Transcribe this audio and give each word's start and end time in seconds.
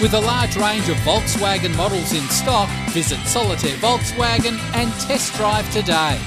With 0.00 0.14
a 0.14 0.20
large 0.20 0.56
range 0.56 0.88
of 0.88 0.96
Volkswagen 0.98 1.76
models 1.76 2.14
in 2.14 2.26
stock, 2.30 2.70
visit 2.88 3.18
Solitaire 3.26 3.76
Volkswagen 3.76 4.58
and 4.74 4.90
test 4.94 5.34
drive 5.34 5.70
today. 5.70 6.18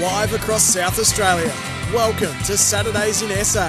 Live 0.00 0.32
across 0.32 0.62
South 0.62 0.98
Australia. 0.98 1.52
Welcome 1.92 2.32
to 2.44 2.56
Saturdays 2.56 3.20
in 3.20 3.28
SA 3.44 3.68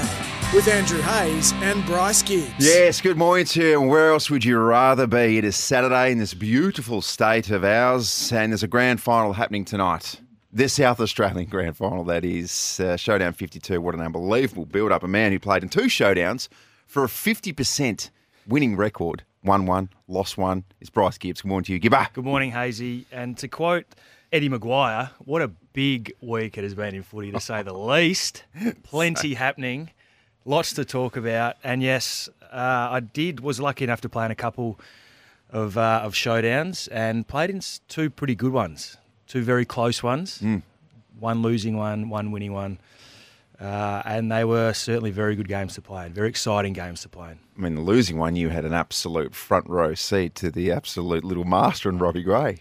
with 0.53 0.69
Andrew 0.69 1.01
Hayes 1.01 1.51
and 1.55 1.85
Bryce 1.85 2.23
Gibbs. 2.23 2.53
Yes, 2.59 3.01
good 3.01 3.17
morning 3.17 3.43
to 3.47 3.61
you. 3.61 3.81
And 3.81 3.89
where 3.89 4.13
else 4.13 4.29
would 4.29 4.45
you 4.45 4.57
rather 4.57 5.05
be? 5.05 5.37
It 5.37 5.43
is 5.43 5.57
Saturday 5.57 6.13
in 6.13 6.19
this 6.19 6.33
beautiful 6.33 7.01
state 7.01 7.49
of 7.49 7.65
ours, 7.65 8.31
and 8.31 8.53
there's 8.53 8.63
a 8.63 8.69
grand 8.69 9.01
final 9.01 9.33
happening 9.33 9.65
tonight. 9.65 10.21
The 10.53 10.69
South 10.69 11.01
Australian 11.01 11.49
grand 11.49 11.75
final, 11.75 12.05
that 12.05 12.23
is. 12.23 12.79
Uh, 12.79 12.95
Showdown 12.95 13.33
52. 13.33 13.81
What 13.81 13.95
an 13.95 14.01
unbelievable 14.01 14.65
build 14.65 14.93
up. 14.93 15.03
A 15.03 15.09
man 15.09 15.33
who 15.33 15.39
played 15.39 15.61
in 15.61 15.67
two 15.67 15.87
showdowns 15.89 16.47
for 16.87 17.03
a 17.03 17.07
50% 17.07 18.11
winning 18.47 18.77
record. 18.77 19.23
Won 19.43 19.65
one, 19.65 19.89
lost 20.07 20.37
one. 20.37 20.63
It's 20.79 20.91
Bryce 20.91 21.17
Gibbs. 21.17 21.41
Good 21.41 21.47
morning 21.47 21.65
to 21.65 21.73
you, 21.73 21.79
Gibber. 21.79 22.07
Good 22.13 22.23
morning, 22.23 22.51
Hazy. 22.51 23.07
And 23.11 23.35
to 23.39 23.47
quote 23.47 23.85
Eddie 24.31 24.49
McGuire, 24.49 25.09
what 25.25 25.41
a 25.41 25.47
big 25.73 26.13
week 26.21 26.59
it 26.59 26.63
has 26.63 26.75
been 26.75 26.93
in 26.93 27.01
footy, 27.01 27.31
to 27.31 27.39
say 27.39 27.63
the 27.63 27.73
least. 27.77 28.43
Plenty 28.83 29.33
happening, 29.33 29.89
lots 30.45 30.73
to 30.73 30.85
talk 30.85 31.17
about. 31.17 31.55
And 31.63 31.81
yes, 31.81 32.29
uh, 32.51 32.89
I 32.91 32.99
did 32.99 33.39
was 33.39 33.59
lucky 33.59 33.83
enough 33.83 34.01
to 34.01 34.09
play 34.09 34.25
in 34.25 34.31
a 34.31 34.35
couple 34.35 34.79
of 35.49 35.75
uh, 35.75 36.01
of 36.03 36.13
showdowns 36.13 36.87
and 36.91 37.27
played 37.27 37.49
in 37.49 37.61
two 37.87 38.11
pretty 38.11 38.35
good 38.35 38.53
ones, 38.53 38.97
two 39.25 39.41
very 39.41 39.65
close 39.65 40.03
ones. 40.03 40.43
One 41.19 41.41
losing 41.41 41.77
one, 41.77 42.09
one 42.09 42.31
winning 42.31 42.53
one. 42.53 42.77
Uh, 43.61 44.01
and 44.05 44.31
they 44.31 44.43
were 44.43 44.73
certainly 44.73 45.11
very 45.11 45.35
good 45.35 45.47
games 45.47 45.75
to 45.75 45.81
play 45.81 46.05
and 46.07 46.15
very 46.15 46.27
exciting 46.27 46.73
games 46.73 47.01
to 47.01 47.09
play. 47.09 47.35
I 47.57 47.61
mean, 47.61 47.75
the 47.75 47.81
losing 47.81 48.17
one, 48.17 48.35
you 48.35 48.49
had 48.49 48.65
an 48.65 48.73
absolute 48.73 49.35
front 49.35 49.69
row 49.69 49.93
seat 49.93 50.33
to 50.35 50.49
the 50.49 50.71
absolute 50.71 51.23
little 51.23 51.43
master 51.43 51.87
in 51.89 51.99
Robbie 51.99 52.23
Gray. 52.23 52.57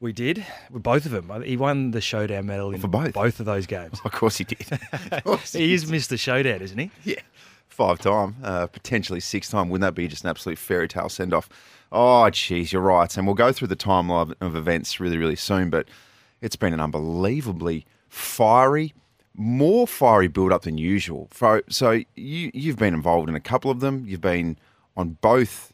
We 0.00 0.12
did, 0.12 0.44
with 0.70 0.82
both 0.82 1.04
of 1.06 1.12
them. 1.12 1.42
He 1.42 1.56
won 1.58 1.90
the 1.90 2.00
showdown 2.00 2.46
medal 2.46 2.72
in 2.74 2.80
For 2.80 2.88
both? 2.88 3.12
both 3.12 3.38
of 3.40 3.46
those 3.46 3.66
games. 3.66 4.00
Of 4.04 4.12
course 4.12 4.38
he 4.38 4.44
did. 4.44 4.66
Course 5.24 5.52
He 5.52 5.74
is 5.74 5.84
Mr. 5.86 6.18
Showdown, 6.18 6.60
isn't 6.62 6.78
he? 6.78 6.90
Yeah, 7.04 7.20
five 7.68 7.98
time, 7.98 8.36
uh, 8.42 8.66
potentially 8.66 9.20
six 9.20 9.48
time. 9.50 9.68
Wouldn't 9.68 9.86
that 9.86 9.94
be 9.94 10.08
just 10.08 10.24
an 10.24 10.30
absolute 10.30 10.58
fairy 10.58 10.88
tale 10.88 11.08
send 11.10 11.34
off? 11.34 11.48
Oh, 11.92 12.28
geez, 12.30 12.72
you're 12.72 12.82
right. 12.82 13.14
And 13.16 13.26
we'll 13.26 13.34
go 13.34 13.52
through 13.52 13.68
the 13.68 13.76
timeline 13.76 14.34
of 14.40 14.56
events 14.56 15.00
really, 15.00 15.16
really 15.18 15.36
soon. 15.36 15.70
But 15.70 15.86
it's 16.40 16.56
been 16.56 16.72
an 16.72 16.80
unbelievably 16.80 17.86
fiery, 18.08 18.94
more 19.36 19.86
fiery 19.86 20.28
build 20.28 20.52
up 20.52 20.62
than 20.62 20.78
usual. 20.78 21.28
So, 21.68 22.02
you 22.14 22.50
you've 22.54 22.78
been 22.78 22.94
involved 22.94 23.28
in 23.28 23.34
a 23.34 23.40
couple 23.40 23.70
of 23.70 23.80
them. 23.80 24.04
You've 24.06 24.20
been 24.20 24.58
on 24.96 25.18
both 25.20 25.72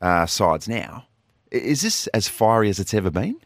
uh, 0.00 0.26
sides 0.26 0.68
now. 0.68 1.06
Is 1.50 1.82
this 1.82 2.06
as 2.08 2.28
fiery 2.28 2.68
as 2.68 2.78
it's 2.78 2.94
ever 2.94 3.10
been? 3.10 3.36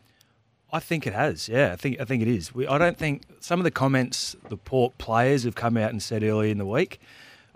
I 0.72 0.80
think 0.80 1.06
it 1.06 1.12
has. 1.12 1.48
Yeah, 1.48 1.72
I 1.72 1.76
think 1.76 2.00
I 2.00 2.04
think 2.04 2.20
it 2.20 2.28
is. 2.28 2.54
We, 2.54 2.66
I 2.66 2.78
don't 2.78 2.98
think 2.98 3.22
some 3.40 3.60
of 3.60 3.64
the 3.64 3.70
comments 3.70 4.34
the 4.48 4.56
Port 4.56 4.98
players 4.98 5.44
have 5.44 5.54
come 5.54 5.76
out 5.76 5.90
and 5.90 6.02
said 6.02 6.24
earlier 6.24 6.50
in 6.50 6.58
the 6.58 6.66
week. 6.66 7.00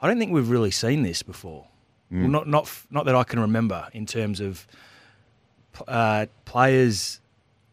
I 0.00 0.06
don't 0.06 0.18
think 0.18 0.32
we've 0.32 0.48
really 0.48 0.70
seen 0.70 1.02
this 1.02 1.22
before. 1.24 1.66
Well, 2.10 2.28
not 2.28 2.46
not 2.46 2.70
not 2.90 3.04
that 3.06 3.14
I 3.14 3.24
can 3.24 3.40
remember 3.40 3.88
in 3.92 4.06
terms 4.06 4.40
of 4.40 4.66
uh, 5.86 6.26
players 6.44 7.20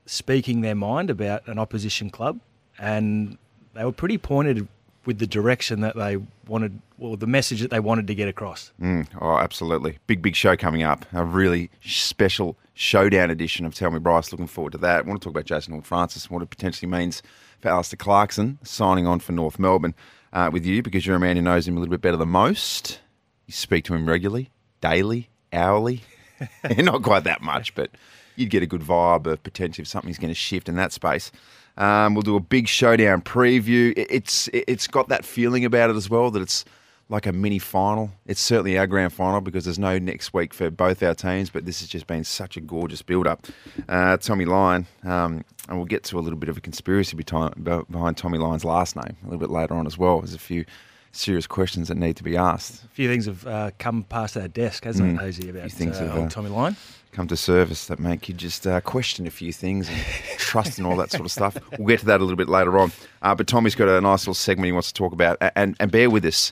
speaking 0.05 0.61
their 0.61 0.75
mind 0.75 1.09
about 1.09 1.47
an 1.47 1.57
opposition 1.57 2.09
club, 2.09 2.39
and 2.77 3.37
they 3.75 3.85
were 3.85 3.91
pretty 3.91 4.17
pointed 4.17 4.67
with 5.05 5.19
the 5.19 5.27
direction 5.27 5.81
that 5.81 5.95
they 5.95 6.17
wanted, 6.47 6.79
or 6.99 7.15
the 7.15 7.27
message 7.27 7.61
that 7.61 7.69
they 7.69 7.79
wanted 7.79 8.07
to 8.07 8.15
get 8.15 8.27
across. 8.27 8.71
Mm, 8.81 9.07
oh, 9.21 9.37
absolutely. 9.37 9.99
Big, 10.07 10.21
big 10.21 10.35
show 10.35 10.57
coming 10.57 10.81
up. 10.81 11.05
A 11.13 11.23
really 11.23 11.69
special 11.83 12.57
showdown 12.73 13.29
edition 13.29 13.65
of 13.65 13.75
Tell 13.75 13.91
Me 13.91 13.99
Bryce. 13.99 14.31
Looking 14.31 14.47
forward 14.47 14.71
to 14.71 14.77
that. 14.79 14.99
I 15.05 15.07
want 15.07 15.21
to 15.21 15.25
talk 15.25 15.31
about 15.31 15.45
Jason 15.45 15.73
Horne-Francis 15.73 16.25
and 16.25 16.31
what 16.31 16.41
it 16.41 16.49
potentially 16.49 16.89
means 16.89 17.21
for 17.59 17.69
Alistair 17.69 17.97
Clarkson 17.97 18.57
signing 18.63 19.05
on 19.05 19.19
for 19.19 19.31
North 19.31 19.59
Melbourne 19.59 19.93
uh, 20.33 20.49
with 20.51 20.65
you 20.65 20.81
because 20.81 21.05
you're 21.05 21.15
a 21.15 21.19
man 21.19 21.35
who 21.35 21.41
knows 21.41 21.67
him 21.67 21.77
a 21.77 21.79
little 21.79 21.91
bit 21.91 22.01
better 22.01 22.17
than 22.17 22.29
most. 22.29 22.99
You 23.45 23.53
speak 23.53 23.85
to 23.85 23.93
him 23.93 24.07
regularly, 24.07 24.49
daily, 24.81 25.29
hourly. 25.53 26.01
Not 26.77 27.03
quite 27.03 27.23
that 27.25 27.41
much, 27.41 27.75
but 27.75 27.91
you'd 28.35 28.49
get 28.49 28.63
a 28.63 28.67
good 28.67 28.81
vibe 28.81 29.27
of 29.27 29.43
potentially 29.43 29.83
if 29.83 29.87
something's 29.87 30.17
going 30.17 30.31
to 30.31 30.35
shift 30.35 30.67
in 30.67 30.75
that 30.75 30.91
space. 30.91 31.31
Um, 31.77 32.13
we'll 32.15 32.21
do 32.21 32.35
a 32.35 32.39
big 32.39 32.67
showdown 32.67 33.21
preview. 33.21 33.93
It- 33.97 34.07
It's 34.09 34.47
it's 34.53 34.87
got 34.87 35.09
that 35.09 35.25
feeling 35.25 35.65
about 35.65 35.89
it 35.89 35.95
as 35.95 36.09
well 36.09 36.31
that 36.31 36.41
it's 36.41 36.63
like 37.09 37.27
a 37.27 37.31
mini 37.31 37.59
final. 37.59 38.11
It's 38.25 38.41
certainly 38.41 38.77
our 38.79 38.87
grand 38.87 39.13
final 39.13 39.39
because 39.41 39.65
there's 39.65 39.77
no 39.77 39.99
next 39.99 40.33
week 40.33 40.53
for 40.55 40.71
both 40.71 41.03
our 41.03 41.13
teams, 41.13 41.49
but 41.51 41.65
this 41.65 41.81
has 41.81 41.89
just 41.89 42.07
been 42.07 42.23
such 42.23 42.57
a 42.57 42.61
gorgeous 42.61 43.01
build 43.03 43.27
up. 43.27 43.45
Uh, 43.87 44.17
Tommy 44.17 44.45
Lyon, 44.45 44.87
um, 45.03 45.43
and 45.69 45.77
we'll 45.77 45.85
get 45.85 46.03
to 46.05 46.17
a 46.17 46.21
little 46.21 46.39
bit 46.39 46.49
of 46.49 46.57
a 46.57 46.61
conspiracy 46.61 47.15
behind, 47.15 47.63
behind 47.63 48.17
Tommy 48.17 48.39
Lyon's 48.39 48.65
last 48.65 48.95
name 48.95 49.17
a 49.21 49.25
little 49.25 49.39
bit 49.39 49.51
later 49.51 49.75
on 49.75 49.85
as 49.85 49.97
well. 49.99 50.19
There's 50.21 50.33
a 50.33 50.39
few 50.39 50.65
serious 51.11 51.45
questions 51.45 51.89
that 51.89 51.95
need 51.97 52.15
to 52.17 52.23
be 52.23 52.35
asked. 52.35 52.83
A 52.85 52.87
few 52.89 53.07
things 53.07 53.25
have 53.27 53.45
uh, 53.45 53.71
come 53.77 54.03
past 54.03 54.35
our 54.35 54.47
desk, 54.47 54.83
hasn't 54.85 55.19
it, 55.19 55.23
Hazy, 55.23 55.49
about 55.49 55.71
things 55.71 55.97
uh, 55.99 56.05
have, 56.07 56.15
old 56.17 56.25
uh, 56.25 56.29
Tommy 56.29 56.49
Line? 56.49 56.75
Come 57.15 57.27
to 57.27 57.37
service 57.37 57.87
that 57.87 57.97
make 57.97 58.27
you 58.27 58.35
just 58.35 58.67
uh, 58.67 58.81
question 58.81 59.25
a 59.25 59.31
few 59.31 59.53
things 59.53 59.87
and 59.87 59.97
trust 60.37 60.77
and 60.77 60.85
all 60.85 60.97
that 60.97 61.11
sort 61.11 61.25
of 61.25 61.31
stuff. 61.31 61.57
We'll 61.79 61.87
get 61.87 62.01
to 62.01 62.05
that 62.07 62.19
a 62.19 62.23
little 62.23 62.35
bit 62.35 62.49
later 62.49 62.77
on. 62.77 62.91
Uh, 63.21 63.33
but 63.33 63.47
Tommy's 63.47 63.73
got 63.73 63.87
a 63.87 64.01
nice 64.01 64.23
little 64.23 64.33
segment 64.33 64.65
he 64.65 64.71
wants 64.73 64.89
to 64.89 64.93
talk 64.93 65.13
about. 65.13 65.37
And, 65.55 65.77
and 65.79 65.91
bear 65.91 66.09
with 66.09 66.25
us, 66.25 66.51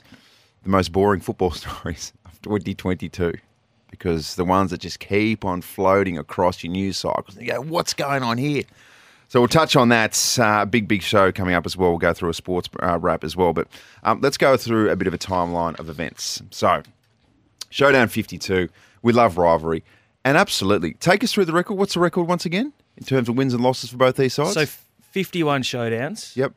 the 0.62 0.70
most 0.70 0.90
boring 0.90 1.20
football 1.20 1.50
stories 1.52 2.12
of 2.24 2.40
2022. 2.42 3.34
Because 3.90 4.34
the 4.34 4.44
ones 4.44 4.70
that 4.70 4.80
just 4.80 4.98
keep 4.98 5.44
on 5.44 5.60
floating 5.60 6.18
across 6.18 6.64
your 6.64 6.72
news 6.72 6.96
cycles. 6.96 7.36
You 7.36 7.52
go, 7.52 7.60
what's 7.60 7.94
going 7.94 8.22
on 8.24 8.38
here? 8.38 8.62
So 9.28 9.40
we'll 9.40 9.48
touch 9.48 9.76
on 9.76 9.90
that. 9.90 10.38
Uh, 10.40 10.64
big, 10.64 10.88
big 10.88 11.02
show 11.02 11.30
coming 11.30 11.54
up 11.54 11.66
as 11.66 11.76
well. 11.76 11.90
We'll 11.90 11.98
go 11.98 12.12
through 12.12 12.30
a 12.30 12.34
sports 12.34 12.68
uh, 12.82 12.98
wrap 12.98 13.22
as 13.22 13.36
well. 13.36 13.52
But 13.52 13.68
um, 14.02 14.20
let's 14.20 14.36
go 14.36 14.56
through 14.56 14.90
a 14.90 14.96
bit 14.96 15.06
of 15.06 15.14
a 15.14 15.18
timeline 15.18 15.78
of 15.78 15.88
events. 15.88 16.42
So, 16.50 16.82
Showdown 17.70 18.08
52. 18.08 18.68
We 19.02 19.12
love 19.12 19.36
rivalry. 19.36 19.84
And 20.24 20.36
absolutely, 20.38 20.94
take 20.94 21.22
us 21.22 21.32
through 21.32 21.44
the 21.44 21.52
record. 21.52 21.74
What's 21.74 21.94
the 21.94 22.00
record 22.00 22.22
once 22.28 22.46
again 22.46 22.72
in 22.96 23.04
terms 23.04 23.28
of 23.28 23.36
wins 23.36 23.52
and 23.52 23.62
losses 23.62 23.90
for 23.90 23.96
both 23.98 24.16
these 24.16 24.32
sides? 24.34 24.54
So, 24.54 24.64
51 25.10 25.62
showdowns. 25.62 26.34
yep, 26.36 26.52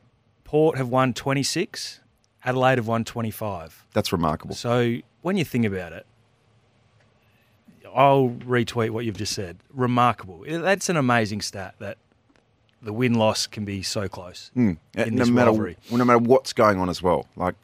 Port 0.45 0.77
have 0.77 0.87
won 0.89 1.13
26. 1.13 1.99
Adelaide 2.45 2.77
have 2.77 2.87
won 2.87 3.03
25. 3.03 3.83
that's 3.93 4.11
remarkable. 4.13 4.55
So, 4.55 4.97
when 5.21 5.35
you 5.37 5.43
think 5.43 5.65
about 5.65 5.91
it, 5.91 6.05
I'll 7.93 8.29
retweet 8.29 8.91
what 8.91 9.05
you've 9.05 9.17
just 9.17 9.33
said. 9.33 9.57
Remarkable. 9.73 10.43
That's 10.47 10.87
an 10.89 10.97
amazing 10.97 11.41
stat 11.41 11.75
that 11.79 11.97
the 12.81 12.93
win 12.93 13.15
loss 13.15 13.47
can 13.47 13.65
be 13.65 13.81
so 13.81 14.07
close 14.07 14.51
in 14.55 14.77
Uh, 14.95 15.05
no 15.05 15.17
this 15.25 15.29
matter 15.29 15.49
rivalry. 15.51 15.77
well, 15.89 15.97
no 15.97 16.05
matter 16.05 16.19
what's 16.19 16.53
going 16.53 16.79
on 16.79 16.89
as 16.89 17.01
well. 17.01 17.25
Like 17.35 17.55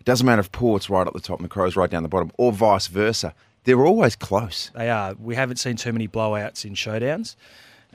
it 0.00 0.04
doesn't 0.04 0.24
matter 0.26 0.40
if 0.40 0.50
Port's 0.52 0.88
right 0.88 1.06
at 1.06 1.12
the 1.12 1.20
top 1.20 1.38
and 1.38 1.44
the 1.44 1.48
Crows 1.50 1.76
right 1.76 1.90
down 1.90 2.02
the 2.02 2.08
bottom, 2.08 2.32
or 2.38 2.50
vice 2.50 2.86
versa. 2.86 3.34
They're 3.64 3.84
always 3.84 4.16
close. 4.16 4.70
They 4.74 4.88
are. 4.90 5.14
We 5.14 5.34
haven't 5.34 5.56
seen 5.56 5.76
too 5.76 5.92
many 5.92 6.08
blowouts 6.08 6.64
in 6.64 6.74
showdowns, 6.74 7.36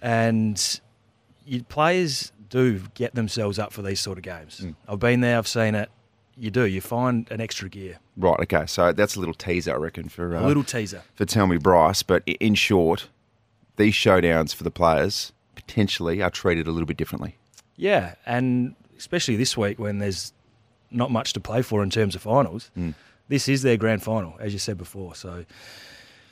and 0.01 0.79
you, 1.45 1.63
players 1.63 2.31
do 2.49 2.81
get 2.93 3.15
themselves 3.15 3.57
up 3.57 3.73
for 3.73 3.81
these 3.81 3.99
sort 3.99 4.17
of 4.17 4.23
games. 4.23 4.61
Mm. 4.63 4.75
I've 4.87 4.99
been 4.99 5.21
there. 5.21 5.37
I've 5.37 5.47
seen 5.47 5.73
it. 5.75 5.89
You 6.37 6.51
do. 6.51 6.65
You 6.65 6.81
find 6.81 7.29
an 7.31 7.41
extra 7.41 7.69
gear, 7.69 7.99
Right. 8.17 8.39
Okay. 8.41 8.65
So 8.67 8.91
that's 8.91 9.15
a 9.15 9.19
little 9.19 9.33
teaser, 9.35 9.73
I 9.73 9.77
reckon, 9.77 10.09
for 10.09 10.35
uh, 10.35 10.43
a 10.43 10.47
little 10.47 10.63
teaser. 10.63 11.03
for 11.15 11.25
Tell 11.25 11.47
Me 11.47 11.57
Bryce. 11.57 12.03
But 12.03 12.23
in 12.27 12.55
short, 12.55 13.07
these 13.77 13.93
showdowns 13.93 14.53
for 14.53 14.63
the 14.63 14.71
players 14.71 15.31
potentially 15.55 16.21
are 16.21 16.29
treated 16.29 16.67
a 16.67 16.71
little 16.71 16.87
bit 16.87 16.97
differently. 16.97 17.37
Yeah, 17.75 18.15
and 18.25 18.75
especially 18.97 19.35
this 19.35 19.57
week 19.57 19.79
when 19.79 19.99
there's 19.99 20.33
not 20.91 21.09
much 21.11 21.33
to 21.33 21.39
play 21.39 21.61
for 21.61 21.81
in 21.83 21.89
terms 21.89 22.15
of 22.15 22.21
finals. 22.21 22.69
Mm. 22.77 22.93
This 23.27 23.47
is 23.47 23.61
their 23.61 23.77
grand 23.77 24.03
final, 24.03 24.35
as 24.39 24.53
you 24.53 24.59
said 24.59 24.77
before. 24.77 25.15
So 25.15 25.45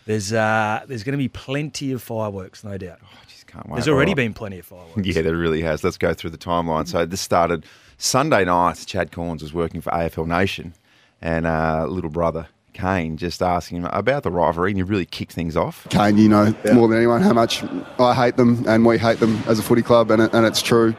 there's 0.05 0.33
uh, 0.33 0.83
there's 0.87 1.03
going 1.03 1.13
to 1.13 1.17
be 1.17 1.29
plenty 1.29 1.91
of 1.91 2.01
fireworks, 2.01 2.63
no 2.63 2.77
doubt. 2.77 2.99
I 3.01 3.25
just 3.27 3.47
can't 3.47 3.67
wait. 3.67 3.75
There's 3.75 3.87
already 3.87 4.11
right. 4.11 4.17
been 4.17 4.33
plenty 4.33 4.59
of 4.59 4.65
fireworks. 4.65 5.05
Yeah, 5.05 5.21
there 5.21 5.35
really 5.35 5.61
has. 5.61 5.83
Let's 5.83 5.97
go 5.97 6.13
through 6.13 6.31
the 6.31 6.37
timeline. 6.37 6.87
So 6.87 7.05
this 7.05 7.21
started 7.21 7.65
Sunday 7.97 8.45
night. 8.45 8.83
Chad 8.85 9.11
Cornes 9.11 9.41
was 9.41 9.53
working 9.53 9.81
for 9.81 9.91
AFL 9.91 10.27
Nation, 10.27 10.73
and 11.21 11.45
uh, 11.45 11.85
little 11.87 12.09
brother 12.09 12.47
Kane 12.73 13.17
just 13.17 13.41
asking 13.41 13.77
him 13.77 13.85
about 13.91 14.23
the 14.23 14.31
rivalry, 14.31 14.71
and 14.71 14.77
you 14.77 14.85
really 14.85 15.05
kick 15.05 15.31
things 15.31 15.55
off. 15.57 15.87
Kane, 15.89 16.17
you 16.17 16.29
know 16.29 16.55
more 16.73 16.87
than 16.87 16.97
anyone 16.97 17.21
how 17.21 17.33
much 17.33 17.63
I 17.99 18.13
hate 18.13 18.37
them 18.37 18.63
and 18.67 18.85
we 18.85 18.97
hate 18.97 19.19
them 19.19 19.41
as 19.47 19.59
a 19.59 19.63
footy 19.63 19.81
club, 19.81 20.11
and, 20.11 20.21
it, 20.21 20.33
and 20.33 20.45
it's 20.45 20.61
true. 20.61 20.95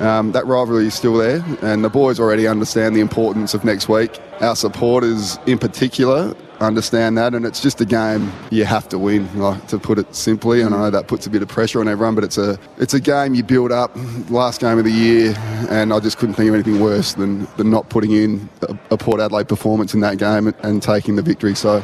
Um, 0.00 0.32
that 0.32 0.46
rivalry 0.46 0.86
is 0.86 0.94
still 0.94 1.14
there, 1.14 1.44
and 1.62 1.84
the 1.84 1.88
boys 1.88 2.20
already 2.20 2.46
understand 2.46 2.94
the 2.94 3.00
importance 3.00 3.54
of 3.54 3.64
next 3.64 3.88
week. 3.88 4.18
Our 4.40 4.56
supporters, 4.56 5.38
in 5.46 5.58
particular, 5.58 6.34
understand 6.60 7.16
that, 7.18 7.34
and 7.34 7.44
it's 7.44 7.60
just 7.60 7.80
a 7.80 7.84
game 7.84 8.32
you 8.50 8.64
have 8.64 8.88
to 8.90 8.98
win. 8.98 9.28
Like 9.38 9.66
to 9.68 9.78
put 9.78 9.98
it 9.98 10.14
simply, 10.14 10.60
and 10.60 10.74
I 10.74 10.78
know 10.78 10.90
that 10.90 11.08
puts 11.08 11.26
a 11.26 11.30
bit 11.30 11.42
of 11.42 11.48
pressure 11.48 11.80
on 11.80 11.88
everyone, 11.88 12.14
but 12.14 12.24
it's 12.24 12.38
a 12.38 12.58
it's 12.78 12.94
a 12.94 13.00
game 13.00 13.34
you 13.34 13.42
build 13.42 13.72
up. 13.72 13.94
Last 14.30 14.60
game 14.60 14.78
of 14.78 14.84
the 14.84 14.92
year, 14.92 15.34
and 15.70 15.92
I 15.92 16.00
just 16.00 16.18
couldn't 16.18 16.34
think 16.34 16.48
of 16.48 16.54
anything 16.54 16.80
worse 16.80 17.14
than, 17.14 17.46
than 17.56 17.70
not 17.70 17.88
putting 17.90 18.12
in 18.12 18.48
a, 18.62 18.78
a 18.92 18.96
Port 18.96 19.20
Adelaide 19.20 19.48
performance 19.48 19.94
in 19.94 20.00
that 20.00 20.18
game 20.18 20.46
and, 20.48 20.56
and 20.62 20.82
taking 20.82 21.16
the 21.16 21.22
victory. 21.22 21.54
So. 21.54 21.82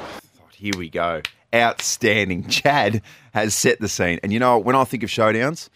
Here 0.65 0.73
we 0.79 0.89
go. 0.89 1.21
Outstanding. 1.55 2.49
Chad 2.49 3.03
has 3.35 3.55
set 3.55 3.81
the 3.81 3.89
scene. 3.89 4.19
And 4.23 4.33
you 4.33 4.39
know, 4.39 4.57
when 4.59 4.75
I 4.75 4.85
think 4.85 5.03
of 5.03 5.11
showdowns, 5.11 5.69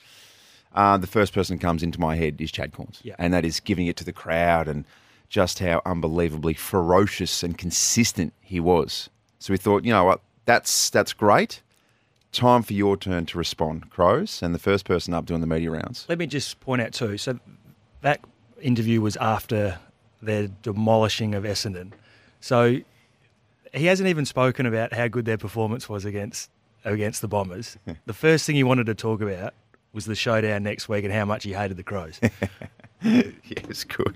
uh, 0.75 0.97
the 0.97 1.07
first 1.07 1.35
person 1.35 1.59
that 1.59 1.63
comes 1.63 1.83
into 1.83 2.01
my 2.01 2.17
head 2.17 2.41
is 2.41 2.51
Chad 2.51 2.73
Cornes. 2.73 3.01
Yeah. 3.03 3.15
And 3.19 3.35
that 3.35 3.45
is 3.45 3.61
giving 3.61 3.87
it 3.87 3.99
to 3.99 4.05
the 4.05 4.15
crowd 4.15 4.67
and 4.67 4.87
just 5.29 5.59
how 5.59 5.83
unbelievably 5.85 6.55
ferocious 6.55 7.43
and 7.43 7.57
consistent 7.57 8.33
he 8.41 8.61
was. 8.61 9.11
So 9.39 9.53
we 9.53 9.57
thought, 9.59 9.85
you 9.85 9.93
know 9.93 10.05
what, 10.05 10.21
that's 10.45 10.91
that's 10.91 11.13
great. 11.13 11.63
Time 12.33 12.63
for 12.63 12.73
your 12.73 12.97
turn 12.97 13.27
to 13.27 13.39
respond, 13.39 13.91
Crows, 13.91 14.43
and 14.43 14.55
the 14.55 14.59
first 14.59 14.85
person 14.85 15.15
up 15.15 15.25
doing 15.25 15.41
the 15.41 15.47
media 15.47 15.71
rounds. 15.71 16.05
Let 16.09 16.19
me 16.19 16.27
just 16.27 16.61
point 16.61 16.83
out 16.83 16.93
too. 16.93 17.17
So 17.17 17.39
that 18.03 18.21
interview 18.61 19.01
was 19.01 19.17
after 19.17 19.79
their 20.21 20.49
demolishing 20.63 21.35
of 21.35 21.45
Essendon. 21.45 21.93
So 22.41 22.81
he 23.75 23.87
hasn't 23.87 24.09
even 24.09 24.25
spoken 24.25 24.67
about 24.67 24.93
how 24.93 25.09
good 25.09 25.25
their 25.25 25.39
performance 25.39 25.89
was 25.89 26.05
against 26.05 26.51
against 26.85 27.21
the 27.21 27.29
Bombers. 27.29 27.77
the 28.07 28.13
first 28.13 28.47
thing 28.47 28.57
he 28.57 28.65
wanted 28.65 28.87
to 28.87 28.95
talk 28.95 29.21
about 29.21 29.55
was 29.93 30.05
the 30.05 30.15
showdown 30.15 30.63
next 30.63 30.89
week 30.89 31.05
and 31.05 31.13
how 31.13 31.25
much 31.25 31.45
he 31.45 31.53
hated 31.53 31.77
the 31.77 31.83
Crows. 31.83 32.21
yes, 33.03 33.85
good. 33.85 34.15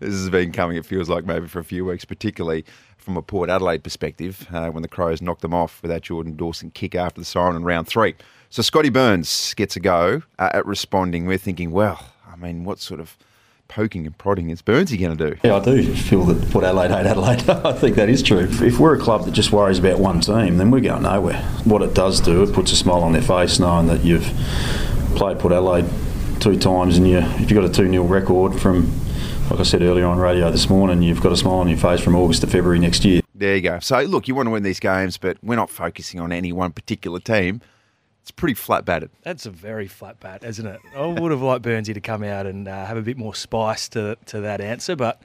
This 0.00 0.12
has 0.12 0.30
been 0.30 0.52
coming, 0.52 0.76
it 0.76 0.86
feels 0.86 1.08
like, 1.08 1.24
maybe 1.24 1.46
for 1.46 1.58
a 1.58 1.64
few 1.64 1.84
weeks, 1.84 2.04
particularly 2.04 2.64
from 2.96 3.16
a 3.16 3.22
Port 3.22 3.50
Adelaide 3.50 3.82
perspective, 3.82 4.46
uh, 4.52 4.70
when 4.70 4.82
the 4.82 4.88
Crows 4.88 5.20
knocked 5.20 5.42
them 5.42 5.54
off 5.54 5.82
with 5.82 5.90
that 5.90 6.02
Jordan 6.02 6.36
Dawson 6.36 6.70
kick 6.70 6.94
after 6.94 7.20
the 7.20 7.24
siren 7.24 7.56
in 7.56 7.64
round 7.64 7.88
three. 7.88 8.14
So 8.50 8.62
Scotty 8.62 8.90
Burns 8.90 9.54
gets 9.54 9.76
a 9.76 9.80
go 9.80 10.22
uh, 10.38 10.50
at 10.52 10.66
responding. 10.66 11.26
We're 11.26 11.38
thinking, 11.38 11.70
well, 11.72 12.12
I 12.30 12.36
mean, 12.36 12.64
what 12.64 12.78
sort 12.78 13.00
of 13.00 13.16
poking 13.72 14.04
and 14.06 14.16
prodding 14.18 14.50
is 14.50 14.60
Burnsy 14.60 15.00
going 15.00 15.16
to 15.16 15.30
do? 15.30 15.40
Yeah, 15.42 15.56
I 15.56 15.64
do 15.64 15.94
feel 15.94 16.24
that 16.26 16.50
Port 16.50 16.64
Adelaide 16.64 16.90
hate 16.90 17.06
Adelaide. 17.06 17.48
I 17.64 17.72
think 17.72 17.96
that 17.96 18.10
is 18.10 18.22
true. 18.22 18.46
If 18.50 18.78
we're 18.78 18.94
a 18.94 18.98
club 18.98 19.24
that 19.24 19.32
just 19.32 19.50
worries 19.50 19.78
about 19.78 19.98
one 19.98 20.20
team, 20.20 20.58
then 20.58 20.70
we're 20.70 20.80
going 20.80 21.02
nowhere. 21.04 21.40
What 21.64 21.80
it 21.80 21.94
does 21.94 22.20
do, 22.20 22.42
it 22.42 22.52
puts 22.52 22.72
a 22.72 22.76
smile 22.76 23.02
on 23.02 23.12
their 23.12 23.22
face 23.22 23.58
knowing 23.58 23.86
that 23.86 24.04
you've 24.04 24.30
played 25.16 25.38
Port 25.38 25.54
Adelaide 25.54 25.86
two 26.40 26.58
times 26.58 26.98
and 26.98 27.08
you, 27.08 27.18
if 27.18 27.50
you've 27.50 27.54
got 27.54 27.64
a 27.64 27.72
2 27.72 27.90
0 27.90 28.04
record 28.04 28.60
from, 28.60 28.92
like 29.50 29.60
I 29.60 29.62
said 29.64 29.82
earlier 29.82 30.06
on 30.06 30.18
radio 30.18 30.50
this 30.50 30.68
morning, 30.70 31.02
you've 31.02 31.20
got 31.20 31.32
a 31.32 31.36
smile 31.36 31.56
on 31.56 31.68
your 31.68 31.78
face 31.78 32.00
from 32.00 32.14
August 32.14 32.40
to 32.42 32.46
February 32.46 32.78
next 32.78 33.04
year. 33.04 33.20
There 33.34 33.54
you 33.56 33.60
go. 33.62 33.78
So, 33.80 34.00
look, 34.00 34.28
you 34.28 34.34
want 34.34 34.46
to 34.46 34.50
win 34.50 34.62
these 34.62 34.80
games, 34.80 35.18
but 35.18 35.36
we're 35.42 35.56
not 35.56 35.68
focusing 35.68 36.20
on 36.20 36.32
any 36.32 36.52
one 36.52 36.72
particular 36.72 37.20
team. 37.20 37.60
It's 38.22 38.30
pretty 38.30 38.54
flat 38.54 38.84
batted. 38.84 39.10
That's 39.22 39.46
a 39.46 39.50
very 39.50 39.88
flat 39.88 40.20
bat, 40.20 40.44
isn't 40.44 40.66
it? 40.66 40.80
I 40.96 41.06
would 41.06 41.32
have 41.32 41.42
liked 41.42 41.64
Burnsy 41.64 41.92
to 41.92 42.00
come 42.00 42.22
out 42.22 42.46
and 42.46 42.68
uh, 42.68 42.86
have 42.86 42.96
a 42.96 43.02
bit 43.02 43.16
more 43.16 43.34
spice 43.34 43.88
to 43.90 44.16
to 44.26 44.40
that 44.42 44.60
answer, 44.60 44.94
but 44.94 45.20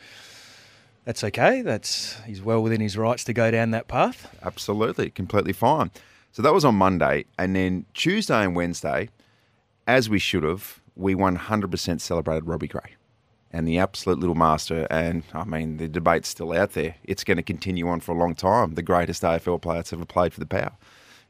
that's 1.06 1.24
okay. 1.24 1.62
That's 1.62 2.20
he's 2.26 2.42
well 2.42 2.64
within 2.64 2.82
his 2.82 2.98
rights 2.98 3.24
to 3.26 3.34
go 3.34 3.52
down 3.52 3.72
that 3.72 3.88
path. 3.88 4.36
Absolutely, 4.44 5.12
completely 5.12 5.54
fine. 5.54 5.92
So 6.32 6.42
that 6.42 6.54
was 6.54 6.66
on 6.66 6.76
Monday, 6.76 7.26
and 7.38 7.56
then 7.56 7.86
Tuesday 7.94 8.44
and 8.44 8.56
Wednesday, 8.56 9.10
as 9.86 10.10
we 10.10 10.20
should 10.20 10.44
have, 10.44 10.82
we 10.96 11.16
100% 11.16 12.02
celebrated 12.02 12.48
Robbie 12.48 12.68
Gray 12.68 12.97
and 13.58 13.68
the 13.68 13.80
absolute 13.80 14.20
little 14.20 14.36
master. 14.36 14.86
And 14.92 15.24
I 15.34 15.44
mean, 15.44 15.78
the 15.78 15.88
debate's 15.88 16.30
still 16.30 16.54
out 16.54 16.74
there. 16.74 16.94
It's 17.04 17.24
going 17.24 17.38
to 17.38 17.44
continue 17.44 17.88
on 17.88 18.02
for 18.02 18.12
a 18.12 18.18
long 18.18 18.36
time. 18.36 18.76
The 18.76 18.84
greatest 18.84 19.24
AFL 19.24 19.64
player 19.64 19.78
that's 19.78 19.92
ever 19.92 20.06
played 20.06 20.32
for 20.32 20.40
the 20.40 20.46
Power. 20.46 20.74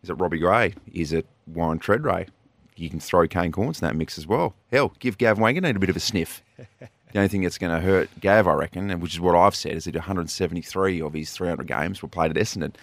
Is 0.03 0.09
it 0.09 0.15
Robbie 0.15 0.39
Gray? 0.39 0.74
Is 0.91 1.13
it 1.13 1.25
Warren 1.47 1.79
Tredrea? 1.79 2.27
You 2.75 2.89
can 2.89 3.00
throw 3.00 3.27
Kane 3.27 3.53
Cornes 3.53 3.81
in 3.81 3.88
that 3.88 3.95
mix 3.95 4.18
as 4.18 4.27
well. 4.27 4.56
Hell, 4.74 4.91
give 5.00 5.18
Gav 5.18 5.38
Wanganeen 5.38 5.77
a 5.77 5.79
bit 5.79 5.89
of 5.89 5.95
a 5.95 6.01
sniff. 6.01 6.44
The 7.13 7.19
only 7.19 7.29
thing 7.29 7.44
that's 7.44 7.57
going 7.57 7.74
to 7.74 7.81
hurt 7.81 8.09
Gav, 8.19 8.50
I 8.50 8.53
reckon, 8.53 8.91
and 8.91 9.01
which 9.01 9.13
is 9.13 9.21
what 9.21 9.33
I've 9.33 9.56
said, 9.56 9.77
is 9.77 9.85
that 9.85 9.95
173 9.95 11.01
of 11.01 11.13
his 11.13 11.31
300 11.31 11.65
games 11.65 12.01
were 12.01 12.09
played 12.09 12.31
at 12.31 12.38
Essendon. 12.38 12.73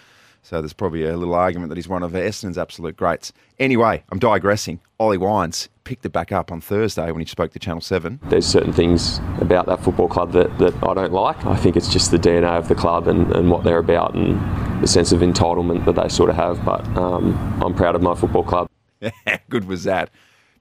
So 0.44 0.60
there's 0.60 0.74
probably 0.74 1.06
a 1.06 1.16
little 1.16 1.34
argument 1.34 1.70
that 1.70 1.76
he's 1.76 1.88
one 1.88 2.02
of 2.02 2.12
Essendon's 2.12 2.58
absolute 2.58 2.98
greats. 2.98 3.32
Anyway, 3.58 4.04
I'm 4.12 4.18
digressing. 4.18 4.78
Ollie 5.00 5.16
Wines 5.16 5.70
picked 5.84 6.04
it 6.04 6.10
back 6.10 6.32
up 6.32 6.52
on 6.52 6.60
Thursday 6.60 7.10
when 7.10 7.20
he 7.20 7.26
spoke 7.26 7.50
to 7.52 7.58
Channel 7.58 7.80
7. 7.80 8.20
There's 8.24 8.44
certain 8.44 8.74
things 8.74 9.20
about 9.40 9.64
that 9.66 9.82
football 9.82 10.06
club 10.06 10.32
that, 10.32 10.58
that 10.58 10.74
I 10.86 10.92
don't 10.92 11.14
like. 11.14 11.46
I 11.46 11.56
think 11.56 11.76
it's 11.76 11.90
just 11.90 12.10
the 12.10 12.18
DNA 12.18 12.58
of 12.58 12.68
the 12.68 12.74
club 12.74 13.08
and, 13.08 13.34
and 13.34 13.50
what 13.50 13.64
they're 13.64 13.78
about 13.78 14.14
and 14.14 14.38
the 14.82 14.86
sense 14.86 15.12
of 15.12 15.20
entitlement 15.20 15.86
that 15.86 15.94
they 15.94 16.10
sort 16.10 16.28
of 16.28 16.36
have. 16.36 16.62
But 16.62 16.84
um, 16.94 17.34
I'm 17.64 17.74
proud 17.74 17.94
of 17.94 18.02
my 18.02 18.14
football 18.14 18.44
club. 18.44 18.68
How 19.00 19.38
good 19.48 19.64
was 19.64 19.84
that? 19.84 20.10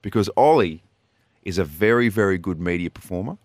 Because 0.00 0.30
Ollie 0.34 0.82
is 1.42 1.58
a 1.58 1.64
very, 1.64 2.08
very 2.08 2.38
good 2.38 2.58
media 2.58 2.88
performer, 2.88 3.36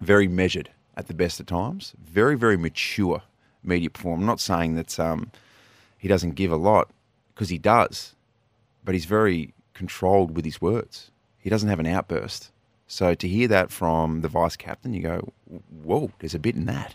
very 0.00 0.28
measured 0.28 0.70
at 0.96 1.08
the 1.08 1.14
best 1.14 1.40
of 1.40 1.46
times, 1.46 1.92
very, 2.02 2.38
very 2.38 2.56
mature 2.56 3.20
media 3.62 3.90
perform. 3.90 4.20
I'm 4.20 4.26
not 4.26 4.40
saying 4.40 4.74
that 4.74 4.98
um, 4.98 5.30
he 5.98 6.08
doesn't 6.08 6.32
give 6.32 6.52
a 6.52 6.56
lot, 6.56 6.90
because 7.34 7.48
he 7.48 7.58
does, 7.58 8.14
but 8.84 8.94
he's 8.94 9.04
very 9.04 9.54
controlled 9.74 10.36
with 10.36 10.44
his 10.44 10.60
words. 10.60 11.10
He 11.38 11.50
doesn't 11.50 11.68
have 11.68 11.80
an 11.80 11.86
outburst. 11.86 12.50
So 12.86 13.14
to 13.14 13.26
hear 13.26 13.48
that 13.48 13.70
from 13.70 14.20
the 14.20 14.28
vice 14.28 14.56
captain, 14.56 14.92
you 14.92 15.02
go, 15.02 15.32
whoa, 15.82 16.10
there's 16.18 16.34
a 16.34 16.38
bit 16.38 16.54
in 16.54 16.66
that. 16.66 16.94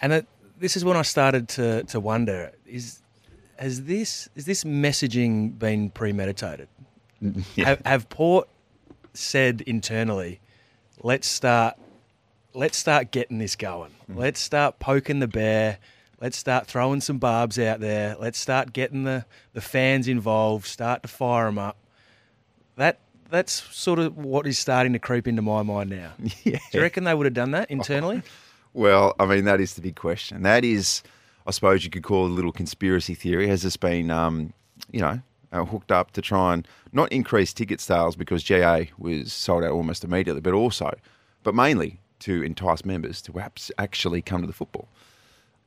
And 0.00 0.12
it, 0.12 0.26
this 0.58 0.76
is 0.76 0.84
when 0.84 0.96
I 0.96 1.02
started 1.02 1.48
to 1.50 1.84
to 1.84 2.00
wonder: 2.00 2.50
is 2.66 3.00
has 3.56 3.84
this 3.84 4.28
is 4.34 4.46
this 4.46 4.64
messaging 4.64 5.58
been 5.58 5.90
premeditated? 5.90 6.68
Have, 7.56 7.80
have 7.86 8.08
Port 8.08 8.48
said 9.14 9.60
internally, 9.60 10.40
let's 11.04 11.28
start, 11.28 11.76
let's 12.54 12.76
start 12.76 13.10
getting 13.10 13.38
this 13.38 13.56
going. 13.56 13.92
Let's 14.08 14.40
start 14.40 14.78
poking 14.78 15.20
the 15.20 15.28
bear. 15.28 15.78
Let's 16.20 16.36
start 16.36 16.66
throwing 16.66 17.00
some 17.00 17.18
barbs 17.18 17.58
out 17.58 17.80
there. 17.80 18.16
Let's 18.18 18.38
start 18.38 18.72
getting 18.72 19.04
the, 19.04 19.24
the 19.54 19.60
fans 19.60 20.06
involved. 20.06 20.66
Start 20.66 21.02
to 21.02 21.08
fire 21.08 21.46
them 21.46 21.58
up. 21.58 21.76
That 22.76 22.98
that's 23.28 23.62
sort 23.74 23.98
of 23.98 24.16
what 24.16 24.46
is 24.46 24.58
starting 24.58 24.92
to 24.92 24.98
creep 24.98 25.26
into 25.26 25.42
my 25.42 25.62
mind 25.62 25.90
now. 25.90 26.12
Yeah. 26.44 26.58
Do 26.70 26.78
you 26.78 26.82
reckon 26.82 27.04
they 27.04 27.14
would 27.14 27.26
have 27.26 27.34
done 27.34 27.52
that 27.52 27.70
internally? 27.70 28.22
Well, 28.74 29.14
I 29.20 29.26
mean, 29.26 29.44
that 29.44 29.60
is 29.60 29.74
the 29.74 29.82
big 29.82 29.96
question. 29.96 30.44
That 30.44 30.64
is, 30.64 31.02
I 31.46 31.50
suppose 31.50 31.84
you 31.84 31.90
could 31.90 32.02
call 32.02 32.24
it 32.24 32.30
a 32.30 32.32
little 32.32 32.52
conspiracy 32.52 33.14
theory. 33.14 33.46
Has 33.46 33.60
this 33.60 33.76
been, 33.76 34.10
um, 34.10 34.54
you 34.90 35.00
know, 35.00 35.20
uh, 35.52 35.66
hooked 35.66 35.92
up 35.92 36.12
to 36.12 36.22
try 36.22 36.54
and 36.54 36.66
not 36.90 37.12
increase 37.12 37.52
ticket 37.52 37.82
sales 37.82 38.16
because 38.16 38.42
GA 38.42 38.90
was 38.96 39.30
sold 39.30 39.62
out 39.62 39.72
almost 39.72 40.04
immediately, 40.04 40.40
but 40.40 40.54
also, 40.54 40.90
but 41.42 41.54
mainly 41.54 42.00
to 42.22 42.42
entice 42.42 42.84
members 42.84 43.20
to 43.22 43.32
perhaps 43.32 43.70
actually 43.78 44.22
come 44.22 44.40
to 44.40 44.46
the 44.46 44.52
football. 44.52 44.88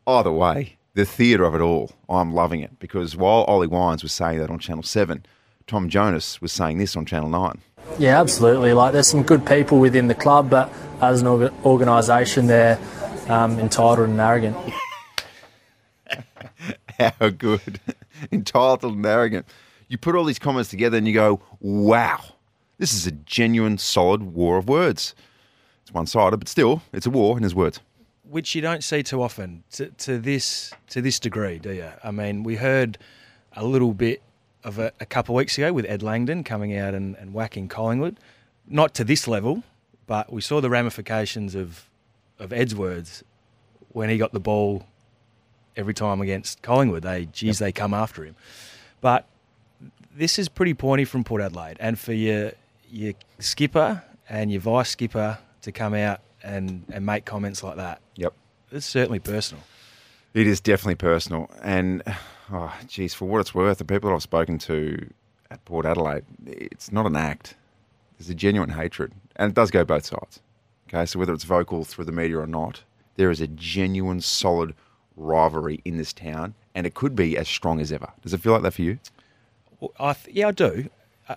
Either 0.07 0.31
way, 0.31 0.77
the 0.93 1.05
theatre 1.05 1.43
of 1.43 1.55
it 1.55 1.61
all, 1.61 1.91
I'm 2.09 2.33
loving 2.33 2.61
it 2.61 2.79
because 2.79 3.15
while 3.15 3.43
Ollie 3.43 3.67
Wines 3.67 4.03
was 4.03 4.13
saying 4.13 4.39
that 4.39 4.49
on 4.49 4.59
Channel 4.59 4.83
7, 4.83 5.25
Tom 5.67 5.89
Jonas 5.89 6.41
was 6.41 6.51
saying 6.51 6.77
this 6.77 6.95
on 6.95 7.05
Channel 7.05 7.29
9. 7.29 7.59
Yeah, 7.99 8.19
absolutely. 8.19 8.73
Like, 8.73 8.93
there's 8.93 9.07
some 9.07 9.23
good 9.23 9.45
people 9.45 9.79
within 9.79 10.07
the 10.07 10.15
club, 10.15 10.49
but 10.49 10.71
as 11.01 11.21
an 11.21 11.27
orga- 11.27 11.53
organisation, 11.63 12.47
they're 12.47 12.79
um, 13.27 13.59
entitled 13.59 14.09
and 14.09 14.19
arrogant. 14.19 14.55
How 16.99 17.29
good. 17.29 17.79
Entitled 18.31 18.95
and 18.95 19.05
arrogant. 19.05 19.45
You 19.87 19.97
put 19.97 20.15
all 20.15 20.23
these 20.23 20.39
comments 20.39 20.69
together 20.69 20.97
and 20.97 21.07
you 21.07 21.13
go, 21.13 21.41
wow, 21.59 22.23
this 22.77 22.93
is 22.93 23.05
a 23.05 23.11
genuine, 23.11 23.77
solid 23.77 24.21
war 24.21 24.57
of 24.57 24.69
words. 24.69 25.13
It's 25.85 25.93
one 25.93 26.07
sided, 26.07 26.37
but 26.37 26.47
still, 26.47 26.81
it's 26.91 27.05
a 27.05 27.11
war 27.11 27.37
in 27.37 27.43
his 27.43 27.53
words. 27.53 27.79
which 28.23 28.55
you 28.55 28.61
don't 28.61 28.83
see 28.83 29.03
too 29.03 29.21
often 29.21 29.63
to, 29.71 29.85
to 29.91 30.17
this 30.17 30.73
to 30.89 30.99
this 31.01 31.19
degree, 31.19 31.59
do 31.59 31.71
you? 31.71 31.89
I 32.03 32.09
mean, 32.11 32.41
we 32.43 32.55
heard 32.55 32.97
a 33.55 33.63
little 33.63 33.93
bit 33.93 34.21
of 34.63 34.79
it 34.79 34.95
a 34.99 35.05
couple 35.05 35.35
of 35.35 35.37
weeks 35.37 35.57
ago 35.59 35.71
with 35.71 35.85
Ed 35.85 36.01
Langdon 36.01 36.43
coming 36.43 36.75
out 36.75 36.95
and, 36.95 37.15
and 37.17 37.33
whacking 37.33 37.67
Collingwood, 37.67 38.19
not 38.67 38.95
to 38.95 39.03
this 39.03 39.27
level, 39.27 39.63
but 40.07 40.33
we 40.33 40.41
saw 40.41 40.59
the 40.59 40.71
ramifications 40.71 41.53
of 41.53 41.87
of 42.39 42.51
Ed's 42.51 42.73
words 42.75 43.23
when 43.89 44.09
he 44.09 44.17
got 44.17 44.33
the 44.33 44.39
ball 44.39 44.85
every 45.77 45.93
time 45.93 46.19
against 46.19 46.63
Collingwood. 46.63 47.03
They 47.03 47.25
geez, 47.25 47.59
they 47.59 47.71
come 47.71 47.93
after 47.93 48.25
him, 48.25 48.35
but 49.01 49.27
this 50.15 50.39
is 50.39 50.49
pretty 50.49 50.73
pointy 50.73 51.05
from 51.05 51.23
Port 51.23 51.43
Adelaide, 51.43 51.77
and 51.79 51.99
for 51.99 52.13
your 52.13 52.53
your 52.89 53.13
skipper 53.37 54.03
and 54.27 54.51
your 54.51 54.61
vice 54.61 54.89
skipper 54.89 55.37
to 55.65 55.71
come 55.71 55.93
out 55.93 56.21
and, 56.43 56.83
and 56.91 57.05
make 57.05 57.25
comments 57.25 57.61
like 57.63 57.75
that 57.77 58.01
Yep. 58.15 58.33
it's 58.71 58.85
certainly 58.85 59.19
personal. 59.19 59.63
It 60.33 60.47
is 60.47 60.59
definitely 60.59 60.95
personal. 60.95 61.49
And, 61.63 62.03
oh, 62.51 62.73
geez, 62.87 63.13
for 63.13 63.25
what 63.25 63.39
it's 63.41 63.53
worth, 63.55 63.77
the 63.77 63.85
people 63.85 64.09
that 64.09 64.15
I've 64.15 64.21
spoken 64.21 64.57
to 64.59 65.09
at 65.49 65.63
Port 65.65 65.85
Adelaide, 65.85 66.25
it's 66.45 66.91
not 66.91 67.05
an 67.05 67.15
act. 67.15 67.55
There's 68.17 68.29
a 68.29 68.35
genuine 68.35 68.69
hatred. 68.71 69.13
And 69.37 69.49
it 69.51 69.55
does 69.55 69.71
go 69.71 69.85
both 69.85 70.05
sides. 70.05 70.41
Okay, 70.89 71.05
so 71.05 71.19
whether 71.19 71.33
it's 71.33 71.45
vocal 71.45 71.83
through 71.85 72.05
the 72.05 72.11
media 72.11 72.37
or 72.39 72.47
not, 72.47 72.83
there 73.15 73.31
is 73.31 73.39
a 73.41 73.47
genuine, 73.47 74.19
solid 74.21 74.75
rivalry 75.15 75.81
in 75.85 75.97
this 75.97 76.11
town, 76.11 76.53
and 76.75 76.85
it 76.85 76.93
could 76.93 77.15
be 77.15 77.37
as 77.37 77.47
strong 77.47 77.79
as 77.79 77.91
ever. 77.93 78.11
Does 78.21 78.33
it 78.33 78.41
feel 78.41 78.51
like 78.53 78.61
that 78.63 78.73
for 78.73 78.81
you? 78.81 78.99
Well, 79.79 79.93
I 79.99 80.13
th- 80.13 80.35
yeah, 80.35 80.49
I 80.49 80.51
do. 80.51 80.89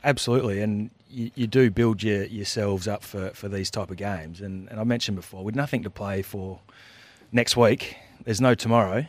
Absolutely. 0.04 0.60
And 0.60 0.90
you, 1.10 1.30
you 1.34 1.46
do 1.46 1.70
build 1.70 2.02
your, 2.02 2.24
yourselves 2.24 2.86
up 2.88 3.02
for, 3.02 3.30
for 3.30 3.48
these 3.48 3.70
type 3.70 3.90
of 3.90 3.96
games. 3.96 4.40
And, 4.40 4.68
and 4.70 4.78
I 4.80 4.84
mentioned 4.84 5.16
before, 5.16 5.42
with 5.44 5.54
nothing 5.54 5.82
to 5.84 5.90
play 5.90 6.22
for 6.22 6.60
next 7.32 7.56
week, 7.56 7.96
there's 8.24 8.40
no 8.40 8.54
tomorrow. 8.54 9.06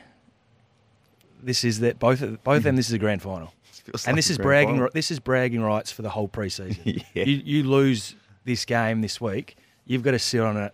This 1.42 1.64
is 1.64 1.80
that 1.80 2.00
both 2.00 2.22
of, 2.22 2.44
both 2.44 2.58
of 2.58 2.64
them. 2.64 2.76
This 2.76 2.88
is 2.88 2.94
a 2.94 3.00
grand 3.00 3.22
final, 3.22 3.54
and 3.86 3.94
like 4.08 4.16
this 4.16 4.30
is 4.30 4.38
bragging. 4.38 4.76
final. 4.76 4.90
This 4.94 5.10
is 5.12 5.20
bragging 5.20 5.62
rights 5.62 5.92
for 5.92 6.02
the 6.02 6.10
whole 6.10 6.28
preseason. 6.28 7.04
Yeah. 7.14 7.24
you, 7.24 7.42
you 7.46 7.64
lose 7.64 8.16
this 8.46 8.66
game 8.66 9.02
this 9.02 9.22
week, 9.22 9.58
you've 9.86 10.04
got 10.04 10.12
to 10.12 10.20
sit 10.20 10.42
on 10.42 10.58
it 10.58 10.74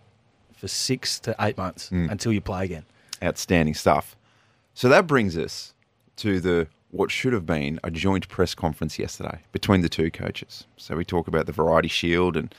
for 0.56 0.68
six 0.68 1.20
to 1.20 1.34
eight 1.40 1.56
months 1.56 1.90
Mm. 1.90 2.10
until 2.10 2.32
you 2.32 2.40
play 2.40 2.64
again. 2.64 2.84
Outstanding 3.22 3.74
stuff. 3.74 4.16
So 4.74 4.88
that 4.88 5.06
brings 5.06 5.36
us 5.36 5.72
to 6.16 6.40
the 6.40 6.66
what 6.90 7.10
should 7.10 7.32
have 7.32 7.46
been 7.46 7.80
a 7.84 7.90
joint 7.90 8.28
press 8.28 8.54
conference 8.54 8.98
yesterday 8.98 9.40
between 9.52 9.80
the 9.80 9.88
two 9.88 10.10
coaches. 10.10 10.66
So 10.76 10.96
we 10.96 11.04
talk 11.04 11.28
about 11.28 11.46
the 11.46 11.52
Variety 11.52 11.88
Shield 11.88 12.36
and 12.36 12.54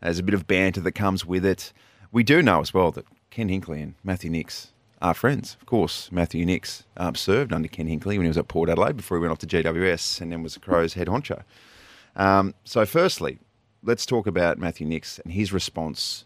there's 0.00 0.18
a 0.18 0.22
bit 0.22 0.34
of 0.34 0.46
banter 0.46 0.80
that 0.80 0.92
comes 0.92 1.26
with 1.26 1.44
it. 1.44 1.72
We 2.12 2.22
do 2.22 2.42
know 2.42 2.60
as 2.60 2.72
well 2.74 2.90
that 2.92 3.06
Ken 3.30 3.48
Hinkley 3.48 3.82
and 3.82 3.94
Matthew 4.02 4.30
Nicks 4.30 4.72
are 5.00 5.14
friends. 5.14 5.56
Of 5.60 5.66
course, 5.66 6.10
Matthew 6.12 6.44
Nicks 6.44 6.84
um, 6.96 7.14
served 7.14 7.52
under 7.52 7.68
Ken 7.68 7.86
Hinkley 7.86 8.16
when 8.16 8.22
he 8.22 8.28
was 8.28 8.38
at 8.38 8.48
Port 8.48 8.68
Adelaide 8.68 8.96
before 8.96 9.16
he 9.16 9.20
went 9.20 9.32
off 9.32 9.38
to 9.38 9.46
GWS 9.46 10.20
and 10.20 10.32
then 10.32 10.42
was 10.42 10.54
the 10.54 10.60
Crows 10.60 10.94
head 10.94 11.08
honcho. 11.08 11.42
Um, 12.16 12.54
so 12.64 12.84
firstly, 12.84 13.38
let's 13.82 14.04
talk 14.04 14.26
about 14.26 14.58
Matthew 14.58 14.86
Nicks 14.86 15.18
and 15.20 15.32
his 15.32 15.52
response 15.52 16.24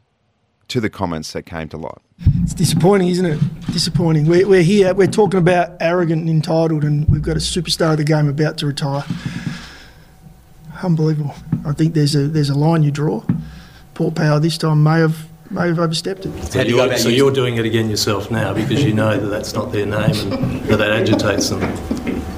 to 0.69 0.81
the 0.81 0.91
comments 0.91 1.33
that 1.33 1.43
came 1.43 1.69
to 1.71 1.77
light. 1.77 1.99
It's 2.43 2.55
disappointing, 2.55 3.09
isn't 3.09 3.27
it? 3.27 3.41
Disappointing. 3.73 4.27
We're, 4.27 4.47
we're 4.47 4.63
here, 4.63 4.95
we're 4.95 5.07
talking 5.07 5.39
about 5.39 5.77
arrogant 5.81 6.21
and 6.23 6.31
entitled, 6.31 6.85
and 6.85 7.09
we've 7.09 7.23
got 7.23 7.37
a 7.37 7.41
superstar 7.41 7.93
of 7.93 7.99
the 7.99 8.05
game 8.05 8.29
about 8.29 8.59
to 8.59 8.67
retire. 8.67 9.05
Unbelievable. 10.83 11.35
I 11.65 11.73
think 11.73 11.95
there's 11.95 12.15
a 12.15 12.29
there's 12.29 12.51
a 12.51 12.55
line 12.55 12.83
you 12.83 12.91
draw. 12.91 13.23
Port 13.95 14.17
Power 14.17 14.41
this 14.41 14.59
time 14.59 14.83
may 14.83 14.99
have 14.99 15.29
may 15.51 15.69
have 15.69 15.79
overstepped 15.79 16.27
it. 16.27 16.45
So, 16.45 16.63
you're, 16.63 16.97
so 16.99 17.09
you're 17.09 17.31
doing 17.31 17.57
it 17.57 17.65
again 17.65 17.89
yourself 17.89 18.31
now 18.31 18.53
because 18.53 18.85
you 18.85 18.93
know 18.93 19.17
that 19.19 19.29
that's 19.29 19.55
not 19.55 19.73
their 19.73 19.87
name 19.87 20.33
and 20.33 20.63
that 20.65 20.77
that 20.79 20.91
agitates 20.91 21.49
them. 21.51 21.63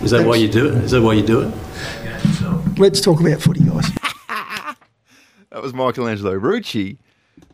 Is 0.04 0.11
that 0.11 0.26
why 0.26 0.37
you 0.37 0.49
do 0.49 0.66
it? 0.68 0.75
Is 0.85 0.90
that 0.92 1.02
why 1.02 1.14
you 1.14 1.26
do 1.26 1.40
it? 1.40 2.78
Let's 2.78 3.00
talk 3.00 3.21
about 3.21 3.40
footy, 3.40 3.64
guys. 3.64 3.90
That 5.50 5.62
was 5.62 5.73
Michelangelo 5.73 6.38
Rucci, 6.38 6.99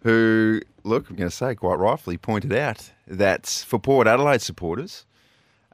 who, 0.03 0.61
look, 0.85 1.09
I'm 1.09 1.17
going 1.17 1.31
to 1.31 1.35
say 1.35 1.55
quite 1.55 1.79
rightfully, 1.79 2.19
pointed 2.19 2.53
out 2.53 2.91
that 3.07 3.47
for 3.47 3.79
Port 3.79 4.07
Adelaide 4.07 4.43
supporters, 4.43 5.07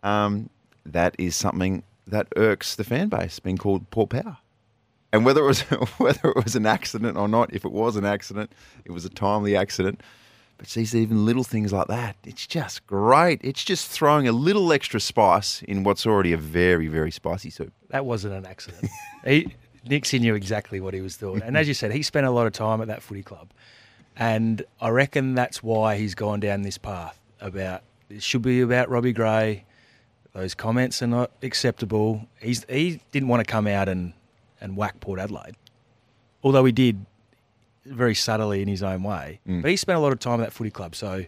um, 0.02 0.50
that 0.85 1.14
is 1.18 1.37
something 1.37 1.82
that 2.06 2.28
irks 2.37 2.75
the 2.75 2.85
fan 2.85 3.08
base, 3.08 3.38
being 3.38 3.58
called 3.58 3.90
Port 3.90 4.11
Power. 4.11 4.38
And 5.12 5.25
whether 5.25 5.42
it 5.42 5.47
was 5.47 5.61
whether 5.99 6.30
it 6.30 6.44
was 6.44 6.54
an 6.56 6.66
accident 6.66 7.16
or 7.16 7.28
not, 7.28 7.52
if 7.54 7.64
it 7.64 7.73
was 7.73 7.97
an 7.97 8.04
accident, 8.04 8.52
it 8.85 8.92
was 8.92 9.04
a 9.04 9.08
timely 9.08 9.56
accident. 9.56 10.02
But 10.58 10.66
see, 10.66 10.82
even 10.99 11.25
little 11.25 11.44
things 11.44 11.73
like 11.73 11.87
that, 11.87 12.16
it's 12.25 12.47
just 12.47 12.85
great. 12.87 13.40
It's 13.44 13.62
just 13.64 13.88
throwing 13.88 14.26
a 14.26 14.32
little 14.32 14.73
extra 14.73 14.99
spice 14.99 15.62
in 15.62 15.85
what's 15.85 16.04
already 16.04 16.32
a 16.32 16.37
very, 16.37 16.88
very 16.88 17.12
spicy 17.12 17.50
soup. 17.50 17.73
That 17.90 18.04
wasn't 18.04 18.35
an 18.35 18.44
accident. 18.44 18.90
he, 19.25 19.54
Nixie 19.87 20.18
knew 20.18 20.35
exactly 20.35 20.80
what 20.80 20.94
he 20.94 21.00
was 21.00 21.16
doing. 21.16 21.42
And 21.42 21.56
as 21.56 21.68
you 21.68 21.75
said, 21.75 21.92
he 21.92 22.02
spent 22.02 22.26
a 22.26 22.32
lot 22.32 22.49
of 22.49 22.52
time 22.52 22.80
at 22.80 22.88
that 22.88 23.02
footy 23.02 23.23
club. 23.23 23.50
And 24.18 24.64
I 24.80 24.88
reckon 24.88 25.34
that's 25.34 25.62
why 25.62 25.96
he's 25.96 26.14
gone 26.14 26.40
down 26.40 26.62
this 26.62 26.76
path 26.76 27.18
about 27.40 27.82
it 28.10 28.22
should 28.22 28.42
be 28.42 28.60
about 28.60 28.88
Robbie 28.88 29.12
Gray. 29.12 29.64
Those 30.32 30.54
comments 30.54 31.02
are 31.02 31.06
not 31.06 31.30
acceptable. 31.42 32.26
He's, 32.40 32.64
he 32.68 33.00
didn't 33.12 33.28
want 33.28 33.46
to 33.46 33.50
come 33.50 33.66
out 33.66 33.88
and, 33.88 34.12
and 34.60 34.76
whack 34.76 35.00
Port 35.00 35.20
Adelaide, 35.20 35.56
although 36.42 36.64
he 36.64 36.72
did 36.72 37.04
very 37.84 38.14
subtly 38.14 38.62
in 38.62 38.68
his 38.68 38.82
own 38.82 39.02
way. 39.02 39.40
Mm. 39.46 39.62
But 39.62 39.70
he 39.70 39.76
spent 39.76 39.98
a 39.98 40.00
lot 40.00 40.12
of 40.12 40.18
time 40.18 40.40
at 40.40 40.44
that 40.44 40.52
footy 40.52 40.70
club. 40.70 40.94
So 40.94 41.25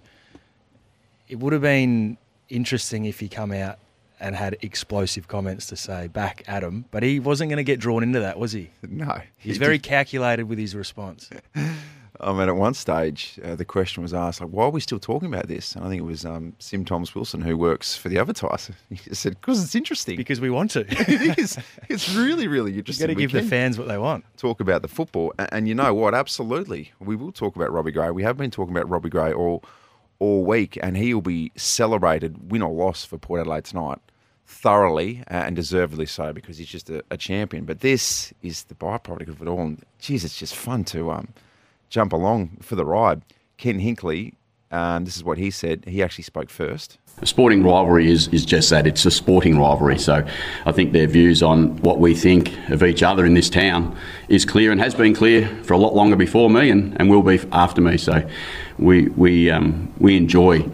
it 1.28 1.38
would 1.38 1.52
have 1.52 1.62
been 1.62 2.18
interesting 2.48 3.04
if 3.04 3.20
he 3.20 3.28
come 3.28 3.52
out 3.52 3.78
and 4.18 4.36
had 4.36 4.56
explosive 4.60 5.28
comments 5.28 5.66
to 5.66 5.76
say 5.76 6.08
back 6.08 6.42
at 6.46 6.62
him, 6.62 6.84
but 6.90 7.02
he 7.02 7.18
wasn't 7.20 7.48
going 7.48 7.56
to 7.56 7.64
get 7.64 7.80
drawn 7.80 8.02
into 8.02 8.20
that, 8.20 8.38
was 8.38 8.52
he? 8.52 8.70
No. 8.82 9.20
He's 9.38 9.54
he 9.54 9.58
very 9.58 9.78
did- 9.78 9.84
calculated 9.84 10.44
with 10.44 10.58
his 10.58 10.74
response. 10.74 11.30
I 12.22 12.32
mean, 12.32 12.48
at 12.48 12.56
one 12.56 12.74
stage, 12.74 13.38
uh, 13.44 13.54
the 13.56 13.64
question 13.64 14.02
was 14.02 14.12
asked, 14.12 14.40
like, 14.40 14.50
why 14.50 14.64
are 14.64 14.70
we 14.70 14.80
still 14.80 14.98
talking 14.98 15.32
about 15.32 15.48
this? 15.48 15.74
And 15.74 15.84
I 15.84 15.88
think 15.88 16.00
it 16.00 16.04
was 16.04 16.24
um, 16.24 16.54
Sim 16.58 16.84
Thomas 16.84 17.14
Wilson, 17.14 17.40
who 17.40 17.56
works 17.56 17.96
for 17.96 18.08
the 18.08 18.18
advertiser. 18.18 18.74
He 18.90 19.14
said, 19.14 19.40
because 19.40 19.62
it's 19.64 19.74
interesting. 19.74 20.16
Because 20.16 20.40
we 20.40 20.50
want 20.50 20.70
to. 20.72 20.80
it 20.88 21.38
is. 21.38 21.58
It's 21.88 22.14
really, 22.14 22.46
really 22.46 22.72
You 22.72 22.78
interesting. 22.78 23.06
got 23.06 23.14
to 23.14 23.18
give 23.20 23.32
the 23.32 23.42
fans 23.42 23.78
what 23.78 23.88
they 23.88 23.98
want. 23.98 24.24
Talk 24.36 24.60
about 24.60 24.82
the 24.82 24.88
football. 24.88 25.32
A- 25.38 25.52
And 25.54 25.66
you 25.66 25.74
know 25.74 25.94
what? 25.94 26.14
Absolutely. 26.14 26.92
We 27.00 27.16
will 27.16 27.32
talk 27.32 27.56
about 27.56 27.72
Robbie 27.72 27.92
Gray. 27.92 28.10
We 28.10 28.22
have 28.22 28.36
been 28.36 28.50
talking 28.50 28.76
about 28.76 28.88
Robbie 28.88 29.08
Gray 29.10 29.32
all, 29.32 29.64
all 30.18 30.44
week, 30.44 30.78
and 30.82 30.96
he 30.96 31.14
will 31.14 31.22
be 31.22 31.52
celebrated, 31.56 32.50
win 32.52 32.62
or 32.62 32.72
loss, 32.72 33.04
for 33.04 33.16
Port 33.18 33.40
Adelaide 33.40 33.64
tonight. 33.64 33.98
Thoroughly 34.46 35.20
uh, 35.30 35.34
and 35.46 35.54
deservedly 35.54 36.06
so 36.06 36.32
because 36.32 36.58
he's 36.58 36.66
just 36.68 36.90
a, 36.90 37.04
a 37.10 37.16
champion. 37.16 37.64
But 37.64 37.80
this 37.80 38.34
is 38.42 38.64
the 38.64 38.74
byproduct 38.74 39.28
of 39.28 39.40
it 39.40 39.46
all. 39.46 39.60
And 39.60 39.84
geez, 40.00 40.24
it's 40.24 40.36
just 40.36 40.56
fun 40.56 40.82
to 40.86 41.12
um, 41.12 41.28
jump 41.90 42.12
along 42.12 42.56
for 42.62 42.76
the 42.76 42.84
ride. 42.84 43.22
Ken 43.58 43.80
Hinkley, 43.80 44.34
um, 44.70 45.04
this 45.04 45.16
is 45.16 45.24
what 45.24 45.36
he 45.36 45.50
said. 45.50 45.84
He 45.86 46.02
actually 46.02 46.24
spoke 46.24 46.48
first. 46.48 46.96
A 47.20 47.26
sporting 47.26 47.62
rivalry 47.62 48.10
is, 48.10 48.28
is 48.28 48.46
just 48.46 48.70
that 48.70 48.86
it's 48.86 49.04
a 49.04 49.10
sporting 49.10 49.58
rivalry. 49.58 49.98
So 49.98 50.24
I 50.64 50.72
think 50.72 50.92
their 50.92 51.08
views 51.08 51.42
on 51.42 51.76
what 51.78 51.98
we 51.98 52.14
think 52.14 52.56
of 52.70 52.82
each 52.82 53.02
other 53.02 53.26
in 53.26 53.34
this 53.34 53.50
town 53.50 53.94
is 54.28 54.46
clear 54.46 54.72
and 54.72 54.80
has 54.80 54.94
been 54.94 55.14
clear 55.14 55.48
for 55.64 55.74
a 55.74 55.78
lot 55.78 55.94
longer 55.94 56.16
before 56.16 56.48
me 56.48 56.70
and, 56.70 56.96
and 56.98 57.10
will 57.10 57.22
be 57.22 57.40
after 57.52 57.82
me. 57.82 57.98
So 57.98 58.26
we, 58.78 59.08
we, 59.08 59.50
um, 59.50 59.92
we 59.98 60.16
enjoy 60.16 60.64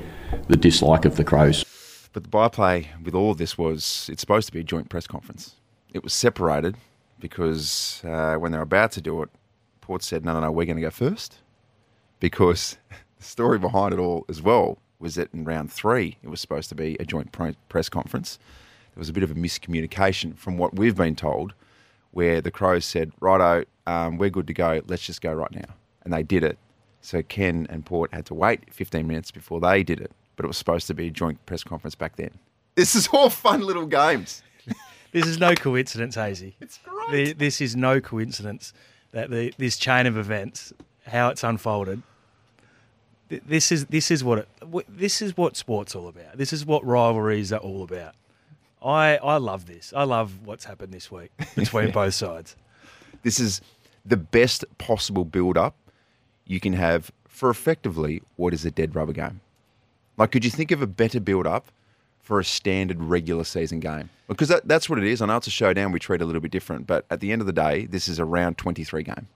the 0.49 0.56
dislike 0.56 1.04
of 1.04 1.16
the 1.16 1.25
Crows. 1.25 1.64
But 2.12 2.23
the 2.23 2.28
byplay 2.28 2.90
with 3.02 3.14
all 3.14 3.32
of 3.32 3.38
this 3.38 3.58
was 3.58 4.08
it's 4.12 4.20
supposed 4.20 4.46
to 4.46 4.52
be 4.52 4.61
a 4.61 4.64
joint 4.64 4.88
press 4.88 5.06
conference. 5.06 5.54
It 5.92 6.04
was 6.04 6.12
separated 6.12 6.76
because 7.18 8.02
uh, 8.04 8.37
when 8.37 8.52
they 8.52 8.58
were 8.58 8.62
about 8.62 8.92
to 8.92 9.00
do 9.00 9.23
it, 9.23 9.30
Port 9.87 10.02
said, 10.02 10.25
no, 10.25 10.33
no, 10.33 10.40
no, 10.40 10.50
we're 10.50 10.66
going 10.66 10.76
to 10.76 10.83
go 10.83 10.90
first. 10.90 11.38
Because 12.19 12.76
the 13.19 13.25
story 13.25 13.57
behind 13.57 13.95
it 13.95 14.00
all 14.00 14.25
as 14.28 14.43
well 14.43 14.78
was 14.99 15.14
that 15.14 15.33
in 15.33 15.45
round 15.45 15.73
three, 15.73 16.19
it 16.25 16.28
was 16.28 16.40
supposed 16.40 16.69
to 16.71 16.75
be 16.75 16.97
a 16.99 17.05
joint 17.05 17.31
pre- 17.31 17.57
press 17.69 17.88
conference. 17.88 18.40
There 18.95 19.00
was 19.00 19.09
a 19.09 19.12
bit 19.12 19.23
of 19.23 19.31
a 19.31 19.35
miscommunication 19.35 20.37
from 20.37 20.59
what 20.59 20.75
we've 20.75 20.97
been 20.97 21.14
told, 21.14 21.55
where 22.11 22.40
the 22.40 22.50
Crows 22.50 22.85
said, 22.85 23.12
righto, 23.21 23.64
um, 23.87 24.19
we're 24.19 24.31
good 24.31 24.49
to 24.49 24.52
go, 24.52 24.83
let's 24.88 25.07
just 25.07 25.21
go 25.21 25.33
right 25.33 25.52
now. 25.52 25.75
And 26.02 26.12
they 26.12 26.25
did 26.25 26.43
it. 26.43 26.59
So 27.00 27.23
Ken 27.23 27.69
and 27.71 27.87
Port 27.87 28.12
had 28.12 28.26
to 28.26 28.35
wait 28.35 28.75
15 28.75 29.07
minutes 29.07 29.31
before 29.31 29.61
they 29.61 29.85
did 29.85 30.00
it, 30.00 30.11
but 30.35 30.45
it 30.45 30.49
was 30.49 30.57
supposed 30.57 30.88
to 30.88 30.95
be 30.95 31.07
a 31.07 31.11
joint 31.12 31.45
press 31.47 31.62
conference 31.62 31.95
back 31.95 32.16
then. 32.16 32.31
This 32.75 32.97
is 32.97 33.07
all 33.12 33.31
fun 33.31 33.61
little 33.61 33.87
games. 33.87 34.43
This 35.12 35.26
is 35.28 35.38
no 35.38 35.55
coincidence, 35.55 36.16
Hazy. 36.16 36.57
It's 36.61 36.78
great. 36.85 37.38
this 37.38 37.62
is 37.62 37.75
no 37.75 38.02
coincidence 38.02 38.75
that 39.13 39.31
the, 39.31 39.53
this 39.59 39.77
chain 39.77 40.07
of 40.07 40.17
events, 40.17 40.73
how 41.07 41.29
it's 41.29 41.43
unfolded. 41.45 42.03
th- 43.29 43.43
This 43.47 43.71
is 43.73 43.87
this 43.87 44.11
is 44.11 44.23
what 44.25 44.39
it, 44.39 44.49
this 44.89 45.23
is 45.23 45.37
what 45.37 45.57
sports 45.57 45.95
all 45.95 46.09
about. 46.09 46.37
This 46.37 46.53
is 46.53 46.65
what 46.67 46.85
rivalries 46.85 47.53
are 47.53 47.61
all 47.61 47.83
about. 47.83 48.15
I 48.83 49.17
I 49.19 49.37
love 49.39 49.67
this. 49.67 49.93
I 49.97 50.05
love 50.05 50.41
what's 50.45 50.65
happened 50.65 50.93
this 50.93 51.11
week 51.11 51.31
between 51.57 51.91
both 51.93 52.15
sides. 52.15 52.57
This 53.23 53.41
is 53.41 53.61
the 54.05 54.17
best 54.17 54.65
possible 54.79 55.25
build 55.25 55.57
up 55.57 55.75
you 56.47 56.61
can 56.61 56.75
have 56.75 57.11
for 57.29 57.51
effectively 57.51 58.23
what 58.37 58.55
is 58.55 58.65
a 58.65 58.71
dead 58.71 58.95
rubber 58.95 59.13
game. 59.13 59.41
Like, 60.17 60.31
could 60.31 60.45
you 60.45 60.51
think 60.51 60.71
of 60.71 60.81
a 60.81 60.87
better 60.87 61.21
build 61.21 61.47
up 61.47 61.67
for 62.26 62.40
a 62.40 62.45
standard 62.45 63.00
regular 63.00 63.45
season 63.45 63.78
game? 63.78 64.11
Because 64.26 64.49
that, 64.49 64.66
that's 64.66 64.90
what 64.90 64.99
it 64.99 65.04
is. 65.04 65.23
I 65.23 65.26
know 65.26 65.37
it's 65.37 65.47
a 65.47 65.50
showdown, 65.50 65.92
we 65.92 66.00
treat 66.00 66.21
it 66.21 66.25
a 66.25 66.26
little 66.26 66.40
bit 66.40 66.50
different, 66.50 66.85
but 66.85 67.06
at 67.09 67.21
the 67.21 67.30
end 67.30 67.40
of 67.40 67.47
the 67.47 67.52
day, 67.52 67.87
this 67.87 68.09
is 68.09 68.18
a 68.18 68.25
round 68.25 68.59
23 68.59 69.04
game. 69.04 69.28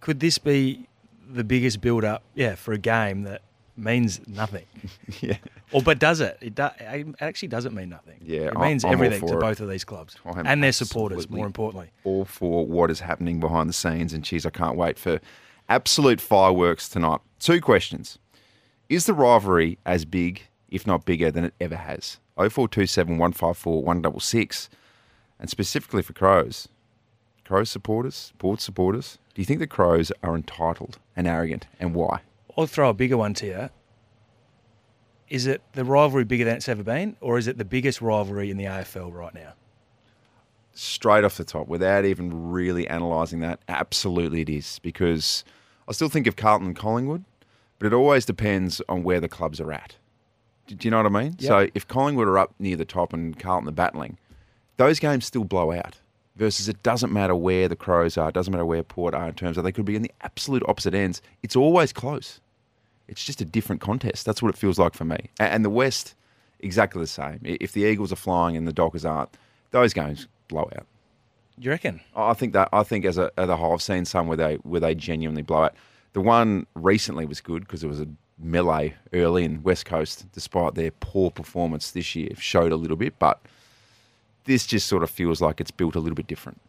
Could 0.00 0.20
this 0.20 0.38
be 0.38 0.88
the 1.28 1.44
biggest 1.44 1.82
build 1.82 2.04
up? 2.04 2.22
Yeah, 2.34 2.54
for 2.54 2.72
a 2.72 2.78
game 2.78 3.24
that 3.24 3.42
means 3.76 4.26
nothing. 4.26 4.64
yeah. 5.20 5.36
Or 5.72 5.82
but 5.82 5.98
does 5.98 6.20
it? 6.20 6.38
It, 6.40 6.54
do, 6.54 6.68
it 6.80 7.14
actually 7.20 7.48
doesn't 7.48 7.74
mean 7.74 7.90
nothing. 7.90 8.16
Yeah, 8.22 8.46
it 8.46 8.58
means 8.58 8.82
I'm 8.82 8.92
everything 8.94 9.28
to 9.28 9.36
it. 9.36 9.40
both 9.40 9.60
of 9.60 9.68
these 9.68 9.84
clubs 9.84 10.16
I'm 10.24 10.46
and 10.46 10.62
their 10.62 10.72
supporters. 10.72 11.28
More 11.28 11.46
importantly, 11.46 11.90
all 12.04 12.24
for 12.24 12.66
what 12.66 12.90
is 12.90 13.00
happening 13.00 13.40
behind 13.40 13.68
the 13.68 13.74
scenes. 13.74 14.14
And 14.14 14.24
geez, 14.24 14.46
I 14.46 14.50
can't 14.50 14.76
wait 14.76 14.98
for 14.98 15.20
absolute 15.68 16.20
fireworks 16.20 16.88
tonight. 16.88 17.20
Two 17.38 17.60
questions. 17.60 18.18
Is 18.88 19.06
the 19.06 19.14
rivalry 19.14 19.78
as 19.86 20.04
big 20.04 20.42
if 20.72 20.86
not 20.86 21.04
bigger, 21.04 21.30
than 21.30 21.44
it 21.44 21.54
ever 21.60 21.76
has. 21.76 22.18
0427 22.36 23.18
154 23.18 23.82
166. 23.82 24.68
And 25.38 25.50
specifically 25.50 26.02
for 26.02 26.12
Crows, 26.12 26.68
Crows 27.44 27.70
supporters, 27.70 28.32
Port 28.38 28.60
supporters, 28.60 29.18
do 29.34 29.42
you 29.42 29.46
think 29.46 29.60
the 29.60 29.66
Crows 29.66 30.12
are 30.22 30.36
entitled 30.36 30.98
and 31.16 31.26
arrogant, 31.26 31.66
and 31.80 31.94
why? 31.94 32.20
I'll 32.56 32.66
throw 32.66 32.90
a 32.90 32.94
bigger 32.94 33.16
one 33.16 33.34
to 33.34 33.46
you. 33.46 33.70
Is 35.28 35.46
it 35.46 35.62
the 35.72 35.84
rivalry 35.84 36.24
bigger 36.24 36.44
than 36.44 36.56
it's 36.56 36.68
ever 36.68 36.82
been, 36.82 37.16
or 37.20 37.38
is 37.38 37.46
it 37.46 37.58
the 37.58 37.64
biggest 37.64 38.02
rivalry 38.02 38.50
in 38.50 38.58
the 38.58 38.64
AFL 38.64 39.12
right 39.12 39.34
now? 39.34 39.54
Straight 40.74 41.24
off 41.24 41.38
the 41.38 41.44
top, 41.44 41.68
without 41.68 42.04
even 42.04 42.50
really 42.50 42.86
analysing 42.86 43.40
that, 43.40 43.60
absolutely 43.68 44.42
it 44.42 44.48
is. 44.48 44.78
Because 44.80 45.44
I 45.88 45.92
still 45.92 46.08
think 46.08 46.26
of 46.26 46.36
Carlton 46.36 46.68
and 46.68 46.76
Collingwood, 46.76 47.24
but 47.78 47.86
it 47.86 47.94
always 47.94 48.24
depends 48.24 48.80
on 48.88 49.02
where 49.02 49.20
the 49.20 49.28
clubs 49.28 49.60
are 49.60 49.72
at. 49.72 49.96
Do 50.66 50.76
you 50.80 50.90
know 50.90 51.02
what 51.02 51.06
I 51.06 51.22
mean? 51.22 51.36
Yep. 51.38 51.48
So 51.48 51.68
if 51.74 51.86
Collingwood 51.88 52.28
are 52.28 52.38
up 52.38 52.54
near 52.58 52.76
the 52.76 52.84
top 52.84 53.12
and 53.12 53.38
Carlton 53.38 53.68
are 53.68 53.72
battling, 53.72 54.18
those 54.76 54.98
games 54.98 55.26
still 55.26 55.44
blow 55.44 55.72
out. 55.72 55.98
Versus 56.36 56.66
it 56.66 56.82
doesn't 56.82 57.12
matter 57.12 57.34
where 57.34 57.68
the 57.68 57.76
Crows 57.76 58.16
are, 58.16 58.30
it 58.30 58.34
doesn't 58.34 58.52
matter 58.52 58.64
where 58.64 58.82
Port 58.82 59.14
are 59.14 59.28
in 59.28 59.34
terms 59.34 59.58
of 59.58 59.64
they 59.64 59.72
could 59.72 59.84
be 59.84 59.96
in 59.96 60.02
the 60.02 60.10
absolute 60.22 60.62
opposite 60.66 60.94
ends. 60.94 61.20
It's 61.42 61.54
always 61.56 61.92
close. 61.92 62.40
It's 63.06 63.22
just 63.22 63.42
a 63.42 63.44
different 63.44 63.82
contest. 63.82 64.24
That's 64.24 64.40
what 64.40 64.48
it 64.48 64.56
feels 64.56 64.78
like 64.78 64.94
for 64.94 65.04
me. 65.04 65.28
And 65.38 65.62
the 65.62 65.70
West, 65.70 66.14
exactly 66.60 67.02
the 67.02 67.06
same. 67.06 67.40
If 67.44 67.72
the 67.72 67.82
Eagles 67.82 68.12
are 68.12 68.16
flying 68.16 68.56
and 68.56 68.66
the 68.66 68.72
Dockers 68.72 69.04
aren't, 69.04 69.28
those 69.72 69.92
games 69.92 70.26
blow 70.48 70.70
out. 70.74 70.86
You 71.58 71.70
reckon? 71.70 72.00
I 72.16 72.32
think 72.32 72.54
that 72.54 72.70
I 72.72 72.82
think 72.82 73.04
as 73.04 73.18
a 73.18 73.30
as 73.36 73.50
a 73.50 73.56
whole, 73.56 73.74
I've 73.74 73.82
seen 73.82 74.06
some 74.06 74.26
where 74.26 74.38
they 74.38 74.54
where 74.62 74.80
they 74.80 74.94
genuinely 74.94 75.42
blow 75.42 75.64
out. 75.64 75.74
The 76.14 76.20
one 76.20 76.66
recently 76.74 77.26
was 77.26 77.40
good 77.42 77.62
because 77.62 77.84
it 77.84 77.88
was 77.88 78.00
a 78.00 78.08
melee 78.42 78.94
early 79.12 79.44
in 79.44 79.62
West 79.62 79.86
Coast, 79.86 80.26
despite 80.32 80.74
their 80.74 80.90
poor 80.90 81.30
performance 81.30 81.90
this 81.90 82.14
year, 82.14 82.30
showed 82.38 82.72
a 82.72 82.76
little 82.76 82.96
bit. 82.96 83.18
But 83.18 83.40
this 84.44 84.66
just 84.66 84.86
sort 84.86 85.02
of 85.02 85.10
feels 85.10 85.40
like 85.40 85.60
it's 85.60 85.70
built 85.70 85.94
a 85.94 86.00
little 86.00 86.16
bit 86.16 86.26
different. 86.26 86.60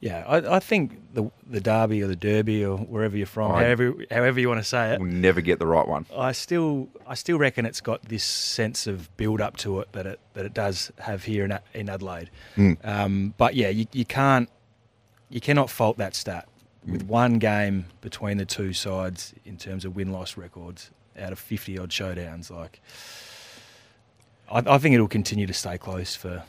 Yeah, 0.00 0.24
I, 0.26 0.56
I 0.56 0.58
think 0.58 1.00
the 1.14 1.30
the 1.48 1.60
derby 1.60 2.02
or 2.02 2.08
the 2.08 2.16
derby 2.16 2.64
or 2.64 2.76
wherever 2.76 3.16
you're 3.16 3.24
from, 3.24 3.52
I- 3.52 3.62
however 3.62 3.94
however 4.10 4.40
you 4.40 4.48
want 4.48 4.58
to 4.60 4.64
say 4.64 4.92
it, 4.94 5.00
We'll 5.00 5.12
never 5.12 5.40
get 5.40 5.60
the 5.60 5.66
right 5.66 5.86
one. 5.86 6.06
I 6.16 6.32
still 6.32 6.88
I 7.06 7.14
still 7.14 7.38
reckon 7.38 7.64
it's 7.66 7.80
got 7.80 8.02
this 8.02 8.24
sense 8.24 8.88
of 8.88 9.16
build 9.16 9.40
up 9.40 9.56
to 9.58 9.78
it 9.78 9.92
that 9.92 10.06
it 10.06 10.20
that 10.34 10.44
it 10.44 10.54
does 10.54 10.90
have 10.98 11.22
here 11.24 11.44
in 11.44 11.56
in 11.72 11.88
Adelaide. 11.88 12.30
Mm. 12.56 12.84
Um, 12.84 13.34
but 13.38 13.54
yeah, 13.54 13.68
you, 13.68 13.86
you 13.92 14.04
can't 14.04 14.48
you 15.30 15.40
cannot 15.40 15.70
fault 15.70 15.98
that 15.98 16.16
stat 16.16 16.48
with 16.84 17.04
one 17.04 17.38
game 17.38 17.86
between 18.00 18.38
the 18.38 18.44
two 18.44 18.72
sides 18.72 19.34
in 19.44 19.56
terms 19.56 19.84
of 19.84 19.94
win 19.94 20.10
loss 20.10 20.36
records 20.36 20.90
out 21.22 21.32
of 21.32 21.38
fifty 21.38 21.78
odd 21.78 21.90
showdowns. 21.90 22.50
Like, 22.50 22.80
I, 24.50 24.62
I 24.74 24.78
think 24.78 24.94
it'll 24.94 25.08
continue 25.08 25.46
to 25.46 25.54
stay 25.54 25.78
close 25.78 26.14
for 26.14 26.42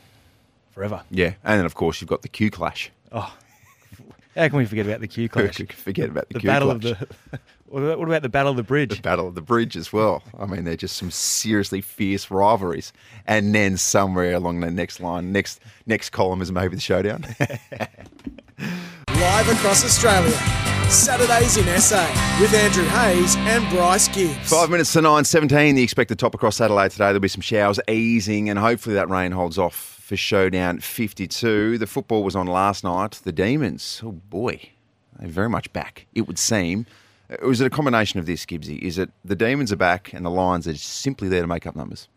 forever. 0.72 1.04
Yeah, 1.12 1.34
and 1.44 1.60
then 1.60 1.66
of 1.66 1.76
course 1.76 2.02
you've 2.02 2.10
got 2.10 2.22
the 2.22 2.30
Q 2.30 2.52
clash. 2.52 2.92
Oh, 3.12 3.34
how 4.36 4.48
can 4.48 4.58
we 4.58 4.66
forget 4.66 4.86
about 4.86 5.00
the 5.02 5.08
Q 5.08 5.30
clash? 5.30 5.58
Forget 5.58 6.10
about 6.10 6.28
the, 6.30 6.36
the 6.36 6.40
Q 6.40 6.48
battle 6.48 6.80
clash. 6.80 6.92
of 6.92 7.10
the. 7.32 7.40
What 7.74 8.08
about 8.08 8.22
the 8.22 8.30
battle 8.30 8.52
of 8.52 8.58
the 8.58 8.62
bridge? 8.62 8.98
The 8.98 9.02
Battle 9.02 9.28
of 9.28 9.34
the 9.34 9.42
Bridge 9.42 9.76
as 9.76 9.92
well. 9.92 10.22
I 10.38 10.46
mean, 10.46 10.64
they're 10.64 10.76
just 10.76 10.96
some 10.96 11.10
seriously 11.10 11.82
fierce 11.82 12.30
rivalries. 12.30 12.94
And 13.26 13.56
then 13.56 13.78
somewhere 13.78 14.34
along 14.34 14.60
the 14.60 14.70
next 14.70 15.00
line, 15.00 15.32
next 15.32 15.60
next 15.88 16.12
column 16.12 16.44
is 16.44 16.52
maybe 16.52 16.76
the 16.76 16.82
showdown. 16.82 17.26
Live 19.24 19.48
across 19.48 19.86
Australia. 19.86 20.32
Saturdays 20.90 21.56
in 21.56 21.64
SA 21.80 22.04
with 22.42 22.54
Andrew 22.54 22.84
Hayes 22.84 23.38
and 23.38 23.68
Bryce 23.70 24.10
Gibbs. 24.10 24.50
Five 24.50 24.70
minutes 24.70 24.92
to 24.94 25.02
nine 25.02 25.24
seventeen. 25.24 25.76
The 25.76 25.82
expected 25.82 26.20
top 26.20 26.36
across 26.36 26.60
Adelaide 26.60 26.92
today. 26.92 27.06
There'll 27.06 27.22
be 27.22 27.30
some 27.30 27.42
showers 27.42 27.80
easing, 27.88 28.50
and 28.50 28.60
hopefully 28.60 28.96
that 28.96 29.10
rain 29.10 29.32
holds 29.32 29.58
off 29.58 29.76
for 29.76 30.18
showdown 30.18 30.80
fifty 30.82 31.26
two. 31.26 31.78
The 31.78 31.88
football 31.88 32.22
was 32.24 32.36
on 32.36 32.48
last 32.48 32.84
night. 32.84 33.22
The 33.24 33.32
Demons, 33.32 34.02
oh 34.04 34.12
boy, 34.12 34.60
they're 35.18 35.30
very 35.30 35.50
much 35.50 35.72
back. 35.72 36.06
It 36.14 36.28
would 36.28 36.38
seem. 36.38 36.86
Uh, 37.30 37.48
Was 37.48 37.62
it 37.62 37.66
a 37.66 37.70
combination 37.70 38.20
of 38.20 38.26
this, 38.26 38.46
Gibbsy? 38.46 38.78
Is 38.80 38.98
it 38.98 39.10
the 39.24 39.38
Demons 39.38 39.72
are 39.72 39.78
back 39.78 40.12
and 40.12 40.26
the 40.26 40.30
Lions 40.32 40.68
are 40.68 40.76
simply 40.76 41.30
there 41.30 41.42
to 41.42 41.48
make 41.48 41.66
up 41.66 41.78
numbers? 41.78 42.10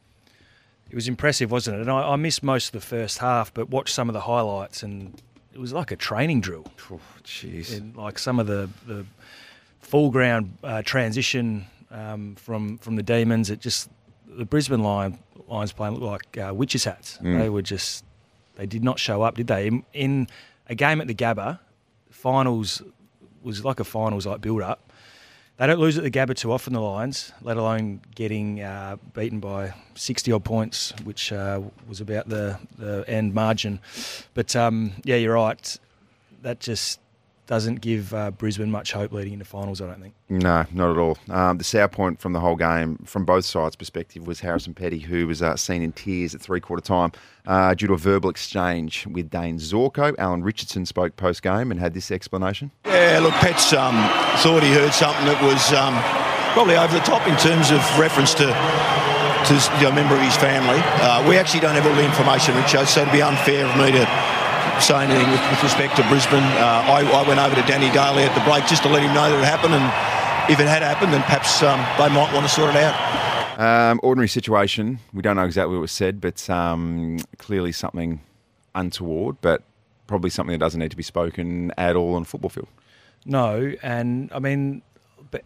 It 0.90 0.96
was 0.96 1.06
impressive, 1.06 1.52
wasn't 1.52 1.76
it? 1.76 1.80
And 1.82 1.90
I, 1.90 2.10
I 2.10 2.16
missed 2.16 2.42
most 2.42 2.66
of 2.66 2.72
the 2.72 2.86
first 2.86 3.18
half, 3.18 3.54
but 3.54 3.70
watched 3.70 3.94
some 3.94 4.08
of 4.08 4.12
the 4.12 4.22
highlights, 4.22 4.82
and 4.82 5.22
it 5.56 5.60
was 5.60 5.72
like 5.72 5.90
a 5.90 5.96
training 5.96 6.42
drill. 6.42 6.66
Jeez. 7.24 7.74
And 7.74 7.96
like 7.96 8.18
some 8.18 8.38
of 8.38 8.46
the 8.46 8.68
the 8.86 9.06
full 9.80 10.10
ground 10.10 10.58
uh, 10.62 10.82
transition 10.82 11.64
um, 11.90 12.34
from 12.34 12.76
from 12.76 12.96
the 12.96 13.02
Demons, 13.02 13.48
it 13.48 13.60
just 13.60 13.88
the 14.28 14.44
Brisbane 14.44 14.82
Lion, 14.82 15.18
Lions 15.48 15.72
playing 15.72 15.94
looked 15.94 16.04
like 16.36 16.46
uh, 16.46 16.52
witches' 16.52 16.84
hats. 16.84 17.18
Mm. 17.22 17.38
They 17.38 17.48
were 17.48 17.62
just 17.62 18.04
they 18.56 18.66
did 18.66 18.84
not 18.84 18.98
show 18.98 19.22
up, 19.22 19.36
did 19.36 19.46
they? 19.46 19.68
In, 19.68 19.84
in 19.94 20.26
a 20.68 20.74
game 20.74 21.00
at 21.00 21.06
the 21.06 21.14
Gabba, 21.14 21.58
finals 22.10 22.82
was 23.42 23.64
like 23.64 23.80
a 23.80 23.84
finals 23.84 24.26
like 24.26 24.42
build 24.42 24.60
up. 24.60 24.85
They 25.58 25.66
don't 25.66 25.80
lose 25.80 25.96
at 25.96 26.04
the 26.04 26.10
Gabba 26.10 26.34
too 26.34 26.52
often, 26.52 26.74
the 26.74 26.80
Lions, 26.80 27.32
let 27.40 27.56
alone 27.56 28.02
getting 28.14 28.60
uh, 28.60 28.96
beaten 29.14 29.40
by 29.40 29.72
60 29.94 30.30
odd 30.32 30.44
points, 30.44 30.92
which 31.04 31.32
uh, 31.32 31.62
was 31.88 32.02
about 32.02 32.28
the, 32.28 32.58
the 32.76 33.04
end 33.08 33.32
margin. 33.32 33.80
But 34.34 34.54
um, 34.54 34.92
yeah, 35.04 35.16
you're 35.16 35.34
right. 35.34 35.78
That 36.42 36.60
just 36.60 37.00
doesn't 37.46 37.80
give 37.80 38.12
uh, 38.12 38.30
Brisbane 38.32 38.70
much 38.70 38.92
hope 38.92 39.12
leading 39.12 39.34
into 39.34 39.44
finals, 39.44 39.80
I 39.80 39.86
don't 39.86 40.00
think. 40.00 40.14
No, 40.28 40.66
not 40.72 40.90
at 40.90 40.98
all. 40.98 41.18
Um, 41.30 41.58
the 41.58 41.64
sour 41.64 41.88
point 41.88 42.20
from 42.20 42.32
the 42.32 42.40
whole 42.40 42.56
game, 42.56 42.98
from 43.04 43.24
both 43.24 43.44
sides' 43.44 43.76
perspective, 43.76 44.26
was 44.26 44.40
Harrison 44.40 44.74
Petty, 44.74 44.98
who 44.98 45.26
was 45.26 45.42
uh, 45.42 45.56
seen 45.56 45.82
in 45.82 45.92
tears 45.92 46.34
at 46.34 46.40
three 46.40 46.60
quarter 46.60 46.82
time 46.82 47.12
uh, 47.46 47.74
due 47.74 47.86
to 47.86 47.94
a 47.94 47.98
verbal 47.98 48.30
exchange 48.30 49.06
with 49.06 49.30
Dayne 49.30 49.58
Zorko. 49.58 50.14
Alan 50.18 50.42
Richardson 50.42 50.86
spoke 50.86 51.16
post 51.16 51.42
game 51.42 51.70
and 51.70 51.78
had 51.78 51.94
this 51.94 52.10
explanation. 52.10 52.70
Yeah, 52.84 53.20
look, 53.22 53.34
Pet's 53.34 53.72
um, 53.72 53.94
thought 54.38 54.62
he 54.62 54.72
heard 54.72 54.92
something 54.92 55.26
that 55.26 55.40
was 55.42 55.72
um, 55.72 55.94
probably 56.52 56.76
over 56.76 56.92
the 56.92 57.04
top 57.04 57.26
in 57.28 57.36
terms 57.36 57.70
of 57.70 57.80
reference 57.98 58.34
to 58.34 58.46
to 59.46 59.54
a 59.86 59.94
member 59.94 60.16
of 60.16 60.22
his 60.22 60.34
family. 60.34 60.82
Uh, 60.98 61.22
we 61.28 61.38
actually 61.38 61.60
don't 61.60 61.76
have 61.76 61.86
all 61.86 61.94
the 61.94 62.04
information, 62.04 62.52
Richo, 62.54 62.84
so 62.84 63.02
it'd 63.02 63.12
be 63.12 63.22
unfair 63.22 63.64
of 63.64 63.76
me 63.78 63.92
to 63.92 64.02
say 64.82 65.04
anything 65.04 65.30
with, 65.30 65.40
with 65.50 65.62
respect 65.62 65.96
to 65.96 66.02
Brisbane. 66.08 66.44
Uh, 66.58 66.84
I, 66.86 67.02
I 67.02 67.26
went 67.26 67.40
over 67.40 67.54
to 67.54 67.62
Danny 67.62 67.90
Daly 67.92 68.22
at 68.24 68.34
the 68.34 68.44
break 68.48 68.66
just 68.66 68.82
to 68.82 68.88
let 68.88 69.02
him 69.02 69.14
know 69.14 69.30
that 69.30 69.38
it 69.38 69.44
happened, 69.44 69.74
and 69.74 69.86
if 70.50 70.60
it 70.60 70.66
had 70.66 70.82
happened, 70.82 71.12
then 71.12 71.22
perhaps 71.22 71.62
um, 71.62 71.80
they 71.98 72.12
might 72.14 72.32
want 72.32 72.46
to 72.46 72.52
sort 72.52 72.74
it 72.74 72.82
out. 72.82 72.94
Um, 73.58 74.00
ordinary 74.02 74.28
situation. 74.28 74.98
We 75.12 75.22
don't 75.22 75.36
know 75.36 75.44
exactly 75.44 75.74
what 75.74 75.80
was 75.80 75.92
said, 75.92 76.20
but 76.20 76.48
um, 76.50 77.18
clearly 77.38 77.72
something 77.72 78.20
untoward, 78.74 79.36
but 79.40 79.62
probably 80.06 80.30
something 80.30 80.52
that 80.52 80.58
doesn't 80.58 80.78
need 80.78 80.90
to 80.90 80.96
be 80.96 81.02
spoken 81.02 81.72
at 81.78 81.96
all 81.96 82.14
on 82.14 82.22
a 82.22 82.24
football 82.26 82.50
field. 82.50 82.68
No, 83.24 83.74
and 83.82 84.30
I 84.32 84.38
mean, 84.38 84.82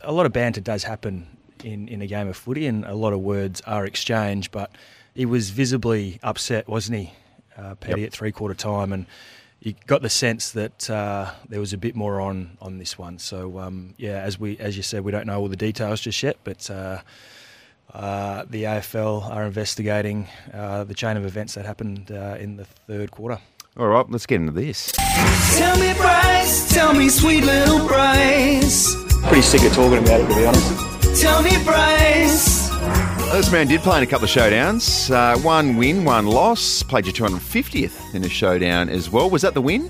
a 0.03 0.13
lot 0.13 0.27
of 0.27 0.33
banter 0.33 0.61
does 0.61 0.85
happen 0.85 1.27
in, 1.65 1.89
in 1.89 2.03
a 2.03 2.07
game 2.07 2.29
of 2.29 2.37
footy, 2.37 2.67
and 2.67 2.85
a 2.85 2.95
lot 2.95 3.13
of 3.13 3.21
words 3.21 3.61
are 3.63 3.87
exchanged. 3.87 4.51
But 4.53 4.71
he 5.15 5.25
was 5.25 5.51
visibly 5.51 6.19
upset, 6.23 6.69
wasn't 6.69 6.99
he, 6.99 7.13
uh, 7.61 7.75
Petty, 7.77 8.01
Yep. 8.03 8.07
at 8.09 8.13
three 8.13 8.33
quarter 8.33 8.55
time, 8.55 8.93
and 8.93 9.07
you 9.61 9.75
got 9.87 10.01
the 10.03 10.09
sense 10.09 10.53
that 10.53 10.89
uh, 10.89 11.31
there 11.49 11.61
was 11.61 11.73
a 11.73 11.79
bit 11.79 11.95
more 11.95 12.21
on 12.21 12.57
on 12.61 12.79
this 12.79 12.99
one. 12.99 13.19
So 13.19 13.59
um, 13.59 13.95
yeah, 13.99 14.23
as 14.23 14.39
we 14.41 14.57
as 14.59 14.77
you 14.77 14.83
said, 14.83 15.05
we 15.05 15.13
don't 15.13 15.27
know 15.27 15.39
all 15.41 15.49
the 15.49 15.57
details 15.57 16.01
just 16.01 16.23
yet, 16.23 16.37
but. 16.45 16.71
Uh, 16.71 17.01
uh, 17.93 18.45
the 18.49 18.63
AFL 18.63 19.29
are 19.29 19.45
investigating 19.45 20.29
uh, 20.55 20.85
the 20.85 20.95
chain 20.95 21.17
of 21.17 21.27
events 21.27 21.55
that 21.55 21.67
happened 21.67 22.13
uh, 22.13 22.37
in 22.39 22.57
the 22.57 22.65
third 22.65 23.11
quarter. 23.11 23.41
All 23.77 23.89
right, 23.89 24.09
let's 24.09 24.27
get 24.27 24.37
into 24.37 24.53
this. 24.53 24.93
Tell 25.59 25.77
me, 25.77 25.93
Bryce, 25.95 26.73
tell 26.73 26.95
me, 26.95 27.09
sweet 27.09 27.43
little 27.43 27.85
Bryce. 27.89 28.95
Pretty 29.25 29.43
sick 29.43 29.63
of 29.65 29.73
talking 29.73 29.99
about 29.99 30.21
it, 30.21 30.29
to 30.29 30.35
be 30.37 30.47
honest. 30.47 31.21
Tell 31.21 31.43
me, 31.43 31.51
Bryce. 31.65 32.60
This 33.33 33.53
man 33.53 33.69
did 33.69 33.81
play 33.81 33.99
in 33.99 34.03
a 34.03 34.07
couple 34.07 34.25
of 34.25 34.31
showdowns. 34.31 35.11
Uh, 35.11 35.39
one 35.41 35.77
win, 35.77 36.05
one 36.05 36.27
loss. 36.27 36.83
Played 36.83 37.07
your 37.07 37.15
250th 37.15 38.15
in 38.15 38.25
a 38.25 38.29
showdown 38.29 38.89
as 38.89 39.09
well. 39.09 39.31
Was 39.31 39.43
that 39.43 39.55
the 39.55 39.63
win? 39.63 39.89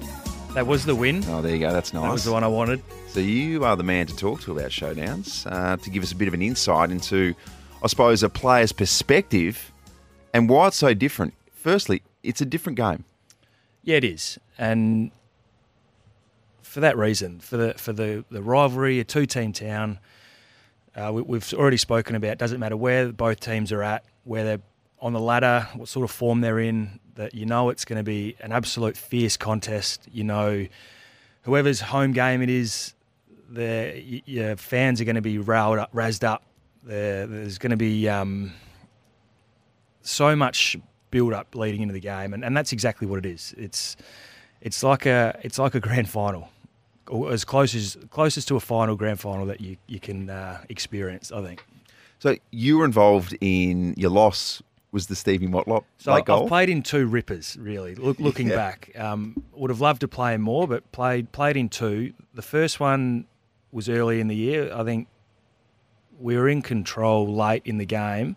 That 0.55 0.67
was 0.67 0.85
the 0.85 0.95
win. 0.95 1.25
Oh, 1.27 1.41
there 1.41 1.53
you 1.53 1.59
go. 1.59 1.73
That's 1.73 1.95
nice. 1.95 2.03
That 2.03 2.13
was 2.13 2.25
the 2.25 2.33
one 2.33 2.45
I 2.45 2.49
wanted. 2.49 2.83
So 3.09 3.21
you 3.21 3.65
are 3.65 3.77
the 3.77 3.83
man 3.83 4.07
to 4.07 4.15
talk 4.15 4.43
to 4.43 4.53
about 4.53 4.71
showdowns 4.71 5.51
uh, 5.51 5.79
to 5.79 5.91
give 5.91 6.03
us 6.03 6.13
a 6.13 6.17
bit 6.17 6.29
of 6.29 6.35
an 6.35 6.43
insight 6.43 6.91
into, 6.91 7.35
I 7.83 7.87
suppose, 7.87 8.23
a 8.23 8.29
player's 8.29 8.73
perspective 8.73 9.73
and 10.35 10.49
why 10.49 10.69
it's 10.69 10.77
so 10.77 10.93
different. 10.93 11.33
Firstly, 11.53 12.03
it's 12.23 12.43
a 12.43 12.47
different 12.47 12.77
game. 12.77 13.05
Yeah, 13.83 13.97
it 13.97 14.05
is, 14.05 14.39
and 14.59 15.11
for 16.63 16.81
that 16.81 16.97
reason, 16.99 17.41
for 17.41 17.57
the 17.57 17.75
for 17.75 17.93
the, 17.95 18.25
the 18.31 18.43
rivalry, 18.43 19.01
a 19.01 19.05
two 19.05 19.25
team 19.25 19.53
town, 19.53 19.99
uh, 20.97 21.11
we, 21.13 21.23
we've 21.23 21.55
already 21.55 21.77
spoken 21.77 22.17
about. 22.17 22.39
Doesn't 22.39 22.61
matter 22.61 22.77
where 22.77 23.13
both 23.13 23.41
teams 23.41 23.73
are 23.73 23.83
at, 23.83 24.05
where 24.25 24.45
they're 24.45 24.61
on 25.01 25.13
the 25.13 25.21
ladder, 25.21 25.67
what 25.75 25.89
sort 25.89 26.05
of 26.05 26.11
form 26.11 26.41
they're 26.41 26.59
in. 26.59 27.01
That 27.15 27.35
you 27.35 27.47
know 27.47 27.71
it's 27.71 27.85
going 27.85 27.99
to 27.99 28.05
be 28.05 28.37
an 28.41 28.53
absolute 28.53 28.97
fierce 28.97 29.37
contest. 29.37 30.09
You 30.11 30.25
know, 30.25 30.67
whoever's 31.43 31.81
home 31.81 32.13
game 32.13 32.43
it 32.43 32.51
is, 32.51 32.95
the 33.51 34.23
your 34.25 34.57
fans 34.57 35.01
are 35.01 35.05
going 35.05 35.17
to 35.17 35.23
be 35.23 35.39
riled 35.39 35.79
up, 35.79 35.93
razzed 35.93 36.25
up. 36.25 36.43
There, 36.83 37.27
there's 37.27 37.59
going 37.59 37.71
to 37.71 37.77
be 37.77 38.09
um, 38.09 38.53
so 40.03 40.35
much 40.35 40.77
build 41.11 41.33
up 41.33 41.55
leading 41.55 41.83
into 41.83 41.93
the 41.93 42.01
game, 42.01 42.33
and, 42.33 42.45
and 42.45 42.57
that's 42.57 42.73
exactly 42.73 43.07
what 43.07 43.19
it 43.19 43.27
is. 43.27 43.55
It's 43.59 43.97
it's 44.61 44.83
like 44.83 45.07
a 45.07 45.39
it's 45.43 45.59
like 45.59 45.75
a 45.75 45.81
grand 45.81 46.09
final, 46.09 46.49
or 47.11 47.33
as 47.33 47.45
close 47.45 47.75
as 47.75 47.99
closest 48.11 48.49
to 48.49 48.57
a 48.57 48.61
final 48.61 48.97
grand 48.97 49.21
final 49.21 49.45
that 49.47 49.61
you 49.61 49.77
you 49.87 50.01
can 50.01 50.31
uh, 50.31 50.63
experience. 50.69 51.31
I 51.33 51.43
think. 51.43 51.65
So 52.19 52.37
you 52.51 52.79
were 52.79 52.85
involved 52.85 53.37
in 53.41 53.95
your 53.97 54.11
loss 54.11 54.63
was 54.93 55.07
the 55.07 55.15
Stevie 55.15 55.47
Motlop 55.47 55.85
So 55.99 56.13
I've 56.13 56.25
goal. 56.25 56.49
played 56.49 56.69
in 56.69 56.83
two 56.83 57.07
rippers, 57.07 57.57
really. 57.61 57.95
Look, 57.95 58.19
looking 58.29 58.49
Yeah. 58.49 58.57
back, 58.57 58.91
um, 58.99 59.41
would 59.53 59.71
have 59.71 59.81
loved 59.81 60.01
to 60.01 60.09
play 60.09 60.37
more, 60.37 60.67
but 60.67 60.91
played 60.93 61.31
played 61.33 61.57
in 61.57 61.69
two. 61.69 62.13
The 62.35 62.43
first 62.43 62.81
one 62.81 63.27
was 63.73 63.89
early 63.89 64.21
in 64.21 64.27
the 64.29 64.35
year. 64.37 64.73
I 64.75 64.83
think 64.85 65.07
we 66.19 66.37
were 66.37 66.49
in 66.49 66.61
control 66.61 67.33
late 67.35 67.63
in 67.65 67.79
the 67.79 67.87
game, 67.87 68.37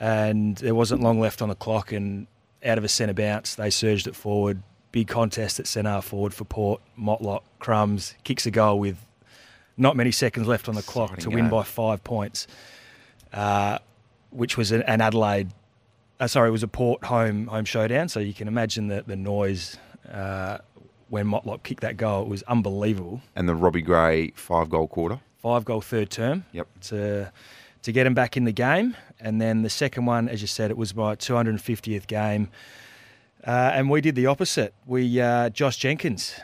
and 0.00 0.56
there 0.58 0.74
wasn't 0.74 1.02
long 1.02 1.20
left 1.20 1.42
on 1.42 1.48
the 1.48 1.54
clock. 1.54 1.92
And 1.92 2.26
out 2.64 2.78
of 2.78 2.84
a 2.84 2.88
centre 2.88 3.12
bounce, 3.14 3.54
they 3.56 3.68
surged 3.70 4.06
it 4.06 4.14
forward. 4.16 4.62
Big 4.92 5.08
contest 5.08 5.58
at 5.58 5.66
centre 5.66 6.00
forward 6.00 6.32
for 6.34 6.44
Port. 6.44 6.80
Motlop, 6.98 7.42
Crumbs 7.58 8.14
kicks 8.24 8.46
a 8.46 8.50
goal 8.50 8.78
with 8.78 8.96
not 9.76 9.96
many 9.96 10.10
seconds 10.12 10.46
left 10.46 10.68
on 10.68 10.74
the 10.74 10.82
clock 10.82 11.18
to 11.18 11.30
win 11.30 11.44
game. 11.44 11.50
by 11.50 11.62
five 11.62 12.04
points, 12.04 12.46
uh, 13.32 13.78
which 14.30 14.56
was 14.56 14.70
an, 14.70 14.82
an 14.82 15.00
Adelaide 15.00 15.48
uh, 16.22 16.26
sorry, 16.28 16.48
it 16.48 16.52
was 16.52 16.62
a 16.62 16.68
Port 16.68 17.04
home 17.04 17.48
home 17.48 17.64
showdown. 17.64 18.08
So 18.08 18.20
you 18.20 18.32
can 18.32 18.48
imagine 18.48 18.86
the 18.86 19.02
the 19.04 19.16
noise 19.16 19.76
uh, 20.10 20.58
when 21.08 21.26
Motlop 21.26 21.62
kicked 21.64 21.80
that 21.80 21.96
goal. 21.96 22.22
It 22.22 22.28
was 22.28 22.42
unbelievable. 22.44 23.20
and 23.34 23.48
the 23.48 23.54
Robbie 23.54 23.82
Gray 23.82 24.30
five 24.36 24.70
goal 24.70 24.86
quarter. 24.86 25.18
Five 25.38 25.64
goal 25.64 25.80
third 25.80 26.10
term. 26.10 26.44
Yep. 26.52 26.68
To 26.82 27.32
to 27.82 27.92
get 27.92 28.06
him 28.06 28.14
back 28.14 28.36
in 28.36 28.44
the 28.44 28.52
game, 28.52 28.96
and 29.18 29.40
then 29.40 29.62
the 29.62 29.70
second 29.70 30.06
one, 30.06 30.28
as 30.28 30.40
you 30.40 30.46
said, 30.46 30.70
it 30.70 30.76
was 30.76 30.94
my 30.94 31.16
250th 31.16 32.06
game, 32.06 32.48
uh, 33.46 33.70
and 33.74 33.90
we 33.90 34.00
did 34.00 34.14
the 34.14 34.26
opposite. 34.26 34.74
We 34.86 35.20
uh, 35.20 35.50
Josh 35.50 35.76
Jenkins 35.76 36.34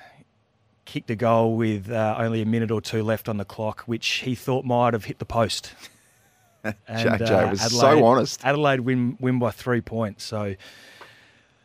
kicked 0.84 1.10
a 1.10 1.16
goal 1.16 1.56
with 1.56 1.90
uh, 1.90 2.16
only 2.18 2.40
a 2.42 2.46
minute 2.46 2.70
or 2.70 2.80
two 2.80 3.02
left 3.02 3.28
on 3.28 3.36
the 3.36 3.44
clock, 3.44 3.82
which 3.82 4.06
he 4.06 4.34
thought 4.34 4.64
might 4.64 4.94
have 4.94 5.04
hit 5.04 5.18
the 5.18 5.24
post. 5.26 5.74
uh, 6.64 6.72
JJ 6.88 7.50
was 7.50 7.78
so 7.78 8.04
honest. 8.04 8.44
Adelaide 8.44 8.80
win 8.80 9.16
win 9.20 9.38
by 9.38 9.50
three 9.50 9.80
points. 9.80 10.24
So 10.24 10.54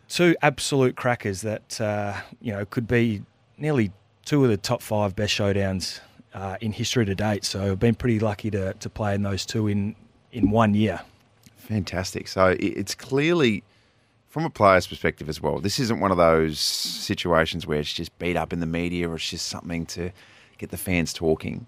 two 0.09 0.35
absolute 0.41 0.95
crackers 0.95 1.41
that 1.41 1.81
uh, 1.81 2.13
you 2.41 2.53
know 2.53 2.65
could 2.65 2.87
be 2.87 3.23
nearly 3.57 3.91
two 4.25 4.43
of 4.43 4.49
the 4.49 4.57
top 4.57 4.81
five 4.81 5.15
best 5.15 5.33
showdowns 5.33 5.99
uh, 6.33 6.57
in 6.61 6.71
history 6.71 7.05
to 7.05 7.15
date. 7.15 7.45
So 7.45 7.71
I've 7.71 7.79
been 7.79 7.95
pretty 7.95 8.19
lucky 8.19 8.51
to 8.51 8.73
to 8.73 8.89
play 8.89 9.15
in 9.15 9.23
those 9.23 9.45
two 9.45 9.67
in 9.67 9.95
in 10.31 10.51
one 10.51 10.73
year. 10.73 11.01
Fantastic. 11.55 12.27
So 12.27 12.55
it's 12.59 12.93
clearly, 12.93 13.63
from 14.33 14.45
a 14.45 14.49
player's 14.49 14.87
perspective 14.87 15.29
as 15.29 15.39
well, 15.39 15.59
this 15.59 15.77
isn't 15.77 15.99
one 15.99 16.09
of 16.09 16.17
those 16.17 16.57
situations 16.57 17.67
where 17.67 17.77
it's 17.77 17.93
just 17.93 18.17
beat 18.17 18.35
up 18.35 18.51
in 18.51 18.61
the 18.61 18.65
media 18.65 19.07
or 19.07 19.13
it's 19.13 19.29
just 19.29 19.45
something 19.45 19.85
to 19.85 20.09
get 20.57 20.71
the 20.71 20.77
fans 20.77 21.13
talking. 21.13 21.67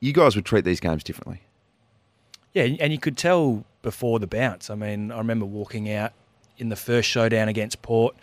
You 0.00 0.12
guys 0.12 0.34
would 0.34 0.44
treat 0.44 0.64
these 0.64 0.80
games 0.80 1.04
differently. 1.04 1.42
Yeah, 2.54 2.64
and 2.64 2.92
you 2.92 2.98
could 2.98 3.16
tell 3.16 3.64
before 3.82 4.18
the 4.18 4.26
bounce. 4.26 4.68
I 4.68 4.74
mean, 4.74 5.12
I 5.12 5.18
remember 5.18 5.46
walking 5.46 5.88
out 5.92 6.12
in 6.58 6.70
the 6.70 6.76
first 6.76 7.08
showdown 7.08 7.46
against 7.46 7.80
Port. 7.82 8.16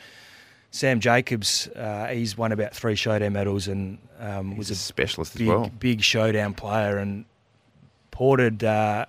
Sam 0.72 1.00
Jacobs, 1.00 1.70
uh, 1.70 2.08
he's 2.08 2.38
won 2.38 2.52
about 2.52 2.76
three 2.76 2.96
showdown 2.96 3.32
medals 3.32 3.70
and 3.70 3.98
um, 4.20 4.58
was 4.58 4.72
a 4.72 4.76
specialist 4.76 5.36
as 5.36 5.40
big, 5.40 5.48
well. 5.48 5.72
big 5.80 6.02
showdown 6.02 6.54
player. 6.54 6.98
And 6.98 7.24
ported 8.12 8.66
uh, 8.66 9.06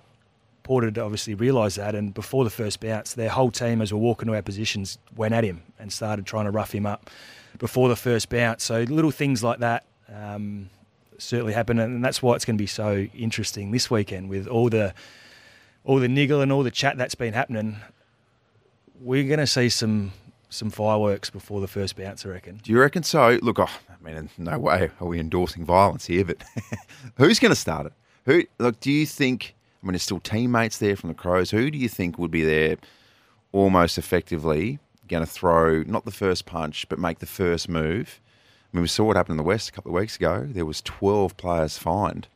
Port 0.69 0.99
obviously 0.99 1.33
realised 1.33 1.77
that. 1.77 1.95
And 1.95 2.13
before 2.13 2.43
the 2.43 2.51
first 2.51 2.79
bounce, 2.79 3.15
their 3.15 3.29
whole 3.29 3.49
team, 3.49 3.81
as 3.81 3.91
we 3.91 3.97
walk 3.97 4.21
into 4.21 4.35
our 4.35 4.43
positions, 4.43 4.99
went 5.15 5.33
at 5.33 5.43
him 5.43 5.63
and 5.79 5.91
started 5.91 6.27
trying 6.27 6.45
to 6.45 6.51
rough 6.51 6.71
him 6.71 6.85
up 6.85 7.09
before 7.57 7.89
the 7.89 7.95
first 7.95 8.29
bounce. 8.29 8.65
So 8.65 8.81
little 8.83 9.09
things 9.09 9.43
like 9.43 9.57
that. 9.61 9.83
Um, 10.13 10.69
certainly 11.17 11.53
happen, 11.53 11.79
and 11.79 12.05
that's 12.05 12.21
why 12.21 12.35
it's 12.35 12.45
going 12.45 12.55
to 12.55 12.61
be 12.61 12.67
so 12.67 13.07
interesting 13.15 13.71
this 13.71 13.89
weekend 13.89 14.29
with 14.29 14.45
all 14.45 14.69
the 14.69 14.93
all 15.85 15.97
the 15.97 16.07
niggle 16.07 16.39
and 16.39 16.51
all 16.51 16.61
the 16.61 16.69
chat 16.69 16.99
that's 16.99 17.15
been 17.15 17.33
happening. 17.33 17.77
We're 19.01 19.27
going 19.27 19.39
to 19.39 19.47
see 19.47 19.69
some 19.69 20.11
some 20.51 20.69
fireworks 20.69 21.31
before 21.31 21.61
the 21.61 21.67
first 21.67 21.95
bounce, 21.95 22.27
I 22.27 22.29
reckon. 22.29 22.59
Do 22.61 22.71
you 22.71 22.79
reckon 22.79 23.01
so? 23.01 23.39
Look, 23.41 23.57
oh, 23.57 23.63
I 23.65 24.03
mean, 24.03 24.29
no 24.37 24.59
way 24.59 24.91
are 25.01 25.07
we 25.07 25.19
endorsing 25.19 25.65
violence 25.65 26.05
here, 26.05 26.25
but 26.25 26.37
who's 27.17 27.39
going 27.39 27.51
to 27.51 27.59
start 27.59 27.87
it? 27.87 27.93
Who? 28.27 28.43
Look, 28.59 28.79
do 28.79 28.91
you 28.91 29.07
think? 29.07 29.55
I 29.81 29.85
mean, 29.85 29.93
there's 29.93 30.03
still 30.03 30.19
teammates 30.19 30.77
there 30.77 30.95
from 30.95 31.09
the 31.09 31.15
Crows. 31.15 31.51
Who 31.51 31.71
do 31.71 31.77
you 31.77 31.87
think 31.87 32.17
would 32.17 32.31
be 32.31 32.43
there, 32.43 32.77
almost 33.51 33.97
effectively 33.97 34.79
going 35.07 35.25
to 35.25 35.31
throw 35.31 35.83
not 35.83 36.05
the 36.05 36.11
first 36.11 36.45
punch, 36.45 36.87
but 36.89 36.99
make 36.99 37.19
the 37.19 37.25
first 37.25 37.69
move? 37.69 38.19
I 38.71 38.77
mean, 38.77 38.81
we 38.81 38.87
saw 38.87 39.05
what 39.05 39.15
happened 39.15 39.33
in 39.33 39.37
the 39.37 39.43
West 39.43 39.69
a 39.69 39.71
couple 39.71 39.91
of 39.91 39.99
weeks 39.99 40.15
ago. 40.15 40.45
There 40.47 40.65
was 40.65 40.81
12 40.81 41.37
players 41.37 41.77
fined 41.77 42.27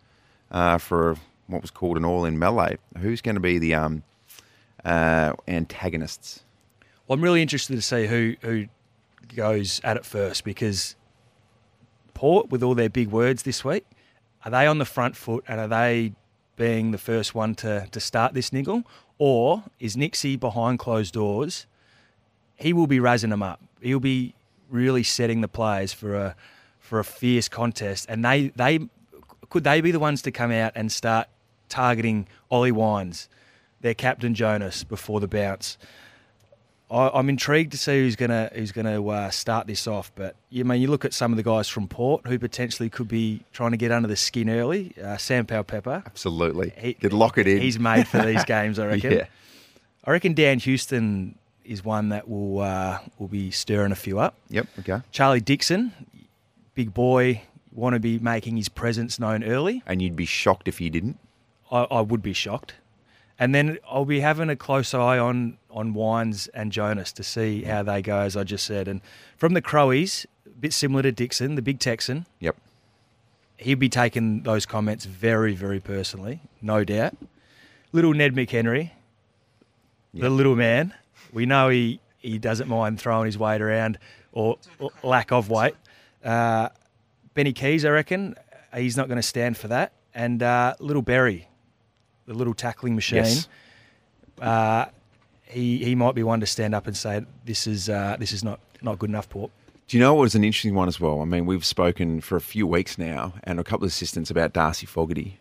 uh, 0.51 0.77
for 0.77 1.17
what 1.47 1.61
was 1.61 1.69
called 1.69 1.97
an 1.97 2.05
all-in 2.05 2.39
melee. 2.39 2.77
Who's 2.97 3.21
going 3.21 3.35
to 3.35 3.41
be 3.41 3.59
the 3.59 3.75
um, 3.75 4.03
uh, 4.85 5.33
antagonists? 5.47 6.43
Well, 7.07 7.15
I'm 7.15 7.23
really 7.23 7.41
interested 7.41 7.75
to 7.75 7.81
see 7.81 8.07
who 8.07 8.35
who 8.41 8.67
goes 9.35 9.81
at 9.83 9.97
it 9.97 10.05
first 10.05 10.43
because 10.43 10.95
Port, 12.13 12.49
with 12.49 12.63
all 12.63 12.75
their 12.75 12.89
big 12.89 13.09
words 13.09 13.43
this 13.43 13.65
week, 13.65 13.85
are 14.45 14.51
they 14.51 14.65
on 14.65 14.77
the 14.77 14.85
front 14.85 15.15
foot 15.15 15.43
and 15.47 15.59
are 15.59 15.67
they 15.67 16.13
being 16.55 16.91
the 16.91 16.97
first 16.97 17.33
one 17.33 17.55
to 17.55 17.87
to 17.91 17.99
start 17.99 18.33
this 18.33 18.51
niggle, 18.51 18.83
or 19.17 19.63
is 19.79 19.97
Nixie 19.97 20.35
behind 20.35 20.79
closed 20.79 21.13
doors? 21.13 21.65
He 22.55 22.73
will 22.73 22.87
be 22.87 22.99
raising 22.99 23.29
them 23.29 23.43
up. 23.43 23.59
He'll 23.81 23.99
be 23.99 24.33
really 24.69 25.03
setting 25.03 25.41
the 25.41 25.47
players 25.47 25.93
for 25.93 26.15
a 26.15 26.35
for 26.79 26.99
a 26.99 27.03
fierce 27.03 27.47
contest, 27.49 28.05
and 28.09 28.23
they 28.23 28.49
they 28.55 28.87
could 29.49 29.63
they 29.63 29.81
be 29.81 29.91
the 29.91 29.99
ones 29.99 30.21
to 30.23 30.31
come 30.31 30.51
out 30.51 30.73
and 30.75 30.91
start 30.91 31.27
targeting 31.69 32.27
Ollie 32.51 32.71
Wines, 32.71 33.29
their 33.81 33.93
captain 33.93 34.35
Jonas, 34.35 34.83
before 34.83 35.19
the 35.19 35.27
bounce. 35.27 35.77
I, 36.93 37.09
I'm 37.17 37.27
intrigued 37.29 37.71
to 37.71 37.77
see 37.77 37.99
who's 38.01 38.15
gonna 38.15 38.51
who's 38.53 38.71
gonna 38.71 39.03
uh, 39.05 39.29
start 39.31 39.67
this 39.67 39.87
off. 39.87 40.11
But 40.15 40.35
you 40.49 40.63
mean 40.65 40.81
you 40.81 40.87
look 40.89 41.05
at 41.05 41.13
some 41.13 41.31
of 41.33 41.37
the 41.37 41.43
guys 41.43 41.67
from 41.67 41.87
Port 41.87 42.27
who 42.27 42.37
potentially 42.37 42.89
could 42.89 43.07
be 43.07 43.41
trying 43.51 43.71
to 43.71 43.77
get 43.77 43.91
under 43.91 44.07
the 44.07 44.15
skin 44.15 44.49
early. 44.49 44.93
Uh, 45.03 45.17
Sam 45.17 45.45
Powell-Pepper, 45.45 46.03
Absolutely. 46.05 46.73
He- 46.77 46.93
Could 46.93 47.13
lock 47.13 47.37
it 47.37 47.47
in. 47.47 47.59
he's 47.61 47.79
made 47.79 48.07
for 48.07 48.21
these 48.23 48.43
games. 48.45 48.77
I 48.79 48.85
reckon. 48.87 49.11
Yeah. 49.13 49.25
I 50.05 50.11
reckon 50.11 50.33
Dan 50.33 50.59
Houston 50.59 51.35
is 51.65 51.83
one 51.83 52.09
that 52.09 52.27
will 52.29 52.59
uh, 52.59 52.99
will 53.17 53.27
be 53.29 53.49
stirring 53.51 53.91
a 53.91 53.95
few 53.95 54.19
up. 54.19 54.35
Yep. 54.49 54.67
Okay. 54.79 55.01
Charlie 55.11 55.39
Dixon, 55.41 55.93
big 56.75 56.93
boy, 56.93 57.41
want 57.71 57.93
to 57.93 57.99
be 57.99 58.19
making 58.19 58.57
his 58.57 58.69
presence 58.69 59.17
known 59.17 59.43
early. 59.43 59.81
And 59.85 60.01
you'd 60.01 60.15
be 60.15 60.25
shocked 60.25 60.67
if 60.67 60.77
he 60.79 60.89
didn't. 60.89 61.17
I, 61.71 61.83
I 61.83 62.01
would 62.01 62.21
be 62.21 62.33
shocked. 62.33 62.75
And 63.39 63.55
then 63.55 63.79
I'll 63.89 64.05
be 64.05 64.19
having 64.19 64.49
a 64.49 64.55
close 64.55 64.93
eye 64.93 65.17
on 65.17 65.57
on 65.73 65.93
Wines 65.93 66.47
and 66.53 66.71
Jonas 66.71 67.11
to 67.13 67.23
see 67.23 67.63
how 67.63 67.83
they 67.83 68.01
go, 68.01 68.19
as 68.19 68.37
I 68.37 68.43
just 68.43 68.65
said. 68.65 68.87
And 68.87 69.01
from 69.37 69.53
the 69.53 69.61
Crowies, 69.61 70.25
a 70.45 70.49
bit 70.49 70.71
similar 70.71 71.01
to 71.03 71.11
Dixon, 71.11 71.55
the 71.55 71.61
big 71.61 71.79
Texan, 71.79 72.25
Yep. 72.39 72.55
he'd 73.57 73.79
be 73.79 73.89
taking 73.89 74.43
those 74.43 74.65
comments 74.65 75.05
very, 75.05 75.55
very 75.55 75.79
personally, 75.79 76.39
no 76.61 76.83
doubt. 76.83 77.15
Little 77.91 78.13
Ned 78.13 78.33
McHenry, 78.33 78.91
the 80.13 80.29
little 80.29 80.55
man, 80.55 80.93
we 81.31 81.45
know 81.45 81.69
he, 81.69 81.99
he 82.19 82.37
doesn't 82.37 82.69
mind 82.69 82.99
throwing 82.99 83.25
his 83.25 83.37
weight 83.37 83.61
around 83.61 83.97
or, 84.31 84.57
or 84.79 84.91
lack 85.03 85.31
of 85.31 85.49
weight. 85.49 85.75
Uh, 86.23 86.69
Benny 87.33 87.51
Keays, 87.53 87.83
I 87.83 87.89
reckon, 87.89 88.35
he's 88.75 88.95
not 88.95 89.07
going 89.07 89.17
to 89.17 89.23
stand 89.27 89.57
for 89.57 89.67
that. 89.69 89.91
And 90.13 90.41
uh, 90.43 90.75
little 90.79 91.01
Berry, 91.01 91.47
the 92.27 92.33
little 92.35 92.53
tackling 92.53 92.93
machine, 92.95 93.17
Yes. 93.25 93.47
uh, 94.39 94.85
he 95.53 95.83
he 95.83 95.95
might 95.95 96.15
be 96.15 96.23
one 96.23 96.39
to 96.39 96.45
stand 96.45 96.75
up 96.75 96.87
and 96.87 96.95
say 96.95 97.25
this 97.45 97.67
is 97.67 97.89
uh, 97.89 98.17
this 98.19 98.31
is 98.31 98.43
not, 98.43 98.59
not 98.81 98.99
good 98.99 99.09
enough, 99.09 99.29
Port. 99.29 99.51
Do 99.87 99.97
you 99.97 100.01
know 100.01 100.13
what 100.13 100.21
was 100.21 100.35
an 100.35 100.43
interesting 100.43 100.75
one 100.75 100.87
as 100.87 100.99
well? 100.99 101.21
I 101.21 101.25
mean, 101.25 101.45
we've 101.45 101.65
spoken 101.65 102.21
for 102.21 102.35
a 102.35 102.41
few 102.41 102.65
weeks 102.65 102.97
now 102.97 103.33
and 103.43 103.59
a 103.59 103.63
couple 103.63 103.85
of 103.85 103.89
assistants 103.89 104.31
about 104.31 104.53
Darcy 104.53 104.85
Fogarty 104.85 105.39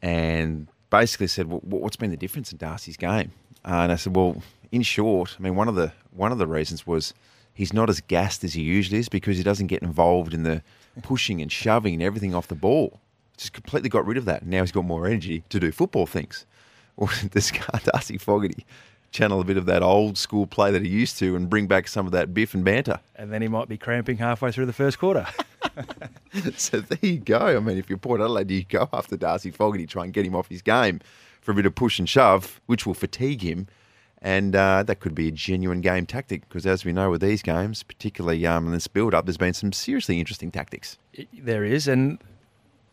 and 0.00 0.66
basically 0.90 1.26
said, 1.26 1.48
well, 1.48 1.60
what's 1.62 1.96
been 1.96 2.10
the 2.10 2.16
difference 2.16 2.50
in 2.52 2.58
Darcy's 2.58 2.96
game? 2.96 3.32
Uh, 3.64 3.82
and 3.82 3.92
I 3.92 3.96
said, 3.96 4.16
well, 4.16 4.42
in 4.72 4.82
short, 4.82 5.36
I 5.38 5.42
mean, 5.42 5.54
one 5.54 5.68
of 5.68 5.74
the 5.74 5.92
one 6.10 6.32
of 6.32 6.38
the 6.38 6.46
reasons 6.46 6.86
was 6.86 7.14
he's 7.54 7.72
not 7.72 7.90
as 7.90 8.00
gassed 8.00 8.44
as 8.44 8.54
he 8.54 8.62
usually 8.62 8.98
is 8.98 9.08
because 9.08 9.36
he 9.36 9.42
doesn't 9.42 9.66
get 9.68 9.82
involved 9.82 10.34
in 10.34 10.42
the 10.42 10.62
pushing 11.02 11.40
and 11.40 11.52
shoving 11.52 11.94
and 11.94 12.02
everything 12.02 12.34
off 12.34 12.48
the 12.48 12.54
ball. 12.54 13.00
Just 13.36 13.52
completely 13.52 13.88
got 13.88 14.06
rid 14.06 14.16
of 14.16 14.24
that. 14.24 14.44
Now 14.44 14.60
he's 14.60 14.72
got 14.72 14.84
more 14.84 15.06
energy 15.06 15.44
to 15.48 15.60
do 15.60 15.72
football 15.72 16.06
things. 16.06 16.46
Or 16.94 17.08
this 17.32 17.50
guy, 17.50 17.80
Darcy 17.84 18.18
Fogarty, 18.18 18.66
channel 19.12 19.40
a 19.40 19.44
bit 19.44 19.56
of 19.56 19.66
that 19.66 19.82
old 19.82 20.18
school 20.18 20.46
play 20.46 20.70
that 20.70 20.82
he 20.82 20.88
used 20.88 21.18
to 21.18 21.36
and 21.36 21.48
bring 21.48 21.66
back 21.66 21.86
some 21.86 22.06
of 22.06 22.12
that 22.12 22.34
biff 22.34 22.54
and 22.54 22.64
banter. 22.64 22.98
And 23.14 23.32
then 23.32 23.42
he 23.42 23.48
might 23.48 23.68
be 23.68 23.76
cramping 23.76 24.16
halfway 24.16 24.50
through 24.50 24.66
the 24.66 24.72
first 24.72 24.98
quarter. 24.98 25.26
so 26.56 26.80
there 26.80 26.98
you 27.02 27.18
go. 27.18 27.56
I 27.56 27.60
mean, 27.60 27.78
if 27.78 27.88
you're 27.88 27.98
Port 27.98 28.20
Adelaide, 28.20 28.50
you 28.50 28.64
go 28.64 28.88
after 28.92 29.16
Darcy 29.16 29.50
Fogarty, 29.50 29.86
try 29.86 30.04
and 30.04 30.12
get 30.12 30.26
him 30.26 30.34
off 30.34 30.48
his 30.48 30.62
game 30.62 31.00
for 31.40 31.52
a 31.52 31.54
bit 31.54 31.66
of 31.66 31.74
push 31.74 31.98
and 31.98 32.08
shove, 32.08 32.60
which 32.66 32.86
will 32.86 32.94
fatigue 32.94 33.42
him. 33.42 33.68
And 34.20 34.54
uh, 34.54 34.84
that 34.84 35.00
could 35.00 35.16
be 35.16 35.28
a 35.28 35.32
genuine 35.32 35.80
game 35.80 36.06
tactic 36.06 36.48
because, 36.48 36.64
as 36.64 36.84
we 36.84 36.92
know 36.92 37.10
with 37.10 37.20
these 37.20 37.42
games, 37.42 37.82
particularly 37.82 38.46
um, 38.46 38.66
in 38.66 38.72
this 38.72 38.86
build 38.86 39.14
up, 39.14 39.26
there's 39.26 39.36
been 39.36 39.52
some 39.52 39.72
seriously 39.72 40.20
interesting 40.20 40.52
tactics. 40.52 40.96
There 41.36 41.64
is, 41.64 41.88
and 41.88 42.18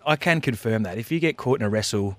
I 0.08 0.16
can 0.16 0.42
confirm 0.42 0.82
that. 0.84 0.98
If 0.98 1.12
you 1.12 1.20
get 1.20 1.38
caught 1.38 1.60
in 1.60 1.66
a 1.66 1.70
wrestle 1.70 2.18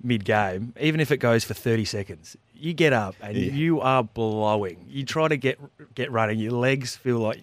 mid 0.00 0.24
game, 0.24 0.74
even 0.80 1.00
if 1.00 1.10
it 1.10 1.16
goes 1.16 1.42
for 1.42 1.54
30 1.54 1.84
seconds, 1.84 2.36
you 2.62 2.72
get 2.72 2.92
up 2.92 3.16
and 3.20 3.36
Yeah. 3.36 3.52
you 3.52 3.80
are 3.80 4.04
blowing. 4.04 4.84
You 4.88 5.04
try 5.04 5.28
to 5.28 5.36
get 5.36 5.58
get 5.94 6.10
running, 6.12 6.38
your 6.38 6.52
legs 6.52 6.94
feel 6.96 7.18
like 7.18 7.42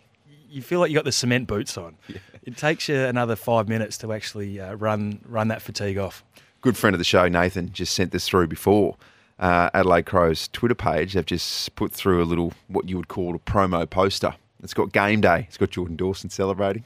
you 0.49 0.62
feel 0.62 0.79
like 0.79 0.89
you 0.89 0.95
got 0.95 1.05
the 1.05 1.12
cement 1.12 1.47
boots 1.47 1.77
on. 1.77 1.97
It 2.43 2.58
takes 2.58 2.88
you 2.89 2.95
another 2.95 3.36
five 3.36 3.67
minutes 3.67 3.97
to 3.99 4.13
actually 4.13 4.60
uh, 4.60 4.73
run 4.75 5.19
run 5.25 5.49
that 5.49 5.62
fatigue 5.62 5.97
off. 5.97 6.23
Good 6.62 6.75
friend 6.77 6.93
of 6.93 6.97
the 6.99 7.03
show, 7.05 7.27
Nathan, 7.27 7.71
just 7.71 7.93
sent 7.93 8.12
this 8.12 8.27
through 8.27 8.47
before. 8.47 8.95
Uh, 9.38 9.69
Adelaide 9.73 10.05
Crows 10.05 10.47
Twitter 10.49 10.75
page, 10.75 11.13
they've 11.13 11.25
just 11.25 11.73
put 11.75 11.93
through 11.93 12.21
a 12.21 12.25
little, 12.25 12.51
what 12.67 12.89
you 12.89 12.97
would 12.97 13.08
call 13.08 13.34
a 13.36 13.39
promo 13.39 13.89
poster. 13.89 14.36
It's 14.62 14.73
got 14.73 14.91
game 14.91 15.21
day. 15.21 15.45
It's 15.47 15.55
got 15.58 15.69
Jordan 15.69 15.95
Dawson 15.95 16.29
celebrating. 16.29 16.84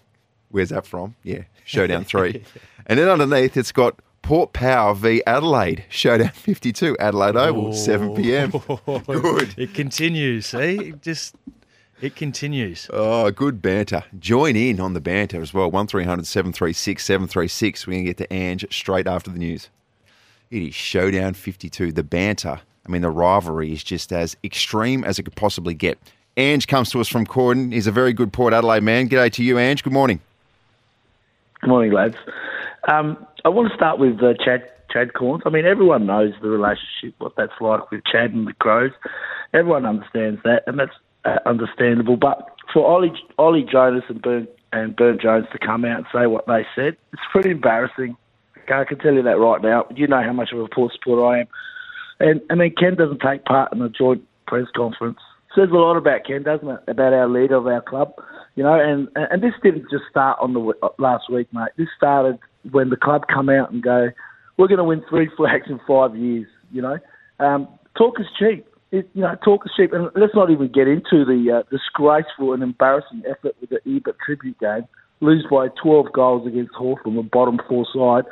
Where's 0.50 0.70
that 0.70 0.86
from? 0.86 1.16
Yeah, 1.24 1.44
Showdown 1.66 2.04
3. 2.04 2.44
and 2.86 3.00
then 3.00 3.08
underneath, 3.10 3.58
it's 3.58 3.72
got 3.72 3.96
Port 4.24 4.54
Power 4.54 4.96
v 4.96 5.22
Adelaide, 5.28 5.84
Showdown 5.90 6.30
52, 6.30 6.98
Adelaide 6.98 7.36
Oval, 7.36 7.74
7 7.74 8.16
p.m. 8.16 8.52
Good. 9.06 9.54
It 9.58 9.74
continues. 9.74 10.48
See, 10.48 10.76
it 10.90 11.02
just 11.02 11.36
it 12.02 12.16
continues. 12.16 12.90
Oh, 12.92 13.30
good 13.32 13.62
banter. 13.62 14.04
Join 14.18 14.56
in 14.56 14.80
on 14.80 14.94
the 14.94 15.02
banter 15.02 15.42
as 15.42 15.54
well. 15.54 15.70
1300 15.70 16.26
736 16.26 17.04
736. 17.04 17.86
We're 17.86 17.94
going 17.94 18.06
to 18.06 18.10
get 18.10 18.18
to 18.18 18.34
Ange 18.34 18.66
straight 18.72 19.08
after 19.08 19.30
the 19.30 19.40
news. 19.40 19.70
It 20.52 20.64
is 20.64 20.74
Showdown 20.74 21.34
52. 21.34 21.92
The 21.92 22.04
banter, 22.04 22.62
I 22.86 22.90
mean, 22.90 23.02
the 23.02 23.10
rivalry 23.10 23.74
is 23.74 23.84
just 23.84 24.12
as 24.14 24.38
extreme 24.44 25.04
as 25.04 25.20
it 25.20 25.24
could 25.24 25.36
possibly 25.36 25.74
get. 25.74 26.00
Ange 26.38 26.68
comes 26.68 26.90
to 26.92 27.02
us 27.02 27.08
from 27.08 27.26
Corden. 27.26 27.74
He's 27.74 27.88
a 27.88 27.92
very 27.92 28.14
good 28.14 28.32
Port 28.32 28.54
Adelaide 28.54 28.84
man. 28.84 29.10
G'day 29.10 29.32
to 29.34 29.44
you, 29.44 29.60
Ange. 29.60 29.84
Good 29.84 29.94
morning. 29.94 30.20
Good 31.62 31.70
morning, 31.70 31.92
lads. 31.92 32.16
Um, 32.88 33.26
I 33.46 33.50
want 33.50 33.70
to 33.70 33.76
start 33.76 34.00
with 34.00 34.22
uh, 34.24 34.34
Chad 34.44 34.64
Chad 34.90 35.14
Cornes. 35.14 35.42
I 35.46 35.50
mean, 35.50 35.66
everyone 35.66 36.06
knows 36.06 36.34
the 36.42 36.50
relationship, 36.50 37.16
what 37.18 37.34
that's 37.36 37.52
like 37.60 37.92
with 37.92 38.02
Chad 38.10 38.32
and 38.32 38.48
the 38.48 38.54
Crows. 38.54 38.92
Everyone 39.54 39.86
understands 39.86 40.42
that, 40.44 40.64
and 40.66 40.80
that's 40.80 40.94
uh, 41.26 41.40
understandable. 41.46 42.16
But 42.16 42.56
for 42.72 42.86
Ollie, 42.86 43.12
Ollie 43.38 43.68
Jonas 43.70 44.04
and 44.08 44.22
Burn 44.22 44.48
and 44.72 44.96
Burn 44.96 45.20
Jones 45.22 45.46
to 45.52 45.60
come 45.60 45.84
out 45.84 45.98
and 45.98 46.06
say 46.14 46.26
what 46.26 46.48
they 46.48 46.66
said, 46.76 46.96
it's 47.12 47.22
pretty 47.32 47.52
embarrassing. 47.52 48.16
I 48.74 48.86
can 48.86 48.98
tell 49.00 49.14
you 49.14 49.24
that 49.24 49.38
right 49.38 49.62
now. 49.62 49.86
You 49.94 50.08
know 50.08 50.24
how 50.24 50.32
much 50.32 50.52
of 50.54 50.60
a 50.60 50.68
Port 50.70 50.94
supporter 50.94 51.26
I 51.26 51.42
am. 51.42 51.48
And 52.22 52.42
I 52.50 52.56
mean, 52.56 52.74
Ken 52.76 52.96
doesn't 52.96 53.20
take 53.20 53.44
part 53.44 53.74
in 53.74 53.80
the 53.80 53.90
joint 53.90 54.24
press 54.48 54.68
conference. 54.74 55.20
Says 55.54 55.70
a 55.70 55.76
lot 55.76 55.98
about 55.98 56.26
Ken, 56.26 56.44
doesn't 56.44 56.68
it? 56.68 56.80
About 56.88 57.14
our 57.14 57.28
leader 57.28 57.58
of 57.58 57.68
our 57.68 57.82
club, 57.82 58.14
you 58.56 58.64
know. 58.64 58.74
And 58.74 59.10
and 59.16 59.44
this 59.44 59.54
didn't 59.62 59.92
just 59.92 60.06
start 60.10 60.40
on 60.42 60.54
the 60.54 60.74
last 60.98 61.30
week, 61.30 61.48
mate. 61.52 61.72
This 61.78 61.90
started 61.98 62.40
when 62.72 62.90
the 62.90 62.98
club 62.98 63.26
come 63.34 63.50
out 63.50 63.72
and 63.72 63.82
go, 63.82 64.10
"We're 64.58 64.68
going 64.68 64.80
to 64.80 64.84
win 64.84 65.04
three 65.10 65.30
flags 65.38 65.68
in 65.70 65.80
five 65.88 66.16
years." 66.16 66.48
You 66.72 66.82
know, 66.82 66.98
um, 67.40 67.68
talk 67.98 68.20
is 68.20 68.28
cheap. 68.38 68.66
It, 68.92 69.10
you 69.14 69.22
know, 69.22 69.36
talk 69.44 69.66
is 69.66 69.72
cheap, 69.76 69.92
and 69.94 70.10
let's 70.16 70.36
not 70.36 70.52
even 70.52 70.72
get 70.72 70.88
into 70.88 71.26
the 71.26 71.62
uh, 71.62 71.70
disgraceful 71.70 72.54
and 72.54 72.62
embarrassing 72.62 73.24
effort 73.30 73.56
with 73.60 73.72
the 73.72 73.80
Ebert 73.88 74.18
tribute 74.24 74.60
game. 74.60 74.86
Lose 75.20 75.46
by 75.50 75.68
12 75.82 76.12
goals 76.14 76.46
against 76.46 76.74
Hawthorn, 76.74 77.16
the 77.16 77.24
bottom 77.24 77.60
four 77.68 77.86
side. 77.94 78.30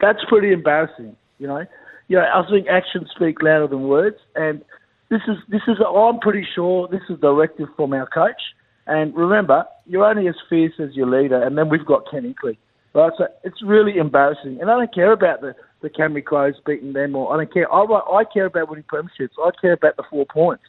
That's 0.00 0.18
pretty 0.28 0.52
embarrassing. 0.52 1.16
You 1.38 1.46
know, 1.46 1.64
you 2.08 2.16
know. 2.16 2.24
I 2.24 2.42
think 2.50 2.66
actions 2.68 3.10
speak 3.14 3.42
louder 3.42 3.68
than 3.68 3.82
words, 3.88 4.16
and 4.34 4.62
this 5.10 5.20
is 5.28 5.36
this 5.48 5.62
is. 5.68 5.76
I'm 5.80 6.18
pretty 6.18 6.46
sure 6.54 6.88
this 6.88 7.02
is 7.08 7.18
directive 7.20 7.68
from 7.76 7.92
our 7.92 8.06
coach. 8.06 8.40
And 8.86 9.14
remember, 9.14 9.64
you're 9.86 10.04
only 10.04 10.28
as 10.28 10.34
fierce 10.48 10.74
as 10.78 10.94
your 10.94 11.06
leader, 11.06 11.42
and 11.42 11.56
then 11.56 11.68
we've 11.68 11.86
got 11.86 12.10
Ken 12.10 12.22
Inkley. 12.22 12.58
Right, 12.94 13.12
so 13.18 13.26
it's 13.42 13.60
really 13.60 13.96
embarrassing, 13.98 14.58
and 14.60 14.70
I 14.70 14.76
don't 14.76 14.94
care 14.94 15.12
about 15.12 15.40
the 15.40 15.54
the 15.82 15.90
Camry 15.90 16.24
Crows 16.24 16.54
beating 16.64 16.92
them, 16.92 17.16
or 17.16 17.32
I 17.32 17.36
don't 17.36 17.52
care. 17.52 17.72
I 17.72 17.82
I 17.82 18.24
care 18.24 18.46
about 18.46 18.70
winning 18.70 18.84
premierships. 18.84 19.30
I 19.38 19.50
care 19.60 19.72
about 19.72 19.96
the 19.96 20.04
four 20.08 20.24
points. 20.26 20.62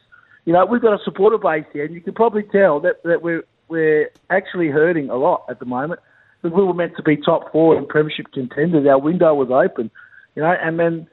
You 0.44 0.52
know, 0.52 0.66
we've 0.66 0.82
got 0.82 1.00
a 1.00 1.04
supporter 1.04 1.38
base 1.38 1.64
here, 1.72 1.84
and 1.84 1.94
you 1.94 2.00
can 2.00 2.14
probably 2.14 2.42
tell 2.42 2.80
that 2.80 3.02
that 3.04 3.22
we're 3.22 3.44
we're 3.68 4.10
actually 4.28 4.68
hurting 4.68 5.08
a 5.08 5.16
lot 5.16 5.44
at 5.48 5.60
the 5.60 5.66
moment. 5.66 6.00
We 6.42 6.50
were 6.50 6.74
meant 6.74 6.96
to 6.96 7.02
be 7.02 7.16
top 7.16 7.50
four 7.52 7.76
and 7.76 7.88
premiership 7.88 8.26
contenders. 8.32 8.86
Our 8.86 9.00
window 9.00 9.34
was 9.34 9.50
open, 9.50 9.90
you 10.34 10.42
know, 10.42 10.54
and 10.60 10.78
then 10.80 11.08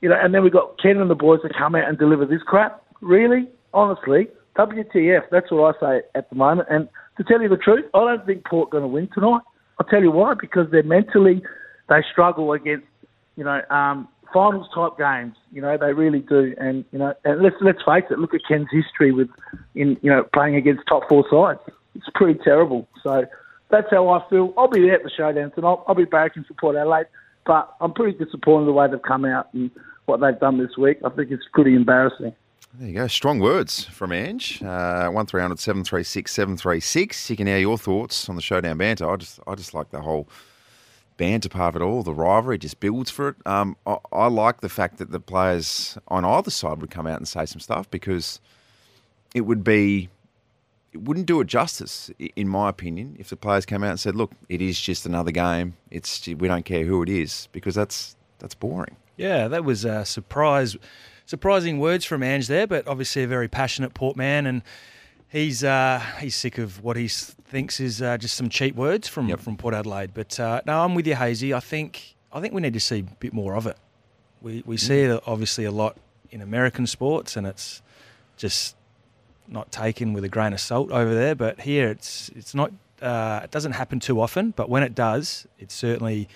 you 0.00 0.08
know, 0.08 0.16
and 0.20 0.34
then 0.34 0.42
we 0.42 0.50
got 0.50 0.80
Ken 0.80 0.98
and 0.98 1.08
the 1.08 1.14
boys 1.14 1.40
to 1.42 1.48
come 1.56 1.76
out 1.76 1.88
and 1.88 1.96
deliver 1.96 2.26
this 2.26 2.42
crap. 2.42 2.82
Really, 3.00 3.48
honestly, 3.72 4.28
WTF? 4.56 5.22
That's 5.30 5.50
what 5.50 5.76
I 5.76 5.80
say 5.80 6.02
at 6.16 6.28
the 6.28 6.36
moment. 6.36 6.68
And 6.70 6.88
to 7.18 7.24
tell 7.24 7.40
you 7.40 7.48
the 7.48 7.56
truth, 7.56 7.84
I 7.94 8.00
don't 8.00 8.26
think 8.26 8.44
Port 8.44 8.70
going 8.70 8.82
to 8.82 8.88
win 8.88 9.08
tonight. 9.14 9.42
I'll 9.78 9.86
tell 9.86 10.02
you 10.02 10.10
why. 10.10 10.34
Because 10.34 10.70
they're 10.70 10.82
mentally, 10.82 11.42
they 11.88 12.02
struggle 12.10 12.52
against, 12.52 12.86
you 13.36 13.44
know, 13.44 13.60
um, 13.70 14.08
finals 14.32 14.68
type 14.74 14.98
games. 14.98 15.36
You 15.52 15.62
know, 15.62 15.76
they 15.78 15.92
really 15.92 16.20
do. 16.20 16.54
And 16.58 16.84
you 16.92 16.98
know, 16.98 17.14
and 17.24 17.42
let's 17.42 17.56
let's 17.60 17.82
face 17.84 18.04
it. 18.10 18.18
Look 18.18 18.34
at 18.34 18.40
Ken's 18.48 18.68
history 18.70 19.12
with, 19.12 19.28
in 19.74 19.96
you 20.02 20.10
know, 20.10 20.24
playing 20.34 20.56
against 20.56 20.82
top 20.88 21.02
four 21.08 21.24
sides. 21.30 21.60
It's 21.94 22.06
pretty 22.14 22.38
terrible. 22.44 22.88
So 23.02 23.24
that's 23.70 23.86
how 23.90 24.08
I 24.08 24.28
feel. 24.28 24.52
I'll 24.56 24.68
be 24.68 24.80
there 24.80 24.94
at 24.94 25.02
the 25.02 25.10
showdown 25.16 25.50
tonight. 25.52 25.78
I'll 25.86 25.94
be 25.94 26.04
barracking 26.04 26.46
for 26.46 26.54
Port 26.54 26.76
Adelaide. 26.76 27.06
But 27.44 27.74
I'm 27.80 27.92
pretty 27.92 28.18
disappointed 28.18 28.66
the 28.66 28.72
way 28.72 28.88
they've 28.90 29.00
come 29.00 29.24
out 29.24 29.52
and 29.54 29.70
what 30.06 30.20
they've 30.20 30.38
done 30.38 30.58
this 30.58 30.76
week. 30.76 30.98
I 31.04 31.10
think 31.10 31.30
it's 31.30 31.44
pretty 31.52 31.74
embarrassing. 31.74 32.34
There 32.74 32.88
you 32.88 32.94
go. 32.94 33.06
Strong 33.06 33.40
words 33.40 33.84
from 33.84 34.12
Ange. 34.12 34.62
Uh, 34.62 35.08
1300 35.08 35.58
736 35.58 36.30
736. 36.32 37.30
You 37.30 37.36
can 37.36 37.46
hear 37.46 37.58
your 37.58 37.78
thoughts 37.78 38.28
on 38.28 38.36
the 38.36 38.42
showdown 38.42 38.78
banter. 38.78 39.10
I 39.10 39.16
just, 39.16 39.40
I 39.46 39.54
just 39.54 39.72
like 39.72 39.90
the 39.90 40.02
whole 40.02 40.28
banter 41.16 41.48
part 41.48 41.74
of 41.74 41.80
it 41.80 41.84
all. 41.84 42.02
The 42.02 42.12
rivalry 42.12 42.58
just 42.58 42.80
builds 42.80 43.10
for 43.10 43.28
it. 43.28 43.36
Um, 43.46 43.76
I, 43.86 43.96
I 44.12 44.26
like 44.28 44.60
the 44.60 44.68
fact 44.68 44.98
that 44.98 45.10
the 45.10 45.20
players 45.20 45.96
on 46.08 46.24
either 46.24 46.50
side 46.50 46.80
would 46.80 46.90
come 46.90 47.06
out 47.06 47.16
and 47.16 47.26
say 47.26 47.46
some 47.46 47.60
stuff 47.60 47.90
because 47.90 48.40
it 49.34 49.42
would 49.42 49.64
be, 49.64 50.10
it 50.92 51.02
wouldn't 51.02 51.26
do 51.26 51.40
it 51.40 51.46
justice, 51.46 52.10
in 52.18 52.48
my 52.48 52.68
opinion, 52.68 53.16
if 53.18 53.30
the 53.30 53.36
players 53.36 53.66
came 53.66 53.84
out 53.84 53.90
and 53.90 54.00
said, 54.00 54.16
"Look, 54.16 54.32
it 54.48 54.62
is 54.62 54.80
just 54.80 55.04
another 55.04 55.30
game. 55.30 55.76
It's 55.90 56.26
we 56.26 56.48
don't 56.48 56.64
care 56.64 56.84
who 56.84 57.02
it 57.02 57.08
is," 57.08 57.48
because 57.52 57.74
that's 57.74 58.16
that's 58.38 58.54
boring. 58.54 58.96
Yeah, 59.16 59.48
that 59.48 59.64
was 59.64 59.84
a 59.84 60.04
surprise, 60.06 60.76
surprising 61.26 61.78
words 61.78 62.04
from 62.04 62.22
Ange 62.22 62.46
there, 62.46 62.66
but 62.66 62.86
obviously 62.88 63.24
a 63.24 63.26
very 63.26 63.48
passionate 63.48 63.92
Port 63.92 64.16
man, 64.16 64.46
and 64.46 64.62
he's 65.28 65.62
uh, 65.62 66.00
he's 66.20 66.34
sick 66.34 66.58
of 66.58 66.82
what 66.82 66.96
he 66.96 67.08
thinks 67.08 67.80
is 67.80 68.00
uh, 68.00 68.16
just 68.16 68.36
some 68.36 68.48
cheap 68.48 68.74
words 68.74 69.08
from 69.08 69.36
from 69.36 69.56
Port 69.56 69.74
Adelaide. 69.74 70.12
But 70.14 70.40
uh, 70.40 70.62
no, 70.66 70.82
I'm 70.82 70.94
with 70.94 71.06
you, 71.06 71.16
Hazy. 71.16 71.52
I 71.52 71.60
think 71.60 72.14
I 72.32 72.40
think 72.40 72.54
we 72.54 72.62
need 72.62 72.74
to 72.74 72.80
see 72.80 73.00
a 73.00 73.02
bit 73.02 73.32
more 73.32 73.54
of 73.54 73.66
it. 73.66 73.76
We 74.40 74.62
we 74.64 74.76
see 74.76 75.00
it 75.00 75.22
obviously 75.26 75.64
a 75.64 75.72
lot 75.72 75.98
in 76.30 76.40
American 76.40 76.86
sports, 76.86 77.36
and 77.36 77.46
it's 77.46 77.82
just 78.36 78.76
not 79.48 79.70
taken 79.70 80.12
with 80.12 80.24
a 80.24 80.28
grain 80.28 80.52
of 80.52 80.60
salt 80.60 80.90
over 80.90 81.14
there. 81.14 81.34
But 81.34 81.60
here, 81.60 81.88
it's 81.88 82.30
it's 82.34 82.54
not. 82.54 82.72
Uh, 83.00 83.40
it 83.44 83.50
doesn't 83.50 83.72
happen 83.72 84.00
too 84.00 84.22
often, 84.22 84.52
but 84.52 84.70
when 84.70 84.82
it 84.82 84.94
does, 84.94 85.46
it 85.58 85.70
certainly 85.70 86.28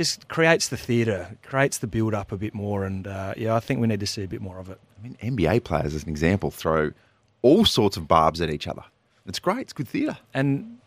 just 0.00 0.28
creates 0.28 0.68
the 0.68 0.78
theatre, 0.78 1.36
creates 1.42 1.76
the 1.76 1.86
build 1.86 2.14
up 2.14 2.32
a 2.32 2.38
bit 2.38 2.54
more, 2.54 2.84
and 2.84 3.06
uh, 3.06 3.34
yeah, 3.36 3.54
I 3.54 3.60
think 3.60 3.80
we 3.80 3.86
need 3.86 4.00
to 4.00 4.06
see 4.06 4.24
a 4.24 4.26
bit 4.26 4.40
more 4.40 4.58
of 4.58 4.70
it. 4.70 4.80
I 4.98 5.02
mean, 5.02 5.14
NBA 5.22 5.62
players, 5.64 5.94
as 5.94 6.04
an 6.04 6.08
example, 6.08 6.50
throw 6.50 6.92
all 7.42 7.66
sorts 7.66 7.98
of 7.98 8.08
barbs 8.08 8.40
at 8.40 8.48
each 8.48 8.66
other. 8.66 8.82
It's 9.26 9.38
great. 9.38 9.60
It's 9.60 9.74
good 9.74 9.88
theatre. 9.88 10.16
And 10.32 10.78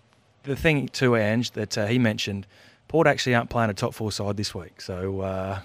the 0.45 0.56
thing 0.56 0.88
too, 0.88 1.15
Ange, 1.15 1.52
that 1.52 1.78
uh, 1.78 1.86
he 1.86 1.99
mentioned, 1.99 2.47
Port 2.88 3.06
actually 3.06 3.36
aren't 3.36 3.52
playing 3.52 3.69
a 3.69 3.76
top 3.76 3.93
four 3.93 4.12
side 4.12 4.36
this 4.36 4.56
week, 4.56 4.82
so. 4.82 5.21
Uh, 5.21 5.60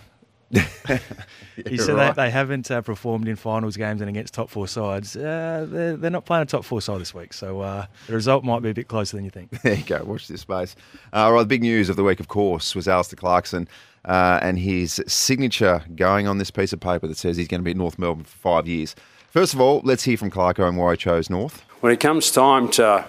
he 0.50 1.76
said 1.76 1.94
right. 1.94 2.06
that 2.06 2.16
they 2.16 2.30
haven't 2.30 2.70
uh, 2.70 2.80
performed 2.80 3.28
in 3.28 3.37
finals 3.37 3.76
games 3.76 4.00
and 4.00 4.08
against 4.08 4.32
top 4.32 4.48
four 4.48 4.66
sides. 4.66 5.14
Uh, 5.16 5.66
they're, 5.68 5.96
they're 5.96 6.11
not 6.11 6.24
playing 6.24 6.42
a 6.42 6.46
top 6.46 6.64
four 6.64 6.80
side 6.80 7.00
this 7.00 7.12
week, 7.12 7.32
so 7.32 7.61
uh, 7.61 7.87
the 8.06 8.14
result 8.14 8.44
might 8.44 8.62
be 8.62 8.70
a 8.70 8.74
bit 8.74 8.88
closer 8.88 9.16
than 9.16 9.24
you 9.24 9.30
think. 9.30 9.50
There 9.62 9.74
you 9.74 9.84
go. 9.84 10.02
Watch 10.04 10.28
this 10.28 10.40
space. 10.40 10.74
Uh, 11.12 11.24
all 11.24 11.32
right, 11.34 11.40
the 11.40 11.46
big 11.46 11.62
news 11.62 11.90
of 11.90 11.96
the 11.96 12.04
week, 12.04 12.20
of 12.20 12.28
course, 12.28 12.74
was 12.74 12.88
Alistair 12.88 13.18
Clarkson 13.18 13.68
uh, 14.04 14.38
and 14.40 14.58
his 14.58 15.02
signature 15.06 15.84
going 15.94 16.26
on 16.26 16.38
this 16.38 16.50
piece 16.50 16.72
of 16.72 16.80
paper 16.80 17.06
that 17.06 17.18
says 17.18 17.37
he's 17.37 17.48
going 17.48 17.61
to 17.61 17.64
be 17.64 17.72
at 17.72 17.76
North 17.76 17.98
Melbourne 17.98 18.24
for 18.24 18.38
five 18.38 18.66
years. 18.66 18.94
First 19.28 19.52
of 19.52 19.61
all, 19.61 19.82
let's 19.84 20.04
hear 20.04 20.16
from 20.16 20.30
Clarko 20.30 20.66
and 20.66 20.78
why 20.78 20.92
he 20.92 20.96
chose 20.96 21.28
North. 21.28 21.62
When 21.80 21.92
it 21.92 22.00
comes 22.00 22.30
time 22.30 22.68
to 22.72 23.04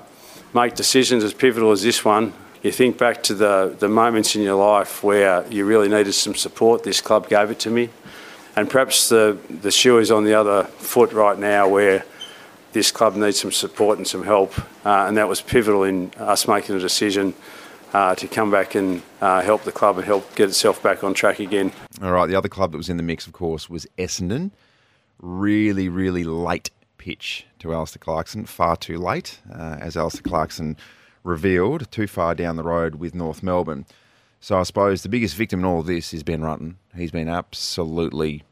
make 0.53 0.75
decisions 0.75 1.23
as 1.23 1.33
pivotal 1.33 1.71
as 1.71 1.81
this 1.83 2.03
one, 2.03 2.33
you 2.63 2.71
think 2.71 2.97
back 2.97 3.23
to 3.23 3.33
the, 3.33 3.75
the 3.79 3.87
moments 3.87 4.35
in 4.35 4.41
your 4.41 4.55
life 4.55 5.03
where 5.03 5.47
you 5.47 5.65
really 5.65 5.87
needed 5.87 6.13
some 6.13 6.35
support. 6.35 6.83
This 6.83 7.01
club 7.01 7.29
gave 7.29 7.51
it 7.51 7.59
to 7.59 7.69
me. 7.69 7.89
And 8.55 8.69
perhaps 8.69 9.09
the, 9.09 9.37
the 9.49 9.71
shoe 9.71 9.99
is 9.99 10.11
on 10.11 10.25
the 10.25 10.33
other 10.33 10.65
foot 10.65 11.13
right 11.13 11.37
now 11.39 11.67
where 11.67 12.03
this 12.73 12.91
club 12.91 13.15
needs 13.15 13.39
some 13.39 13.51
support 13.51 13.97
and 13.97 14.07
some 14.07 14.23
help. 14.23 14.57
Uh, 14.85 15.05
and 15.07 15.15
that 15.17 15.29
was 15.29 15.41
pivotal 15.41 15.83
in 15.83 16.11
us 16.17 16.47
making 16.47 16.75
a 16.75 16.79
decision 16.79 17.33
uh, 17.93 18.13
to 18.15 18.27
come 18.27 18.51
back 18.51 18.75
and 18.75 19.01
uh, 19.21 19.41
help 19.41 19.63
the 19.63 19.71
club 19.71 19.97
and 19.97 20.05
help 20.05 20.35
get 20.35 20.49
itself 20.49 20.83
back 20.83 21.03
on 21.03 21.13
track 21.13 21.39
again. 21.39 21.71
All 22.01 22.11
right, 22.11 22.27
the 22.27 22.35
other 22.35 22.49
club 22.49 22.71
that 22.71 22.77
was 22.77 22.89
in 22.89 22.97
the 22.97 23.03
mix, 23.03 23.25
of 23.25 23.33
course, 23.33 23.69
was 23.69 23.87
Essendon. 23.97 24.51
really, 25.21 25.89
really 25.89 26.23
late 26.23 26.69
pitch 26.97 27.45
to 27.59 27.73
Alistair 27.73 27.99
Clarkson, 27.99 28.45
far 28.45 28.75
too 28.75 28.97
late, 28.97 29.39
uh, 29.51 29.77
as 29.79 29.95
Alistair 29.97 30.21
Clarkson 30.21 30.77
revealed, 31.23 31.89
too 31.91 32.07
far 32.07 32.35
down 32.35 32.55
the 32.55 32.63
road 32.63 32.95
with 32.95 33.15
North 33.15 33.43
Melbourne. 33.43 33.85
So 34.41 34.57
I 34.57 34.63
suppose 34.63 35.03
the 35.03 35.09
biggest 35.09 35.35
victim 35.35 35.59
in 35.59 35.65
all 35.65 35.81
of 35.81 35.85
this 35.85 36.13
is 36.13 36.23
Ben 36.23 36.41
Rutten. 36.41 36.75
He's 36.95 37.11
been 37.11 37.27
absolutely 37.27 38.43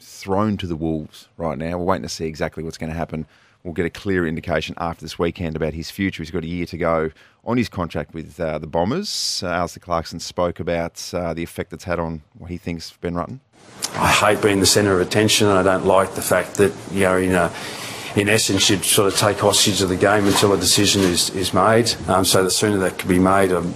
thrown 0.00 0.56
to 0.56 0.66
the 0.66 0.76
wolves 0.76 1.28
right 1.36 1.58
now. 1.58 1.78
We're 1.78 1.84
waiting 1.84 2.02
to 2.02 2.08
see 2.08 2.26
exactly 2.26 2.62
what's 2.62 2.78
going 2.78 2.90
to 2.90 2.96
happen. 2.96 3.26
We'll 3.62 3.74
get 3.74 3.84
a 3.84 3.90
clear 3.90 4.26
indication 4.26 4.74
after 4.78 5.04
this 5.04 5.18
weekend 5.18 5.56
about 5.56 5.74
his 5.74 5.90
future. 5.90 6.22
He's 6.22 6.30
got 6.30 6.44
a 6.44 6.46
year 6.46 6.66
to 6.66 6.78
go 6.78 7.10
on 7.44 7.56
his 7.56 7.68
contract 7.68 8.14
with 8.14 8.38
uh, 8.38 8.58
the 8.58 8.66
Bombers. 8.66 9.42
Uh, 9.44 9.48
Alistair 9.48 9.80
Clarkson 9.80 10.20
spoke 10.20 10.60
about 10.60 11.02
uh, 11.12 11.34
the 11.34 11.42
effect 11.42 11.72
it's 11.72 11.84
had 11.84 11.98
on 11.98 12.22
what 12.38 12.50
he 12.50 12.58
thinks 12.58 12.92
Ben 13.00 13.14
Rutten. 13.14 13.40
I 13.94 14.12
hate 14.12 14.40
being 14.40 14.60
the 14.60 14.66
centre 14.66 14.94
of 14.94 15.06
attention. 15.06 15.48
I 15.48 15.62
don't 15.62 15.84
like 15.84 16.14
the 16.14 16.22
fact 16.22 16.54
that 16.54 16.72
you 16.92 17.00
know 17.00 17.16
in 17.16 17.32
a, 17.32 17.52
in 18.16 18.30
essence 18.30 18.70
you'd 18.70 18.84
sort 18.84 19.12
of 19.12 19.18
take 19.18 19.38
hostage 19.38 19.82
of 19.82 19.90
the 19.90 19.96
game 19.96 20.26
until 20.26 20.52
a 20.52 20.56
decision 20.56 21.02
is 21.02 21.30
is 21.30 21.52
made. 21.52 21.94
Um, 22.08 22.24
so 22.24 22.42
the 22.42 22.50
sooner 22.50 22.78
that 22.78 22.98
can 22.98 23.08
be 23.08 23.18
made, 23.18 23.52
um, 23.52 23.74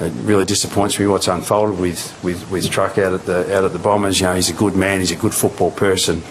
it 0.00 0.12
really 0.24 0.44
disappoints 0.44 0.98
me 0.98 1.06
what's 1.06 1.28
unfolded 1.28 1.78
with, 1.78 2.22
with, 2.22 2.50
with 2.50 2.70
Truck 2.70 2.98
out 2.98 3.14
at 3.14 3.24
the 3.24 3.56
out 3.56 3.64
at 3.64 3.72
the 3.72 3.78
Bombers. 3.78 4.20
You 4.20 4.26
know, 4.26 4.34
he's 4.34 4.50
a 4.50 4.54
good 4.54 4.76
man. 4.76 5.00
He's 5.00 5.10
a 5.10 5.16
good 5.16 5.34
football 5.34 5.70
person. 5.70 6.22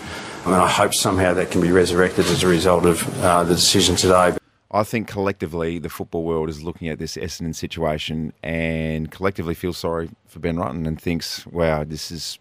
I 0.46 0.52
mean, 0.52 0.60
I 0.60 0.68
hope 0.68 0.94
somehow 0.94 1.34
that 1.34 1.52
can 1.52 1.62
be 1.62 1.72
resurrected 1.72 2.26
as 2.28 2.44
a 2.44 2.48
result 2.48 2.86
of 2.86 3.24
uh, 3.24 3.44
the 3.44 3.56
decision 3.56 3.96
today. 3.96 4.36
I 4.72 4.84
think 4.84 5.08
collectively 5.08 5.80
the 5.80 5.90
football 5.90 6.24
world 6.24 6.48
is 6.48 6.64
looking 6.64 6.90
at 6.90 7.00
this 7.00 7.18
Essendon 7.18 7.56
situation 7.56 8.34
and 8.44 9.10
collectively 9.10 9.56
feels 9.56 9.80
sorry 9.80 10.12
for 10.28 10.40
Ben 10.40 10.58
Rutten 10.58 10.88
and 10.88 11.02
thinks, 11.02 11.46
"Wow, 11.48 11.84
this 11.84 12.12
is 12.12 12.38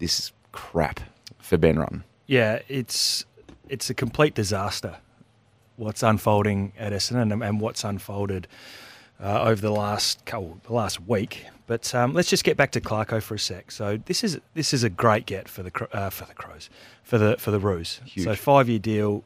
this 0.00 0.18
is 0.18 0.32
crap 0.50 1.00
for 1.38 1.56
Ben 1.56 1.76
Rutten." 1.76 2.02
Yeah, 2.26 2.58
it's 2.68 3.24
it's 3.68 3.90
a 3.90 3.94
complete 3.94 4.34
disaster. 4.34 4.96
What's 5.76 6.02
unfolding 6.02 6.72
at 6.78 6.92
Essendon 6.92 7.32
and, 7.32 7.42
and 7.42 7.60
what's 7.60 7.84
unfolded 7.84 8.48
uh, 9.22 9.42
over 9.42 9.60
the 9.60 9.70
last 9.70 10.24
couple, 10.24 10.60
the 10.64 10.72
last 10.72 11.00
week. 11.06 11.44
But 11.66 11.94
um, 11.94 12.14
let's 12.14 12.30
just 12.30 12.44
get 12.44 12.56
back 12.56 12.72
to 12.72 12.80
Clarko 12.80 13.22
for 13.22 13.34
a 13.34 13.38
sec. 13.38 13.70
So 13.70 13.98
this 14.06 14.24
is 14.24 14.40
this 14.54 14.72
is 14.72 14.84
a 14.84 14.90
great 14.90 15.26
get 15.26 15.48
for 15.48 15.62
the 15.62 15.88
uh, 15.92 16.10
for 16.10 16.24
the 16.24 16.34
Crows, 16.34 16.70
for 17.02 17.18
the 17.18 17.36
for 17.38 17.50
the 17.50 17.60
Roos. 17.60 18.00
Huge. 18.06 18.24
So 18.24 18.34
five 18.34 18.68
year 18.68 18.78
deal. 18.78 19.22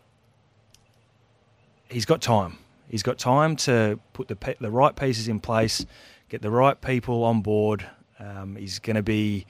He's 1.88 2.05
got 2.05 2.20
time. 2.20 2.59
He's 2.88 3.02
got 3.02 3.18
time 3.18 3.57
to 3.57 4.00
put 4.12 4.28
the 4.28 4.37
pe- 4.37 4.57
the 4.61 4.70
right 4.70 4.94
pieces 4.94 5.28
in 5.28 5.40
place, 5.40 5.87
get 6.28 6.42
the 6.42 6.50
right 6.50 6.78
people 6.81 7.24
on 7.24 7.40
board. 7.40 7.87
Um, 8.18 8.57
he's 8.57 8.78
going 8.78 8.96
to 8.96 9.02
be. 9.02 9.46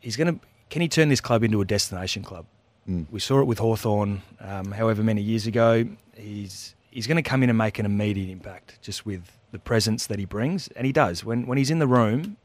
He's 0.00 0.16
going 0.16 0.38
to. 0.38 0.46
Can 0.70 0.82
he 0.82 0.88
turn 0.88 1.08
this 1.08 1.20
club 1.20 1.42
into 1.42 1.60
a 1.60 1.64
destination 1.64 2.22
club? 2.22 2.44
Mm. 2.88 3.06
We 3.10 3.20
saw 3.20 3.40
it 3.40 3.44
with 3.44 3.58
Hawthorn, 3.58 4.22
um, 4.40 4.72
however 4.72 5.02
many 5.02 5.20
years 5.20 5.46
ago. 5.46 5.86
He's 6.16 6.74
he's 6.90 7.06
going 7.06 7.16
to 7.16 7.22
come 7.22 7.42
in 7.42 7.48
and 7.50 7.58
make 7.58 7.78
an 7.78 7.86
immediate 7.86 8.30
impact 8.30 8.80
just 8.82 9.04
with 9.04 9.38
the 9.52 9.58
presence 9.58 10.06
that 10.06 10.18
he 10.18 10.24
brings, 10.24 10.68
and 10.68 10.86
he 10.86 10.92
does. 10.92 11.24
When 11.24 11.46
when 11.46 11.58
he's 11.58 11.70
in 11.70 11.78
the 11.78 11.86
room, 11.86 12.36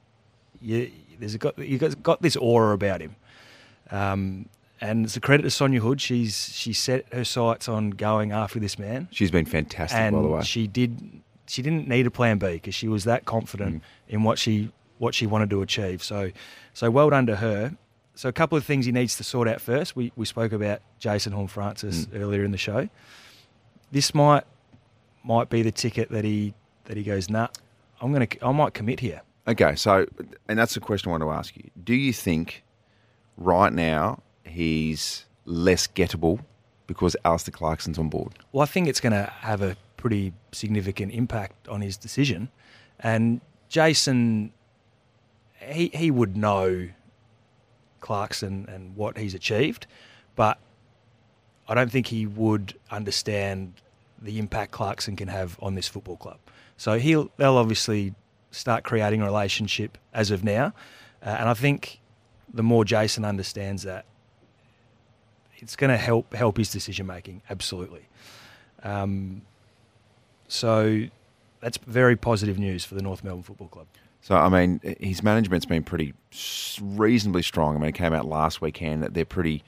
you, 0.61 0.91
there's 1.19 1.35
a 1.35 1.37
got 1.37 1.57
you 1.57 1.77
got 1.77 2.03
got 2.03 2.21
this 2.21 2.35
aura 2.35 2.73
about 2.73 3.01
him, 3.01 3.15
um, 3.89 4.47
and 4.81 5.05
it's 5.05 5.15
a 5.15 5.21
credit 5.21 5.43
to 5.43 5.49
Sonja 5.49 5.79
Hood. 5.79 6.01
She's 6.01 6.53
she 6.53 6.73
set 6.73 7.11
her 7.13 7.23
sights 7.23 7.69
on 7.69 7.91
going 7.91 8.31
after 8.31 8.59
this 8.59 8.77
man. 8.77 9.07
She's 9.11 9.31
been 9.31 9.45
fantastic, 9.45 9.97
and 9.97 10.15
by 10.15 10.21
the 10.21 10.27
way. 10.27 10.41
she 10.43 10.67
did. 10.67 11.21
She 11.45 11.61
didn't 11.61 11.87
need 11.87 12.07
a 12.07 12.11
plan 12.11 12.37
B 12.37 12.53
because 12.53 12.73
she 12.73 12.87
was 12.87 13.03
that 13.03 13.25
confident 13.25 13.83
in 14.07 14.23
what 14.23 14.39
she 14.39 14.71
what 14.97 15.13
she 15.13 15.27
wanted 15.27 15.49
to 15.49 15.61
achieve. 15.61 16.01
So, 16.01 16.31
so 16.73 16.89
well 16.89 17.09
done 17.09 17.25
to 17.27 17.35
her. 17.35 17.75
So 18.15 18.29
a 18.29 18.33
couple 18.33 18.57
of 18.57 18.63
things 18.63 18.85
he 18.85 18.91
needs 18.91 19.17
to 19.17 19.23
sort 19.23 19.47
out 19.47 19.61
first. 19.61 19.95
We 19.95 20.11
we 20.15 20.25
spoke 20.25 20.51
about 20.51 20.81
Jason 20.99 21.33
Horne-Francis 21.33 22.05
mm. 22.05 22.21
earlier 22.21 22.43
in 22.43 22.51
the 22.51 22.57
show. 22.57 22.89
This 23.91 24.13
might 24.13 24.43
might 25.23 25.49
be 25.49 25.61
the 25.61 25.71
ticket 25.71 26.09
that 26.09 26.23
he 26.23 26.53
that 26.85 26.97
he 26.97 27.03
goes, 27.03 27.29
nah, 27.29 27.47
I'm 28.01 28.11
gonna 28.11 28.27
I 28.41 28.51
might 28.51 28.73
commit 28.73 28.99
here. 28.99 29.21
Okay, 29.47 29.75
so 29.75 30.05
and 30.47 30.57
that's 30.57 30.73
the 30.73 30.79
question 30.79 31.09
I 31.09 31.11
want 31.11 31.23
to 31.23 31.31
ask 31.31 31.55
you. 31.57 31.69
Do 31.83 31.93
you 31.93 32.13
think 32.13 32.63
right 33.37 33.73
now 33.73 34.21
he's 34.43 35.25
less 35.45 35.87
gettable 35.87 36.39
because 36.87 37.15
Alistair 37.25 37.51
Clarkson's 37.51 37.97
on 37.97 38.09
board? 38.09 38.33
Well, 38.51 38.61
I 38.61 38.65
think 38.65 38.87
it's 38.87 38.99
going 38.99 39.13
to 39.13 39.31
have 39.39 39.61
a 39.61 39.75
pretty 39.97 40.33
significant 40.51 41.13
impact 41.13 41.67
on 41.67 41.81
his 41.81 41.97
decision, 41.97 42.49
and 42.99 43.41
Jason, 43.69 44.53
he 45.59 45.89
he 45.93 46.11
would 46.11 46.37
know 46.37 46.89
Clarkson 48.03 48.67
and 48.69 48.95
what 48.95 49.17
he's 49.17 49.33
achieved, 49.33 49.87
but 50.35 50.59
I 51.67 51.73
don't 51.73 51.89
think 51.89 52.07
he 52.07 52.27
would 52.27 52.75
understand 52.91 53.73
the 54.21 54.37
impact 54.37 54.71
Clarkson 54.71 55.15
can 55.15 55.29
have 55.29 55.57
on 55.61 55.75
this 55.75 55.87
football 55.87 56.17
club. 56.17 56.37
So 56.77 56.99
he'll 56.99 57.31
they'll 57.37 57.57
obviously 57.57 58.13
start 58.51 58.83
creating 58.83 59.21
a 59.21 59.25
relationship 59.25 59.97
as 60.13 60.29
of 60.29 60.43
now, 60.43 60.73
uh, 61.25 61.29
and 61.39 61.49
I 61.49 61.53
think 61.53 61.99
the 62.53 62.63
more 62.63 62.85
Jason 62.85 63.25
understands 63.25 63.83
that, 63.83 64.05
it's 65.57 65.75
going 65.75 65.89
to 65.89 65.97
help 65.97 66.33
help 66.33 66.57
his 66.57 66.69
decision 66.69 67.07
making 67.07 67.41
absolutely. 67.49 68.05
Um, 68.83 69.43
so 70.49 71.05
that's 71.61 71.77
very 71.77 72.17
positive 72.17 72.59
news 72.59 72.83
for 72.83 72.95
the 72.95 73.01
North 73.01 73.23
Melbourne 73.23 73.43
Football 73.43 73.69
Club. 73.69 73.87
So 74.23 74.37
I 74.37 74.47
mean, 74.47 74.79
his 75.01 75.21
management's 75.21 75.65
been 75.65 75.83
pretty 75.83 76.13
reasonably 76.81 77.43
strong. 77.43 77.75
I 77.75 77.79
mean, 77.79 77.89
it 77.89 77.95
came 77.95 78.13
out 78.13 78.25
last 78.25 78.61
weekend 78.61 79.03
that 79.03 79.13
they're 79.13 79.25
pretty 79.25 79.63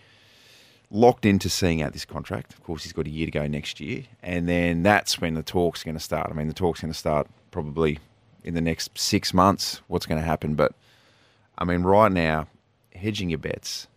locked 0.89 1.25
into 1.25 1.49
seeing 1.49 1.81
out 1.81 1.91
this 1.91 2.05
contract. 2.05 2.53
Of 2.53 2.63
course, 2.63 2.83
he's 2.83 2.93
got 2.93 3.05
a 3.05 3.09
year 3.09 3.25
to 3.25 3.31
go 3.31 3.45
next 3.47 3.81
year, 3.81 4.03
and 4.23 4.47
then 4.47 4.81
that's 4.81 5.19
when 5.19 5.33
the 5.33 5.43
talk's 5.43 5.83
going 5.83 5.95
to 5.95 6.01
start. 6.01 6.29
I 6.31 6.33
mean, 6.33 6.47
the 6.47 6.53
talk's 6.53 6.79
going 6.79 6.93
to 6.93 6.97
start 6.97 7.27
probably 7.51 7.99
in 8.45 8.53
the 8.53 8.61
next 8.61 8.97
six 8.97 9.33
months. 9.33 9.81
What's 9.87 10.05
going 10.05 10.21
to 10.21 10.25
happen? 10.25 10.55
But 10.55 10.71
I 11.57 11.65
mean, 11.65 11.83
right 11.83 12.11
now, 12.11 12.47
hedging 12.95 13.29
your 13.29 13.39
bets 13.39 13.87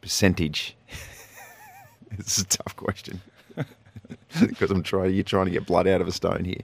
percentage. 0.00 0.74
it's 2.12 2.38
a 2.38 2.46
tough 2.46 2.74
question 2.76 3.20
because 4.40 4.70
I'm 4.70 4.82
trying. 4.82 5.12
You're 5.12 5.22
trying 5.22 5.44
to 5.44 5.52
get 5.52 5.66
blood 5.66 5.86
out 5.86 6.00
of 6.00 6.08
a 6.08 6.12
stone 6.12 6.46
here. 6.46 6.62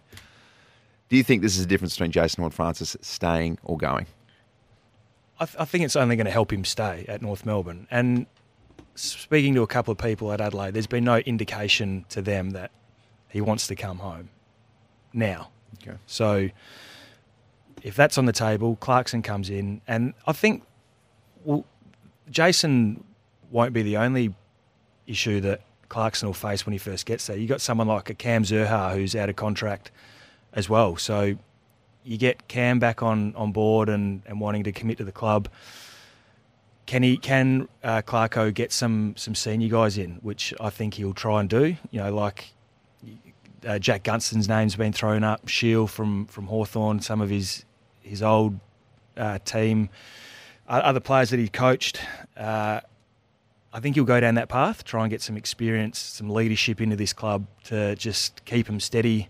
Do 1.13 1.19
you 1.19 1.23
think 1.23 1.43
this 1.43 1.59
is 1.59 1.65
a 1.67 1.69
difference 1.69 1.93
between 1.93 2.11
Jason 2.11 2.41
Horne-Francis 2.41 2.97
staying 3.03 3.59
or 3.65 3.77
going? 3.77 4.07
I, 5.39 5.45
th- 5.45 5.59
I 5.61 5.67
think 5.67 5.85
it's 5.85 5.95
only 5.95 6.17
going 6.17 6.25
to 6.25 6.31
help 6.31 6.51
him 6.51 6.65
stay 6.65 7.05
at 7.07 7.21
North 7.21 7.45
Melbourne. 7.45 7.87
And 7.91 8.25
speaking 8.95 9.53
to 9.57 9.63
a 9.63 9.67
couple 9.67 9.93
of 9.93 9.99
people 9.99 10.33
at 10.33 10.41
Adelaide, 10.41 10.73
there's 10.73 10.87
been 10.87 11.05
no 11.05 11.19
indication 11.19 12.07
to 12.09 12.23
them 12.23 12.53
that 12.53 12.71
he 13.29 13.43
wants 13.43 13.67
to 13.67 13.77
come 13.77 13.99
home 13.99 14.31
now. 15.13 15.51
Okay. 15.83 15.99
So 16.07 16.49
if 17.83 17.95
that's 17.95 18.17
on 18.17 18.25
the 18.25 18.33
table, 18.33 18.77
Clarkson 18.77 19.21
comes 19.21 19.51
in, 19.51 19.83
and 19.87 20.15
I 20.27 20.33
think 20.33 20.63
well, 21.45 21.67
Jason 22.31 23.05
won't 23.51 23.75
be 23.75 23.83
the 23.83 23.99
only 23.99 24.35
issue 25.07 25.43
that 25.43 25.61
Clarkson 25.91 26.27
will 26.27 26.33
face 26.33 26.65
when 26.65 26.73
he 26.73 26.79
first 26.79 27.05
gets 27.05 27.27
there. 27.27 27.37
You 27.37 27.49
got 27.49 27.61
someone 27.61 27.87
like 27.87 28.09
a 28.09 28.15
Cam 28.15 28.45
Zurhaar 28.45 28.95
who's 28.95 29.15
out 29.15 29.29
of 29.29 29.37
contract 29.37 29.91
as 30.53 30.69
well. 30.69 30.97
So 30.97 31.37
you 32.05 32.19
get 32.19 32.49
Cam 32.49 32.79
back 32.79 33.03
on, 33.03 33.35
on 33.37 33.53
board 33.53 33.89
and, 33.89 34.23
and 34.27 34.41
wanting 34.41 34.65
to 34.65 34.73
commit 34.73 34.99
to 34.99 35.05
the 35.05 35.13
club. 35.13 35.49
Can 36.87 37.03
he 37.05 37.17
can 37.17 37.69
uh, 37.85 38.03
Clarko 38.03 38.53
get 38.53 38.73
some 38.73 39.15
some 39.17 39.37
senior 39.37 39.69
guys 39.69 39.97
in, 39.97 40.15
which 40.17 40.53
I 40.61 40.69
think 40.69 40.95
he'll 40.95 41.15
try 41.15 41.41
and 41.41 41.49
do. 41.49 41.77
You 41.93 42.01
know, 42.01 42.15
like 42.15 42.53
uh, 43.67 43.79
Jack 43.79 44.03
Gunston's 44.03 44.49
name's 44.49 44.75
been 44.75 44.93
thrown 44.93 45.23
up, 45.23 45.47
Shiels 45.47 45.91
from 45.91 46.27
from 46.27 46.49
Hawthorn, 46.49 47.01
some 47.01 47.21
of 47.21 47.31
his 47.31 47.65
his 48.01 48.21
old 48.21 48.59
uh, 49.17 49.39
team, 49.45 49.91
other 50.69 50.99
players 50.99 51.31
that 51.31 51.39
he 51.39 51.49
coached. 51.49 52.01
Uh, 52.37 52.81
I 53.73 53.81
think 53.81 53.95
he'll 53.95 54.05
go 54.05 54.21
down 54.21 54.35
that 54.35 54.49
path, 54.49 54.85
try 54.85 55.03
and 55.03 55.11
get 55.11 55.23
some 55.23 55.37
experience, 55.37 55.99
some 55.99 56.29
leadership 56.29 56.81
into 56.81 56.97
this 56.97 57.13
club 57.13 57.47
to 57.65 57.95
just 57.95 58.45
keep 58.45 58.69
him 58.69 58.81
steady 58.81 59.29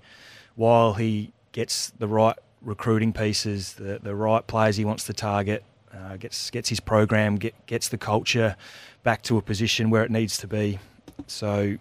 while 0.55 0.95
he 0.95 1.33
gets 1.53 1.91
the 1.99 2.09
right 2.09 2.37
recruiting 2.61 3.13
pieces, 3.13 3.75
the, 3.75 3.99
the 4.03 4.15
right 4.15 4.47
players 4.47 4.77
he 4.77 4.85
wants 4.85 5.05
to 5.05 5.13
target, 5.13 5.65
uh, 5.93 6.17
gets 6.17 6.51
gets 6.51 6.69
his 6.69 6.81
program, 6.81 7.37
get, 7.37 7.67
gets 7.67 7.89
the 7.89 7.99
culture 7.99 8.57
back 9.03 9.23
to 9.23 9.37
a 9.37 9.43
position 9.43 9.91
where 9.91 10.05
it 10.05 10.11
needs 10.11 10.39
to 10.39 10.47
be. 10.47 10.79
So 11.27 11.77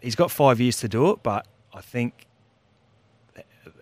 he's 0.00 0.14
got 0.14 0.30
five 0.30 0.60
years 0.60 0.78
to 0.78 0.88
do 0.88 1.10
it, 1.10 1.22
but 1.22 1.46
I 1.72 1.80
think 1.80 2.26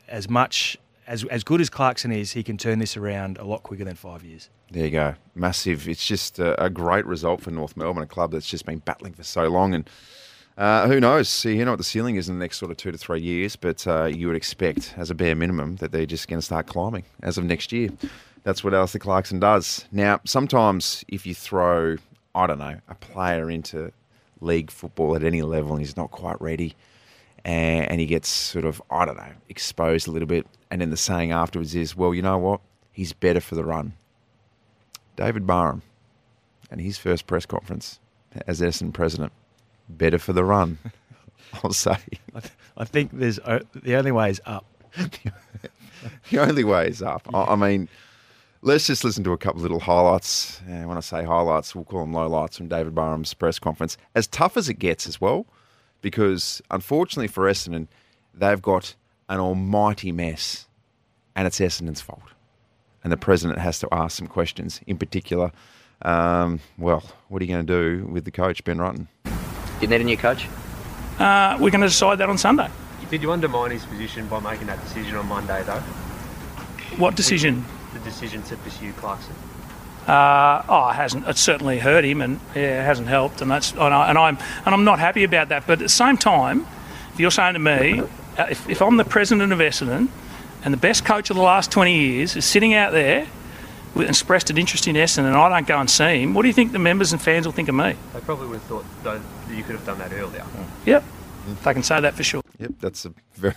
as 0.08 0.28
much 0.28 0.78
as 1.06 1.24
as 1.24 1.44
good 1.44 1.60
as 1.60 1.70
Clarkson 1.70 2.12
is, 2.12 2.32
he 2.32 2.42
can 2.42 2.56
turn 2.56 2.78
this 2.78 2.96
around 2.96 3.38
a 3.38 3.44
lot 3.44 3.62
quicker 3.62 3.84
than 3.84 3.96
five 3.96 4.24
years. 4.24 4.50
There 4.70 4.84
you 4.84 4.90
go. 4.90 5.14
Massive. 5.34 5.88
It's 5.88 6.04
just 6.04 6.38
a, 6.38 6.60
a 6.62 6.70
great 6.70 7.06
result 7.06 7.40
for 7.40 7.50
North 7.50 7.76
Melbourne, 7.76 8.02
a 8.02 8.06
club 8.06 8.32
that's 8.32 8.48
just 8.48 8.66
been 8.66 8.78
battling 8.78 9.12
for 9.12 9.22
so 9.22 9.46
long. 9.48 9.74
And 9.74 9.88
uh, 10.56 10.88
who 10.88 11.00
knows? 11.00 11.28
See, 11.28 11.56
you 11.56 11.64
know 11.64 11.72
what 11.72 11.78
the 11.78 11.84
ceiling 11.84 12.16
is 12.16 12.28
in 12.28 12.38
the 12.38 12.44
next 12.44 12.58
sort 12.58 12.70
of 12.70 12.76
two 12.76 12.92
to 12.92 12.98
three 12.98 13.20
years, 13.20 13.56
but 13.56 13.86
uh, 13.86 14.04
you 14.04 14.26
would 14.26 14.36
expect, 14.36 14.94
as 14.96 15.10
a 15.10 15.14
bare 15.14 15.34
minimum, 15.34 15.76
that 15.76 15.92
they're 15.92 16.06
just 16.06 16.28
going 16.28 16.38
to 16.38 16.44
start 16.44 16.66
climbing 16.66 17.04
as 17.22 17.38
of 17.38 17.44
next 17.44 17.72
year. 17.72 17.90
That's 18.42 18.62
what 18.62 18.74
Alistair 18.74 19.00
Clarkson 19.00 19.40
does. 19.40 19.86
Now, 19.90 20.20
sometimes 20.24 21.04
if 21.08 21.26
you 21.26 21.34
throw, 21.34 21.96
I 22.34 22.46
don't 22.46 22.58
know, 22.58 22.76
a 22.88 22.94
player 22.94 23.50
into 23.50 23.92
league 24.40 24.70
football 24.70 25.16
at 25.16 25.24
any 25.24 25.42
level 25.42 25.72
and 25.72 25.80
he's 25.80 25.96
not 25.96 26.10
quite 26.10 26.40
ready 26.40 26.74
and, 27.44 27.90
and 27.90 28.00
he 28.00 28.06
gets 28.06 28.28
sort 28.28 28.64
of, 28.64 28.82
I 28.90 29.04
don't 29.04 29.16
know, 29.16 29.32
exposed 29.48 30.08
a 30.08 30.10
little 30.10 30.28
bit, 30.28 30.46
and 30.70 30.80
then 30.80 30.90
the 30.90 30.96
saying 30.96 31.32
afterwards 31.32 31.74
is, 31.74 31.96
well, 31.96 32.12
you 32.12 32.22
know 32.22 32.38
what? 32.38 32.60
He's 32.92 33.12
better 33.12 33.40
for 33.40 33.54
the 33.54 33.64
run. 33.64 33.92
David 35.14 35.46
Barham 35.46 35.82
and 36.70 36.80
his 36.80 36.98
first 36.98 37.26
press 37.26 37.46
conference 37.46 38.00
as 38.46 38.60
Essendon 38.60 38.92
president, 38.92 39.32
better 39.88 40.18
for 40.18 40.32
the 40.32 40.44
run, 40.44 40.78
I'll 41.64 41.72
say. 41.72 41.96
I, 42.34 42.40
th- 42.40 42.52
I 42.76 42.84
think 42.84 43.10
there's 43.12 43.38
o- 43.40 43.60
the 43.74 43.96
only 43.96 44.12
way 44.12 44.30
is 44.30 44.40
up. 44.46 44.64
the 46.30 46.38
only 46.38 46.64
way 46.64 46.88
is 46.88 47.02
up. 47.02 47.26
I, 47.34 47.44
I 47.44 47.56
mean, 47.56 47.88
let's 48.62 48.86
just 48.86 49.04
listen 49.04 49.24
to 49.24 49.32
a 49.32 49.38
couple 49.38 49.58
of 49.58 49.62
little 49.62 49.80
highlights. 49.80 50.60
Uh, 50.62 50.82
when 50.86 50.96
I 50.96 51.00
say 51.00 51.24
highlights, 51.24 51.74
we'll 51.74 51.84
call 51.84 52.00
them 52.00 52.12
lowlights 52.12 52.56
from 52.56 52.68
David 52.68 52.94
Barham's 52.94 53.34
press 53.34 53.58
conference. 53.58 53.96
As 54.14 54.26
tough 54.26 54.56
as 54.56 54.68
it 54.68 54.74
gets 54.78 55.06
as 55.06 55.20
well, 55.20 55.46
because 56.02 56.60
unfortunately 56.70 57.28
for 57.28 57.44
Essendon, 57.44 57.88
they've 58.34 58.62
got 58.62 58.94
an 59.28 59.40
almighty 59.40 60.12
mess, 60.12 60.66
and 61.34 61.46
it's 61.46 61.58
Essendon's 61.60 62.00
fault. 62.00 62.22
And 63.02 63.12
the 63.12 63.16
president 63.16 63.58
has 63.60 63.78
to 63.80 63.88
ask 63.92 64.16
some 64.18 64.26
questions. 64.26 64.80
In 64.86 64.98
particular, 64.98 65.52
um, 66.02 66.60
well, 66.76 67.04
what 67.28 67.40
are 67.40 67.44
you 67.44 67.52
going 67.52 67.66
to 67.66 67.72
do 68.00 68.06
with 68.06 68.24
the 68.24 68.30
coach, 68.30 68.64
Ben 68.64 68.78
Rutten? 68.78 69.06
You 69.80 69.88
need 69.88 70.00
a 70.00 70.04
new 70.04 70.16
coach? 70.16 70.48
Uh, 71.18 71.56
we're 71.60 71.70
going 71.70 71.80
to 71.80 71.88
decide 71.88 72.18
that 72.18 72.28
on 72.28 72.38
Sunday. 72.38 72.68
Did 73.10 73.22
you 73.22 73.30
undermine 73.30 73.70
his 73.70 73.84
position 73.86 74.26
by 74.26 74.40
making 74.40 74.66
that 74.66 74.82
decision 74.82 75.16
on 75.16 75.26
Monday, 75.26 75.62
though? 75.62 75.80
What 76.98 77.14
decision? 77.14 77.64
The 77.92 78.00
decision 78.00 78.42
to 78.44 78.56
pursue 78.56 78.92
Clarkson. 78.94 79.34
Uh, 80.06 80.62
oh, 80.68 80.88
it 80.90 80.94
hasn't. 80.94 81.26
It 81.26 81.36
certainly 81.36 81.78
hurt 81.78 82.04
him, 82.04 82.20
and 82.20 82.40
yeah, 82.54 82.82
it 82.82 82.84
hasn't 82.84 83.08
helped. 83.08 83.42
And 83.42 83.50
that's 83.50 83.72
and, 83.72 83.80
I, 83.80 84.08
and 84.08 84.18
I'm 84.18 84.38
and 84.64 84.74
I'm 84.74 84.84
not 84.84 84.98
happy 84.98 85.24
about 85.24 85.48
that. 85.48 85.66
But 85.66 85.74
at 85.74 85.78
the 85.80 85.88
same 85.88 86.16
time, 86.16 86.66
if 87.12 87.20
you're 87.20 87.30
saying 87.30 87.54
to 87.54 87.58
me, 87.58 88.00
uh, 88.38 88.46
if, 88.50 88.68
if 88.68 88.82
I'm 88.82 88.96
the 88.96 89.04
president 89.04 89.52
of 89.52 89.58
Essendon, 89.58 90.08
and 90.64 90.72
the 90.72 90.78
best 90.78 91.04
coach 91.04 91.30
of 91.30 91.36
the 91.36 91.42
last 91.42 91.70
20 91.70 91.96
years 91.96 92.36
is 92.36 92.44
sitting 92.44 92.74
out 92.74 92.92
there 92.92 93.20
with 93.20 93.28
expressed 94.00 94.50
an 94.50 94.58
interest 94.58 94.86
in 94.86 94.96
Essendon, 94.96 95.26
and 95.26 95.36
I 95.36 95.48
don't 95.48 95.66
go 95.66 95.78
and 95.78 95.90
see 95.90 96.22
him, 96.22 96.34
what 96.34 96.42
do 96.42 96.48
you 96.48 96.54
think 96.54 96.72
the 96.72 96.78
members 96.78 97.12
and 97.12 97.20
fans 97.20 97.46
will 97.46 97.52
think 97.52 97.68
of 97.68 97.74
me? 97.74 97.94
They 98.12 98.20
probably 98.20 98.48
would 98.48 98.60
have 98.60 98.62
thought 98.64 98.84
though 99.02 99.18
that 99.48 99.54
you 99.54 99.62
could 99.62 99.76
have 99.76 99.86
done 99.86 99.98
that 99.98 100.12
earlier. 100.12 100.44
Yep, 100.84 101.04
they 101.64 101.72
can 101.72 101.82
say 101.82 102.00
that 102.00 102.14
for 102.14 102.22
sure. 102.22 102.42
Yep, 102.58 102.72
that's 102.80 103.04
a 103.04 103.14
very, 103.34 103.54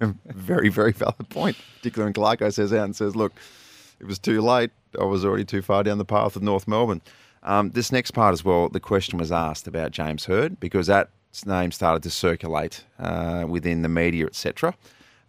very, 0.00 0.68
very 0.68 0.92
valid 0.92 1.28
point. 1.28 1.56
Particularly 1.76 2.12
when 2.12 2.14
Clarko 2.14 2.52
says 2.52 2.72
out 2.72 2.84
and 2.84 2.96
says, 2.96 3.16
"Look, 3.16 3.32
it 4.00 4.06
was 4.06 4.18
too 4.18 4.40
late. 4.40 4.70
I 5.00 5.04
was 5.04 5.24
already 5.24 5.44
too 5.44 5.62
far 5.62 5.82
down 5.82 5.98
the 5.98 6.04
path 6.04 6.36
of 6.36 6.42
North 6.42 6.66
Melbourne." 6.66 7.02
Um, 7.44 7.70
this 7.70 7.90
next 7.90 8.12
part 8.12 8.32
as 8.32 8.44
well, 8.44 8.68
the 8.68 8.80
question 8.80 9.18
was 9.18 9.32
asked 9.32 9.66
about 9.66 9.90
James 9.90 10.26
Hird 10.26 10.60
because 10.60 10.86
that 10.86 11.10
name 11.44 11.72
started 11.72 12.02
to 12.04 12.10
circulate 12.10 12.84
uh, 12.98 13.44
within 13.48 13.82
the 13.82 13.88
media, 13.88 14.26
etc. 14.26 14.74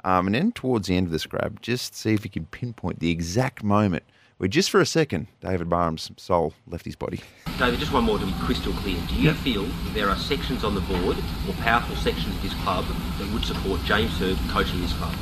Um, 0.03 0.27
and 0.27 0.35
then 0.35 0.51
towards 0.51 0.87
the 0.87 0.97
end 0.97 1.07
of 1.07 1.11
this 1.11 1.25
grab, 1.25 1.61
just 1.61 1.95
see 1.95 2.13
if 2.13 2.25
you 2.25 2.29
can 2.29 2.45
pinpoint 2.45 2.99
the 2.99 3.09
exact 3.09 3.63
moment 3.63 4.03
where, 4.43 4.49
just 4.49 4.69
for 4.69 4.81
a 4.81 4.85
second, 4.85 5.27
David 5.39 5.69
Barham's 5.69 6.11
soul 6.17 6.53
left 6.67 6.83
his 6.83 6.97
body. 6.97 7.21
David, 7.57 7.79
just 7.79 7.93
one 7.93 8.03
more 8.03 8.19
to 8.19 8.25
be 8.25 8.33
crystal 8.41 8.73
clear. 8.73 8.99
Do 9.07 9.15
you 9.15 9.31
feel 9.31 9.63
that 9.63 9.93
there 9.93 10.09
are 10.09 10.17
sections 10.17 10.65
on 10.65 10.75
the 10.75 10.81
board 10.81 11.15
or 11.47 11.53
powerful 11.61 11.95
sections 11.95 12.35
of 12.35 12.41
this 12.41 12.53
club 12.55 12.83
that 13.19 13.31
would 13.31 13.45
support 13.45 13.81
James 13.85 14.11
Hird 14.19 14.37
coaching 14.49 14.81
this 14.81 14.91
club? 14.91 15.15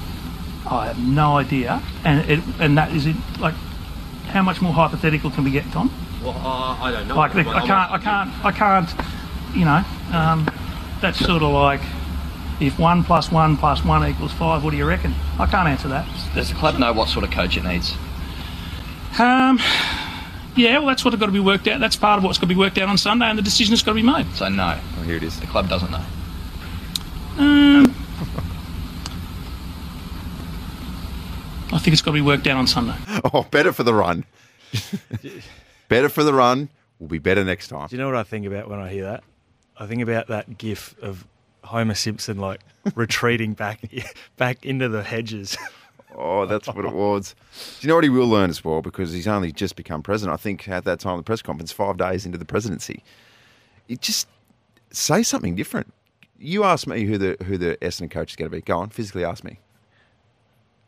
I 0.66 0.88
have 0.88 0.98
no 0.98 1.38
idea, 1.38 1.84
and 2.04 2.28
it, 2.32 2.40
and 2.60 2.76
that 2.80 2.92
is 2.94 3.06
it. 3.06 3.16
Like, 3.40 3.54
how 4.30 4.42
much 4.42 4.60
more 4.60 4.74
hypothetical 4.74 5.30
can 5.30 5.44
we 5.44 5.52
get, 5.52 5.72
Tom? 5.72 5.94
Well, 6.24 6.32
uh, 6.32 6.82
I 6.82 6.90
don't 6.92 7.08
know. 7.08 7.16
Like, 7.16 7.36
Well, 7.36 7.48
I 7.50 7.68
can't, 7.68 7.92
I 7.92 8.00
can't, 8.00 8.46
I 8.46 8.52
can't. 8.52 8.90
You 9.56 9.66
know, 9.66 9.84
um, 10.18 10.50
that's 11.00 11.20
sort 11.20 11.44
of 11.44 11.52
like 11.52 11.82
if 12.60 12.80
one 12.80 13.04
plus 13.04 13.32
one 13.32 13.56
plus 13.56 13.86
one 13.86 14.04
equals 14.10 14.32
five. 14.32 14.64
What 14.64 14.72
do 14.72 14.78
you 14.78 14.86
reckon? 14.86 15.14
I 15.38 15.46
can't 15.46 15.70
answer 15.70 15.90
that. 15.90 16.08
Does 16.34 16.50
the 16.50 16.56
club 16.56 16.80
know 16.80 16.92
what 16.92 17.08
sort 17.08 17.24
of 17.24 17.30
coach 17.30 17.56
it 17.56 17.64
needs? 17.64 17.96
Um, 19.20 19.60
yeah, 20.56 20.78
well, 20.80 20.88
that's 20.88 21.04
what's 21.06 21.18
got 21.18 21.26
to 21.28 21.32
be 21.32 21.40
worked 21.40 21.68
out. 21.68 21.80
That's 21.80 21.96
part 21.96 22.18
of 22.18 22.24
what's 22.24 22.38
got 22.38 22.44
to 22.44 22.54
be 22.54 22.56
worked 22.56 22.78
out 22.78 22.90
on 22.90 22.98
Sunday, 22.98 23.26
and 23.26 23.38
the 23.38 23.44
decision 23.44 23.72
has 23.74 23.82
got 23.84 23.92
to 23.92 23.96
be 23.96 24.04
made. 24.04 24.32
So 24.36 24.48
no. 24.50 24.80
Oh, 24.98 25.02
here 25.04 25.16
it 25.16 25.24
is. 25.24 25.40
The 25.40 25.48
club 25.48 25.70
doesn't 25.70 25.92
know. 25.92 26.04
Um, 27.38 27.96
I 31.74 31.78
think 31.80 31.94
it's 31.94 32.02
got 32.02 32.12
to 32.12 32.16
be 32.16 32.22
worked 32.22 32.48
out 32.48 32.58
on 32.58 32.68
Sunday. 32.68 32.96
Oh, 33.34 33.44
better 33.52 33.72
for 33.72 33.84
the 33.84 33.94
run. 33.94 34.26
better 35.90 36.10
for 36.10 36.24
the 36.24 36.34
run. 36.34 36.70
We'll 37.00 37.08
be 37.10 37.20
better 37.20 37.44
next 37.44 37.68
time. 37.70 37.88
Do 37.88 37.96
you 37.96 38.02
know 38.02 38.08
what 38.08 38.16
I 38.16 38.24
think 38.24 38.46
about 38.46 38.70
when 38.70 38.80
I 38.80 38.90
hear 38.90 39.04
that? 39.06 39.24
I 39.78 39.86
think 39.88 40.02
about 40.02 40.28
that 40.28 40.58
gif 40.58 40.96
of 41.02 41.26
Homer 41.64 41.94
Simpson 41.94 42.38
like 42.40 42.62
retreating 42.96 43.54
back 43.54 43.82
back 44.38 44.66
into 44.66 44.90
the 44.90 45.04
hedges. 45.04 45.58
Oh, 46.24 46.46
that's 46.46 46.68
what 46.68 46.86
it 46.86 46.94
was. 46.94 47.36
Do 47.80 47.88
you 47.88 47.90
know 47.90 47.96
what 47.96 48.04
he 48.04 48.10
will 48.10 48.28
learn 48.28 48.52
as 48.52 48.64
well? 48.64 48.82
Because 48.84 49.12
he's 49.12 49.28
only 49.28 49.52
just 49.52 49.76
become 49.76 50.04
president. 50.04 50.34
I 50.34 50.38
think 50.38 50.70
at 50.70 50.84
that 50.84 51.00
time 51.00 51.14
of 51.14 51.20
the 51.20 51.24
press 51.24 51.42
conference, 51.42 51.72
five 51.72 51.98
days 51.98 52.28
into 52.28 52.38
the 52.38 52.46
presidency, 52.46 53.04
it 53.88 54.02
just 54.02 54.28
say 54.92 55.24
something 55.24 55.56
different. 55.56 55.92
You 56.38 56.64
ask 56.64 56.86
me 56.86 57.06
who 57.06 57.18
the 57.18 57.38
who 57.44 57.58
the 57.58 57.76
Essendon 57.82 58.12
coach 58.12 58.32
is 58.32 58.36
going 58.36 58.52
to 58.52 58.56
be. 58.56 58.62
Go 58.62 58.78
on, 58.78 58.90
physically 58.90 59.26
ask 59.26 59.44
me. 59.44 59.60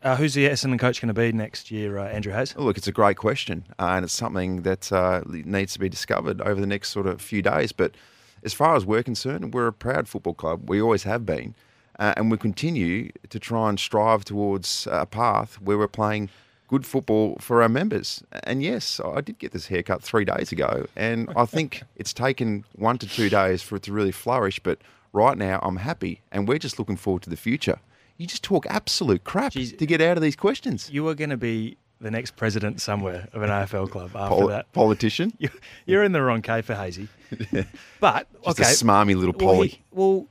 Uh, 0.04 0.16
who's 0.16 0.34
the 0.34 0.46
Essendon 0.46 0.78
coach 0.78 1.00
going 1.00 1.08
to 1.08 1.14
be 1.14 1.32
next 1.32 1.70
year, 1.70 1.98
uh, 1.98 2.06
Andrew 2.06 2.32
Hayes? 2.32 2.54
Oh, 2.58 2.62
look, 2.62 2.76
it's 2.76 2.86
a 2.86 2.92
great 2.92 3.16
question, 3.16 3.64
uh, 3.78 3.86
and 3.96 4.04
it's 4.04 4.12
something 4.12 4.62
that 4.62 4.92
uh, 4.92 5.22
needs 5.26 5.72
to 5.72 5.78
be 5.78 5.88
discovered 5.88 6.42
over 6.42 6.60
the 6.60 6.66
next 6.66 6.90
sort 6.90 7.06
of 7.06 7.22
few 7.22 7.40
days. 7.40 7.72
But 7.72 7.94
as 8.42 8.52
far 8.52 8.76
as 8.76 8.84
we're 8.84 9.02
concerned, 9.02 9.54
we're 9.54 9.66
a 9.66 9.72
proud 9.72 10.06
football 10.06 10.34
club. 10.34 10.68
We 10.68 10.80
always 10.80 11.04
have 11.04 11.24
been, 11.24 11.54
uh, 11.98 12.14
and 12.16 12.30
we 12.30 12.36
continue 12.38 13.10
to 13.30 13.38
try 13.38 13.68
and 13.68 13.78
strive 13.78 14.24
towards 14.24 14.86
a 14.90 15.06
path 15.06 15.60
where 15.60 15.78
we're 15.78 15.88
playing 15.88 16.28
good 16.68 16.86
football 16.86 17.36
for 17.40 17.62
our 17.62 17.68
members. 17.68 18.22
And 18.44 18.62
yes, 18.62 19.00
I 19.04 19.20
did 19.20 19.38
get 19.38 19.52
this 19.52 19.66
haircut 19.68 20.02
three 20.02 20.24
days 20.24 20.50
ago, 20.52 20.86
and 20.96 21.30
I 21.36 21.44
think 21.44 21.82
it's 21.96 22.12
taken 22.12 22.64
one 22.74 22.98
to 22.98 23.06
two 23.06 23.28
days 23.28 23.62
for 23.62 23.76
it 23.76 23.82
to 23.84 23.92
really 23.92 24.12
flourish. 24.12 24.58
But 24.60 24.78
right 25.12 25.36
now, 25.38 25.60
I'm 25.62 25.76
happy, 25.76 26.20
and 26.32 26.48
we're 26.48 26.58
just 26.58 26.78
looking 26.78 26.96
forward 26.96 27.22
to 27.22 27.30
the 27.30 27.36
future. 27.36 27.78
You 28.16 28.26
just 28.26 28.42
talk 28.44 28.64
absolute 28.68 29.24
crap 29.24 29.52
to 29.52 29.64
get 29.86 30.00
out 30.00 30.16
of 30.16 30.22
these 30.22 30.36
questions. 30.36 30.88
You 30.90 31.06
are 31.08 31.14
going 31.14 31.30
to 31.30 31.36
be 31.36 31.76
the 32.00 32.10
next 32.10 32.36
president 32.36 32.80
somewhere 32.80 33.28
of 33.32 33.42
an 33.42 33.50
AFL 33.50 33.90
club 33.90 34.10
after 34.14 34.28
Poli- 34.36 34.52
that. 34.52 34.72
Politician? 34.72 35.32
You- 35.38 35.48
You're 35.86 36.04
in 36.04 36.12
the 36.12 36.22
wrong 36.22 36.42
caper, 36.42 36.74
Hazy. 36.74 37.08
But 38.00 38.26
Just 38.44 38.58
a 38.58 38.62
okay, 38.62 38.70
smarmy 38.72 39.16
little 39.16 39.32
Polly. 39.32 39.80
Well, 39.90 40.26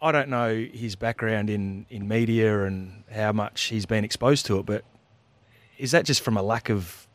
I 0.00 0.12
don't 0.12 0.28
know 0.28 0.54
his 0.54 0.96
background 0.96 1.50
in 1.50 1.86
in 1.90 2.06
media 2.06 2.64
and 2.64 3.04
how 3.12 3.32
much 3.32 3.64
he's 3.64 3.86
been 3.86 4.04
exposed 4.04 4.46
to 4.46 4.58
it, 4.58 4.66
but 4.66 4.84
is 5.76 5.90
that 5.90 6.04
just 6.04 6.20
from 6.20 6.36
a 6.36 6.42
lack 6.42 6.68
of 6.68 7.06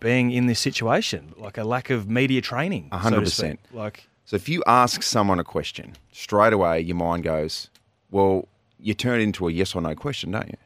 being 0.00 0.30
in 0.30 0.46
this 0.46 0.60
situation, 0.60 1.34
like 1.36 1.58
a 1.58 1.64
lack 1.64 1.90
of 1.90 2.08
media 2.08 2.40
training? 2.40 2.88
So 2.92 2.98
hundred 2.98 3.20
percent. 3.20 3.60
Like 3.72 4.08
So 4.24 4.36
if 4.36 4.48
you 4.48 4.62
ask 4.66 5.02
someone 5.02 5.38
a 5.38 5.44
question, 5.44 5.94
straight 6.12 6.52
away 6.52 6.80
your 6.80 6.96
mind 6.96 7.24
goes, 7.24 7.70
well, 8.10 8.48
you 8.80 8.94
turn 8.94 9.20
it 9.20 9.22
into 9.22 9.48
a 9.48 9.52
yes 9.52 9.74
or 9.74 9.82
no 9.82 9.94
question, 9.94 10.32
don't 10.32 10.48
you? 10.48 10.58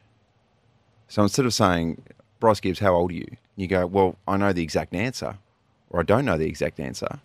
So 1.07 1.21
instead 1.23 1.45
of 1.45 1.53
saying, 1.53 2.01
Bryce 2.39 2.59
Gibbs, 2.59 2.79
how 2.79 2.95
old 2.95 3.11
are 3.11 3.15
you? 3.15 3.27
You 3.55 3.67
go, 3.67 3.85
well, 3.85 4.15
I 4.27 4.37
know 4.37 4.53
the 4.53 4.63
exact 4.63 4.95
answer, 4.95 5.37
or 5.89 5.99
I 5.99 6.03
don't 6.03 6.25
know 6.25 6.37
the 6.37 6.47
exact 6.47 6.79
answer. 6.79 7.19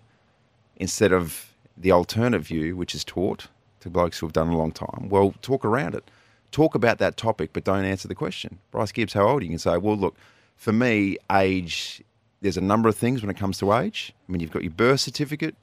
Instead 0.76 1.12
of 1.12 1.54
the 1.76 1.92
alternative 1.92 2.46
view, 2.46 2.76
which 2.76 2.94
is 2.94 3.04
taught 3.04 3.48
to 3.80 3.90
blokes 3.90 4.18
who 4.18 4.26
have 4.26 4.32
done 4.32 4.48
a 4.48 4.56
long 4.56 4.72
time, 4.72 5.08
well, 5.08 5.34
talk 5.42 5.64
around 5.64 5.94
it. 5.94 6.10
Talk 6.52 6.74
about 6.74 6.98
that 6.98 7.16
topic, 7.16 7.50
but 7.52 7.64
don't 7.64 7.84
answer 7.84 8.08
the 8.08 8.14
question. 8.14 8.58
Bryce 8.70 8.92
Gibbs, 8.92 9.12
how 9.12 9.28
old? 9.28 9.42
You 9.42 9.48
can 9.48 9.58
say, 9.58 9.76
well, 9.76 9.96
look, 9.96 10.16
for 10.56 10.72
me, 10.72 11.18
age, 11.32 12.02
there's 12.40 12.56
a 12.56 12.62
number 12.62 12.88
of 12.88 12.96
things 12.96 13.22
when 13.22 13.30
it 13.30 13.36
comes 13.36 13.58
to 13.58 13.72
age. 13.74 14.14
I 14.28 14.32
mean, 14.32 14.40
you've 14.40 14.52
got 14.52 14.62
your 14.62 14.72
birth 14.72 15.00
certificate, 15.00 15.54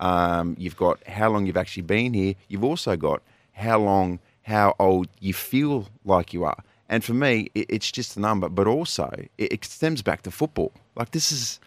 um, 0.00 0.56
you've 0.58 0.76
got 0.76 1.06
how 1.06 1.30
long 1.30 1.46
you've 1.46 1.56
actually 1.56 1.84
been 1.84 2.12
here, 2.12 2.34
you've 2.48 2.64
also 2.64 2.96
got 2.96 3.22
how 3.52 3.78
long, 3.78 4.18
how 4.42 4.74
old 4.78 5.08
you 5.20 5.32
feel 5.32 5.88
like 6.04 6.32
you 6.32 6.44
are. 6.44 6.62
And 6.88 7.02
for 7.02 7.14
me, 7.14 7.50
it, 7.54 7.66
it's 7.70 7.90
just 7.90 8.16
a 8.16 8.20
number, 8.20 8.48
but 8.48 8.66
also 8.66 9.10
it, 9.38 9.52
it 9.52 9.64
stems 9.64 10.02
back 10.02 10.22
to 10.22 10.30
football. 10.30 10.72
Like 10.96 11.12
this 11.12 11.32
is, 11.32 11.60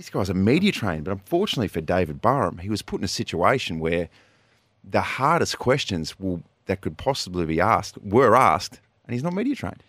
these 0.00 0.08
guys 0.08 0.30
are 0.30 0.34
media 0.34 0.72
trained, 0.72 1.04
but 1.04 1.10
unfortunately 1.10 1.68
for 1.68 1.82
David 1.82 2.22
Barham, 2.22 2.56
he 2.56 2.70
was 2.70 2.80
put 2.80 3.00
in 3.00 3.04
a 3.04 3.08
situation 3.08 3.78
where 3.78 4.08
the 4.82 5.02
hardest 5.02 5.58
questions 5.58 6.18
will, 6.18 6.42
that 6.64 6.80
could 6.80 6.96
possibly 6.96 7.44
be 7.44 7.60
asked 7.60 7.98
were 8.02 8.34
asked, 8.34 8.80
and 9.04 9.12
he's 9.12 9.22
not 9.22 9.34
media 9.34 9.54
trained. 9.54 9.82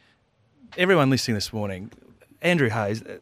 everyone 0.78 1.10
listening 1.10 1.36
this 1.36 1.54
morning, 1.54 1.94
Andrew 2.42 2.68
Hayes, 2.68 3.02
uh, 3.04 3.20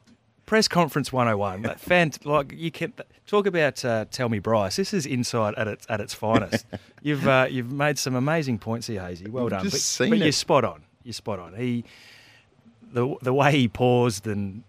press 0.47 0.67
conference 0.67 1.13
101. 1.13 1.61
That 1.61 1.79
fan, 1.79 2.11
like 2.23 2.55
you 2.57 2.71
can 2.71 2.91
talk 3.27 3.45
about. 3.45 3.85
Uh, 3.85 4.05
Tell 4.09 4.27
me, 4.27 4.39
Bryce. 4.39 4.75
This 4.75 4.91
is 4.91 5.05
insight 5.05 5.53
at 5.59 5.67
its 5.67 5.85
at 5.89 6.01
its 6.01 6.15
finest. 6.15 6.65
you've 7.03 7.27
uh, 7.27 7.45
you've 7.47 7.71
made 7.71 7.99
some 7.99 8.15
amazing 8.15 8.57
points 8.57 8.87
here, 8.87 9.01
Hazy. 9.01 9.29
Well 9.29 9.47
done. 9.47 9.69
just 9.69 9.99
but 9.99 10.09
but 10.09 10.17
you're 10.17 10.31
spot 10.31 10.63
on. 10.63 10.81
You're 11.03 11.13
spot 11.13 11.37
on. 11.37 11.53
He 11.53 11.83
the 12.91 13.15
the 13.21 13.33
way 13.33 13.51
he 13.51 13.67
paused 13.67 14.25
and 14.25 14.63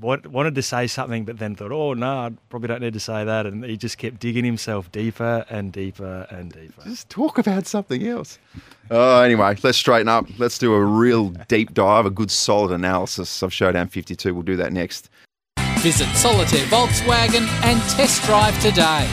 wanted 0.00 0.54
to 0.54 0.62
say 0.62 0.86
something, 0.86 1.24
but 1.24 1.38
then 1.38 1.54
thought, 1.54 1.72
"Oh 1.72 1.94
no, 1.94 2.18
I 2.18 2.30
probably 2.48 2.68
don't 2.68 2.80
need 2.80 2.92
to 2.94 3.00
say 3.00 3.24
that," 3.24 3.46
and 3.46 3.64
he 3.64 3.76
just 3.76 3.98
kept 3.98 4.20
digging 4.20 4.44
himself 4.44 4.90
deeper 4.92 5.44
and 5.48 5.72
deeper 5.72 6.26
and 6.30 6.52
deeper. 6.52 6.82
Just 6.84 7.08
talk 7.08 7.38
about 7.38 7.66
something 7.66 8.06
else. 8.06 8.38
Oh, 8.90 9.20
anyway, 9.22 9.56
let's 9.62 9.78
straighten 9.78 10.08
up. 10.08 10.26
Let's 10.38 10.58
do 10.58 10.74
a 10.74 10.84
real 10.84 11.30
deep 11.48 11.74
dive, 11.74 12.06
a 12.06 12.10
good 12.10 12.30
solid 12.30 12.72
analysis 12.72 13.42
of 13.42 13.52
Showdown 13.52 13.88
52. 13.88 14.34
We'll 14.34 14.42
do 14.42 14.56
that 14.56 14.72
next. 14.72 15.10
Visit 15.78 16.08
Solitaire 16.14 16.66
Volkswagen 16.66 17.46
and 17.64 17.80
test 17.90 18.22
drive 18.24 18.58
today. 18.60 19.08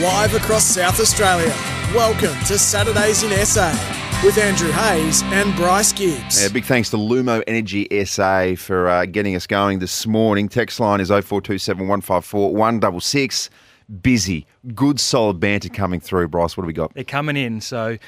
Live 0.00 0.34
across 0.34 0.64
South 0.64 1.00
Australia. 1.00 1.52
Welcome 1.94 2.38
to 2.46 2.58
Saturdays 2.58 3.22
in 3.22 3.30
SA 3.44 4.03
with 4.22 4.38
Andrew 4.38 4.70
Hayes 4.70 5.22
and 5.24 5.54
Bryce 5.56 5.92
Gibbs. 5.92 6.42
Yeah, 6.42 6.48
big 6.48 6.64
thanks 6.64 6.90
to 6.90 6.96
Lumo 6.96 7.42
Energy 7.46 7.88
SA 8.04 8.54
for 8.56 8.88
uh, 8.88 9.06
getting 9.06 9.34
us 9.34 9.46
going 9.46 9.78
this 9.80 10.06
morning. 10.06 10.48
Text 10.48 10.80
line 10.80 11.00
is 11.00 11.08
0427 11.08 11.88
154 11.88 12.54
166. 12.54 13.50
Busy. 14.00 14.46
Good, 14.74 14.98
solid 15.00 15.40
banter 15.40 15.68
coming 15.68 16.00
through, 16.00 16.28
Bryce. 16.28 16.56
What 16.56 16.62
do 16.62 16.66
we 16.66 16.72
got? 16.72 16.94
They're 16.94 17.04
coming 17.04 17.36
in. 17.36 17.60
So 17.60 17.98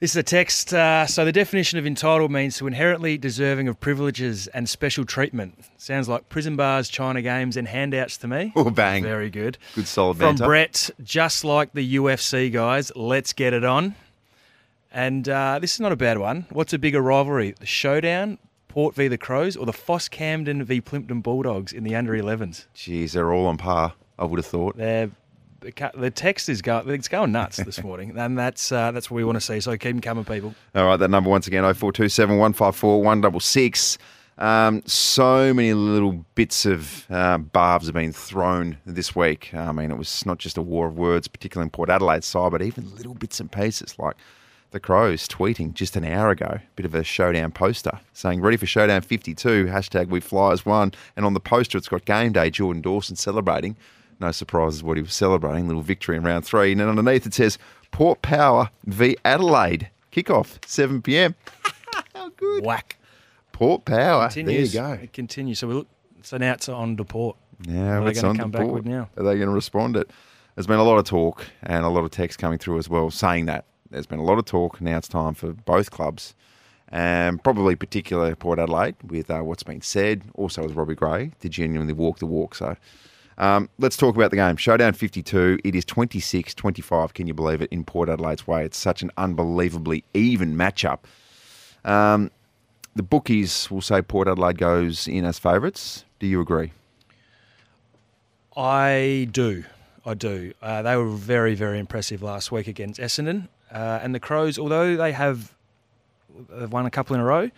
this 0.00 0.10
is 0.10 0.16
a 0.16 0.22
text. 0.22 0.74
Uh, 0.74 1.06
so 1.06 1.24
the 1.24 1.32
definition 1.32 1.78
of 1.78 1.86
entitled 1.86 2.30
means 2.30 2.58
to 2.58 2.66
inherently 2.66 3.16
deserving 3.16 3.66
of 3.68 3.80
privileges 3.80 4.46
and 4.48 4.68
special 4.68 5.06
treatment. 5.06 5.58
Sounds 5.78 6.06
like 6.06 6.28
prison 6.28 6.56
bars, 6.56 6.90
China 6.90 7.22
games, 7.22 7.56
and 7.56 7.66
handouts 7.66 8.18
to 8.18 8.28
me. 8.28 8.52
Oh, 8.56 8.68
bang. 8.68 9.02
Very 9.02 9.30
good. 9.30 9.56
Good, 9.74 9.86
solid 9.86 10.18
From 10.18 10.26
banter. 10.26 10.38
From 10.44 10.48
Brett, 10.48 10.90
just 11.02 11.44
like 11.44 11.72
the 11.72 11.96
UFC 11.96 12.52
guys, 12.52 12.92
let's 12.94 13.32
get 13.32 13.54
it 13.54 13.64
on. 13.64 13.94
And 14.96 15.28
uh, 15.28 15.58
this 15.58 15.74
is 15.74 15.80
not 15.80 15.92
a 15.92 15.96
bad 15.96 16.16
one. 16.16 16.46
What's 16.48 16.72
a 16.72 16.78
bigger 16.78 17.02
rivalry, 17.02 17.54
the 17.60 17.66
Showdown, 17.66 18.38
Port 18.68 18.94
v 18.94 19.08
the 19.08 19.18
Crows, 19.18 19.54
or 19.54 19.66
the 19.66 19.72
Foss 19.74 20.08
Camden 20.08 20.64
v 20.64 20.80
Plympton 20.80 21.20
Bulldogs 21.20 21.74
in 21.74 21.84
the 21.84 21.94
under 21.94 22.14
11s? 22.14 22.64
Jeez, 22.74 23.12
they're 23.12 23.30
all 23.30 23.44
on 23.44 23.58
par, 23.58 23.92
I 24.18 24.24
would 24.24 24.38
have 24.38 24.46
thought. 24.46 24.78
They're, 24.78 25.10
the 25.60 26.10
text 26.10 26.48
is 26.48 26.62
going, 26.62 26.88
it's 26.88 27.08
going 27.08 27.30
nuts 27.30 27.58
this 27.58 27.82
morning, 27.84 28.16
and 28.16 28.38
that's 28.38 28.72
uh, 28.72 28.90
that's 28.90 29.10
what 29.10 29.16
we 29.16 29.24
want 29.24 29.36
to 29.36 29.40
see. 29.42 29.60
So 29.60 29.72
keep 29.72 29.82
them 29.82 30.00
coming, 30.00 30.24
people. 30.24 30.54
All 30.74 30.86
right, 30.86 30.96
that 30.96 31.10
number 31.10 31.28
once 31.28 31.46
again, 31.46 31.62
0427 31.62 32.38
154 32.38 33.02
166. 33.02 33.98
Um, 34.38 34.82
so 34.86 35.52
many 35.52 35.74
little 35.74 36.24
bits 36.34 36.64
of 36.64 37.04
uh, 37.10 37.36
barbs 37.36 37.84
have 37.84 37.94
been 37.94 38.14
thrown 38.14 38.78
this 38.86 39.14
week. 39.14 39.52
I 39.52 39.72
mean, 39.72 39.90
it 39.90 39.98
was 39.98 40.24
not 40.24 40.38
just 40.38 40.56
a 40.56 40.62
war 40.62 40.86
of 40.86 40.96
words, 40.96 41.28
particularly 41.28 41.66
in 41.66 41.70
Port 41.70 41.90
Adelaide 41.90 42.24
side, 42.24 42.50
but 42.50 42.62
even 42.62 42.94
little 42.96 43.14
bits 43.14 43.40
and 43.40 43.52
pieces 43.52 43.98
like 43.98 44.16
the 44.76 44.80
Crows 44.80 45.26
tweeting 45.26 45.72
just 45.72 45.96
an 45.96 46.04
hour 46.04 46.28
ago, 46.28 46.58
bit 46.76 46.84
of 46.84 46.94
a 46.94 47.02
showdown 47.02 47.50
poster 47.50 47.98
saying, 48.12 48.42
ready 48.42 48.58
for 48.58 48.66
showdown 48.66 49.00
52, 49.00 49.64
hashtag 49.64 50.08
we 50.08 50.20
fly 50.20 50.52
as 50.52 50.66
one. 50.66 50.92
And 51.16 51.24
on 51.24 51.32
the 51.32 51.40
poster, 51.40 51.78
it's 51.78 51.88
got 51.88 52.04
game 52.04 52.32
day, 52.32 52.50
Jordan 52.50 52.82
Dawson 52.82 53.16
celebrating. 53.16 53.74
No 54.20 54.32
surprises 54.32 54.82
what 54.82 54.98
he 54.98 55.02
was 55.02 55.14
celebrating, 55.14 55.66
little 55.66 55.80
victory 55.80 56.14
in 56.18 56.24
round 56.24 56.44
three. 56.44 56.72
And 56.72 56.80
then 56.82 56.90
underneath 56.90 57.24
it 57.24 57.32
says, 57.32 57.56
Port 57.90 58.20
Power 58.20 58.68
v 58.84 59.16
Adelaide, 59.24 59.88
kickoff, 60.12 60.62
7 60.66 61.00
p.m. 61.00 61.34
How 62.14 62.28
good. 62.36 62.62
Whack. 62.62 62.98
Port 63.52 63.86
Power. 63.86 64.28
Continues. 64.28 64.74
There 64.74 64.90
you 64.90 64.96
go. 64.98 65.02
It 65.04 65.14
continues. 65.14 65.58
So 65.60 65.68
we 65.68 65.74
look, 65.74 65.88
so 66.20 66.36
now 66.36 66.52
it's 66.52 66.68
on 66.68 66.98
to 66.98 67.04
Port. 67.04 67.36
Yeah, 67.66 67.98
What 67.98 68.02
are 68.02 68.04
they 68.04 68.10
it's 68.10 68.22
on 68.22 68.36
come 68.36 68.50
back 68.50 68.66
with 68.66 68.84
now? 68.84 69.08
Are 69.16 69.22
they 69.22 69.36
going 69.36 69.48
to 69.48 69.54
respond 69.54 69.96
it? 69.96 70.10
There's 70.54 70.66
been 70.66 70.78
a 70.78 70.84
lot 70.84 70.98
of 70.98 71.06
talk 71.06 71.46
and 71.62 71.82
a 71.82 71.88
lot 71.88 72.04
of 72.04 72.10
text 72.10 72.38
coming 72.38 72.58
through 72.58 72.76
as 72.76 72.90
well 72.90 73.10
saying 73.10 73.46
that. 73.46 73.64
There's 73.90 74.06
been 74.06 74.18
a 74.18 74.24
lot 74.24 74.38
of 74.38 74.44
talk. 74.44 74.80
Now 74.80 74.98
it's 74.98 75.08
time 75.08 75.34
for 75.34 75.52
both 75.52 75.90
clubs, 75.90 76.34
and 76.88 77.42
probably 77.42 77.76
particular 77.76 78.34
Port 78.34 78.58
Adelaide 78.58 78.96
with 79.02 79.30
uh, 79.30 79.40
what's 79.40 79.62
been 79.62 79.80
said. 79.80 80.22
Also 80.34 80.62
with 80.62 80.74
Robbie 80.74 80.94
Gray 80.94 81.32
to 81.40 81.48
genuinely 81.48 81.92
walk 81.92 82.18
the 82.18 82.26
walk. 82.26 82.54
So 82.54 82.76
um, 83.38 83.68
let's 83.78 83.96
talk 83.96 84.16
about 84.16 84.30
the 84.30 84.36
game. 84.36 84.56
Showdown 84.56 84.94
52. 84.94 85.60
It 85.64 85.74
is 85.74 85.84
26 85.84 86.54
25. 86.54 87.14
Can 87.14 87.26
you 87.26 87.34
believe 87.34 87.62
it? 87.62 87.68
In 87.70 87.84
Port 87.84 88.08
Adelaide's 88.08 88.46
way. 88.46 88.64
It's 88.64 88.78
such 88.78 89.02
an 89.02 89.10
unbelievably 89.16 90.04
even 90.14 90.56
matchup. 90.56 91.00
Um, 91.84 92.30
the 92.94 93.02
bookies 93.02 93.70
will 93.70 93.82
say 93.82 94.00
Port 94.00 94.26
Adelaide 94.26 94.58
goes 94.58 95.06
in 95.06 95.24
as 95.24 95.38
favourites. 95.38 96.04
Do 96.18 96.26
you 96.26 96.40
agree? 96.40 96.72
I 98.56 99.28
do. 99.30 99.64
I 100.06 100.14
do. 100.14 100.54
Uh, 100.62 100.82
they 100.82 100.96
were 100.96 101.08
very, 101.10 101.54
very 101.54 101.78
impressive 101.78 102.22
last 102.22 102.50
week 102.50 102.68
against 102.68 102.98
Essendon. 102.98 103.48
Uh, 103.76 104.00
and 104.02 104.14
the 104.14 104.20
Crows, 104.20 104.58
although 104.58 104.96
they 104.96 105.12
have 105.12 105.54
they've 106.48 106.72
won 106.72 106.86
a 106.86 106.90
couple 106.90 107.14
in 107.14 107.20
a 107.20 107.24
row, 107.24 107.50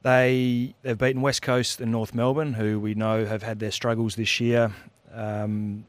they 0.00 0.74
they've 0.80 0.96
beaten 0.96 1.20
West 1.20 1.42
Coast 1.42 1.78
and 1.78 1.92
North 1.92 2.14
Melbourne, 2.14 2.54
who 2.54 2.80
we 2.80 2.94
know 2.94 3.26
have 3.26 3.42
had 3.42 3.58
their 3.58 3.70
struggles 3.70 4.16
this 4.16 4.40
year. 4.40 4.72
Um, 5.12 5.84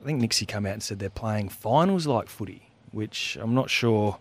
I 0.00 0.04
think 0.04 0.22
Nicksy 0.22 0.46
come 0.46 0.64
out 0.64 0.74
and 0.74 0.82
said 0.82 1.00
they're 1.00 1.10
playing 1.10 1.48
finals 1.48 2.06
like 2.06 2.28
footy, 2.28 2.70
which 2.92 3.36
I'm 3.40 3.52
not 3.52 3.68
sure 3.68 4.18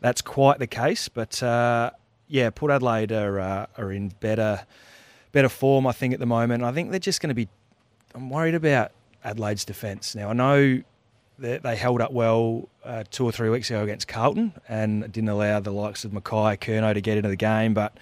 that's 0.00 0.22
quite 0.22 0.58
the 0.58 0.66
case. 0.66 1.08
But 1.08 1.40
uh, 1.40 1.92
yeah, 2.26 2.50
Port 2.50 2.72
Adelaide 2.72 3.12
are 3.12 3.38
uh, 3.38 3.66
are 3.78 3.92
in 3.92 4.08
better 4.18 4.66
better 5.30 5.48
form, 5.48 5.86
I 5.86 5.92
think, 5.92 6.12
at 6.12 6.18
the 6.18 6.26
moment. 6.26 6.64
I 6.64 6.72
think 6.72 6.90
they're 6.90 6.98
just 6.98 7.20
going 7.20 7.28
to 7.28 7.34
be. 7.34 7.46
I'm 8.12 8.28
worried 8.28 8.56
about 8.56 8.90
Adelaide's 9.24 9.64
defence 9.64 10.16
now. 10.16 10.30
I 10.30 10.32
know 10.32 10.82
they, 11.38 11.58
they 11.58 11.76
held 11.76 12.00
up 12.00 12.12
well 12.12 12.68
uh, 12.84 13.04
two 13.10 13.24
or 13.24 13.32
three 13.32 13.48
weeks 13.48 13.70
ago 13.70 13.82
against 13.82 14.08
Carlton 14.08 14.52
and 14.68 15.10
didn't 15.12 15.28
allow 15.28 15.60
the 15.60 15.72
likes 15.72 16.04
of 16.04 16.12
McKay, 16.12 16.58
Curnow 16.58 16.94
to 16.94 17.00
get 17.00 17.16
into 17.16 17.28
the 17.28 17.36
game, 17.36 17.74
but. 17.74 17.96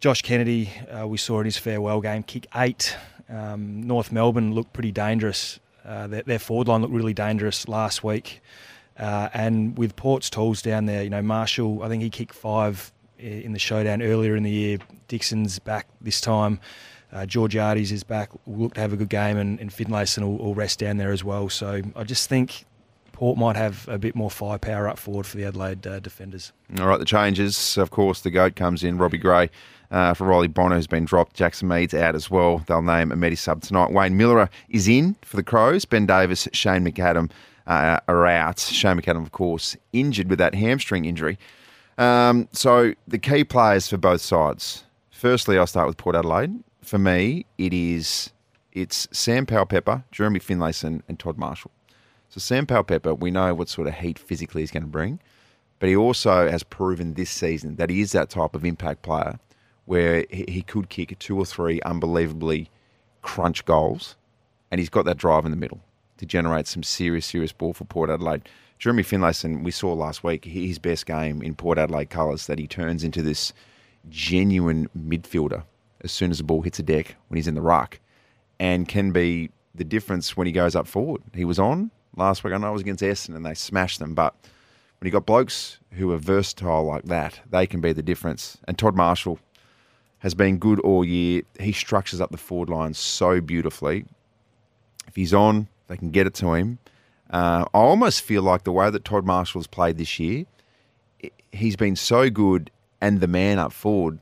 Josh 0.00 0.20
Kennedy, 0.22 0.68
uh, 0.90 1.06
we 1.06 1.16
saw 1.16 1.38
in 1.38 1.44
his 1.44 1.56
farewell 1.56 2.00
game, 2.00 2.24
kick 2.24 2.48
eight. 2.56 2.96
Um, 3.28 3.86
North 3.86 4.10
Melbourne 4.10 4.52
looked 4.52 4.72
pretty 4.72 4.90
dangerous. 4.90 5.60
Uh, 5.84 6.08
their, 6.08 6.22
their 6.22 6.38
forward 6.40 6.66
line 6.66 6.82
looked 6.82 6.92
really 6.92 7.14
dangerous 7.14 7.68
last 7.68 8.02
week. 8.02 8.40
Uh, 8.98 9.28
and 9.32 9.78
with 9.78 9.94
Port's 9.94 10.28
tools 10.28 10.60
down 10.60 10.86
there, 10.86 11.04
you 11.04 11.10
know, 11.10 11.22
Marshall, 11.22 11.84
I 11.84 11.88
think 11.88 12.02
he 12.02 12.10
kicked 12.10 12.34
five 12.34 12.92
in 13.16 13.52
the 13.52 13.60
showdown 13.60 14.02
earlier 14.02 14.34
in 14.34 14.42
the 14.42 14.50
year. 14.50 14.78
Dixon's 15.06 15.60
back 15.60 15.86
this 16.00 16.20
time. 16.20 16.58
Uh, 17.12 17.26
Georgiades 17.26 17.92
is 17.92 18.02
back. 18.02 18.30
Will 18.46 18.64
look 18.64 18.74
to 18.74 18.80
have 18.80 18.92
a 18.92 18.96
good 18.96 19.10
game, 19.10 19.36
and, 19.36 19.60
and 19.60 19.70
Finlayson 19.70 20.22
will, 20.22 20.38
will 20.38 20.54
rest 20.54 20.78
down 20.78 20.96
there 20.96 21.12
as 21.12 21.22
well. 21.22 21.48
So 21.48 21.82
I 21.94 22.04
just 22.04 22.28
think 22.28 22.64
Port 23.12 23.38
might 23.38 23.56
have 23.56 23.86
a 23.88 23.98
bit 23.98 24.16
more 24.16 24.30
firepower 24.30 24.88
up 24.88 24.98
forward 24.98 25.26
for 25.26 25.36
the 25.36 25.44
Adelaide 25.44 25.86
uh, 25.86 26.00
defenders. 26.00 26.52
All 26.80 26.86
right, 26.86 26.98
the 26.98 27.04
changes. 27.04 27.76
Of 27.76 27.90
course, 27.90 28.22
the 28.22 28.30
GOAT 28.30 28.56
comes 28.56 28.82
in. 28.82 28.96
Robbie 28.98 29.18
Gray 29.18 29.50
uh, 29.90 30.14
for 30.14 30.26
Riley 30.26 30.48
Bonner 30.48 30.76
who's 30.76 30.86
been 30.86 31.04
dropped. 31.04 31.36
Jackson 31.36 31.68
Mead's 31.68 31.94
out 31.94 32.14
as 32.14 32.30
well. 32.30 32.64
They'll 32.66 32.82
name 32.82 33.12
a 33.12 33.16
Medi 33.16 33.36
sub 33.36 33.62
tonight. 33.62 33.92
Wayne 33.92 34.18
Milera 34.18 34.48
is 34.70 34.88
in 34.88 35.16
for 35.22 35.36
the 35.36 35.42
Crows. 35.42 35.84
Ben 35.84 36.06
Davis, 36.06 36.48
Shane 36.52 36.84
McAdam 36.84 37.30
uh, 37.66 38.00
are 38.08 38.26
out. 38.26 38.58
Shane 38.58 38.98
McAdam, 38.98 39.22
of 39.22 39.32
course, 39.32 39.76
injured 39.92 40.30
with 40.30 40.38
that 40.38 40.54
hamstring 40.54 41.04
injury. 41.04 41.38
Um, 41.98 42.48
so 42.52 42.94
the 43.06 43.18
key 43.18 43.44
players 43.44 43.88
for 43.88 43.98
both 43.98 44.22
sides. 44.22 44.84
Firstly, 45.10 45.58
I'll 45.58 45.66
start 45.66 45.86
with 45.86 45.98
Port 45.98 46.16
Adelaide. 46.16 46.64
For 46.82 46.98
me, 46.98 47.46
it 47.58 47.72
is 47.72 48.30
it's 48.72 49.06
Sam 49.12 49.46
Powell-Pepper, 49.46 50.04
Jeremy 50.10 50.40
Finlayson, 50.40 51.02
and 51.06 51.18
Todd 51.18 51.38
Marshall. 51.38 51.70
So 52.28 52.40
Sam 52.40 52.66
Powell-Pepper, 52.66 53.14
we 53.14 53.30
know 53.30 53.54
what 53.54 53.68
sort 53.68 53.86
of 53.86 53.94
heat 53.94 54.18
physically 54.18 54.62
he's 54.62 54.70
going 54.70 54.82
to 54.82 54.88
bring, 54.88 55.20
but 55.78 55.88
he 55.88 55.96
also 55.96 56.50
has 56.50 56.62
proven 56.62 57.14
this 57.14 57.30
season 57.30 57.76
that 57.76 57.90
he 57.90 58.00
is 58.00 58.12
that 58.12 58.30
type 58.30 58.54
of 58.54 58.64
impact 58.64 59.02
player 59.02 59.38
where 59.84 60.24
he, 60.30 60.44
he 60.48 60.62
could 60.62 60.88
kick 60.88 61.16
two 61.18 61.38
or 61.38 61.44
three 61.44 61.80
unbelievably 61.82 62.70
crunch 63.20 63.64
goals, 63.64 64.16
and 64.70 64.78
he's 64.78 64.88
got 64.88 65.04
that 65.04 65.18
drive 65.18 65.44
in 65.44 65.50
the 65.50 65.56
middle 65.56 65.80
to 66.16 66.26
generate 66.26 66.66
some 66.66 66.82
serious, 66.82 67.26
serious 67.26 67.52
ball 67.52 67.72
for 67.74 67.84
Port 67.84 68.10
Adelaide. 68.10 68.48
Jeremy 68.78 69.02
Finlayson, 69.02 69.62
we 69.62 69.70
saw 69.70 69.92
last 69.92 70.24
week 70.24 70.44
his 70.44 70.78
best 70.78 71.06
game 71.06 71.42
in 71.42 71.54
Port 71.54 71.78
Adelaide 71.78 72.10
colours 72.10 72.46
that 72.46 72.58
he 72.58 72.66
turns 72.66 73.04
into 73.04 73.22
this 73.22 73.52
genuine 74.08 74.88
midfielder 74.98 75.62
as 76.02 76.12
soon 76.12 76.30
as 76.30 76.38
the 76.38 76.44
ball 76.44 76.62
hits 76.62 76.78
a 76.78 76.82
deck 76.82 77.16
when 77.28 77.36
he's 77.36 77.48
in 77.48 77.54
the 77.54 77.62
ruck, 77.62 78.00
and 78.58 78.88
can 78.88 79.12
be 79.12 79.50
the 79.74 79.84
difference 79.84 80.36
when 80.36 80.46
he 80.46 80.52
goes 80.52 80.76
up 80.76 80.86
forward. 80.86 81.22
He 81.34 81.44
was 81.44 81.58
on 81.58 81.90
last 82.16 82.44
week. 82.44 82.52
I 82.52 82.58
know 82.58 82.68
it 82.68 82.72
was 82.72 82.82
against 82.82 83.02
Essendon 83.02 83.36
and 83.36 83.46
they 83.46 83.54
smashed 83.54 83.98
them, 83.98 84.14
but 84.14 84.34
when 85.00 85.06
you 85.06 85.10
got 85.10 85.26
blokes 85.26 85.78
who 85.92 86.12
are 86.12 86.18
versatile 86.18 86.84
like 86.84 87.04
that, 87.04 87.40
they 87.50 87.66
can 87.66 87.80
be 87.80 87.92
the 87.92 88.02
difference. 88.02 88.58
And 88.68 88.78
Todd 88.78 88.94
Marshall 88.94 89.38
has 90.20 90.34
been 90.34 90.58
good 90.58 90.78
all 90.80 91.04
year. 91.04 91.42
He 91.58 91.72
structures 91.72 92.20
up 92.20 92.30
the 92.30 92.36
forward 92.36 92.68
line 92.68 92.94
so 92.94 93.40
beautifully. 93.40 94.04
If 95.08 95.16
he's 95.16 95.34
on, 95.34 95.68
they 95.88 95.96
can 95.96 96.10
get 96.10 96.26
it 96.26 96.34
to 96.34 96.54
him. 96.54 96.78
Uh, 97.30 97.64
I 97.72 97.78
almost 97.78 98.22
feel 98.22 98.42
like 98.42 98.64
the 98.64 98.72
way 98.72 98.90
that 98.90 99.04
Todd 99.04 99.24
Marshall's 99.24 99.66
played 99.66 99.96
this 99.96 100.18
year, 100.20 100.44
i- 101.24 101.30
he's 101.50 101.76
been 101.76 101.96
so 101.96 102.30
good 102.30 102.70
and 103.00 103.20
the 103.20 103.26
man 103.26 103.58
up 103.58 103.72
forward 103.72 104.18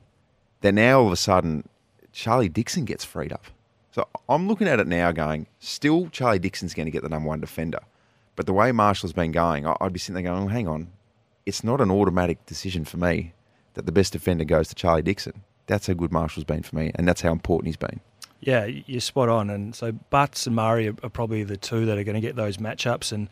that 0.61 0.73
now 0.73 1.01
all 1.01 1.07
of 1.07 1.11
a 1.11 1.17
sudden 1.17 1.67
Charlie 2.11 2.49
Dixon 2.49 2.85
gets 2.85 3.05
freed 3.05 3.31
up. 3.31 3.45
So 3.91 4.07
I'm 4.29 4.47
looking 4.47 4.67
at 4.67 4.79
it 4.79 4.87
now 4.87 5.11
going, 5.11 5.47
still 5.59 6.09
Charlie 6.09 6.39
Dixon's 6.39 6.73
going 6.73 6.85
to 6.85 6.91
get 6.91 7.03
the 7.03 7.09
number 7.09 7.27
one 7.27 7.41
defender. 7.41 7.79
But 8.35 8.45
the 8.45 8.53
way 8.53 8.71
Marshall's 8.71 9.13
been 9.13 9.31
going, 9.31 9.65
I'd 9.65 9.93
be 9.93 9.99
sitting 9.99 10.15
there 10.15 10.31
going, 10.31 10.43
oh, 10.43 10.47
hang 10.47 10.67
on, 10.67 10.87
it's 11.45 11.63
not 11.63 11.81
an 11.81 11.91
automatic 11.91 12.45
decision 12.45 12.85
for 12.85 12.97
me 12.97 13.33
that 13.73 13.85
the 13.85 13.91
best 13.91 14.13
defender 14.13 14.45
goes 14.45 14.67
to 14.69 14.75
Charlie 14.75 15.01
Dixon. 15.01 15.43
That's 15.67 15.87
how 15.87 15.93
good 15.93 16.11
Marshall's 16.11 16.43
been 16.45 16.63
for 16.63 16.75
me, 16.75 16.91
and 16.95 17.07
that's 17.07 17.21
how 17.21 17.31
important 17.31 17.67
he's 17.67 17.77
been. 17.77 17.99
Yeah, 18.41 18.65
you're 18.65 19.01
spot 19.01 19.29
on. 19.29 19.49
And 19.49 19.75
so 19.75 19.91
Butts 19.91 20.47
and 20.47 20.55
Murray 20.55 20.87
are, 20.87 20.93
probably 20.93 21.43
the 21.43 21.57
two 21.57 21.85
that 21.85 21.97
are 21.97 22.03
going 22.03 22.15
to 22.15 22.21
get 22.21 22.35
those 22.35 22.57
matchups. 22.57 23.11
And 23.11 23.29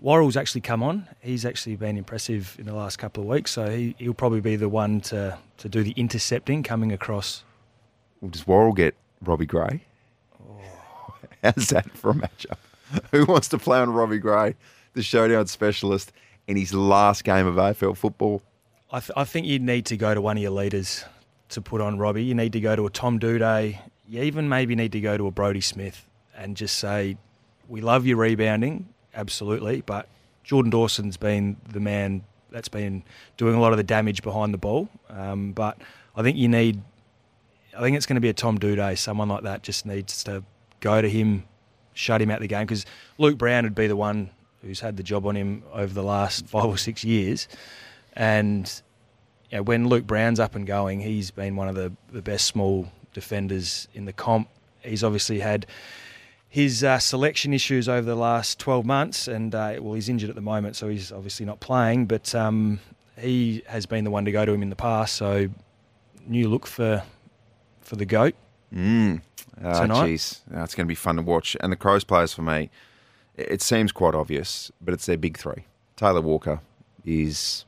Worrell's 0.00 0.36
actually 0.36 0.60
come 0.60 0.82
on. 0.82 1.08
He's 1.20 1.44
actually 1.44 1.76
been 1.76 1.96
impressive 1.96 2.56
in 2.58 2.66
the 2.66 2.74
last 2.74 2.98
couple 2.98 3.24
of 3.24 3.28
weeks. 3.28 3.50
So 3.50 3.68
he, 3.68 3.96
he'll 3.98 4.14
probably 4.14 4.40
be 4.40 4.54
the 4.54 4.68
one 4.68 5.00
to, 5.02 5.36
to 5.58 5.68
do 5.68 5.82
the 5.82 5.92
intercepting 5.96 6.62
coming 6.62 6.92
across. 6.92 7.42
Does 8.30 8.46
Worrell 8.46 8.72
get 8.72 8.94
Robbie 9.22 9.46
Gray? 9.46 9.82
How's 11.42 11.68
that 11.68 11.90
for 11.90 12.10
a 12.10 12.14
matchup? 12.14 12.58
Who 13.10 13.24
wants 13.26 13.48
to 13.48 13.58
play 13.58 13.78
on 13.78 13.92
Robbie 13.92 14.18
Gray, 14.18 14.54
the 14.94 15.02
showdown 15.02 15.46
specialist, 15.46 16.12
in 16.46 16.56
his 16.56 16.72
last 16.72 17.24
game 17.24 17.46
of 17.46 17.56
AFL 17.56 17.96
football? 17.96 18.42
I, 18.90 19.00
th- 19.00 19.10
I 19.16 19.24
think 19.24 19.46
you 19.46 19.58
need 19.58 19.86
to 19.86 19.96
go 19.96 20.14
to 20.14 20.20
one 20.20 20.36
of 20.36 20.42
your 20.42 20.52
leaders 20.52 21.04
to 21.50 21.60
put 21.60 21.80
on 21.80 21.98
Robbie. 21.98 22.24
You 22.24 22.34
need 22.34 22.52
to 22.52 22.60
go 22.60 22.76
to 22.76 22.86
a 22.86 22.90
Tom 22.90 23.18
Doedee. 23.18 23.78
You 24.08 24.22
even 24.22 24.48
maybe 24.48 24.74
need 24.74 24.92
to 24.92 25.00
go 25.00 25.16
to 25.16 25.26
a 25.26 25.30
Brodie 25.30 25.60
Smith 25.60 26.06
and 26.36 26.56
just 26.56 26.76
say, 26.78 27.16
we 27.68 27.80
love 27.80 28.06
your 28.06 28.18
rebounding, 28.18 28.88
absolutely, 29.14 29.80
but 29.80 30.08
Jordan 30.44 30.70
Dawson's 30.70 31.16
been 31.16 31.56
the 31.68 31.80
man 31.80 32.22
that's 32.50 32.68
been 32.68 33.02
doing 33.36 33.54
a 33.54 33.60
lot 33.60 33.72
of 33.72 33.78
the 33.78 33.82
damage 33.82 34.22
behind 34.22 34.52
the 34.54 34.58
ball. 34.58 34.88
Um, 35.08 35.52
but 35.52 35.78
I 36.16 36.22
think 36.22 36.36
you 36.36 36.48
need, 36.48 36.82
I 37.76 37.80
think 37.80 37.96
it's 37.96 38.06
going 38.06 38.16
to 38.16 38.20
be 38.20 38.28
a 38.28 38.34
Tom 38.34 38.58
Doedee. 38.58 38.96
Someone 38.98 39.28
like 39.28 39.42
that 39.42 39.62
just 39.62 39.86
needs 39.86 40.24
to 40.24 40.44
go 40.80 41.00
to 41.00 41.08
him, 41.08 41.44
shut 41.92 42.20
him 42.20 42.30
out 42.30 42.40
the 42.40 42.46
game 42.46 42.66
because 42.66 42.86
Luke 43.18 43.38
Brown 43.38 43.64
would 43.64 43.74
be 43.74 43.86
the 43.86 43.96
one 43.96 44.30
who's 44.62 44.80
had 44.80 44.96
the 44.96 45.02
job 45.02 45.26
on 45.26 45.36
him 45.36 45.62
over 45.72 45.92
the 45.92 46.02
last 46.02 46.46
five 46.48 46.64
or 46.64 46.78
six 46.78 47.04
years, 47.04 47.48
and 48.14 48.82
you 49.50 49.58
know, 49.58 49.62
when 49.62 49.88
Luke 49.88 50.06
Brown's 50.06 50.40
up 50.40 50.54
and 50.54 50.66
going, 50.66 51.00
he's 51.00 51.30
been 51.30 51.56
one 51.56 51.68
of 51.68 51.74
the, 51.74 51.92
the 52.12 52.22
best 52.22 52.46
small 52.46 52.90
defenders 53.12 53.88
in 53.94 54.04
the 54.04 54.12
comp. 54.12 54.48
He's 54.82 55.04
obviously 55.04 55.40
had 55.40 55.66
his 56.48 56.84
uh, 56.84 56.98
selection 56.98 57.52
issues 57.52 57.88
over 57.88 58.02
the 58.02 58.16
last 58.16 58.58
12 58.58 58.84
months, 58.84 59.28
and 59.28 59.54
uh, 59.54 59.76
well, 59.80 59.94
he's 59.94 60.08
injured 60.08 60.30
at 60.30 60.36
the 60.36 60.42
moment, 60.42 60.76
so 60.76 60.88
he's 60.88 61.10
obviously 61.12 61.46
not 61.46 61.60
playing. 61.60 62.06
But 62.06 62.34
um, 62.34 62.80
he 63.18 63.62
has 63.66 63.86
been 63.86 64.04
the 64.04 64.10
one 64.10 64.24
to 64.24 64.32
go 64.32 64.44
to 64.44 64.52
him 64.52 64.62
in 64.62 64.70
the 64.70 64.76
past. 64.76 65.16
So 65.16 65.48
new 66.26 66.48
look 66.48 66.66
for 66.66 67.02
for 67.84 67.96
the 67.96 68.04
goat. 68.04 68.34
Mm. 68.74 69.20
Oh, 69.62 69.82
Tonight? 69.82 70.08
jeez. 70.08 70.40
Oh, 70.52 70.62
it's 70.62 70.74
going 70.74 70.86
to 70.86 70.88
be 70.88 70.94
fun 70.96 71.16
to 71.16 71.22
watch. 71.22 71.56
And 71.60 71.70
the 71.72 71.76
Crows 71.76 72.04
players 72.04 72.32
for 72.32 72.42
me, 72.42 72.70
it 73.36 73.52
it 73.52 73.62
seems 73.62 73.92
quite 73.92 74.14
obvious, 74.14 74.72
but 74.80 74.94
it's 74.94 75.06
their 75.06 75.16
big 75.16 75.38
three. 75.38 75.64
Taylor 75.96 76.20
Walker 76.20 76.60
is, 77.04 77.64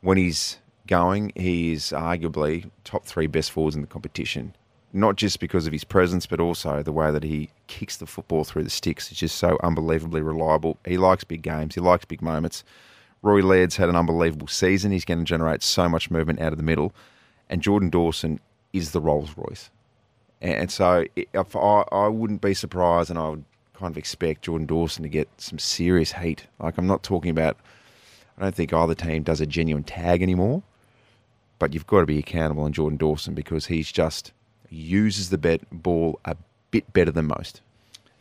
when 0.00 0.16
he's 0.16 0.58
going, 0.88 1.32
he 1.36 1.72
is 1.72 1.92
arguably 1.94 2.70
top 2.84 3.04
three 3.04 3.26
best 3.26 3.52
forwards 3.52 3.76
in 3.76 3.82
the 3.82 3.86
competition. 3.88 4.54
Not 4.92 5.16
just 5.16 5.40
because 5.40 5.66
of 5.66 5.72
his 5.72 5.84
presence, 5.84 6.26
but 6.26 6.38
also 6.40 6.82
the 6.82 6.92
way 6.92 7.10
that 7.10 7.22
he 7.22 7.48
kicks 7.66 7.96
the 7.96 8.06
football 8.06 8.44
through 8.44 8.64
the 8.64 8.70
sticks. 8.70 9.10
It's 9.10 9.20
just 9.20 9.36
so 9.38 9.58
unbelievably 9.62 10.20
reliable. 10.20 10.76
He 10.84 10.98
likes 10.98 11.24
big 11.24 11.40
games. 11.42 11.74
He 11.74 11.80
likes 11.80 12.04
big 12.04 12.20
moments. 12.20 12.62
Rory 13.22 13.40
Laird's 13.40 13.76
had 13.76 13.88
an 13.88 13.96
unbelievable 13.96 14.48
season. 14.48 14.92
He's 14.92 15.04
going 15.06 15.20
to 15.20 15.24
generate 15.24 15.62
so 15.62 15.88
much 15.88 16.10
movement 16.10 16.40
out 16.40 16.52
of 16.52 16.58
the 16.58 16.64
middle. 16.64 16.92
And 17.48 17.62
Jordan 17.62 17.88
Dawson 17.88 18.40
is 18.72 18.92
the 18.92 19.00
Rolls 19.00 19.34
Royce. 19.36 19.70
And 20.40 20.70
so 20.70 21.04
if 21.14 21.54
I, 21.54 21.84
I 21.92 22.08
wouldn't 22.08 22.40
be 22.40 22.54
surprised 22.54 23.10
and 23.10 23.18
I 23.18 23.28
would 23.28 23.44
kind 23.74 23.92
of 23.92 23.98
expect 23.98 24.42
Jordan 24.42 24.66
Dawson 24.66 25.02
to 25.02 25.08
get 25.08 25.28
some 25.38 25.58
serious 25.58 26.12
heat. 26.12 26.46
Like, 26.58 26.78
I'm 26.78 26.86
not 26.86 27.02
talking 27.02 27.30
about, 27.30 27.56
I 28.36 28.42
don't 28.42 28.54
think 28.54 28.72
either 28.72 28.94
team 28.94 29.22
does 29.22 29.40
a 29.40 29.46
genuine 29.46 29.84
tag 29.84 30.22
anymore, 30.22 30.62
but 31.58 31.74
you've 31.74 31.86
got 31.86 32.00
to 32.00 32.06
be 32.06 32.18
accountable 32.18 32.64
on 32.64 32.72
Jordan 32.72 32.96
Dawson 32.96 33.34
because 33.34 33.66
he's 33.66 33.90
just 33.92 34.32
uses 34.68 35.30
the 35.30 35.38
bet 35.38 35.60
ball 35.70 36.18
a 36.24 36.36
bit 36.70 36.92
better 36.92 37.12
than 37.12 37.26
most. 37.26 37.60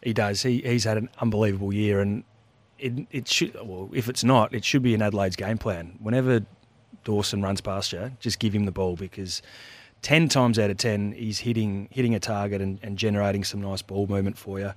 He 0.03 0.13
does. 0.13 0.41
He 0.43 0.61
he's 0.61 0.83
had 0.83 0.97
an 0.97 1.09
unbelievable 1.19 1.73
year, 1.73 2.01
and 2.01 2.23
it 2.79 3.07
it 3.11 3.27
should. 3.27 3.53
Well, 3.55 3.89
if 3.93 4.09
it's 4.09 4.23
not, 4.23 4.53
it 4.53 4.65
should 4.65 4.83
be 4.83 4.93
in 4.93 5.01
Adelaide's 5.01 5.35
game 5.35 5.57
plan. 5.57 5.97
Whenever 5.99 6.41
Dawson 7.03 7.41
runs 7.41 7.61
past 7.61 7.93
you, 7.93 8.11
just 8.19 8.39
give 8.39 8.53
him 8.53 8.65
the 8.65 8.71
ball 8.71 8.95
because 8.95 9.41
ten 10.01 10.27
times 10.27 10.57
out 10.57 10.69
of 10.69 10.77
ten 10.77 11.11
he's 11.11 11.39
hitting 11.39 11.87
hitting 11.91 12.15
a 12.15 12.19
target 12.19 12.61
and, 12.61 12.79
and 12.81 12.97
generating 12.97 13.43
some 13.43 13.61
nice 13.61 13.81
ball 13.81 14.07
movement 14.07 14.37
for 14.37 14.59
you. 14.59 14.73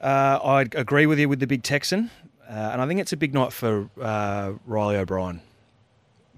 Uh, 0.00 0.38
I 0.42 0.62
agree 0.62 1.06
with 1.06 1.18
you 1.18 1.28
with 1.28 1.40
the 1.40 1.46
big 1.46 1.62
Texan, 1.62 2.10
uh, 2.48 2.70
and 2.72 2.80
I 2.80 2.86
think 2.86 3.00
it's 3.00 3.12
a 3.12 3.16
big 3.16 3.34
night 3.34 3.52
for 3.52 3.90
uh, 4.00 4.52
Riley 4.66 4.96
O'Brien. 4.96 5.42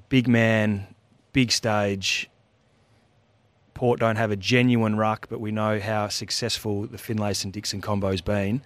Big 0.08 0.26
man, 0.26 0.86
big 1.32 1.52
stage. 1.52 2.28
Port 3.74 4.00
don't 4.00 4.16
have 4.16 4.30
a 4.30 4.36
genuine 4.36 4.96
ruck, 4.96 5.28
but 5.28 5.40
we 5.40 5.50
know 5.50 5.80
how 5.80 6.08
successful 6.08 6.86
the 6.86 6.98
Finlayson 6.98 7.50
Dixon 7.50 7.80
combo's 7.80 8.20
been. 8.20 8.62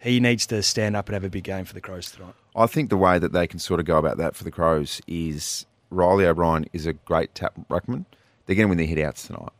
He 0.00 0.20
needs 0.20 0.46
to 0.46 0.62
stand 0.62 0.96
up 0.96 1.08
and 1.08 1.14
have 1.14 1.24
a 1.24 1.30
big 1.30 1.44
game 1.44 1.64
for 1.64 1.74
the 1.74 1.80
Crows 1.80 2.10
tonight. 2.10 2.34
I 2.54 2.66
think 2.66 2.90
the 2.90 2.96
way 2.96 3.18
that 3.18 3.32
they 3.32 3.46
can 3.46 3.58
sort 3.58 3.80
of 3.80 3.86
go 3.86 3.98
about 3.98 4.16
that 4.18 4.34
for 4.34 4.44
the 4.44 4.50
Crows 4.50 5.00
is 5.06 5.66
Riley 5.90 6.26
O'Brien 6.26 6.66
is 6.72 6.86
a 6.86 6.92
great 6.92 7.34
tap 7.34 7.54
ruckman. 7.70 8.04
They're 8.48 8.56
going 8.56 8.64
to 8.64 8.70
win 8.70 8.78
their 8.78 8.86
hit 8.86 8.98
outs 8.98 9.26
tonight. 9.26 9.52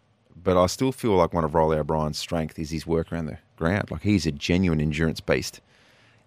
But 0.42 0.56
I 0.56 0.64
still 0.66 0.92
feel 0.92 1.12
like 1.12 1.34
one 1.34 1.44
of 1.44 1.54
Riley 1.54 1.76
O'Brien's 1.76 2.18
strength 2.18 2.58
is 2.58 2.70
his 2.70 2.86
work 2.86 3.12
around 3.12 3.26
the 3.26 3.36
ground. 3.56 3.90
Like 3.90 4.00
he's 4.00 4.24
a 4.24 4.32
genuine 4.32 4.80
endurance 4.80 5.20
beast. 5.20 5.60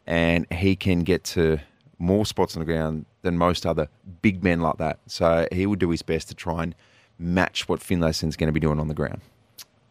And 0.05 0.45
he 0.51 0.75
can 0.75 0.99
get 0.99 1.23
to 1.23 1.57
more 1.97 2.23
spots 2.23 2.55
on 2.55 2.59
the 2.59 2.65
ground 2.65 3.05
than 3.23 3.35
most 3.35 3.65
other 3.65 3.87
big 4.21 4.43
men 4.43 4.59
like 4.59 4.77
that. 4.77 4.99
So 5.07 5.47
he 5.51 5.65
would 5.65 5.79
do 5.79 5.89
his 5.89 6.03
best 6.03 6.27
to 6.27 6.35
try 6.35 6.61
and 6.61 6.75
match 7.17 7.67
what 7.67 7.79
Finlayson's 7.79 8.35
going 8.35 8.47
to 8.47 8.53
be 8.53 8.59
doing 8.59 8.79
on 8.79 8.87
the 8.87 8.93
ground. 8.93 9.21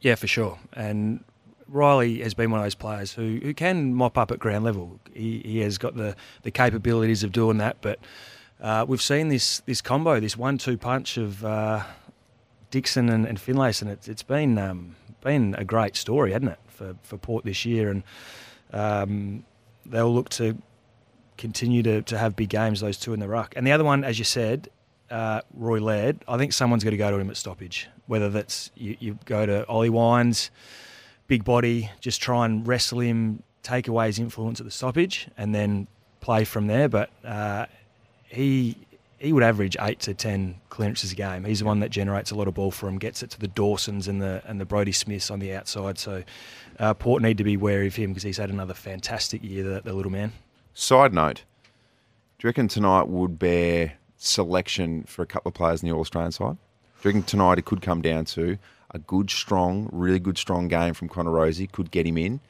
Yeah, 0.00 0.14
for 0.14 0.28
sure. 0.28 0.56
And 0.72 1.24
Riley 1.66 2.22
has 2.22 2.34
been 2.34 2.52
one 2.52 2.60
of 2.60 2.64
those 2.64 2.76
players 2.76 3.14
who, 3.14 3.40
who 3.42 3.52
can 3.52 3.94
mop 3.94 4.16
up 4.16 4.30
at 4.30 4.38
ground 4.38 4.64
level. 4.64 5.00
He, 5.12 5.42
he 5.44 5.58
has 5.58 5.76
got 5.76 5.96
the, 5.96 6.14
the 6.42 6.52
capabilities 6.52 7.24
of 7.24 7.32
doing 7.32 7.58
that, 7.58 7.78
but 7.80 7.98
uh, 8.60 8.84
we've 8.86 9.00
seen 9.00 9.28
this 9.28 9.60
this 9.60 9.80
combo, 9.80 10.20
this 10.20 10.36
one-two 10.36 10.76
punch 10.76 11.16
of 11.16 11.44
uh, 11.44 11.82
Dixon 12.70 13.08
and, 13.08 13.26
and 13.26 13.38
Finlayson. 13.38 13.88
It's 13.88 14.08
it's 14.08 14.22
been 14.22 14.58
um, 14.58 14.96
been 15.20 15.54
a 15.56 15.64
great 15.64 15.96
story, 15.96 16.32
hasn't 16.32 16.52
it, 16.52 16.58
for, 16.68 16.96
for 17.02 17.16
Port 17.16 17.44
this 17.44 17.64
year? 17.64 17.90
And 17.90 18.02
um, 18.72 19.44
they'll 19.86 20.12
look 20.12 20.28
to 20.30 20.56
continue 21.36 21.82
to, 21.82 22.02
to 22.02 22.18
have 22.18 22.36
big 22.36 22.48
games, 22.48 22.80
those 22.80 22.98
two 22.98 23.12
in 23.12 23.20
the 23.20 23.28
ruck. 23.28 23.54
And 23.56 23.66
the 23.66 23.72
other 23.72 23.84
one, 23.84 24.04
as 24.04 24.18
you 24.18 24.24
said, 24.24 24.68
uh, 25.10 25.40
Rory 25.54 25.80
Laird, 25.80 26.24
I 26.28 26.36
think 26.36 26.52
someone's 26.52 26.84
got 26.84 26.90
to 26.90 26.96
go 26.96 27.10
to 27.10 27.18
him 27.18 27.30
at 27.30 27.36
stoppage. 27.36 27.88
Whether 28.06 28.28
that's 28.28 28.70
you, 28.74 28.96
you 29.00 29.18
go 29.24 29.46
to 29.46 29.66
Ollie 29.66 29.90
Wines, 29.90 30.50
big 31.26 31.44
body, 31.44 31.90
just 32.00 32.20
try 32.20 32.44
and 32.44 32.66
wrestle 32.66 33.00
him, 33.00 33.42
take 33.62 33.88
away 33.88 34.06
his 34.06 34.18
influence 34.18 34.60
at 34.60 34.66
the 34.66 34.72
stoppage, 34.72 35.28
and 35.36 35.54
then 35.54 35.86
play 36.20 36.44
from 36.44 36.66
there. 36.66 36.88
But 36.88 37.10
uh, 37.24 37.66
he 38.24 38.76
he 39.20 39.34
would 39.34 39.42
average 39.42 39.76
eight 39.80 40.00
to 40.00 40.14
ten 40.14 40.56
clearances 40.70 41.12
a 41.12 41.14
game. 41.14 41.44
He's 41.44 41.60
the 41.60 41.66
one 41.66 41.80
that 41.80 41.90
generates 41.90 42.30
a 42.30 42.34
lot 42.34 42.48
of 42.48 42.54
ball 42.54 42.70
for 42.70 42.88
him, 42.88 42.98
gets 42.98 43.22
it 43.22 43.30
to 43.30 43.38
the 43.38 43.48
Dawsons 43.48 44.08
and 44.08 44.20
the 44.20 44.42
and 44.46 44.60
the 44.60 44.64
Brodie 44.64 44.92
Smiths 44.92 45.30
on 45.30 45.38
the 45.38 45.54
outside. 45.54 45.98
So 45.98 46.24
uh, 46.78 46.94
Port 46.94 47.22
need 47.22 47.38
to 47.38 47.44
be 47.44 47.56
wary 47.56 47.86
of 47.86 47.94
him 47.94 48.10
because 48.10 48.22
he's 48.22 48.38
had 48.38 48.50
another 48.50 48.74
fantastic 48.74 49.44
year, 49.44 49.62
the, 49.62 49.82
the 49.82 49.92
little 49.92 50.10
man. 50.10 50.32
Side 50.72 51.12
note, 51.12 51.44
do 52.38 52.46
you 52.46 52.48
reckon 52.48 52.66
tonight 52.66 53.08
would 53.08 53.38
bear 53.38 53.92
selection 54.16 55.04
for 55.04 55.22
a 55.22 55.26
couple 55.26 55.50
of 55.50 55.54
players 55.54 55.82
in 55.82 55.88
the 55.88 55.94
All 55.94 56.00
Australian 56.00 56.32
side? 56.32 56.56
Do 57.02 57.08
you 57.08 57.10
reckon 57.10 57.22
tonight 57.22 57.58
it 57.58 57.66
could 57.66 57.82
come 57.82 58.00
down 58.00 58.24
to 58.26 58.56
a 58.92 58.98
good, 58.98 59.30
strong, 59.30 59.88
really 59.92 60.18
good, 60.18 60.38
strong 60.38 60.68
game 60.68 60.94
from 60.94 61.08
Connor 61.08 61.30
Rozee 61.30 61.70
could 61.70 61.90
get 61.90 62.06
him 62.06 62.16
in 62.16 62.40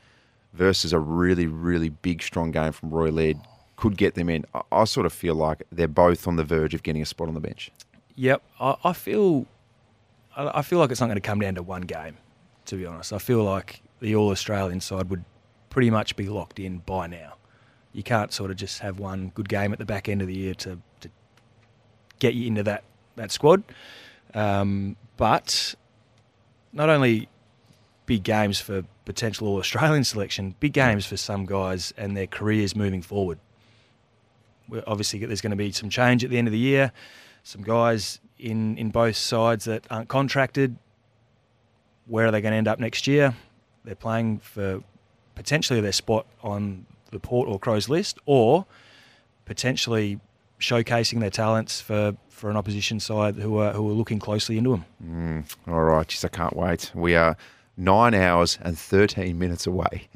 versus 0.53 0.93
a 0.93 0.99
really, 0.99 1.47
really 1.47 1.89
big, 1.89 2.23
strong 2.23 2.51
game 2.51 2.73
from 2.73 2.91
Rory 2.91 3.11
Laird 3.11 3.39
could 3.81 3.97
get 3.97 4.15
them 4.15 4.29
in? 4.29 4.45
I, 4.55 4.61
I 4.71 4.85
sort 4.85 5.07
of 5.07 5.13
feel 5.13 5.35
like 5.35 5.63
they're 5.73 5.89
both 5.89 6.29
on 6.29 6.37
the 6.37 6.45
verge 6.45 6.75
of 6.75 6.83
getting 6.83 7.01
a 7.01 7.07
spot 7.07 7.29
on 7.29 7.35
the 7.35 7.41
bench. 7.41 7.71
Yep, 8.15 8.43
I, 8.61 8.77
I 8.85 8.93
feel 8.93 9.47
I, 10.37 10.59
I 10.59 10.63
feel 10.63 10.79
like 10.79 10.91
it's 10.91 11.01
not 11.01 11.07
going 11.07 11.17
to 11.17 11.23
come 11.23 11.41
down 11.41 11.55
to 11.55 11.63
one 11.63 11.83
game. 11.83 12.19
To 12.67 12.77
be 12.77 12.85
honest, 12.85 13.13
I 13.13 13.19
feel 13.19 13.43
like 13.43 13.81
the 14.01 14.15
All 14.15 14.31
Australian 14.31 14.81
side 14.81 15.09
would 15.09 15.25
pretty 15.71 15.89
much 15.89 16.15
be 16.15 16.29
locked 16.29 16.59
in 16.59 16.79
by 16.79 17.07
now. 17.07 17.37
You 17.95 18.03
can't 18.03 18.33
sort 18.33 18.51
of 18.51 18.59
just 18.59 18.81
have 18.81 18.99
one 18.99 19.33
good 19.35 19.49
game 19.49 19.73
at 19.73 19.79
the 19.79 19.87
back 19.87 20.11
end 20.11 20.21
of 20.21 20.29
the 20.29 20.37
year 20.37 20.55
to, 20.55 20.79
to 21.01 21.11
get 22.19 22.35
you 22.35 22.47
into 22.47 22.63
that 22.65 22.85
that 23.17 23.33
squad. 23.33 23.65
Um, 24.35 24.97
but 25.17 25.75
not 26.73 26.91
only 26.91 27.31
big 28.05 28.25
games 28.25 28.61
for 28.61 28.85
potential 29.07 29.49
All 29.49 29.57
Australian 29.57 30.05
selection, 30.13 30.55
big 30.61 30.75
games 30.75 31.07
for 31.07 31.17
some 31.17 31.47
guys 31.47 31.95
and 31.97 32.15
their 32.15 32.27
careers 32.27 32.77
moving 32.77 33.01
forward. 33.01 33.39
Obviously, 34.87 35.25
there's 35.25 35.41
going 35.41 35.51
to 35.51 35.57
be 35.57 35.73
some 35.73 35.91
change 35.91 36.25
at 36.25 36.31
the 36.31 36.39
end 36.39 36.49
of 36.49 36.53
the 36.53 36.59
year. 36.59 36.93
Some 37.43 37.63
guys 37.63 38.21
in, 38.39 38.77
in 38.77 38.91
both 38.91 39.17
sides 39.17 39.65
that 39.65 39.87
aren't 39.91 40.09
contracted. 40.09 40.77
Where 42.07 42.27
are 42.27 42.31
they 42.31 42.41
going 42.41 42.53
to 42.53 42.59
end 42.59 42.69
up 42.69 42.79
next 42.79 43.07
year? 43.07 43.35
They're 43.85 43.95
playing 43.95 44.39
for 44.41 44.83
potentially 45.35 45.81
their 45.81 45.93
spot 45.93 46.27
on 46.43 46.87
the 47.11 47.19
Port 47.21 47.49
or 47.49 47.59
Crows 47.59 47.89
list, 47.89 48.19
or 48.27 48.67
potentially 49.45 50.21
showcasing 50.61 51.21
their 51.21 51.31
talents 51.31 51.81
for, 51.81 52.17
for 52.29 52.51
an 52.51 52.57
opposition 52.57 53.01
side 53.01 53.37
who 53.37 53.59
are 53.59 53.73
who 53.73 53.89
are 53.89 53.95
looking 53.95 54.19
closely 54.19 54.59
into 54.59 54.71
them. 54.71 54.85
Mm, 55.03 55.57
all 55.67 55.83
right, 55.83 56.07
jeez, 56.07 56.25
I 56.25 56.29
can't 56.29 56.55
wait. 56.57 56.93
We 56.95 57.15
are 57.15 57.37
nine 57.77 58.15
hours 58.15 58.59
and 58.63 58.79
13 58.79 59.39
minutes 59.39 59.67
away 59.67 60.09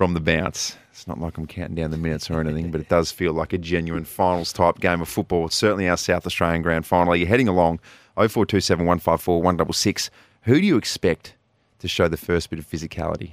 from 0.00 0.14
the 0.14 0.20
bounce. 0.20 0.78
It's 0.92 1.06
not 1.06 1.20
like 1.20 1.36
I'm 1.36 1.46
counting 1.46 1.74
down 1.74 1.90
the 1.90 1.98
minutes 1.98 2.30
or 2.30 2.40
anything, 2.40 2.70
but 2.70 2.80
it 2.80 2.88
does 2.88 3.12
feel 3.12 3.34
like 3.34 3.52
a 3.52 3.58
genuine 3.58 4.06
finals 4.06 4.50
type 4.50 4.80
game 4.80 5.02
of 5.02 5.10
football. 5.10 5.44
It's 5.44 5.56
certainly 5.56 5.90
our 5.90 5.98
South 5.98 6.24
Australian 6.24 6.62
grand 6.62 6.86
final. 6.86 7.14
You're 7.14 7.28
heading 7.28 7.48
along 7.48 7.80
0427 8.14 8.86
154 8.86 9.42
166. 9.42 10.10
Who 10.44 10.54
do 10.54 10.66
you 10.66 10.78
expect 10.78 11.34
to 11.80 11.86
show 11.86 12.08
the 12.08 12.16
first 12.16 12.48
bit 12.48 12.58
of 12.58 12.66
physicality? 12.66 13.32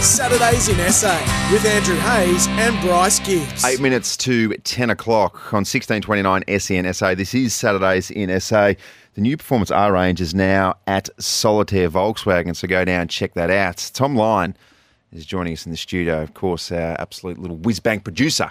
Saturdays 0.00 0.68
in 0.68 0.76
SA 0.92 1.48
with 1.50 1.64
Andrew 1.64 1.96
Hayes 1.96 2.46
and 2.46 2.80
Bryce 2.80 3.18
Gibbs. 3.18 3.64
Eight 3.64 3.80
minutes 3.80 4.16
to 4.18 4.54
10 4.54 4.90
o'clock 4.90 5.52
on 5.52 5.64
1629 5.64 6.44
SENSA. 6.44 7.16
This 7.16 7.34
is 7.34 7.52
Saturdays 7.52 8.12
in 8.12 8.40
SA. 8.40 8.74
The 9.14 9.20
new 9.20 9.36
Performance 9.36 9.72
R 9.72 9.92
range 9.92 10.20
is 10.20 10.32
now 10.32 10.76
at 10.86 11.08
Solitaire 11.18 11.90
Volkswagen, 11.90 12.54
so 12.54 12.68
go 12.68 12.84
down 12.84 13.00
and 13.00 13.10
check 13.10 13.34
that 13.34 13.50
out. 13.50 13.90
Tom 13.92 14.14
Lyon 14.14 14.56
is 15.14 15.26
joining 15.26 15.52
us 15.52 15.64
in 15.66 15.70
the 15.72 15.78
studio, 15.78 16.22
of 16.22 16.34
course, 16.34 16.70
our 16.72 16.96
absolute 17.00 17.38
little 17.38 17.56
whiz 17.56 17.80
bang 17.80 18.00
producer. 18.00 18.48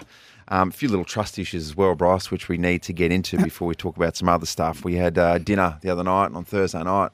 Um, 0.48 0.68
a 0.68 0.72
few 0.72 0.88
little 0.88 1.04
trust 1.04 1.38
issues 1.38 1.64
as 1.66 1.74
well, 1.76 1.94
Bryce, 1.94 2.30
which 2.30 2.48
we 2.48 2.58
need 2.58 2.82
to 2.82 2.92
get 2.92 3.10
into 3.12 3.36
before 3.42 3.68
we 3.68 3.74
talk 3.74 3.96
about 3.96 4.16
some 4.16 4.28
other 4.28 4.46
stuff. 4.46 4.84
We 4.84 4.94
had 4.96 5.16
uh, 5.18 5.38
dinner 5.38 5.78
the 5.80 5.90
other 5.90 6.04
night 6.04 6.32
on 6.32 6.44
Thursday 6.44 6.82
night, 6.82 7.10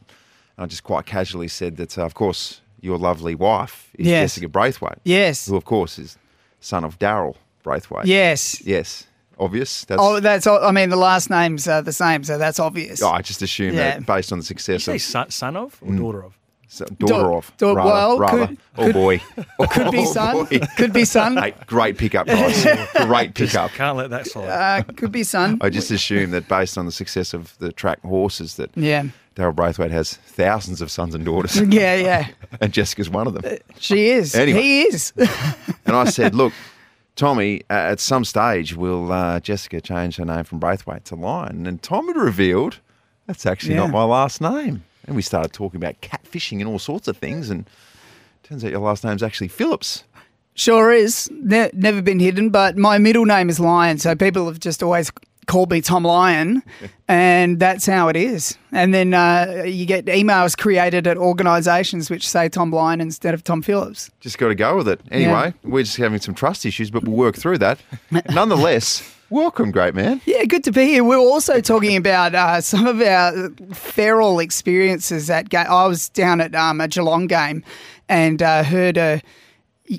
and 0.56 0.64
I 0.64 0.66
just 0.66 0.82
quite 0.84 1.06
casually 1.06 1.48
said 1.48 1.76
that, 1.76 1.96
uh, 1.98 2.02
of 2.04 2.14
course, 2.14 2.60
your 2.80 2.98
lovely 2.98 3.34
wife 3.34 3.90
is 3.94 4.06
Yes. 4.06 4.22
Jessica 4.34 4.48
Braithwaite. 4.48 4.98
Yes. 5.04 5.46
Who, 5.46 5.56
of 5.56 5.64
course, 5.64 5.98
is 5.98 6.16
son 6.60 6.82
of 6.84 6.98
Daryl 6.98 7.36
Braithwaite. 7.62 8.06
Yes. 8.06 8.60
Yes. 8.66 9.06
Obvious. 9.38 9.84
That's, 9.86 10.00
oh, 10.02 10.20
that's. 10.20 10.46
all- 10.46 10.62
I 10.64 10.70
mean, 10.72 10.90
the 10.90 10.96
last 10.96 11.30
names 11.30 11.66
are 11.68 11.80
the 11.82 11.92
same, 11.94 12.24
so 12.24 12.36
that's 12.36 12.58
obvious. 12.58 13.00
Oh, 13.02 13.10
I 13.10 13.22
just 13.22 13.40
assume 13.42 13.74
Yeah. 13.74 13.98
that 13.98 14.06
based 14.06 14.32
on 14.32 14.38
the 14.38 14.44
success 14.44 14.84
Say 14.84 14.96
of 14.96 15.02
son, 15.02 15.30
son 15.30 15.56
of 15.56 15.78
or 15.82 15.88
Mm. 15.92 15.98
daughter 15.98 16.24
of? 16.24 16.36
So- 16.72 16.86
daughter 16.98 17.14
Da- 17.14 17.36
of, 17.36 17.52
da- 17.58 17.72
rather, 17.74 17.90
well, 17.90 18.18
rather. 18.18 18.46
could- 18.46 18.58
oh 18.78 18.84
could- 18.86 18.92
boy, 18.94 19.18
Could 19.72 19.90
be 19.90 19.98
Oh, 19.98 20.12
son. 20.12 20.34
boy. 20.46 20.60
Could 20.76 20.92
be 20.92 21.04
son. 21.04 21.36
Hey, 21.36 21.54
great 21.66 21.98
pickup, 21.98 22.26
guys. 22.28 22.64
great 23.06 23.34
pickup. 23.34 23.70
Can't 23.72 23.96
let 23.96 24.10
that 24.10 24.26
slide. 24.26 24.48
Uh, 24.48 24.82
could 24.96 25.12
be 25.12 25.22
son. 25.24 25.58
I 25.60 25.68
just 25.70 25.90
assume 25.90 26.30
that 26.30 26.48
based 26.48 26.78
on 26.78 26.86
the 26.86 26.92
success 26.92 27.34
of 27.34 27.58
the 27.58 27.72
track 27.72 28.00
horses, 28.02 28.54
that 28.56 28.70
Yeah. 28.76 29.04
Daryl 29.36 29.54
Braithwaite 29.54 29.90
has 29.92 30.14
thousands 30.14 30.80
of 30.82 30.90
sons 30.90 31.14
and 31.14 31.24
daughters. 31.24 31.60
Yeah, 31.60 31.94
yeah. 31.96 32.28
and 32.60 32.72
Jessica's 32.72 33.08
one 33.10 33.26
of 33.26 33.34
them. 33.34 33.58
She 33.78 34.08
is. 34.10 34.34
Anyway. 34.34 34.60
He 34.62 34.82
is. 34.82 35.12
And 35.86 35.96
I 35.96 36.04
said, 36.04 36.34
look, 36.34 36.52
Tommy, 37.16 37.62
uh, 37.70 37.74
at 37.74 38.00
some 38.00 38.24
stage, 38.24 38.74
will 38.74 39.12
uh, 39.12 39.40
Jessica 39.40 39.80
change 39.80 40.16
her 40.16 40.24
name 40.24 40.44
from 40.44 40.58
Braithwaite 40.58 41.04
to 41.06 41.14
Lyon? 41.16 41.66
And 41.66 41.82
Tom 41.82 42.06
had 42.08 42.16
revealed 42.16 42.78
that's 43.26 43.46
actually 43.46 43.74
Yeah. 43.74 43.80
not 43.82 43.90
my 43.90 44.04
last 44.04 44.40
name. 44.40 44.84
And 45.10 45.16
we 45.16 45.22
started 45.22 45.52
talking 45.52 45.76
about 45.76 46.00
catfishing 46.02 46.60
and 46.60 46.68
all 46.68 46.78
sorts 46.78 47.08
of 47.08 47.16
things. 47.16 47.50
And 47.50 47.68
turns 48.44 48.64
out 48.64 48.70
your 48.70 48.78
last 48.78 49.02
name's 49.02 49.24
actually 49.24 49.48
Phillips. 49.48 50.04
Sure 50.54 50.92
is. 50.92 51.28
Ne- 51.32 51.72
never 51.72 52.00
been 52.00 52.20
hidden, 52.20 52.50
but 52.50 52.76
my 52.76 52.96
middle 52.98 53.24
name 53.24 53.48
is 53.48 53.58
Lion, 53.58 53.98
so 53.98 54.14
people 54.14 54.46
have 54.46 54.60
just 54.60 54.84
always 54.84 55.10
called 55.46 55.72
me 55.72 55.80
Tom 55.80 56.04
Lyon, 56.04 56.62
and 57.08 57.58
that's 57.58 57.86
how 57.86 58.06
it 58.06 58.14
is. 58.14 58.56
And 58.70 58.94
then 58.94 59.12
uh, 59.12 59.64
you 59.66 59.84
get 59.84 60.04
emails 60.04 60.56
created 60.56 61.08
at 61.08 61.16
organisations 61.16 62.08
which 62.08 62.28
say 62.28 62.48
Tom 62.48 62.70
Lyon 62.70 63.00
instead 63.00 63.34
of 63.34 63.42
Tom 63.42 63.62
Phillips. 63.62 64.12
Just 64.20 64.38
got 64.38 64.46
to 64.46 64.54
go 64.54 64.76
with 64.76 64.86
it. 64.86 65.00
Anyway, 65.10 65.54
we're 65.64 65.82
just 65.82 65.96
having 65.96 66.20
some 66.20 66.36
trust 66.36 66.64
issues, 66.64 66.92
but 66.92 67.02
we'll 67.02 67.16
work 67.16 67.36
through 67.36 67.58
that. 67.58 67.80
Nonetheless, 68.30 69.12
welcome, 69.30 69.70
great 69.70 69.94
man. 69.94 70.20
Yeah, 70.26 70.44
good 70.44 70.64
to 70.64 70.72
be 70.72 70.86
here. 70.86 71.04
We're 71.04 71.16
also 71.16 71.60
talking 71.60 71.96
about 71.96 72.34
uh, 72.34 72.60
some 72.60 72.86
of 72.86 73.00
our 73.00 73.50
feral 73.72 74.38
experiences 74.40 75.30
at 75.30 75.48
game. 75.48 75.66
I 75.68 75.86
was 75.86 76.08
down 76.08 76.40
at 76.40 76.54
um, 76.54 76.80
a 76.80 76.88
Geelong 76.88 77.26
game 77.26 77.64
and 78.08 78.42
uh, 78.42 78.64
heard 78.64 78.96
a 78.96 79.22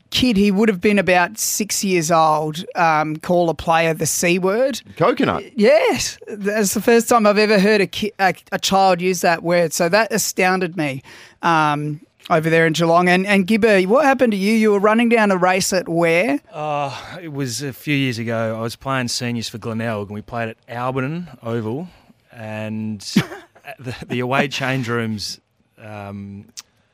kid, 0.09 0.37
he 0.37 0.51
would 0.51 0.69
have 0.69 0.79
been 0.79 0.99
about 0.99 1.37
six 1.37 1.83
years 1.83 2.11
old, 2.11 2.63
um, 2.75 3.17
call 3.17 3.49
a 3.49 3.53
player 3.53 3.93
the 3.93 4.05
C 4.05 4.39
word. 4.39 4.81
Coconut. 4.95 5.43
Yes, 5.57 6.17
that's 6.27 6.73
the 6.73 6.81
first 6.81 7.09
time 7.09 7.25
I've 7.27 7.37
ever 7.37 7.59
heard 7.59 7.81
a, 7.81 7.87
ki- 7.87 8.13
a, 8.19 8.33
a 8.51 8.59
child 8.59 9.01
use 9.01 9.21
that 9.21 9.43
word. 9.43 9.73
So 9.73 9.89
that 9.89 10.11
astounded 10.13 10.77
me 10.77 11.03
um, 11.41 11.99
over 12.31 12.49
there 12.49 12.65
in 12.65 12.73
Geelong. 12.73 13.09
And, 13.09 13.27
and 13.27 13.45
Gibber, 13.45 13.81
what 13.83 14.05
happened 14.05 14.31
to 14.31 14.37
you? 14.37 14.53
You 14.53 14.71
were 14.71 14.79
running 14.79 15.09
down 15.09 15.29
a 15.31 15.37
race 15.37 15.73
at 15.73 15.87
where? 15.89 16.39
Uh, 16.51 17.17
it 17.21 17.31
was 17.33 17.61
a 17.61 17.73
few 17.73 17.95
years 17.95 18.17
ago. 18.17 18.57
I 18.57 18.61
was 18.61 18.75
playing 18.75 19.09
seniors 19.09 19.49
for 19.49 19.57
Glenelg, 19.57 20.07
and 20.07 20.15
we 20.15 20.21
played 20.21 20.49
at 20.49 20.57
Alberton 20.67 21.37
Oval, 21.43 21.89
and 22.31 23.01
the, 23.79 23.95
the 24.07 24.19
away 24.21 24.47
change 24.47 24.87
rooms. 24.87 25.39
Um, 25.77 26.45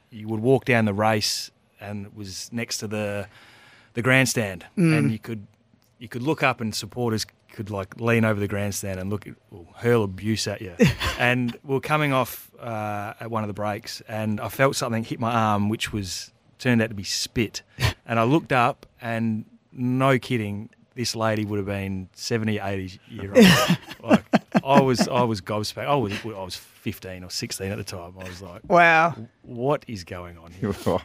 you 0.09 0.27
would 0.27 0.39
walk 0.39 0.65
down 0.65 0.85
the 0.85 0.93
race, 0.93 1.51
and 1.79 2.07
it 2.07 2.15
was 2.15 2.49
next 2.51 2.79
to 2.79 2.87
the 2.87 3.27
the 3.93 4.01
grandstand, 4.01 4.63
Mm. 4.77 4.97
and 4.97 5.11
you 5.11 5.19
could 5.19 5.45
you 5.99 6.07
could 6.07 6.21
look 6.23 6.41
up, 6.43 6.61
and 6.61 6.73
supporters 6.73 7.25
could 7.51 7.69
like 7.69 7.99
lean 7.99 8.23
over 8.23 8.39
the 8.39 8.47
grandstand 8.47 8.99
and 8.99 9.09
look 9.09 9.27
at, 9.27 9.33
hurl 9.77 10.03
abuse 10.03 10.47
at 10.47 10.61
you. 10.61 10.73
and 11.19 11.57
we're 11.63 11.79
coming 11.79 12.13
off 12.13 12.46
uh, 12.59 13.13
at 13.19 13.29
one 13.29 13.43
of 13.43 13.47
the 13.47 13.53
breaks, 13.53 14.01
and 14.07 14.39
I 14.39 14.49
felt 14.49 14.75
something 14.75 15.03
hit 15.03 15.19
my 15.19 15.31
arm, 15.31 15.69
which 15.69 15.91
was 15.93 16.31
turned 16.59 16.81
out 16.81 16.89
to 16.89 16.95
be 16.95 17.03
spit. 17.03 17.61
And 18.09 18.19
I 18.21 18.23
looked 18.23 18.53
up, 18.53 18.85
and 19.01 19.43
no 19.73 20.17
kidding, 20.17 20.69
this 20.97 21.15
lady 21.15 21.45
would 21.45 21.57
have 21.57 21.65
been 21.65 22.09
70, 22.13 22.59
80 22.59 22.99
year 23.09 23.31
old. 23.33 23.77
like, 24.03 24.25
I 24.63 24.81
was, 24.81 25.07
I 25.07 25.21
was 25.23 25.39
gobsmacked. 25.39 25.87
I 25.87 25.95
was, 25.95 26.11
I 26.25 26.43
was 26.43 26.55
15 26.57 27.23
or 27.23 27.29
16 27.29 27.71
at 27.71 27.77
the 27.77 27.83
time. 27.85 28.13
I 28.19 28.23
was 28.27 28.41
like, 28.41 28.61
Wow. 28.67 29.15
what 29.43 29.85
is 29.87 30.03
going 30.03 30.37
on 30.37 30.51
here? 30.51 30.71
Right. 30.85 31.01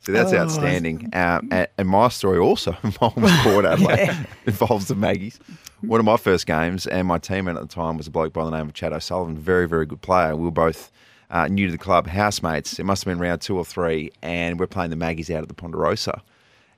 So 0.00 0.10
that's 0.12 0.32
Oh. 0.32 0.38
outstanding. 0.38 1.10
Um, 1.12 1.48
and, 1.52 1.68
and 1.78 1.88
my 1.88 2.08
story 2.08 2.38
also 2.38 2.76
involves 2.82 3.14
Port 3.42 3.64
Adelaide, 3.64 4.26
involves 4.46 4.88
the 4.88 4.94
Maggies. 4.96 5.38
One 5.82 6.00
of 6.00 6.06
my 6.06 6.16
first 6.16 6.46
games, 6.46 6.86
and 6.86 7.06
my 7.06 7.18
teammate 7.18 7.54
at 7.56 7.60
the 7.60 7.68
time 7.68 7.98
was 7.98 8.06
a 8.06 8.10
bloke 8.10 8.32
by 8.32 8.44
the 8.44 8.50
name 8.50 8.66
of 8.66 8.72
Chad 8.74 8.92
O'Sullivan, 8.92 9.36
very, 9.36 9.68
very 9.68 9.84
good 9.86 10.00
player. 10.00 10.34
We 10.34 10.44
were 10.44 10.50
both 10.50 10.90
uh, 11.30 11.48
new 11.48 11.66
to 11.66 11.72
the 11.72 11.76
club, 11.78 12.06
housemates. 12.06 12.78
It 12.78 12.84
must 12.84 13.04
have 13.04 13.12
been 13.12 13.20
round 13.20 13.42
two 13.42 13.56
or 13.58 13.64
three, 13.64 14.10
and 14.22 14.58
we're 14.58 14.66
playing 14.66 14.90
the 14.90 14.96
Maggies 14.96 15.30
out 15.30 15.42
at 15.42 15.48
the 15.48 15.54
Ponderosa. 15.54 16.22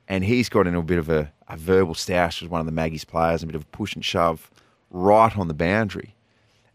And 0.09 0.25
he's 0.25 0.49
got 0.49 0.67
into 0.67 0.79
a 0.79 0.83
bit 0.83 0.97
of 0.97 1.07
a, 1.07 1.31
a 1.47 1.55
verbal 1.55 1.93
stoush 1.93 2.41
with 2.41 2.51
one 2.51 2.59
of 2.59 2.65
the 2.65 2.71
Maggies 2.73 3.05
players, 3.05 3.43
a 3.43 3.45
bit 3.45 3.55
of 3.55 3.61
a 3.61 3.65
push 3.65 3.93
and 3.93 4.03
shove 4.03 4.51
right 4.89 5.37
on 5.37 5.47
the 5.47 5.53
boundary. 5.53 6.15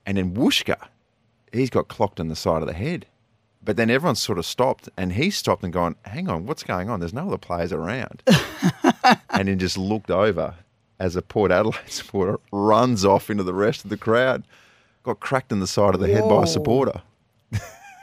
And 0.06 0.16
then 0.16 0.34
Wooshka, 0.34 0.76
he's 1.52 1.70
got 1.70 1.88
clocked 1.88 2.20
in 2.20 2.28
the 2.28 2.36
side 2.36 2.62
of 2.62 2.68
the 2.68 2.74
head. 2.74 3.06
But 3.62 3.76
then 3.76 3.90
everyone 3.90 4.16
sort 4.16 4.38
of 4.38 4.44
stopped, 4.44 4.88
and 4.96 5.14
he 5.14 5.30
stopped 5.30 5.64
and 5.64 5.72
gone, 5.72 5.96
"Hang 6.04 6.28
on, 6.28 6.44
what's 6.44 6.62
going 6.62 6.90
on? 6.90 7.00
There's 7.00 7.14
no 7.14 7.28
other 7.28 7.38
players 7.38 7.72
around." 7.72 8.22
and 9.30 9.48
then 9.48 9.58
just 9.58 9.78
looked 9.78 10.10
over 10.10 10.54
as 10.98 11.16
a 11.16 11.22
Port 11.22 11.50
Adelaide 11.50 11.78
supporter 11.88 12.38
runs 12.52 13.04
off 13.04 13.30
into 13.30 13.42
the 13.42 13.54
rest 13.54 13.84
of 13.84 13.90
the 13.90 13.96
crowd. 13.96 14.44
Got 15.02 15.20
cracked 15.20 15.50
in 15.50 15.60
the 15.60 15.66
side 15.66 15.94
of 15.94 16.00
the 16.00 16.08
head 16.08 16.28
by 16.28 16.42
a 16.42 16.46
supporter. 16.46 17.02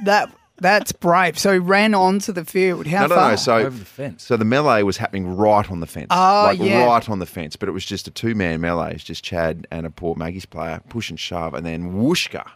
That 0.04 0.34
That's 0.62 0.92
brave. 0.92 1.40
So 1.40 1.54
he 1.54 1.60
ran 1.60 1.96
onto 1.96 2.32
the 2.32 2.46
field. 2.46 2.86
How 2.86 3.02
no, 3.02 3.08
no, 3.08 3.16
far? 3.16 3.30
no. 3.32 3.36
So, 3.36 4.14
so 4.18 4.38
the 4.38 4.46
melee 4.46 4.84
was 4.84 4.96
happening 4.98 5.36
right 5.36 5.70
on 5.70 5.80
the 5.80 5.88
fence. 5.88 6.08
Oh, 6.12 6.44
like 6.46 6.60
yeah. 6.60 6.86
right 6.86 7.10
on 7.10 7.18
the 7.18 7.26
fence. 7.26 7.56
But 7.56 7.68
it 7.68 7.72
was 7.72 7.84
just 7.84 8.08
a 8.08 8.12
two 8.12 8.36
man 8.36 8.62
melee. 8.62 8.94
It's 8.94 9.04
just 9.04 9.24
Chad 9.24 9.68
and 9.72 9.88
a 9.88 9.90
poor 9.90 10.16
Maggie's 10.16 10.46
player, 10.46 10.80
push 10.88 11.10
and 11.10 11.20
shove, 11.20 11.56
and 11.56 11.66
then 11.66 11.94
whooshka. 11.94 12.48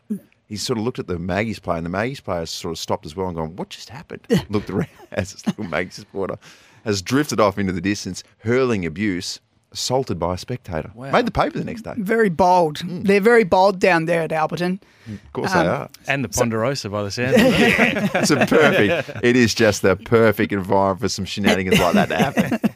He 0.48 0.56
sort 0.56 0.78
of 0.78 0.86
looked 0.86 1.00
at 1.00 1.08
the 1.08 1.18
Maggie's 1.18 1.58
player, 1.58 1.78
and 1.78 1.86
the 1.86 1.90
Maggie's 1.90 2.20
player 2.20 2.46
sort 2.46 2.72
of 2.72 2.78
stopped 2.78 3.08
as 3.08 3.16
well 3.16 3.28
and 3.28 3.36
gone, 3.36 3.56
What 3.56 3.70
just 3.70 3.90
happened? 3.90 4.22
Looked 4.50 4.70
around 4.70 4.88
as 5.12 5.34
this 5.34 5.48
little 5.48 5.64
Maggie's 5.64 5.96
supporter 5.96 6.38
has 6.84 7.02
drifted 7.02 7.40
off 7.40 7.58
into 7.58 7.74
the 7.74 7.82
distance, 7.82 8.24
hurling 8.38 8.86
abuse, 8.86 9.40
assaulted 9.76 10.18
by 10.18 10.34
a 10.34 10.38
spectator. 10.38 10.90
Made 10.96 11.26
the 11.28 11.32
paper 11.32 11.60
the 11.60 11.66
next 11.66 11.82
day. 11.82 11.94
Very 11.98 12.30
bold. 12.30 12.82
They're 12.86 13.20
very 13.20 13.44
bold 13.44 13.80
down 13.80 14.06
there 14.06 14.22
at 14.22 14.32
Alberton. 14.32 14.80
Of 15.08 15.34
course 15.34 15.54
Um, 15.54 15.66
they 15.66 15.70
are. 15.72 15.90
And 16.08 16.24
the 16.24 16.30
Ponderosa 16.30 16.90
by 16.90 17.04
the 17.04 17.12
sound 17.12 17.36
it's 17.38 18.32
a 18.32 18.38
perfect. 18.46 19.12
It 19.24 19.36
is 19.36 19.54
just 19.54 19.82
the 19.82 19.96
perfect 19.98 20.54
environment 20.54 21.02
for 21.02 21.10
some 21.10 21.26
shenanigans 21.26 21.80
like 21.80 21.94
that 21.94 22.10
to 22.10 22.16
happen. 22.18 22.60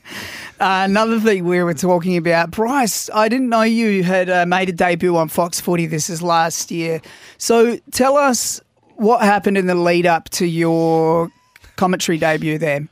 Uh, 0.61 0.83
another 0.83 1.21
thing 1.21 1.45
we 1.45 1.63
were 1.63 1.73
talking 1.73 2.17
about, 2.17 2.51
Bryce, 2.51 3.09
I 3.13 3.29
didn't 3.29 3.47
know 3.47 3.61
you 3.61 4.03
had 4.03 4.29
uh, 4.29 4.45
made 4.45 4.67
a 4.67 4.73
debut 4.73 5.15
on 5.15 5.29
Fox 5.29 5.61
Footy. 5.61 5.85
This 5.85 6.09
is 6.09 6.21
last 6.21 6.69
year. 6.69 6.99
So 7.37 7.77
tell 7.91 8.17
us 8.17 8.59
what 8.97 9.21
happened 9.21 9.57
in 9.57 9.67
the 9.67 9.75
lead 9.75 10.05
up 10.05 10.27
to 10.31 10.45
your 10.45 11.31
commentary 11.77 12.17
debut 12.17 12.57
there. 12.57 12.89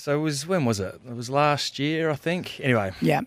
So 0.00 0.18
it 0.18 0.22
was 0.22 0.46
when 0.46 0.64
was 0.64 0.80
it? 0.80 0.98
It 1.06 1.14
was 1.14 1.28
last 1.28 1.78
year, 1.78 2.08
I 2.08 2.14
think. 2.14 2.58
Anyway, 2.60 2.92
Yeah. 3.02 3.20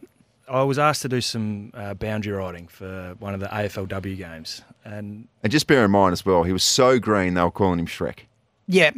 I 0.50 0.64
was 0.64 0.80
asked 0.80 1.04
to 1.04 1.08
do 1.08 1.22
some 1.22 1.72
uh, 1.76 1.94
boundary 1.94 2.34
riding 2.34 2.68
for 2.68 3.16
one 3.20 3.36
of 3.36 3.40
the 3.40 3.46
AFLW 3.46 4.18
games, 4.18 4.64
and 4.84 5.28
And 5.44 5.52
just 5.52 5.68
bear 5.68 5.86
in 5.86 5.92
mind 5.92 6.14
as 6.14 6.26
well, 6.26 6.42
he 6.42 6.52
was 6.52 6.64
so 6.64 6.98
green 6.98 7.36
they 7.36 7.44
were 7.44 7.52
calling 7.52 7.78
him 7.78 7.86
Shrek. 7.86 8.22
Yeah. 8.68 8.90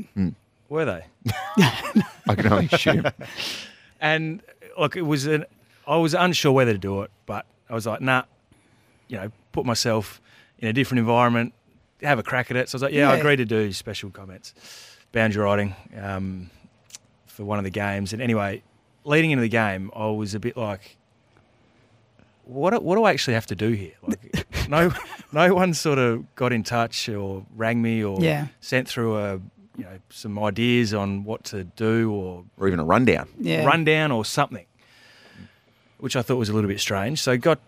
were 0.69 0.85
they? 0.85 1.05
I 1.57 2.35
can 2.35 2.51
only 2.53 2.69
assume. 2.71 3.05
And 4.01 4.41
look, 4.77 4.95
it 4.95 5.01
was 5.01 5.25
an. 5.25 5.45
I 5.87 5.97
was 5.97 6.13
unsure 6.13 6.51
whether 6.51 6.73
to 6.73 6.77
do 6.77 7.01
it, 7.01 7.11
but 7.25 7.45
I 7.69 7.73
was 7.73 7.85
like, 7.87 8.01
nah, 8.01 8.23
you 9.07 9.17
know, 9.17 9.31
put 9.51 9.65
myself 9.65 10.21
in 10.59 10.67
a 10.67 10.73
different 10.73 10.99
environment, 10.99 11.53
have 12.01 12.19
a 12.19 12.23
crack 12.23 12.51
at 12.51 12.57
it. 12.57 12.69
So 12.69 12.75
I 12.75 12.77
was 12.77 12.81
like, 12.83 12.93
yeah, 12.93 13.09
I 13.09 13.15
agree 13.17 13.35
to 13.37 13.45
do 13.45 13.71
special 13.73 14.11
comments, 14.11 14.53
boundary 15.11 15.43
riding 15.43 15.75
um, 15.97 16.49
for 17.35 17.43
one 17.43 17.57
of 17.57 17.63
the 17.65 17.69
games. 17.69 18.13
And 18.13 18.21
anyway, 18.21 18.63
leading 19.03 19.31
into 19.31 19.41
the 19.41 19.49
game, 19.49 19.91
I 19.95 20.07
was 20.07 20.33
a 20.33 20.39
bit 20.39 20.55
like, 20.57 20.97
what 22.45 22.71
do, 22.71 22.79
what 22.79 22.95
do 22.95 23.03
I 23.03 23.11
actually 23.11 23.33
have 23.33 23.47
to 23.47 23.55
do 23.55 23.71
here? 23.71 23.93
Like, 24.07 24.45
no, 24.69 24.91
no 25.31 25.53
one 25.53 25.73
sort 25.73 25.97
of 25.99 26.33
got 26.35 26.53
in 26.53 26.63
touch 26.63 27.09
or 27.09 27.45
rang 27.55 27.81
me 27.81 28.03
or 28.03 28.21
Yeah. 28.21 28.47
sent 28.61 28.87
through 28.87 29.17
a 29.17 29.33
you 29.77 29.83
know 29.83 29.97
some 30.09 30.39
ideas 30.39 30.93
on 30.93 31.25
what 31.25 31.43
to 31.45 31.65
do 31.65 32.09
or 32.11 32.45
Or 32.57 32.67
even 32.67 32.79
a 32.79 32.85
rundown. 32.85 33.27
Yeah. 33.39 33.65
rundown 33.65 34.11
or 34.11 34.23
something, 34.23 34.65
which 35.97 36.15
I 36.15 36.21
thought 36.21 36.37
was 36.37 36.49
a 36.49 36.53
little 36.53 36.69
bit 36.69 36.79
strange. 36.79 37.19
So 37.21 37.35
got 37.37 37.59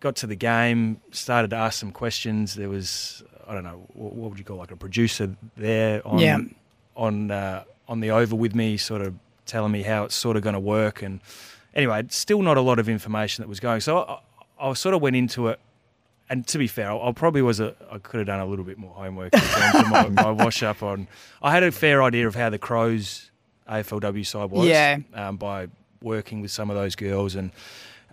got 0.00 0.16
to 0.16 0.26
the 0.26 0.36
game, 0.36 1.00
started 1.12 1.50
to 1.50 1.56
ask 1.56 1.78
some 1.78 1.92
questions. 1.92 2.54
There 2.56 2.68
was 2.68 3.22
I 3.48 3.54
don't 3.54 3.64
know 3.64 3.86
what, 3.94 4.12
what 4.14 4.30
would 4.30 4.38
you 4.38 4.44
call 4.44 4.58
like 4.58 4.70
a 4.70 4.76
producer 4.76 5.34
there 5.56 6.06
on 6.06 6.18
Yeah. 6.18 6.38
on 6.96 7.30
uh, 7.30 7.64
on 7.90 8.00
the 8.00 8.10
over 8.10 8.36
with 8.36 8.54
me, 8.54 8.76
sort 8.76 9.02
of 9.02 9.14
telling 9.44 9.72
me 9.72 9.82
how 9.82 10.04
it's 10.04 10.14
sort 10.14 10.36
of 10.36 10.42
going 10.42 10.54
to 10.54 10.60
work. 10.60 11.02
And 11.02 11.20
anyway, 11.74 12.04
still 12.08 12.40
not 12.40 12.56
a 12.56 12.60
lot 12.60 12.78
of 12.78 12.88
information 12.88 13.42
that 13.42 13.48
was 13.48 13.58
going. 13.58 13.80
So 13.80 13.98
I, 13.98 14.20
I 14.68 14.72
sort 14.74 14.94
of 14.94 15.02
went 15.02 15.16
into 15.16 15.48
it. 15.48 15.58
And 16.30 16.46
to 16.46 16.58
be 16.58 16.68
fair, 16.68 16.92
I, 16.92 17.08
I 17.08 17.12
probably 17.12 17.42
was 17.42 17.58
a. 17.58 17.74
I 17.90 17.98
could 17.98 18.18
have 18.18 18.28
done 18.28 18.38
a 18.38 18.46
little 18.46 18.64
bit 18.64 18.78
more 18.78 18.94
homework 18.94 19.34
in 19.34 19.40
terms 19.40 19.74
of 19.74 19.88
my, 19.90 20.08
my 20.08 20.30
wash 20.30 20.62
up 20.62 20.80
on. 20.80 21.08
I 21.42 21.50
had 21.50 21.64
a 21.64 21.72
fair 21.72 22.04
idea 22.04 22.28
of 22.28 22.36
how 22.36 22.48
the 22.50 22.58
Crows 22.58 23.32
AFLW 23.68 24.24
side 24.24 24.50
was. 24.52 24.68
Yeah. 24.68 24.98
Um, 25.12 25.36
by 25.36 25.66
working 26.00 26.40
with 26.40 26.52
some 26.52 26.70
of 26.70 26.76
those 26.76 26.94
girls 26.94 27.34
and 27.34 27.50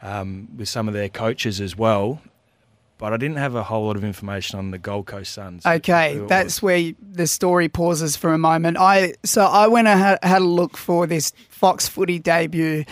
um, 0.02 0.48
with 0.58 0.68
some 0.68 0.88
of 0.88 0.96
their 0.96 1.10
coaches 1.10 1.62
as 1.62 1.78
well. 1.78 2.20
But 3.00 3.14
I 3.14 3.18
didn't 3.18 3.38
have 3.38 3.54
a 3.54 3.64
whole 3.64 3.86
lot 3.86 3.96
of 3.96 4.04
information 4.04 4.58
on 4.58 4.72
the 4.72 4.80
Gold 4.80 5.06
Coast 5.06 5.32
Suns. 5.34 5.66
Okay, 5.66 6.20
that's 6.28 6.62
where 6.64 6.78
you- 6.78 6.96
the 7.00 7.28
story 7.28 7.70
pauses 7.70 8.16
for 8.16 8.34
a 8.34 8.38
moment. 8.40 8.78
I 8.80 9.14
so 9.24 9.46
I 9.46 9.68
went 9.68 9.88
and 9.88 10.00
had, 10.00 10.20
had 10.24 10.42
a 10.42 10.46
look 10.46 10.76
for 10.78 11.06
this 11.06 11.32
Fox 11.50 11.88
Footy 11.88 12.18
debut, 12.18 12.86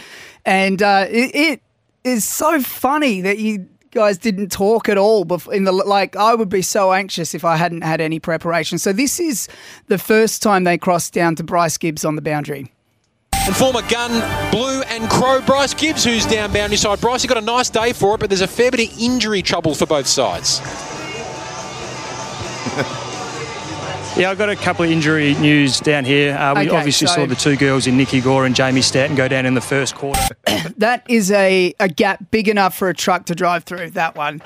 and 0.45 0.81
uh, 0.83 1.07
it, 1.09 1.33
it 1.35 1.61
is 2.03 2.23
so 2.23 2.59
funny 2.61 3.21
that 3.21 3.39
you 3.39 3.67
guys 3.91 4.17
didn't 4.19 4.51
talk 4.51 4.89
at 4.89 4.97
all. 4.99 5.25
Before, 5.25 5.53
in 5.53 5.63
the 5.63 5.71
like, 5.71 6.15
I 6.15 6.35
would 6.35 6.49
be 6.49 6.61
so 6.61 6.93
anxious 6.93 7.33
if 7.33 7.43
I 7.43 7.55
hadn't 7.55 7.81
had 7.81 7.99
any 7.99 8.19
preparation. 8.19 8.77
So 8.77 8.93
this 8.93 9.19
is 9.19 9.47
the 9.87 9.97
first 9.97 10.43
time 10.43 10.65
they 10.65 10.77
crossed 10.77 11.13
down 11.13 11.35
to 11.37 11.43
Bryce 11.43 11.77
Gibbs 11.79 12.05
on 12.05 12.15
the 12.15 12.21
boundary. 12.21 12.71
And 13.45 13.55
former 13.55 13.81
gun, 13.89 14.11
blue 14.51 14.81
and 14.83 15.07
crow 15.09 15.39
Bryce 15.41 15.73
Gibbs, 15.75 16.03
who's 16.03 16.25
down 16.25 16.51
boundary 16.51 16.77
side. 16.77 16.99
Bryce, 16.99 17.21
you 17.23 17.29
got 17.29 17.37
a 17.37 17.41
nice 17.45 17.69
day 17.69 17.93
for 17.93 18.15
it, 18.15 18.19
but 18.19 18.29
there's 18.29 18.41
a 18.41 18.47
fair 18.47 18.71
bit 18.71 18.91
of 18.91 18.99
injury 18.99 19.43
trouble 19.43 19.75
for 19.75 19.85
both 19.85 20.07
sides. 20.07 20.61
Yeah, 24.17 24.31
I've 24.31 24.37
got 24.37 24.47
a 24.47 24.55
couple 24.55 24.85
of 24.85 24.91
injury 24.91 25.33
news 25.33 25.81
down 25.81 26.05
here. 26.05 26.37
Uh, 26.37 26.53
we 26.55 26.67
Okay, 26.67 26.77
obviously 26.77 27.05
so- 27.07 27.15
saw 27.15 27.25
the 27.25 27.35
two 27.35 27.57
girls 27.57 27.85
in 27.85 27.97
Nikki 27.97 28.21
Gore 28.21 28.45
and 28.45 28.55
Jamie 28.55 28.81
Stanton 28.81 29.17
go 29.17 29.27
down 29.27 29.45
in 29.45 29.55
the 29.55 29.61
first 29.61 29.93
quarter. 29.95 30.21
That 30.77 31.03
is 31.09 31.31
a, 31.31 31.73
a 31.81 31.89
gap 31.89 32.31
big 32.31 32.47
enough 32.47 32.77
for 32.77 32.87
a 32.87 32.93
truck 32.93 33.25
to 33.25 33.35
drive 33.35 33.65
through. 33.65 33.89
That 33.91 34.15
one. 34.15 34.41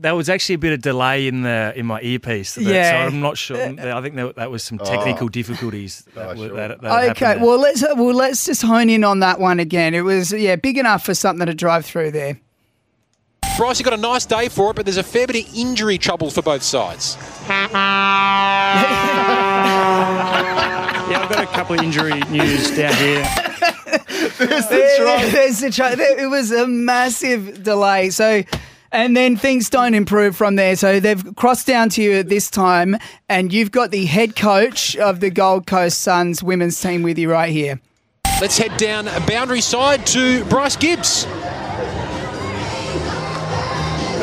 There 0.00 0.14
was 0.14 0.28
actually 0.28 0.54
a 0.56 0.58
bit 0.58 0.72
of 0.72 0.82
delay 0.82 1.26
in 1.28 1.42
the 1.42 1.72
in 1.76 1.86
my 1.86 2.00
earpiece. 2.00 2.54
That, 2.54 2.64
Yeah. 2.64 2.90
so 2.90 2.96
I'm 3.14 3.20
not 3.20 3.36
sure. 3.38 3.56
I 3.56 4.00
think 4.02 4.14
that, 4.16 4.36
that 4.36 4.50
was 4.50 4.62
some 4.62 4.78
technical 4.78 5.26
Oh. 5.26 5.28
difficulties. 5.28 6.04
That, 6.14 6.36
oh, 6.36 6.40
were, 6.40 6.48
that, 6.48 6.80
that 6.80 7.10
Okay, 7.10 7.36
well 7.38 7.58
let's 7.58 7.82
uh, 7.82 7.94
well 7.96 8.14
let's 8.14 8.44
just 8.46 8.62
hone 8.62 8.88
in 8.90 9.04
on 9.04 9.20
that 9.20 9.40
one 9.40 9.58
again. 9.60 9.94
It 9.94 10.02
was 10.02 10.32
yeah 10.32 10.56
big 10.56 10.78
enough 10.78 11.04
for 11.04 11.14
something 11.14 11.46
to 11.46 11.54
drive 11.54 11.84
through 11.86 12.10
there. 12.12 12.38
Bryce, 13.58 13.78
you 13.78 13.84
got 13.84 13.94
a 13.94 13.96
nice 13.96 14.26
day 14.26 14.48
for 14.50 14.70
it, 14.70 14.76
but 14.76 14.84
there's 14.84 14.98
a 14.98 15.02
fair 15.02 15.26
bit 15.26 15.46
of 15.48 15.54
injury 15.56 15.96
trouble 15.98 16.30
for 16.30 16.42
both 16.42 16.62
sides. 16.62 17.16
Yeah, 21.08 21.20
I've 21.22 21.28
got 21.30 21.44
a 21.44 21.46
couple 21.46 21.76
of 21.78 21.82
injury 21.84 22.18
news 22.30 22.76
down 22.76 22.94
here. 22.96 23.22
There's 24.38 24.66
the 24.66 24.94
truck. 24.98 25.22
There's 25.30 25.60
the 25.60 25.70
truck. 25.70 25.94
There- 25.94 26.18
It 26.18 26.26
was 26.28 26.50
a 26.50 26.66
massive 26.66 27.62
delay. 27.62 28.10
So, 28.10 28.42
and 28.96 29.14
then 29.14 29.36
things 29.36 29.68
don't 29.68 29.92
improve 29.92 30.34
from 30.34 30.56
there. 30.56 30.74
So 30.74 31.00
they've 31.00 31.36
crossed 31.36 31.66
down 31.66 31.90
to 31.90 32.02
you 32.02 32.12
at 32.14 32.30
this 32.30 32.50
time, 32.50 32.96
and 33.28 33.52
you've 33.52 33.70
got 33.70 33.90
the 33.90 34.06
head 34.06 34.34
coach 34.34 34.96
of 34.96 35.20
the 35.20 35.30
Gold 35.30 35.66
Coast 35.66 36.00
Suns 36.00 36.42
women's 36.42 36.80
team 36.80 37.02
with 37.02 37.18
you 37.18 37.30
right 37.30 37.52
here. 37.52 37.78
Let's 38.40 38.56
head 38.56 38.76
down 38.78 39.04
boundary 39.26 39.60
side 39.60 40.06
to 40.06 40.44
Bryce 40.46 40.76
Gibbs. 40.76 41.26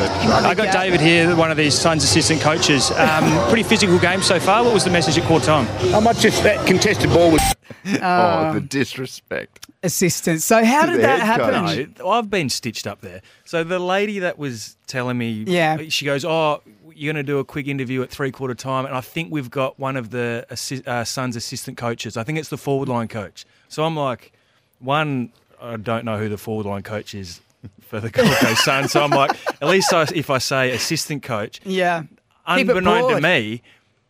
I 0.08 0.54
got 0.54 0.72
David 0.72 1.00
here, 1.00 1.34
one 1.36 1.50
of 1.50 1.56
these 1.56 1.74
Suns 1.74 2.04
assistant 2.04 2.40
coaches. 2.40 2.90
Um, 2.90 3.24
pretty 3.48 3.62
physical 3.62 3.98
game 3.98 4.22
so 4.22 4.38
far. 4.38 4.62
What 4.64 4.74
was 4.74 4.84
the 4.84 4.90
message 4.90 5.16
at 5.18 5.24
quarter 5.26 5.46
time? 5.46 5.66
How 5.90 6.00
much 6.00 6.20
just 6.20 6.42
that 6.42 6.66
contested 6.66 7.10
ball 7.10 7.30
was? 7.30 7.40
Uh, 7.86 8.50
oh, 8.50 8.54
the 8.54 8.60
disrespect. 8.60 9.66
Assistant. 9.82 10.42
So 10.42 10.64
how 10.64 10.86
did 10.86 11.00
that 11.00 11.20
happen? 11.20 11.94
No, 11.98 12.08
I've 12.10 12.30
been 12.30 12.48
stitched 12.48 12.86
up 12.86 13.00
there. 13.00 13.22
So 13.44 13.64
the 13.64 13.78
lady 13.78 14.18
that 14.20 14.38
was 14.38 14.76
telling 14.86 15.18
me, 15.18 15.44
Yeah. 15.46 15.78
she 15.88 16.04
goes, 16.04 16.24
"Oh, 16.24 16.60
you're 16.94 17.12
going 17.12 17.24
to 17.24 17.26
do 17.26 17.38
a 17.38 17.44
quick 17.44 17.66
interview 17.66 18.02
at 18.02 18.10
three 18.10 18.30
quarter 18.30 18.54
time, 18.54 18.86
and 18.86 18.94
I 18.94 19.00
think 19.00 19.32
we've 19.32 19.50
got 19.50 19.78
one 19.78 19.96
of 19.96 20.10
the 20.10 20.46
assi- 20.50 20.86
uh, 20.86 21.04
Suns 21.04 21.36
assistant 21.36 21.76
coaches. 21.76 22.16
I 22.16 22.24
think 22.24 22.38
it's 22.38 22.48
the 22.50 22.58
forward 22.58 22.88
line 22.88 23.08
coach." 23.08 23.44
So 23.68 23.84
I'm 23.84 23.96
like, 23.96 24.32
one, 24.78 25.30
I 25.60 25.76
don't 25.76 26.04
know 26.04 26.18
who 26.18 26.28
the 26.28 26.38
forward 26.38 26.66
line 26.66 26.82
coach 26.82 27.14
is 27.14 27.40
for 27.80 28.00
the 28.00 28.10
Gold 28.10 28.28
Coast 28.36 28.64
Suns. 28.64 28.92
So 28.92 29.02
I'm 29.02 29.10
like, 29.10 29.30
at 29.62 29.68
least 29.68 29.92
I, 29.92 30.02
if 30.14 30.30
I 30.30 30.38
say 30.38 30.70
assistant 30.72 31.22
coach, 31.22 31.60
Yeah. 31.64 32.02
Keep 32.02 32.08
it 32.08 32.70
unbeknown 32.76 33.02
to 33.02 33.08
broad. 33.20 33.22
me, 33.22 33.62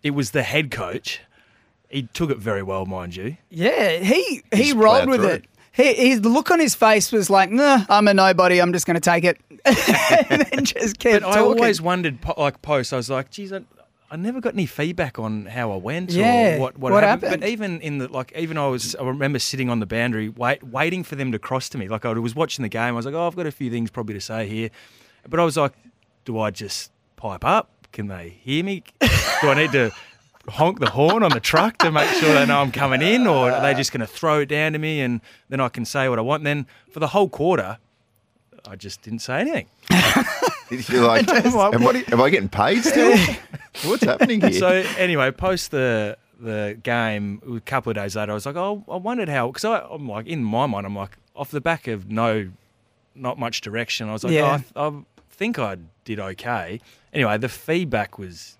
it 0.02 0.10
was 0.10 0.32
the 0.32 0.42
head 0.42 0.70
coach. 0.72 1.20
He 1.88 2.02
took 2.12 2.30
it 2.30 2.38
very 2.38 2.62
well, 2.64 2.84
mind 2.86 3.14
you. 3.14 3.36
Yeah, 3.50 3.98
he 3.98 4.42
he 4.52 4.62
Just 4.64 4.74
rolled 4.74 5.04
plowed 5.04 5.08
with 5.08 5.20
through 5.20 5.28
it. 5.30 5.44
He, 5.70 5.94
his 6.10 6.20
look 6.24 6.50
on 6.50 6.58
his 6.58 6.74
face 6.74 7.12
was 7.12 7.30
like, 7.30 7.50
"Nah, 7.50 7.84
I'm 7.88 8.08
a 8.08 8.14
nobody. 8.14 8.60
I'm 8.60 8.72
just 8.72 8.86
going 8.86 8.94
to 8.94 9.00
take 9.00 9.22
it," 9.22 9.40
and 9.64 10.42
then 10.50 10.64
just 10.64 10.98
kept 10.98 11.22
But 11.22 11.28
I 11.30 11.36
talking. 11.36 11.58
always 11.60 11.80
wondered, 11.80 12.20
po- 12.20 12.34
like 12.36 12.60
post, 12.62 12.92
I 12.92 12.96
was 12.96 13.08
like, 13.10 13.30
geez, 13.30 13.52
I, 13.52 13.60
I 14.10 14.16
never 14.16 14.40
got 14.40 14.52
any 14.54 14.66
feedback 14.66 15.18
on 15.18 15.46
how 15.46 15.72
I 15.72 15.76
went 15.76 16.12
Yeah, 16.12 16.56
or 16.56 16.60
what, 16.60 16.78
what, 16.78 16.92
what 16.92 17.02
happened. 17.02 17.22
happened? 17.30 17.40
But 17.42 17.48
even 17.48 17.80
in 17.80 17.98
the 17.98 18.08
like, 18.08 18.32
even 18.36 18.58
I 18.58 18.66
was, 18.68 18.94
I 18.94 19.02
remember 19.02 19.38
sitting 19.38 19.70
on 19.70 19.80
the 19.80 19.86
boundary, 19.86 20.28
wait, 20.28 20.62
waiting 20.62 21.02
for 21.02 21.16
them 21.16 21.32
to 21.32 21.38
cross 21.38 21.68
to 21.70 21.78
me. 21.78 21.88
Like 21.88 22.04
I 22.04 22.12
was 22.12 22.34
watching 22.34 22.62
the 22.62 22.68
game, 22.68 22.80
I 22.88 22.92
was 22.92 23.06
like, 23.06 23.14
oh, 23.14 23.26
I've 23.26 23.34
got 23.36 23.46
a 23.46 23.50
few 23.52 23.70
things 23.70 23.90
probably 23.90 24.14
to 24.14 24.20
say 24.20 24.46
here, 24.46 24.70
but 25.28 25.40
I 25.40 25.44
was 25.44 25.56
like, 25.56 25.72
do 26.24 26.38
I 26.38 26.50
just 26.50 26.92
pipe 27.16 27.44
up? 27.44 27.70
Can 27.92 28.08
they 28.08 28.30
hear 28.42 28.62
me? 28.64 28.82
do 29.00 29.48
I 29.48 29.54
need 29.54 29.72
to? 29.72 29.90
Honk 30.46 30.78
the 30.78 30.90
horn 30.90 31.22
on 31.22 31.30
the 31.30 31.40
truck 31.40 31.78
to 31.78 31.90
make 31.90 32.06
sure 32.20 32.34
they 32.34 32.44
know 32.44 32.60
I'm 32.60 32.70
coming 32.70 33.00
in, 33.00 33.26
or 33.26 33.50
are 33.50 33.62
they 33.62 33.72
just 33.72 33.92
going 33.92 34.02
to 34.02 34.06
throw 34.06 34.40
it 34.40 34.46
down 34.46 34.74
to 34.74 34.78
me 34.78 35.00
and 35.00 35.22
then 35.48 35.58
I 35.58 35.70
can 35.70 35.86
say 35.86 36.06
what 36.10 36.18
I 36.18 36.22
want? 36.22 36.40
And 36.40 36.46
then 36.46 36.66
for 36.92 37.00
the 37.00 37.06
whole 37.06 37.30
quarter, 37.30 37.78
I 38.66 38.76
just 38.76 39.02
didn't 39.02 39.20
say 39.20 39.40
anything. 39.40 39.66
You're 40.88 41.06
like, 41.06 41.28
I'm 41.44 41.52
like, 41.54 41.74
am, 41.74 41.82
what- 41.82 41.96
I, 41.96 42.04
am 42.10 42.20
I 42.20 42.30
getting 42.30 42.48
paid 42.48 42.82
still? 42.84 43.16
What's 43.84 44.04
happening 44.04 44.40
here? 44.40 44.52
So 44.52 44.68
anyway, 44.98 45.30
post 45.30 45.70
the 45.70 46.16
the 46.40 46.78
game 46.82 47.40
a 47.56 47.60
couple 47.60 47.90
of 47.90 47.96
days 47.96 48.16
later, 48.16 48.32
I 48.32 48.34
was 48.34 48.46
like, 48.46 48.56
oh, 48.56 48.84
I 48.90 48.96
wondered 48.96 49.28
how 49.28 49.48
because 49.48 49.64
I'm 49.64 50.08
like 50.08 50.26
in 50.26 50.42
my 50.42 50.66
mind, 50.66 50.86
I'm 50.86 50.96
like 50.96 51.16
off 51.36 51.50
the 51.50 51.60
back 51.60 51.86
of 51.86 52.10
no, 52.10 52.50
not 53.14 53.38
much 53.38 53.60
direction. 53.60 54.08
I 54.08 54.12
was 54.12 54.24
like, 54.24 54.32
Yeah. 54.32 54.60
oh, 54.76 54.82
I, 54.82 54.86
I 54.88 55.02
think 55.30 55.58
I 55.58 55.76
did 56.04 56.18
okay. 56.20 56.80
Anyway, 57.12 57.36
the 57.38 57.48
feedback 57.48 58.18
was 58.18 58.56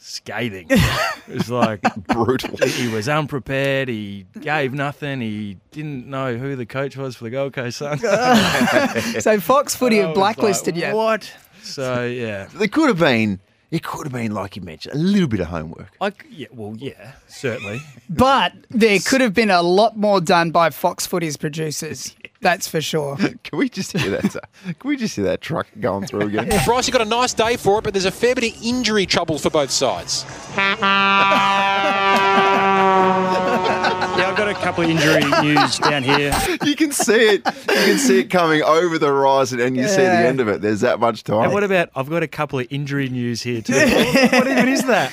scathing. 0.00 0.66
it 0.70 1.28
was 1.28 1.50
like 1.50 1.82
brutal. 2.08 2.56
He 2.66 2.88
was 2.88 3.08
unprepared. 3.08 3.88
He 3.88 4.26
gave 4.40 4.72
nothing. 4.72 5.20
He 5.20 5.58
didn't 5.70 6.08
know 6.08 6.36
who 6.36 6.56
the 6.56 6.66
coach 6.66 6.96
was 6.96 7.16
for 7.16 7.24
the 7.24 7.30
Gold 7.30 7.52
Coast 7.52 7.78
Suns. 7.78 8.00
so 9.22 9.38
Fox 9.40 9.74
Footy 9.74 9.98
have 9.98 10.14
blacklisted 10.14 10.76
like, 10.76 10.84
you. 10.86 10.96
What? 10.96 11.32
So 11.62 12.04
yeah, 12.06 12.48
There 12.54 12.68
could 12.68 12.88
have 12.88 12.98
been, 12.98 13.38
it 13.70 13.84
could 13.84 14.06
have 14.06 14.12
been, 14.12 14.32
like 14.32 14.56
you 14.56 14.62
mentioned, 14.62 14.94
a 14.94 14.98
little 14.98 15.28
bit 15.28 15.40
of 15.40 15.46
homework. 15.46 15.92
I, 16.00 16.12
yeah, 16.30 16.48
well, 16.50 16.74
yeah, 16.76 17.12
certainly. 17.28 17.80
But 18.08 18.54
there 18.70 18.98
could 18.98 19.20
have 19.20 19.34
been 19.34 19.50
a 19.50 19.62
lot 19.62 19.96
more 19.96 20.20
done 20.20 20.50
by 20.50 20.70
Fox 20.70 21.06
Footy's 21.06 21.36
producers. 21.36 22.16
That's 22.42 22.66
for 22.68 22.80
sure. 22.80 23.16
Can 23.44 23.58
we 23.58 23.68
just 23.68 23.92
hear 23.96 24.10
that? 24.12 24.34
uh, 24.36 24.40
Can 24.78 24.88
we 24.88 24.96
just 24.96 25.14
hear 25.16 25.26
that 25.26 25.40
truck 25.42 25.66
going 25.78 26.06
through 26.06 26.22
again? 26.28 26.48
Bryce, 26.64 26.86
you 26.86 26.92
got 26.92 27.02
a 27.02 27.04
nice 27.04 27.34
day 27.34 27.56
for 27.56 27.78
it, 27.78 27.84
but 27.84 27.92
there's 27.92 28.06
a 28.06 28.10
fair 28.10 28.34
bit 28.34 28.56
of 28.56 28.62
injury 28.64 29.04
trouble 29.06 29.38
for 29.38 29.50
both 29.50 29.70
sides. 29.70 30.24
Yeah, 34.16 34.28
I've 34.28 34.36
got 34.36 34.48
a 34.48 34.54
couple 34.54 34.84
of 34.84 34.90
injury 34.90 35.22
news 35.42 35.78
down 35.78 36.02
here. 36.02 36.34
You 36.64 36.74
can 36.76 36.92
see 36.92 37.12
it. 37.14 37.46
You 37.46 37.52
can 37.66 37.98
see 37.98 38.20
it 38.20 38.30
coming 38.30 38.62
over 38.62 38.98
the 38.98 39.06
horizon, 39.06 39.60
and 39.60 39.76
you 39.76 39.86
see 39.88 39.96
the 40.02 40.10
end 40.10 40.40
of 40.40 40.48
it. 40.48 40.60
There's 40.60 40.80
that 40.80 41.00
much 41.00 41.24
time. 41.24 41.44
And 41.44 41.52
what 41.52 41.64
about? 41.64 41.90
I've 41.94 42.10
got 42.10 42.22
a 42.22 42.28
couple 42.28 42.58
of 42.58 42.66
injury 42.70 43.08
news 43.08 43.42
here 43.42 43.60
too. 43.62 43.72
what, 43.74 44.32
what 44.32 44.46
even 44.48 44.68
is 44.68 44.84
that? 44.86 45.12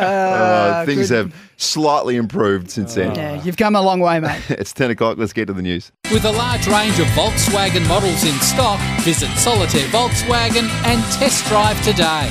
Uh, 0.00 0.84
things 0.84 1.08
have 1.08 1.34
slightly 1.56 2.16
improved 2.16 2.70
since 2.70 2.94
then. 2.94 3.14
Yeah, 3.14 3.42
you've 3.42 3.56
come 3.56 3.74
a 3.74 3.82
long 3.82 4.00
way, 4.00 4.20
mate. 4.20 4.42
It's 4.50 4.72
10 4.72 4.90
o'clock. 4.90 5.16
Let's 5.18 5.32
get 5.32 5.46
to 5.46 5.52
the 5.54 5.62
news. 5.62 5.90
With 6.12 6.24
a 6.24 6.32
large 6.32 6.55
range 6.64 6.98
of 6.98 7.06
Volkswagen 7.08 7.86
models 7.86 8.24
in 8.24 8.34
stock, 8.40 8.80
visit 9.02 9.28
Solitaire 9.36 9.88
Volkswagen 9.88 10.68
and 10.86 11.02
test 11.12 11.44
drive 11.46 11.76
today. 11.82 12.30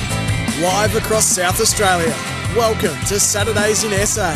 Live 0.60 0.96
across 0.96 1.26
South 1.26 1.60
Australia. 1.60 2.14
Welcome 2.56 2.98
to 3.06 3.20
Saturdays 3.20 3.84
in 3.84 3.92
SA 4.06 4.32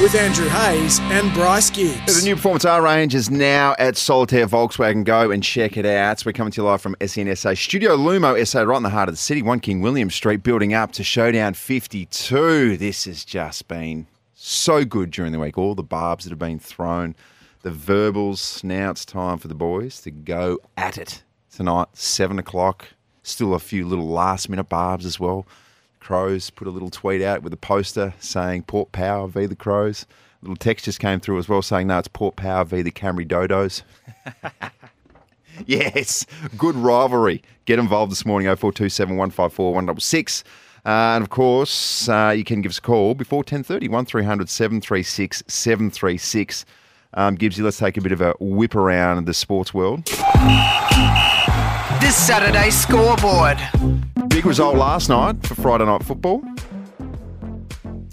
with 0.00 0.14
Andrew 0.14 0.48
Hayes 0.48 1.00
and 1.00 1.32
Bryce 1.34 1.70
Gibbs. 1.70 2.20
The 2.20 2.24
new 2.24 2.36
Performance 2.36 2.64
R 2.64 2.82
range 2.82 3.14
is 3.14 3.30
now 3.30 3.74
at 3.78 3.96
Solitaire 3.96 4.46
Volkswagen. 4.46 5.04
Go 5.04 5.30
and 5.30 5.42
check 5.42 5.76
it 5.76 5.86
out. 5.86 6.24
We're 6.24 6.32
coming 6.32 6.52
to 6.52 6.62
you 6.62 6.66
live 6.66 6.80
from 6.80 6.94
SNSA 7.00 7.56
Studio 7.56 7.96
Lumo 7.96 8.46
SA, 8.46 8.62
right 8.62 8.76
in 8.76 8.82
the 8.82 8.90
heart 8.90 9.08
of 9.08 9.14
the 9.14 9.20
city, 9.20 9.42
1 9.42 9.60
King 9.60 9.80
William 9.80 10.10
Street, 10.10 10.42
building 10.42 10.74
up 10.74 10.92
to 10.92 11.02
Showdown 11.02 11.54
52. 11.54 12.76
This 12.76 13.06
has 13.06 13.24
just 13.24 13.66
been 13.68 14.06
so 14.34 14.84
good 14.84 15.10
during 15.10 15.32
the 15.32 15.38
week. 15.38 15.58
All 15.58 15.74
the 15.74 15.82
barbs 15.82 16.24
that 16.24 16.30
have 16.30 16.38
been 16.38 16.58
thrown, 16.58 17.14
the 17.62 17.70
verbals. 17.70 18.62
Now 18.62 18.90
it's 18.90 19.04
time 19.04 19.38
for 19.38 19.48
the 19.48 19.54
boys 19.54 20.00
to 20.02 20.10
go 20.10 20.58
at 20.76 20.98
it 20.98 21.22
tonight, 21.54 21.88
7 21.94 22.38
o'clock. 22.38 22.88
Still 23.22 23.54
a 23.54 23.60
few 23.60 23.86
little 23.86 24.08
last 24.08 24.48
minute 24.48 24.68
barbs 24.68 25.06
as 25.06 25.18
well. 25.18 25.46
Crows 26.00 26.50
put 26.50 26.66
a 26.66 26.70
little 26.70 26.90
tweet 26.90 27.22
out 27.22 27.42
with 27.42 27.52
a 27.52 27.56
poster 27.56 28.14
saying 28.18 28.64
Port 28.64 28.90
Power 28.90 29.28
v 29.28 29.46
the 29.46 29.54
Crows. 29.54 30.04
A 30.42 30.44
little 30.44 30.56
text 30.56 30.86
just 30.86 30.98
came 30.98 31.20
through 31.20 31.38
as 31.38 31.48
well 31.48 31.62
saying, 31.62 31.86
no, 31.86 31.98
it's 31.98 32.08
Port 32.08 32.34
Power 32.34 32.64
v 32.64 32.82
the 32.82 32.90
Camry 32.90 33.26
Dodos. 33.26 33.82
yes, 35.66 36.26
good 36.58 36.74
rivalry. 36.74 37.42
Get 37.64 37.78
involved 37.78 38.10
this 38.10 38.26
morning, 38.26 38.46
0427 38.48 39.16
154 39.16 39.66
166. 39.72 40.42
Uh, 40.84 40.88
and 40.88 41.22
of 41.22 41.30
course, 41.30 42.08
uh, 42.08 42.34
you 42.36 42.42
can 42.42 42.60
give 42.60 42.70
us 42.70 42.78
a 42.78 42.82
call 42.82 43.14
before 43.14 43.44
10.30, 43.44 43.88
1300 43.88 44.48
736 44.48 45.44
736. 45.46 46.64
Um, 47.14 47.36
Gibbsy, 47.36 47.62
let's 47.62 47.76
take 47.76 47.98
a 47.98 48.00
bit 48.00 48.12
of 48.12 48.22
a 48.22 48.34
whip 48.40 48.74
around 48.74 49.26
the 49.26 49.34
sports 49.34 49.74
world. 49.74 50.06
This 52.00 52.16
Saturday 52.16 52.70
scoreboard. 52.70 53.58
Big 54.28 54.46
result 54.46 54.76
last 54.76 55.10
night 55.10 55.46
for 55.46 55.54
Friday 55.54 55.84
night 55.84 56.02
football. 56.02 56.42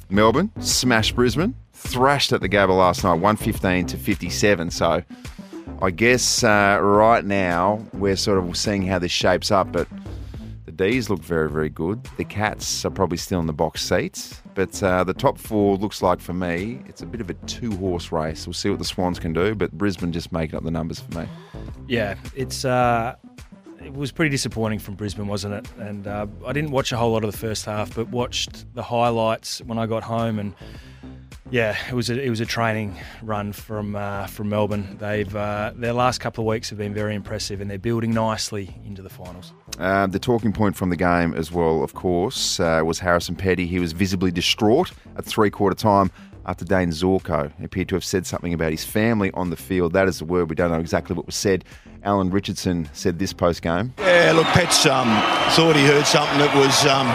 Melbourne 0.09 0.51
smashed 0.59 1.15
Brisbane, 1.15 1.55
thrashed 1.71 2.33
at 2.33 2.41
the 2.41 2.49
Gabba 2.49 2.75
last 2.77 3.03
night, 3.05 3.13
115 3.13 3.85
to 3.87 3.97
57. 3.97 4.71
So 4.71 5.01
I 5.81 5.91
guess 5.91 6.43
uh, 6.43 6.79
right 6.81 7.23
now 7.23 7.85
we're 7.93 8.17
sort 8.17 8.37
of 8.37 8.57
seeing 8.57 8.85
how 8.85 8.99
this 8.99 9.11
shapes 9.11 9.49
up, 9.49 9.71
but 9.71 9.87
the 10.65 10.73
D's 10.73 11.09
look 11.09 11.21
very, 11.21 11.49
very 11.49 11.69
good. 11.69 12.03
The 12.17 12.25
Cats 12.25 12.83
are 12.83 12.91
probably 12.91 13.17
still 13.17 13.39
in 13.39 13.47
the 13.47 13.53
box 13.53 13.81
seats, 13.81 14.41
but 14.59 14.83
uh, 14.83 15.05
the 15.05 15.13
top 15.13 15.37
four 15.37 15.77
looks 15.77 16.01
like 16.01 16.19
for 16.19 16.33
me 16.33 16.81
it's 16.85 17.01
a 17.01 17.05
bit 17.05 17.21
of 17.21 17.29
a 17.29 17.33
two 17.45 17.71
horse 17.77 18.11
race. 18.11 18.45
We'll 18.45 18.53
see 18.53 18.69
what 18.69 18.77
the 18.77 18.83
Swans 18.83 19.17
can 19.17 19.31
do, 19.31 19.55
but 19.55 19.71
Brisbane 19.71 20.11
just 20.11 20.33
making 20.33 20.57
up 20.57 20.65
the 20.65 20.71
numbers 20.71 20.99
for 20.99 21.17
me. 21.17 21.29
Yeah, 21.87 22.15
it's 22.35 22.65
uh, 22.65 23.15
it 23.81 23.93
was 23.93 24.11
pretty 24.11 24.31
disappointing 24.31 24.79
from 24.79 24.95
Brisbane, 24.95 25.27
wasn't 25.27 25.53
it? 25.53 25.71
And 25.79 26.05
uh, 26.07 26.27
I 26.45 26.51
didn't 26.51 26.71
watch 26.71 26.91
a 26.91 26.97
whole 26.97 27.13
lot 27.13 27.23
of 27.23 27.31
the 27.31 27.37
first 27.37 27.63
half, 27.63 27.95
but 27.95 28.09
watched 28.09 28.65
the 28.75 28.83
highlights 28.83 29.61
when 29.61 29.77
I 29.77 29.85
got 29.85 30.03
home, 30.03 30.39
and 30.39 30.53
yeah, 31.49 31.77
it 31.87 31.93
was 31.93 32.09
a 32.09 32.21
it 32.21 32.29
was 32.29 32.41
a 32.41 32.45
training 32.45 32.97
run 33.23 33.53
from 33.53 33.95
uh, 33.95 34.27
from 34.27 34.49
Melbourne. 34.49 34.97
They've 34.99 35.33
uh, 35.33 35.71
their 35.73 35.93
last 35.93 36.19
couple 36.19 36.43
of 36.43 36.47
weeks 36.47 36.69
have 36.69 36.77
been 36.77 36.93
very 36.93 37.15
impressive, 37.15 37.61
and 37.61 37.71
they're 37.71 37.79
building 37.79 38.11
nicely 38.11 38.75
into 38.83 39.01
the 39.01 39.09
finals. 39.09 39.53
Uh, 39.77 40.07
the 40.07 40.19
talking 40.19 40.51
point 40.51 40.75
from 40.75 40.89
the 40.89 40.95
game 40.95 41.33
as 41.33 41.51
well, 41.51 41.83
of 41.83 41.93
course, 41.93 42.59
uh, 42.59 42.81
was 42.83 42.99
Harrison 42.99 43.35
Petty. 43.35 43.65
He 43.65 43.79
was 43.79 43.93
visibly 43.93 44.31
distraught 44.31 44.91
at 45.17 45.25
three 45.25 45.49
quarter 45.49 45.75
time 45.75 46.11
after 46.45 46.65
Dayne 46.65 46.89
Zorko 46.89 47.51
appeared 47.63 47.89
to 47.89 47.95
have 47.95 48.03
said 48.03 48.25
something 48.25 48.53
about 48.53 48.71
his 48.71 48.83
family 48.83 49.31
on 49.33 49.51
the 49.51 49.55
field. 49.55 49.93
That 49.93 50.07
is 50.07 50.19
the 50.19 50.25
word. 50.25 50.49
We 50.49 50.55
don't 50.55 50.71
know 50.71 50.79
exactly 50.79 51.15
what 51.15 51.25
was 51.25 51.35
said. 51.35 51.63
Alan 52.03 52.29
Richardson 52.29 52.89
said 52.93 53.19
this 53.19 53.33
post 53.33 53.61
game. 53.61 53.93
Yeah, 53.99 54.31
look, 54.35 54.47
Pet's 54.47 54.85
um, 54.85 55.07
thought 55.51 55.75
he 55.75 55.85
heard 55.85 56.07
something 56.07 56.39
that 56.39 56.53
was 56.55 56.85
um, 56.87 57.07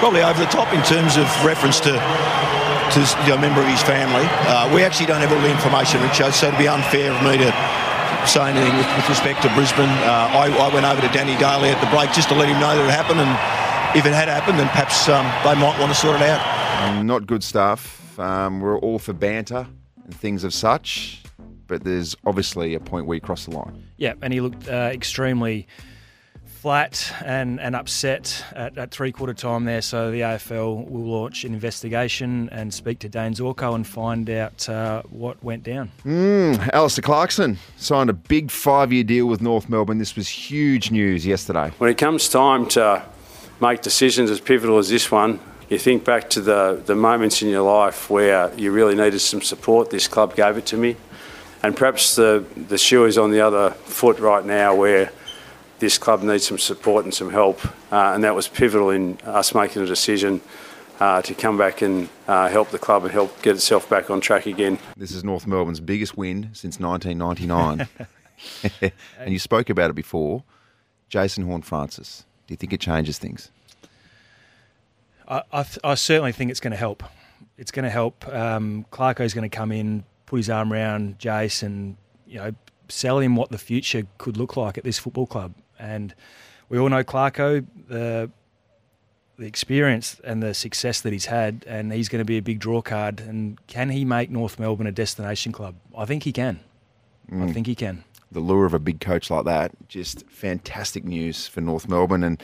probably 0.00 0.22
over 0.22 0.40
the 0.40 0.50
top 0.50 0.72
in 0.74 0.82
terms 0.82 1.16
of 1.16 1.26
reference 1.44 1.80
to 1.80 1.92
to 2.92 3.32
a 3.32 3.40
member 3.40 3.62
of 3.62 3.68
his 3.68 3.80
family. 3.80 4.28
Uh, 4.44 4.68
we 4.74 4.84
actually 4.84 5.06
don't 5.06 5.22
have 5.22 5.32
all 5.32 5.40
the 5.40 5.50
information, 5.50 5.98
Richo, 6.02 6.30
so 6.30 6.48
it'd 6.48 6.58
be 6.58 6.68
unfair 6.68 7.10
of 7.10 7.22
me 7.24 7.38
to 7.38 7.48
say 8.28 8.50
anything 8.50 8.76
with, 8.76 8.86
with 8.96 9.08
respect 9.08 9.42
to 9.42 9.52
Brisbane. 9.54 9.88
Uh, 10.04 10.30
I, 10.32 10.48
I 10.48 10.72
went 10.72 10.86
over 10.86 11.00
to 11.00 11.08
Danny 11.08 11.36
Daly 11.38 11.70
at 11.70 11.80
the 11.80 11.90
break 11.94 12.12
just 12.12 12.28
to 12.28 12.34
let 12.34 12.48
him 12.48 12.60
know 12.60 12.76
that 12.76 12.84
it 12.86 12.90
happened, 12.90 13.20
and 13.20 13.32
if 13.96 14.06
it 14.06 14.12
had 14.12 14.28
happened, 14.28 14.58
then 14.58 14.68
perhaps 14.68 15.08
um, 15.08 15.24
they 15.44 15.58
might 15.60 15.78
want 15.78 15.92
to 15.92 15.98
sort 15.98 16.16
it 16.16 16.22
out. 16.22 16.40
Um, 16.82 17.06
not 17.06 17.26
good 17.26 17.42
stuff. 17.42 18.18
Um, 18.18 18.60
we're 18.60 18.78
all 18.78 18.98
for 18.98 19.12
banter 19.12 19.66
and 20.04 20.14
things 20.14 20.44
of 20.44 20.52
such, 20.52 21.22
but 21.66 21.84
there's 21.84 22.16
obviously 22.26 22.74
a 22.74 22.80
point 22.80 23.06
where 23.06 23.16
you 23.16 23.20
cross 23.20 23.46
the 23.46 23.52
line. 23.52 23.86
Yeah, 23.96 24.14
and 24.22 24.32
he 24.32 24.40
looked 24.40 24.68
uh, 24.68 24.90
extremely 24.92 25.66
flat 26.62 27.12
and, 27.24 27.58
and 27.60 27.74
upset 27.74 28.44
at, 28.54 28.78
at 28.78 28.92
three 28.92 29.10
quarter 29.10 29.34
time 29.34 29.64
there. 29.64 29.82
So 29.82 30.12
the 30.12 30.20
AFL 30.20 30.88
will 30.88 31.02
launch 31.02 31.42
an 31.42 31.54
investigation 31.54 32.48
and 32.52 32.72
speak 32.72 33.00
to 33.00 33.08
Dayne 33.08 33.34
Zorko 33.34 33.74
and 33.74 33.84
find 33.84 34.30
out 34.30 34.68
uh, 34.68 35.02
what 35.10 35.42
went 35.42 35.64
down. 35.64 35.90
Mm, 36.04 36.68
Alistair 36.72 37.02
Clarkson 37.02 37.58
signed 37.76 38.10
a 38.10 38.12
big 38.12 38.48
five 38.52 38.92
year 38.92 39.02
deal 39.02 39.26
with 39.26 39.42
North 39.42 39.68
Melbourne. 39.68 39.98
This 39.98 40.14
was 40.14 40.28
huge 40.28 40.92
news 40.92 41.26
yesterday. 41.26 41.72
When 41.78 41.90
it 41.90 41.98
comes 41.98 42.28
time 42.28 42.68
to 42.68 43.02
make 43.60 43.82
decisions 43.82 44.30
as 44.30 44.38
pivotal 44.38 44.78
as 44.78 44.88
this 44.88 45.10
one, 45.10 45.40
you 45.68 45.78
think 45.78 46.04
back 46.04 46.30
to 46.30 46.40
the, 46.40 46.80
the 46.86 46.94
moments 46.94 47.42
in 47.42 47.48
your 47.48 47.62
life 47.62 48.08
where 48.08 48.54
you 48.54 48.70
really 48.70 48.94
needed 48.94 49.18
some 49.18 49.42
support. 49.42 49.90
This 49.90 50.06
club 50.06 50.36
gave 50.36 50.56
it 50.56 50.66
to 50.66 50.76
me. 50.76 50.94
And 51.64 51.76
perhaps 51.76 52.14
the, 52.14 52.44
the 52.56 52.78
shoe 52.78 53.04
is 53.04 53.18
on 53.18 53.32
the 53.32 53.40
other 53.40 53.70
foot 53.70 54.20
right 54.20 54.44
now 54.44 54.76
where 54.76 55.10
this 55.82 55.98
club 55.98 56.22
needs 56.22 56.46
some 56.46 56.58
support 56.58 57.04
and 57.04 57.12
some 57.12 57.30
help. 57.30 57.66
Uh, 57.92 58.12
and 58.14 58.22
that 58.22 58.36
was 58.36 58.46
pivotal 58.46 58.90
in 58.90 59.18
us 59.24 59.52
making 59.52 59.82
a 59.82 59.86
decision 59.86 60.40
uh, 61.00 61.20
to 61.20 61.34
come 61.34 61.58
back 61.58 61.82
and 61.82 62.08
uh, 62.28 62.48
help 62.48 62.70
the 62.70 62.78
club 62.78 63.02
and 63.02 63.10
help 63.10 63.42
get 63.42 63.56
itself 63.56 63.90
back 63.90 64.08
on 64.08 64.20
track 64.20 64.46
again. 64.46 64.78
This 64.96 65.10
is 65.10 65.24
North 65.24 65.44
Melbourne's 65.44 65.80
biggest 65.80 66.16
win 66.16 66.50
since 66.52 66.78
1999. 66.78 67.88
and 69.18 69.32
you 69.32 69.40
spoke 69.40 69.68
about 69.70 69.90
it 69.90 69.94
before. 69.94 70.44
Jason 71.08 71.46
Horne-Francis. 71.46 72.26
Do 72.46 72.52
you 72.52 72.56
think 72.56 72.72
it 72.72 72.80
changes 72.80 73.18
things? 73.18 73.50
I, 75.26 75.42
I, 75.52 75.62
th- 75.64 75.80
I 75.82 75.96
certainly 75.96 76.30
think 76.30 76.52
it's 76.52 76.60
going 76.60 76.70
to 76.70 76.76
help. 76.76 77.02
It's 77.58 77.72
going 77.72 77.84
to 77.84 77.90
help. 77.90 78.26
Um, 78.28 78.86
Clarko's 78.92 79.34
going 79.34 79.50
to 79.50 79.54
come 79.54 79.72
in, 79.72 80.04
put 80.26 80.36
his 80.36 80.48
arm 80.48 80.72
around 80.72 81.18
Jace, 81.18 81.64
and 81.64 81.96
you 82.24 82.38
know, 82.38 82.52
sell 82.88 83.18
him 83.18 83.34
what 83.34 83.50
the 83.50 83.58
future 83.58 84.06
could 84.18 84.36
look 84.36 84.56
like 84.56 84.78
at 84.78 84.84
this 84.84 85.00
football 85.00 85.26
club. 85.26 85.52
And 85.82 86.14
we 86.68 86.78
all 86.78 86.88
know 86.88 87.02
Clarko, 87.04 87.66
the 87.88 88.30
the 89.38 89.46
experience 89.46 90.20
and 90.24 90.42
the 90.42 90.54
success 90.54 91.00
that 91.00 91.12
he's 91.12 91.24
had, 91.26 91.64
and 91.66 91.92
he's 91.92 92.08
going 92.08 92.20
to 92.20 92.24
be 92.24 92.36
a 92.38 92.42
big 92.42 92.60
draw 92.60 92.80
card. 92.82 93.18
And 93.20 93.58
can 93.66 93.88
he 93.90 94.04
make 94.04 94.30
North 94.30 94.58
Melbourne 94.60 94.86
a 94.86 94.92
destination 94.92 95.50
club? 95.52 95.74
I 95.96 96.04
think 96.04 96.22
he 96.22 96.32
can. 96.32 96.60
I 97.30 97.34
Mm. 97.34 97.54
think 97.54 97.66
he 97.66 97.74
can. 97.74 98.04
the 98.30 98.40
lure 98.40 98.64
of 98.64 98.72
a 98.74 98.78
big 98.78 98.98
coach 99.00 99.30
like 99.30 99.44
that. 99.44 99.72
Just 99.88 100.24
fantastic 100.30 101.04
news 101.04 101.46
for 101.48 101.60
North 101.60 101.86
Melbourne 101.88 102.22
and 102.24 102.42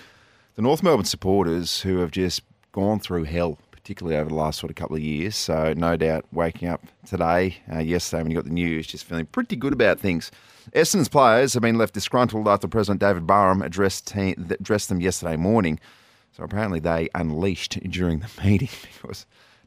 the 0.55 0.61
North 0.62 0.82
Melbourne 0.82 1.07
supporters 1.07 1.80
who 1.80 1.99
have 1.99 2.11
just 2.11 2.43
gone 2.72 2.99
through 3.01 3.24
hell, 3.24 3.59
particularly 3.89 4.18
over 4.18 4.28
the 4.28 4.34
last 4.34 4.61
sort 4.61 4.68
of 4.68 4.76
couple 4.76 4.97
of 4.97 5.03
years. 5.03 5.34
So 5.34 5.72
no 5.74 5.97
doubt 5.97 6.26
waking 6.30 6.68
up 6.68 6.84
today, 7.07 7.57
uh, 7.72 7.78
yesterday 7.78 8.22
when 8.22 8.30
you 8.30 8.36
got 8.36 8.45
the 8.45 8.51
news, 8.51 8.86
just 8.86 9.05
feeling 9.05 9.24
pretty 9.24 9.57
good 9.57 9.72
about 9.72 9.99
things. 9.99 10.30
Essendon's 10.74 11.09
players 11.09 11.55
have 11.55 11.62
been 11.62 11.78
left 11.78 11.95
disgruntled 11.95 12.47
after 12.49 12.68
President 12.68 13.01
David 13.01 13.26
Barham 13.26 13.62
addressed, 13.62 14.14
addressed 14.14 14.91
them 14.91 15.01
yesterday 15.01 15.36
morning. 15.36 15.80
So 16.32 16.45
apparently 16.45 16.80
they 16.80 17.09
unleashed 17.14 17.80
during 17.89 18.18
the 18.18 18.28
meeting 18.45 18.68
because 18.93 19.24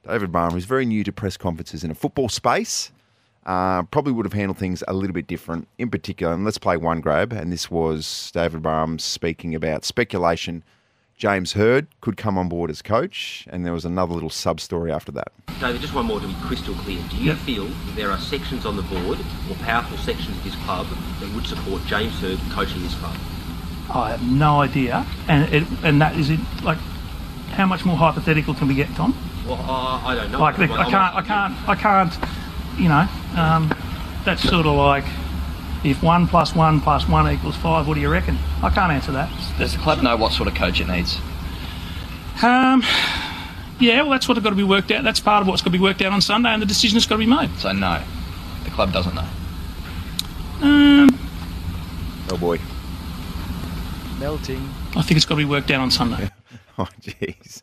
David 0.07 0.31
Barham 0.31 0.55
is 0.55 0.65
very 0.65 0.85
new 0.85 1.03
to 1.03 1.11
press 1.11 1.35
conferences 1.35 1.83
in 1.83 1.89
a 1.89 1.95
football 1.95 2.29
space. 2.29 2.91
Uh, 3.47 3.81
probably 3.81 4.13
would 4.13 4.27
have 4.27 4.33
handled 4.33 4.59
things 4.59 4.83
a 4.87 4.93
little 4.93 5.15
bit 5.15 5.25
different. 5.25 5.67
In 5.79 5.89
particular, 5.89 6.31
and 6.31 6.45
let's 6.45 6.59
play 6.59 6.77
one 6.77 7.01
grab. 7.01 7.33
And 7.33 7.51
this 7.51 7.71
was 7.71 8.29
David 8.35 8.61
Barham 8.61 8.99
speaking 8.99 9.55
about 9.55 9.83
speculation. 9.83 10.63
James 11.21 11.53
Hird 11.53 11.85
could 12.01 12.17
come 12.17 12.35
on 12.35 12.49
board 12.49 12.71
as 12.71 12.81
coach, 12.81 13.45
and 13.51 13.63
there 13.63 13.73
was 13.73 13.85
another 13.85 14.11
little 14.11 14.31
sub 14.31 14.59
story 14.59 14.91
after 14.91 15.11
that. 15.11 15.27
David, 15.59 15.79
just 15.79 15.93
one 15.93 16.07
more 16.07 16.19
to 16.19 16.25
be 16.25 16.33
crystal 16.41 16.73
clear. 16.73 16.99
Do 17.11 17.17
you 17.17 17.35
feel 17.35 17.65
there 17.93 18.09
are 18.09 18.17
sections 18.17 18.65
on 18.65 18.75
the 18.75 18.81
board 18.81 19.19
or 19.47 19.55
powerful 19.57 19.99
sections 19.99 20.35
of 20.35 20.43
this 20.43 20.55
club 20.65 20.87
that 21.19 21.31
would 21.35 21.45
support 21.45 21.85
James 21.85 22.19
Hird 22.19 22.39
coaching 22.49 22.81
this 22.81 22.95
club? 22.95 23.15
I 23.93 24.09
have 24.09 24.23
no 24.31 24.61
idea, 24.61 25.05
and 25.27 25.53
it, 25.53 25.63
and 25.83 26.01
that 26.01 26.15
is 26.17 26.31
it. 26.31 26.39
Like, 26.63 26.79
how 27.51 27.67
much 27.67 27.85
more 27.85 27.97
hypothetical 27.97 28.55
can 28.55 28.67
we 28.67 28.73
get, 28.73 28.89
Tom? 28.95 29.15
Well, 29.45 29.59
uh, 29.61 30.01
I 30.03 30.15
don't 30.15 30.31
know. 30.31 30.39
Like, 30.39 30.57
I'm- 30.57 30.71
I 30.71 30.89
can't, 30.89 31.15
I 31.17 31.21
can't, 31.21 31.69
I 31.69 31.75
can't 31.75 32.13
you 32.79 32.89
know, 32.89 33.07
um, 33.39 33.71
that's 34.25 34.41
sort 34.41 34.65
of 34.65 34.75
like 34.75 35.05
if 35.83 36.01
one 36.03 36.27
plus 36.27 36.55
one 36.55 36.79
plus 36.81 37.07
one 37.07 37.31
equals 37.31 37.55
five, 37.57 37.87
what 37.87 37.95
do 37.95 38.01
you 38.01 38.09
reckon? 38.09 38.37
I 38.61 38.69
can't 38.69 38.91
answer 38.91 39.11
that. 39.13 39.29
Does 39.57 39.73
the 39.73 39.79
club 39.79 40.01
know 40.01 40.15
what 40.17 40.31
sort 40.33 40.47
of 40.47 40.55
coach 40.55 40.79
it 40.79 40.87
needs? 40.87 41.17
Um, 42.43 42.83
yeah, 43.79 44.01
well, 44.01 44.11
that's 44.11 44.27
what's 44.27 44.39
got 44.41 44.49
to 44.51 44.55
be 44.55 44.63
worked 44.63 44.91
out. 44.91 45.03
That's 45.03 45.19
part 45.19 45.41
of 45.41 45.47
what's 45.47 45.61
got 45.61 45.65
to 45.71 45.77
be 45.77 45.79
worked 45.83 46.01
out 46.01 46.11
on 46.13 46.21
Sunday, 46.21 46.49
and 46.49 46.61
the 46.61 46.65
decision 46.65 46.95
has 46.95 47.05
got 47.05 47.15
to 47.15 47.19
be 47.19 47.25
made. 47.25 47.49
So 47.57 47.71
no, 47.71 48.01
the 48.63 48.69
club 48.71 48.91
doesn't 48.93 49.15
know. 49.15 49.27
Um, 50.61 51.09
Oh 52.29 52.37
boy. 52.37 52.59
Melting. 54.19 54.69
I 54.95 55.01
think 55.01 55.17
it's 55.17 55.25
got 55.25 55.35
to 55.35 55.39
be 55.41 55.45
worked 55.45 55.71
out 55.71 55.81
on 55.81 55.91
Sunday. 55.91 56.29
Oh, 56.77 56.87
jeez. 57.01 57.61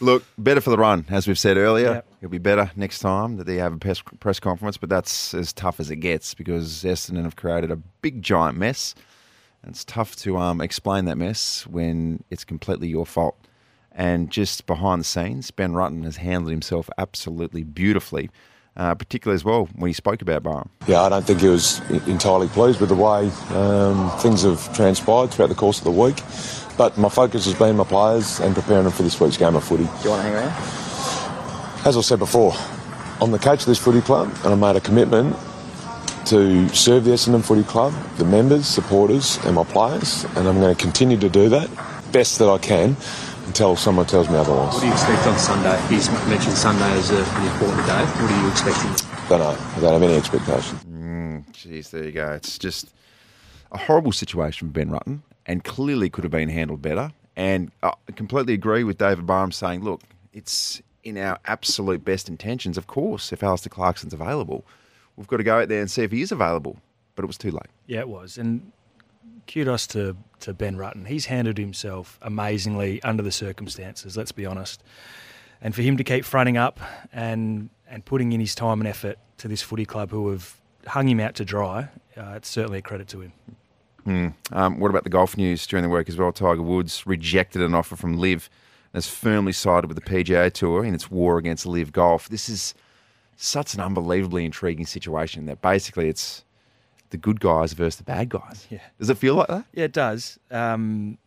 Look, 0.00 0.22
better 0.38 0.60
for 0.60 0.70
the 0.70 0.78
run, 0.78 1.04
as 1.10 1.26
we've 1.26 1.38
said 1.38 1.56
earlier. 1.56 1.94
Yep. 1.94 2.06
It'll 2.26 2.32
be 2.32 2.38
better 2.38 2.72
next 2.74 2.98
time 2.98 3.36
that 3.36 3.44
they 3.44 3.54
have 3.54 3.72
a 3.72 3.76
press, 3.76 4.02
press 4.18 4.40
conference, 4.40 4.76
but 4.76 4.88
that's 4.88 5.32
as 5.32 5.52
tough 5.52 5.78
as 5.78 5.92
it 5.92 5.98
gets 5.98 6.34
because 6.34 6.82
Essendon 6.82 7.22
have 7.22 7.36
created 7.36 7.70
a 7.70 7.76
big, 7.76 8.20
giant 8.20 8.58
mess. 8.58 8.96
And 9.62 9.70
it's 9.70 9.84
tough 9.84 10.16
to 10.16 10.36
um, 10.36 10.60
explain 10.60 11.04
that 11.04 11.18
mess 11.18 11.68
when 11.68 12.24
it's 12.28 12.42
completely 12.42 12.88
your 12.88 13.06
fault. 13.06 13.38
And 13.92 14.28
just 14.28 14.66
behind 14.66 15.02
the 15.02 15.04
scenes, 15.04 15.52
Ben 15.52 15.72
Rutten 15.72 16.02
has 16.02 16.16
handled 16.16 16.50
himself 16.50 16.90
absolutely 16.98 17.62
beautifully, 17.62 18.28
uh, 18.76 18.96
particularly 18.96 19.36
as 19.36 19.44
well 19.44 19.68
when 19.76 19.88
he 19.88 19.94
spoke 19.94 20.20
about 20.20 20.42
Barham. 20.42 20.68
Yeah, 20.88 21.02
I 21.02 21.08
don't 21.08 21.24
think 21.24 21.42
he 21.42 21.48
was 21.48 21.78
entirely 22.08 22.48
pleased 22.48 22.80
with 22.80 22.88
the 22.88 22.96
way 22.96 23.30
um, 23.56 24.10
things 24.18 24.42
have 24.42 24.74
transpired 24.74 25.30
throughout 25.30 25.50
the 25.50 25.54
course 25.54 25.78
of 25.78 25.84
the 25.84 25.92
week. 25.92 26.16
But 26.76 26.98
my 26.98 27.08
focus 27.08 27.44
has 27.44 27.54
been 27.54 27.76
my 27.76 27.84
players 27.84 28.40
and 28.40 28.52
preparing 28.52 28.82
them 28.82 28.92
for 28.92 29.04
this 29.04 29.20
week's 29.20 29.36
game 29.36 29.54
of 29.54 29.62
footy. 29.62 29.84
Do 29.84 29.90
you 30.02 30.10
want 30.10 30.22
to 30.22 30.28
hang 30.28 30.34
around? 30.34 30.85
As 31.86 31.96
I 31.96 32.00
said 32.00 32.18
before, 32.18 32.52
I'm 33.20 33.30
the 33.30 33.38
coach 33.38 33.60
of 33.60 33.66
this 33.66 33.78
footy 33.78 34.00
club 34.00 34.28
and 34.42 34.52
I 34.52 34.56
made 34.56 34.74
a 34.74 34.80
commitment 34.80 35.36
to 36.26 36.68
serve 36.70 37.04
the 37.04 37.12
Essendon 37.12 37.44
Footy 37.44 37.62
Club, 37.62 37.94
the 38.16 38.24
members, 38.24 38.66
supporters 38.66 39.38
and 39.44 39.54
my 39.54 39.62
players 39.62 40.24
and 40.34 40.48
I'm 40.48 40.58
going 40.58 40.74
to 40.74 40.82
continue 40.82 41.16
to 41.16 41.28
do 41.28 41.48
that 41.50 41.70
best 42.10 42.40
that 42.40 42.48
I 42.48 42.58
can 42.58 42.96
until 43.46 43.76
someone 43.76 44.04
tells 44.04 44.28
me 44.28 44.34
otherwise. 44.34 44.74
What 44.74 44.80
do 44.80 44.86
you 44.88 44.92
expect 44.94 45.28
on 45.28 45.38
Sunday? 45.38 45.80
He's 45.86 46.10
mentioned 46.26 46.56
Sunday 46.56 46.90
as 46.90 47.12
a, 47.12 47.22
an 47.22 47.52
important 47.52 47.86
day. 47.86 48.04
What 48.04 48.32
are 48.32 48.42
you 48.42 48.50
expecting? 48.50 48.90
Don't 49.28 49.38
know. 49.38 49.56
I 49.76 49.80
don't 49.80 49.92
have 49.92 50.02
any 50.02 50.16
expectation. 50.16 50.78
Mm, 50.78 51.52
Jeez, 51.52 51.90
there 51.90 52.02
you 52.02 52.10
go. 52.10 52.32
It's 52.32 52.58
just 52.58 52.92
a 53.70 53.78
horrible 53.78 54.10
situation 54.10 54.66
for 54.66 54.72
Ben 54.72 54.90
Rutten 54.90 55.20
and 55.46 55.62
clearly 55.62 56.10
could 56.10 56.24
have 56.24 56.32
been 56.32 56.48
handled 56.48 56.82
better. 56.82 57.12
And 57.36 57.70
I 57.84 57.92
completely 58.16 58.54
agree 58.54 58.82
with 58.82 58.98
David 58.98 59.24
Barham 59.24 59.52
saying, 59.52 59.84
look, 59.84 60.02
it's 60.32 60.82
in 61.06 61.16
our 61.16 61.38
absolute 61.46 62.04
best 62.04 62.28
intentions, 62.28 62.76
of 62.76 62.86
course, 62.86 63.32
if 63.32 63.42
Alistair 63.42 63.70
Clarkson's 63.70 64.12
available. 64.12 64.64
We've 65.16 65.28
got 65.28 65.36
to 65.38 65.44
go 65.44 65.60
out 65.60 65.68
there 65.68 65.80
and 65.80 65.90
see 65.90 66.02
if 66.02 66.10
he 66.10 66.20
is 66.20 66.32
available. 66.32 66.76
But 67.14 67.24
it 67.24 67.26
was 67.26 67.38
too 67.38 67.50
late. 67.50 67.70
Yeah, 67.86 68.00
it 68.00 68.08
was. 68.08 68.36
And 68.36 68.72
kudos 69.46 69.86
to, 69.88 70.16
to 70.40 70.52
Ben 70.52 70.76
Rutten. 70.76 71.06
He's 71.06 71.26
handled 71.26 71.58
himself 71.58 72.18
amazingly 72.20 73.02
under 73.02 73.22
the 73.22 73.32
circumstances, 73.32 74.16
let's 74.16 74.32
be 74.32 74.44
honest. 74.44 74.82
And 75.62 75.74
for 75.74 75.82
him 75.82 75.96
to 75.96 76.04
keep 76.04 76.24
fronting 76.24 76.58
up 76.58 76.78
and, 77.12 77.70
and 77.88 78.04
putting 78.04 78.32
in 78.32 78.40
his 78.40 78.54
time 78.54 78.80
and 78.80 78.88
effort 78.88 79.18
to 79.38 79.48
this 79.48 79.62
footy 79.62 79.86
club 79.86 80.10
who 80.10 80.28
have 80.30 80.60
hung 80.86 81.08
him 81.08 81.20
out 81.20 81.34
to 81.36 81.44
dry, 81.44 81.88
uh, 82.16 82.34
it's 82.36 82.48
certainly 82.48 82.78
a 82.78 82.82
credit 82.82 83.08
to 83.08 83.22
him. 83.22 83.32
Hmm. 84.04 84.28
Um, 84.52 84.78
what 84.78 84.90
about 84.90 85.04
the 85.04 85.10
golf 85.10 85.36
news 85.36 85.66
during 85.66 85.82
the 85.82 85.88
week 85.88 86.08
as 86.08 86.16
well? 86.16 86.32
Tiger 86.32 86.62
Woods 86.62 87.06
rejected 87.06 87.62
an 87.62 87.74
offer 87.74 87.96
from 87.96 88.18
LIV 88.18 88.50
has 88.96 89.06
firmly 89.06 89.52
sided 89.52 89.86
with 89.88 89.96
the 90.02 90.10
PGA 90.10 90.50
Tour 90.50 90.82
in 90.82 90.94
its 90.94 91.10
war 91.10 91.36
against 91.36 91.66
LIV 91.66 91.92
Golf. 91.92 92.28
This 92.30 92.48
is 92.48 92.74
such 93.36 93.74
an 93.74 93.80
unbelievably 93.80 94.44
intriguing 94.46 94.86
situation 94.86 95.44
that 95.44 95.60
basically 95.60 96.08
it's 96.08 96.44
the 97.10 97.18
good 97.18 97.38
guys 97.38 97.74
versus 97.74 97.96
the 97.96 98.04
bad 98.04 98.30
guys. 98.30 98.66
Yeah. 98.70 98.78
Does 98.98 99.10
it 99.10 99.18
feel 99.18 99.34
like 99.34 99.48
that? 99.48 99.66
Yeah, 99.74 99.84
it 99.84 99.92
does. 99.92 100.38
Um, 100.50 101.18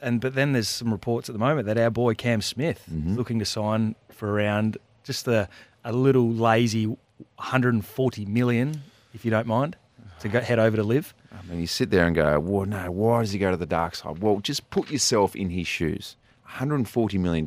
and 0.00 0.20
but 0.22 0.34
then 0.34 0.52
there's 0.52 0.68
some 0.68 0.90
reports 0.90 1.28
at 1.28 1.34
the 1.34 1.38
moment 1.38 1.66
that 1.66 1.76
our 1.76 1.90
boy 1.90 2.14
Cam 2.14 2.40
Smith 2.40 2.84
Mhm. 2.90 3.10
is 3.10 3.16
looking 3.18 3.38
to 3.40 3.44
sign 3.44 3.94
for 4.10 4.32
around 4.32 4.78
just 5.04 5.28
a, 5.28 5.48
a 5.84 5.92
little 5.92 6.30
lazy 6.30 6.86
140 6.86 8.24
million, 8.24 8.82
if 9.12 9.24
you 9.24 9.30
don't 9.30 9.46
mind, 9.46 9.76
to 10.20 10.28
go, 10.28 10.40
head 10.40 10.58
over 10.58 10.76
to 10.76 10.82
LIV. 10.82 11.14
I 11.32 11.42
mean, 11.50 11.60
you 11.60 11.66
sit 11.66 11.90
there 11.90 12.06
and 12.06 12.16
go, 12.16 12.40
well, 12.40 12.64
no, 12.64 12.90
why 12.90 13.20
does 13.20 13.32
he 13.32 13.38
go 13.38 13.50
to 13.50 13.56
the 13.58 13.66
dark 13.66 13.94
side? 13.96 14.18
Well, 14.20 14.40
just 14.40 14.70
put 14.70 14.90
yourself 14.90 15.36
in 15.36 15.50
his 15.50 15.66
shoes. 15.66 16.16
$140 16.48 17.20
million. 17.20 17.46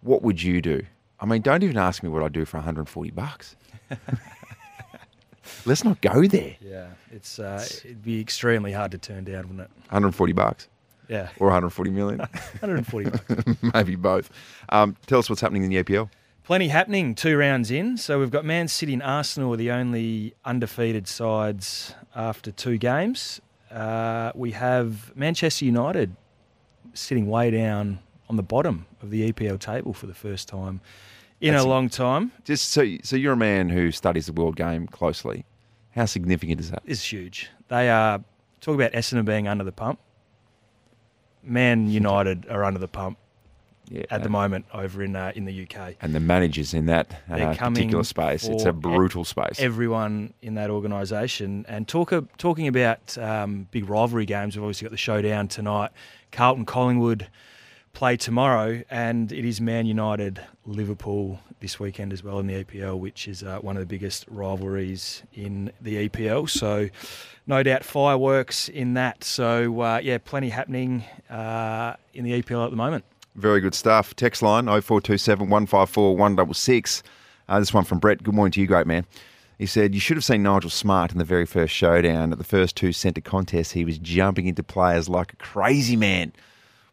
What 0.00 0.22
would 0.22 0.42
you 0.42 0.60
do? 0.60 0.84
I 1.20 1.26
mean, 1.26 1.42
don't 1.42 1.62
even 1.62 1.78
ask 1.78 2.02
me 2.02 2.08
what 2.08 2.22
I'd 2.22 2.32
do 2.32 2.44
for 2.44 2.56
140 2.56 3.10
bucks. 3.10 3.56
Let's 5.64 5.84
not 5.84 6.00
go 6.00 6.26
there. 6.26 6.56
Yeah, 6.60 6.88
it's 7.10 7.38
uh, 7.38 7.64
it'd 7.84 8.02
be 8.02 8.20
extremely 8.20 8.72
hard 8.72 8.90
to 8.92 8.98
turn 8.98 9.24
down, 9.24 9.42
wouldn't 9.42 9.60
it? 9.60 9.70
140 9.90 10.32
bucks. 10.32 10.68
Yeah. 11.08 11.28
Or 11.38 11.48
140 11.48 11.90
million. 11.90 12.18
140 12.60 13.10
bucks. 13.10 13.62
Maybe 13.74 13.96
both. 13.96 14.30
Um, 14.70 14.96
tell 15.06 15.18
us 15.18 15.28
what's 15.28 15.40
happening 15.40 15.64
in 15.64 15.70
the 15.70 15.82
APL. 15.82 16.10
Plenty 16.44 16.68
happening 16.68 17.14
two 17.14 17.36
rounds 17.36 17.70
in. 17.70 17.96
So 17.96 18.18
we've 18.18 18.30
got 18.30 18.44
Man 18.44 18.66
City 18.66 18.94
and 18.94 19.02
Arsenal 19.02 19.52
are 19.52 19.56
the 19.56 19.70
only 19.70 20.34
undefeated 20.44 21.06
sides 21.06 21.94
after 22.16 22.50
two 22.50 22.78
games. 22.78 23.40
Uh, 23.70 24.32
we 24.34 24.50
have 24.52 25.16
Manchester 25.16 25.64
United 25.64 26.16
sitting 26.94 27.28
way 27.28 27.50
down 27.50 28.00
on 28.28 28.36
the 28.36 28.42
bottom 28.42 28.86
of 29.02 29.10
the 29.10 29.32
EPL 29.32 29.58
table 29.58 29.92
for 29.92 30.06
the 30.06 30.14
first 30.14 30.48
time 30.48 30.80
in 31.40 31.52
That's- 31.52 31.64
a 31.64 31.68
long 31.68 31.88
time. 31.88 32.32
Just 32.44 32.70
so, 32.70 32.86
so 33.02 33.16
you're 33.16 33.34
a 33.34 33.36
man 33.36 33.68
who 33.68 33.90
studies 33.90 34.26
the 34.26 34.32
world 34.32 34.56
game 34.56 34.86
closely. 34.86 35.44
How 35.94 36.06
significant 36.06 36.60
is 36.60 36.70
that? 36.70 36.82
It's 36.86 37.12
huge. 37.12 37.50
They 37.68 37.90
are 37.90 38.22
talk 38.60 38.74
about 38.74 38.92
Essendon 38.92 39.24
being 39.24 39.48
under 39.48 39.64
the 39.64 39.72
pump. 39.72 39.98
Man 41.42 41.88
United 41.90 42.46
are 42.48 42.64
under 42.64 42.78
the 42.78 42.88
pump 42.88 43.18
at 44.10 44.22
the 44.22 44.28
moment 44.28 44.64
over 44.72 45.02
in 45.02 45.16
uh, 45.16 45.32
in 45.34 45.44
the 45.44 45.62
UK. 45.62 45.96
And 46.00 46.14
the 46.14 46.20
managers 46.20 46.74
in 46.74 46.86
that 46.86 47.20
uh, 47.30 47.54
particular 47.54 48.04
space, 48.04 48.46
it's 48.48 48.64
a 48.64 48.72
brutal 48.72 49.24
space. 49.24 49.58
Everyone 49.58 50.32
in 50.40 50.54
that 50.54 50.70
organisation, 50.70 51.64
and 51.68 51.86
talk 51.86 52.12
talking 52.38 52.68
about 52.68 53.16
um, 53.18 53.68
big 53.70 53.88
rivalry 53.88 54.26
games. 54.26 54.56
We've 54.56 54.64
obviously 54.64 54.86
got 54.86 54.92
the 54.92 54.96
showdown 54.96 55.48
tonight. 55.48 55.90
Carlton 56.32 56.64
Collingwood 56.64 57.28
play 57.92 58.16
tomorrow, 58.16 58.82
and 58.90 59.30
it 59.30 59.44
is 59.44 59.60
Man 59.60 59.86
United 59.86 60.40
Liverpool 60.66 61.40
this 61.60 61.78
weekend 61.78 62.12
as 62.12 62.24
well 62.24 62.38
in 62.38 62.46
the 62.46 62.64
EPL, 62.64 62.98
which 62.98 63.28
is 63.28 63.42
uh, 63.42 63.58
one 63.58 63.76
of 63.76 63.80
the 63.80 63.86
biggest 63.86 64.24
rivalries 64.28 65.22
in 65.34 65.70
the 65.80 66.08
EPL. 66.08 66.48
So, 66.48 66.88
no 67.46 67.62
doubt 67.62 67.84
fireworks 67.84 68.68
in 68.68 68.94
that. 68.94 69.24
So, 69.24 69.80
uh, 69.80 70.00
yeah, 70.02 70.18
plenty 70.18 70.48
happening 70.48 71.04
uh, 71.30 71.94
in 72.14 72.24
the 72.24 72.42
EPL 72.42 72.64
at 72.64 72.70
the 72.70 72.76
moment. 72.76 73.04
Very 73.36 73.60
good 73.60 73.74
stuff. 73.74 74.16
Text 74.16 74.42
line 74.42 74.64
0427 74.64 75.48
154 75.48 76.16
166. 76.16 77.02
Uh, 77.48 77.58
this 77.58 77.74
one 77.74 77.84
from 77.84 77.98
Brett. 77.98 78.22
Good 78.22 78.34
morning 78.34 78.52
to 78.52 78.60
you, 78.60 78.66
great 78.66 78.86
man. 78.86 79.06
He 79.62 79.66
said, 79.66 79.94
You 79.94 80.00
should 80.00 80.16
have 80.16 80.24
seen 80.24 80.42
Nigel 80.42 80.70
Smart 80.70 81.12
in 81.12 81.18
the 81.18 81.24
very 81.24 81.46
first 81.46 81.72
showdown. 81.72 82.32
At 82.32 82.38
the 82.38 82.42
first 82.42 82.74
two 82.74 82.90
centre 82.90 83.20
contests, 83.20 83.70
he 83.70 83.84
was 83.84 83.96
jumping 83.96 84.48
into 84.48 84.64
players 84.64 85.08
like 85.08 85.32
a 85.32 85.36
crazy 85.36 85.94
man. 85.94 86.32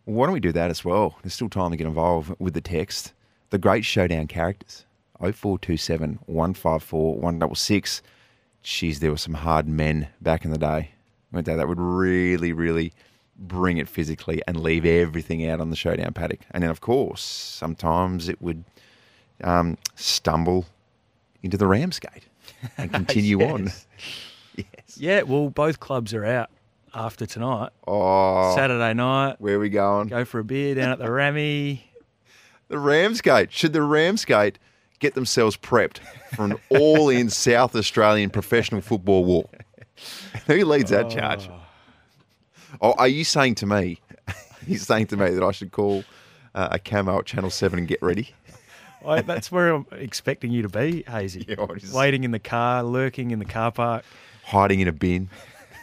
Well, 0.05 0.17
why 0.17 0.28
don't 0.28 0.36
we 0.36 0.39
do 0.39 0.51
that 0.51 0.70
as 0.70 0.86
well? 0.86 1.17
There's 1.24 1.34
still 1.34 1.49
time 1.49 1.72
to 1.72 1.78
get 1.78 1.88
involved 1.88 2.32
with 2.37 2.54
the 2.54 2.62
text. 2.62 3.13
The 3.50 3.58
great 3.58 3.86
showdown 3.86 4.28
characters 4.28 4.86
0427 5.20 6.20
154 6.28 7.16
166. 7.16 8.04
Jeez, 8.63 9.00
there 9.00 9.09
were 9.09 9.17
some 9.17 9.33
hard 9.33 9.67
men 9.67 10.08
back 10.21 10.46
in 10.46 10.51
the 10.51 10.59
day. 10.59 10.91
Weren't 11.32 11.47
they? 11.47 11.55
That 11.55 11.67
would 11.67 11.79
really, 11.79 12.54
really 12.54 12.93
bring 13.36 13.78
it 13.78 13.89
physically 13.89 14.43
and 14.47 14.62
leave 14.62 14.86
everything 14.86 15.50
out 15.50 15.59
on 15.59 15.71
the 15.71 15.75
showdown 15.75 16.13
paddock. 16.13 16.41
And 16.51 16.62
then, 16.62 16.70
of 16.70 16.82
course, 16.82 17.24
sometimes 17.24 18.29
it 18.29 18.39
would 18.39 18.63
um, 19.43 19.75
stumble 19.96 20.67
into 21.41 21.58
the 21.58 21.66
Ramsgate 21.66 22.29
and 22.78 22.92
continue 22.92 23.42
on. 23.44 23.72
Yes. 24.56 24.98
Yeah, 24.98 25.22
well, 25.24 25.50
both 25.50 25.80
clubs 25.80 26.14
are 26.14 26.26
out 26.26 26.50
after 26.94 27.26
tonight. 27.26 27.70
Oh, 27.88 28.56
Saturday 28.56 28.94
night. 28.94 29.36
Where 29.40 29.56
are 29.56 29.60
we 29.60 29.70
going? 29.70 30.08
Go 30.08 30.26
for 30.26 30.40
a 30.40 30.44
beer 30.44 30.76
down 30.76 30.92
at 30.92 31.00
the 31.00 31.12
Rammy. 31.12 31.84
The 32.68 32.80
Ramsgate. 32.80 33.52
Should 33.52 33.74
the 33.74 33.82
Ramsgate 33.82 34.60
get 35.00 35.16
themselves 35.16 35.58
prepped 35.58 36.00
for 36.36 36.46
an 36.46 36.56
all 36.70 37.10
in 37.10 37.30
South 37.30 37.76
Australian 37.76 38.30
professional 38.30 38.82
football 38.82 39.24
war? 39.26 39.50
Who 40.48 40.66
leads 40.66 40.92
that 40.92 41.10
charge? 41.10 41.50
Oh, 42.82 42.94
are 42.98 43.08
you 43.08 43.24
saying 43.24 43.56
to 43.56 43.66
me, 43.66 44.00
he's 44.66 44.86
saying 44.86 45.08
to 45.08 45.18
me 45.18 45.32
that 45.32 45.44
I 45.44 45.52
should 45.52 45.72
call 45.72 46.04
uh, 46.54 46.70
a 46.72 46.80
camo 46.80 47.20
at 47.20 47.26
Channel 47.26 47.50
7 47.50 47.80
and 47.80 47.88
get 47.88 48.02
ready? 48.02 48.34
I, 49.05 49.21
that's 49.21 49.51
where 49.51 49.74
I'm 49.74 49.86
expecting 49.92 50.51
you 50.51 50.62
to 50.63 50.70
be, 50.70 51.04
Hazy. 51.08 51.46
Waiting 51.93 52.24
in 52.24 52.32
the 52.32 52.39
car, 52.39 52.84
lurking 52.84 53.32
in 53.32 53.39
the 53.39 53.46
car 53.46 53.71
park, 53.71 54.04
Hiding 54.43 54.80
in 54.80 54.88
a 54.88 54.92
bin. 54.92 55.30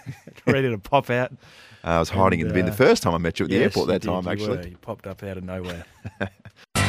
ready 0.47 0.68
to 0.70 0.78
pop 0.78 1.09
out. 1.09 1.32
Uh, 1.84 1.90
I 1.90 1.98
was 2.01 2.09
hiding 2.09 2.40
in 2.40 2.48
the 2.48 2.52
bin 2.52 2.66
And, 2.66 2.68
the 2.68 2.72
uh, 2.72 2.88
first 2.88 3.05
time 3.05 3.14
I 3.14 3.18
met 3.18 3.38
you 3.38 3.44
at 3.44 3.51
the 3.51 3.59
yes, 3.59 3.76
airport 3.76 3.88
that 3.88 4.02
time, 4.02 4.24
you 4.24 4.30
actually. 4.30 4.56
were. 4.56 4.66
You 4.66 4.76
popped 4.78 5.06
up 5.06 5.22
out 5.22 5.36
of 5.36 5.44
nowhere. 5.44 5.84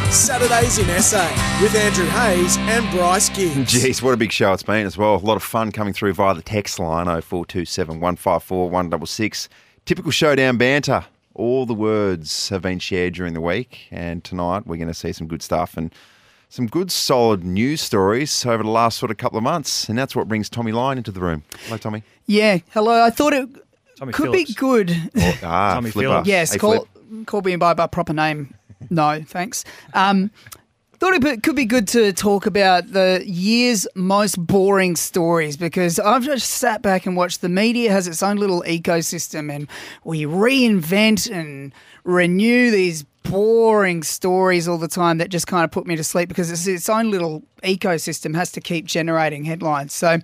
Saturdays 0.10 0.80
in 0.80 1.02
SA 1.02 1.60
with 1.62 1.76
Andrew 1.76 2.08
Hayes 2.08 2.58
and 2.58 2.90
Bryce 2.90 3.30
Gibbs. 3.30 3.72
Jeez, 3.72 4.02
what 4.02 4.14
a 4.14 4.18
big 4.18 4.32
show 4.32 4.54
it's 4.54 4.64
been 4.64 4.88
as 4.88 4.98
well. 4.98 5.16
A 5.16 5.18
lot 5.18 5.36
of 5.36 5.44
fun 5.44 5.72
coming 5.72 5.94
through 5.94 6.14
via 6.14 6.34
the 6.34 6.41
text 6.41 6.80
line 6.80 7.06
0427 7.06 7.99
154 7.99 8.70
166. 8.70 9.49
Typical 9.86 10.12
showdown 10.12 10.58
banter. 10.58 11.06
All 11.36 11.68
the 11.68 11.76
words 11.76 12.49
have 12.49 12.64
been 12.64 12.80
shared 12.80 13.14
during 13.14 13.36
the 13.36 13.41
week, 13.41 13.88
and 13.91 14.24
tonight 14.24 14.66
we're 14.66 14.78
going 14.78 14.88
to 14.88 14.95
see 14.95 15.12
some 15.12 15.28
good 15.28 15.44
stuff 15.44 15.78
and 15.78 15.94
some 16.49 16.68
good, 16.68 16.91
solid 16.91 17.44
news 17.44 17.82
stories 17.82 18.45
over 18.45 18.64
the 18.64 18.69
last 18.69 18.98
sort 18.98 19.11
of 19.11 19.18
couple 19.18 19.38
of 19.38 19.44
months. 19.44 19.90
And 19.90 19.98
that's 19.98 20.15
what 20.15 20.28
brings 20.28 20.49
Tommy 20.49 20.72
Lyon 20.72 20.98
into 20.98 21.11
the 21.11 21.19
room. 21.22 21.44
Hello, 21.65 21.78
Tommy. 21.78 22.03
Yeah, 22.26 22.60
hello. 22.72 23.03
I 23.03 23.10
thought 23.10 23.34
it 23.34 23.49
Tommy 23.98 24.14
could 24.14 24.26
Phillips. 24.32 24.52
be 24.52 24.53
good. 24.53 25.11
Ah, 25.44 25.74
Tommy 25.76 25.91
Flipper. 25.91 26.10
Phillips. 26.10 26.28
Yes, 26.28 26.53
Hey, 26.53 26.57
call 26.60 26.86
Flip. 26.86 27.26
call 27.28 27.41
me 27.41 27.56
by 27.57 27.74
my 27.74 27.88
proper 27.88 28.14
name. 28.14 28.53
No, 28.90 29.22
thanks. 29.26 29.65
Um, 29.94 30.30
thought 30.99 31.14
it 31.14 31.44
could 31.44 31.56
be 31.56 31.65
good 31.65 31.88
to 31.90 32.11
talk 32.14 32.45
about 32.48 32.91
the 32.91 33.24
year's 33.26 33.86
most 33.95 34.36
boring 34.45 34.95
stories 34.95 35.56
because 35.57 35.99
I've 35.99 36.24
just 36.24 36.49
sat 36.49 36.82
back 36.82 37.06
and 37.06 37.15
watched 37.18 37.41
the 37.41 37.49
media 37.49 37.91
has 37.91 38.07
its 38.07 38.24
own 38.24 38.38
little 38.38 38.64
ecosystem 38.68 39.53
and 39.53 39.68
we 40.03 40.24
reinvent 40.24 41.30
and 41.32 41.72
renew 42.03 42.72
these 42.72 43.03
boring 43.30 44.04
stories 44.04 44.68
all 44.68 44.78
the 44.78 44.88
time 44.88 45.18
that 45.18 45.30
just 45.30 45.48
kind 45.48 45.64
of 45.64 45.72
put 45.72 45.86
me 45.88 45.95
to 45.95 46.04
sleep 46.04 46.30
because 46.30 46.52
it's 46.52 46.68
its 46.68 46.90
own 46.90 47.12
little 47.12 47.44
ecosystem 47.64 48.36
has 48.36 48.52
to 48.54 48.62
keep 48.62 48.86
generating 48.86 49.44
headlines. 49.44 49.94
So 49.94 50.18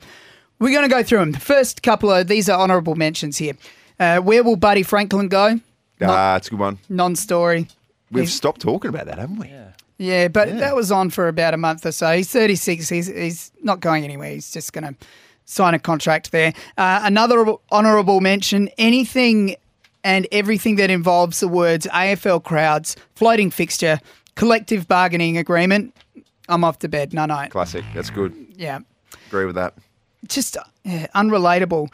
we're 0.59 0.71
going 0.71 0.87
to 0.89 0.93
go 0.93 1.03
through 1.03 1.19
them. 1.19 1.31
The 1.31 1.39
first 1.39 1.83
couple 1.83 2.11
of 2.11 2.27
these 2.27 2.49
are 2.49 2.59
honourable 2.59 2.95
mentions 2.95 3.37
here. 3.37 3.53
Uh, 3.99 4.19
where 4.19 4.43
will 4.43 4.55
Buddy 4.55 4.83
Franklin 4.83 5.27
go? 5.27 5.59
Ah, 6.01 6.35
it's 6.35 6.47
a 6.47 6.51
good 6.51 6.59
one. 6.59 6.79
Non-story. 6.89 7.67
We've 8.11 8.23
He's- 8.23 8.33
stopped 8.33 8.61
talking 8.61 8.89
about 8.89 9.05
that, 9.05 9.17
haven't 9.17 9.37
we? 9.39 9.47
Yeah, 9.47 9.69
Yeah, 9.97 10.27
but 10.27 10.49
that 10.59 10.75
was 10.75 10.91
on 10.91 11.09
for 11.09 11.27
about 11.27 11.53
a 11.53 11.57
month 11.57 11.85
or 11.85 11.91
so. 11.91 12.15
He's 12.15 12.29
36. 12.29 12.89
He's, 12.89 13.07
he's 13.07 13.51
not 13.61 13.79
going 13.79 14.03
anywhere. 14.03 14.31
He's 14.31 14.51
just 14.51 14.73
going 14.73 14.83
to 14.93 14.95
sign 15.45 15.73
a 15.73 15.79
contract 15.79 16.31
there. 16.31 16.53
Uh, 16.77 17.01
another 17.03 17.45
honourable 17.71 18.19
mention 18.21 18.69
anything 18.77 19.55
and 20.03 20.27
everything 20.31 20.75
that 20.77 20.89
involves 20.89 21.39
the 21.39 21.47
words 21.47 21.87
AFL 21.87 22.43
crowds, 22.43 22.95
floating 23.15 23.51
fixture, 23.51 23.99
collective 24.35 24.87
bargaining 24.87 25.37
agreement. 25.37 25.95
I'm 26.49 26.63
off 26.63 26.79
to 26.79 26.89
bed. 26.89 27.13
No, 27.13 27.25
no. 27.25 27.47
Classic. 27.49 27.85
That's 27.93 28.09
good. 28.09 28.33
Yeah. 28.55 28.79
Agree 29.27 29.45
with 29.45 29.55
that. 29.55 29.75
Just 30.27 30.57
yeah, 30.83 31.07
unrelatable. 31.15 31.91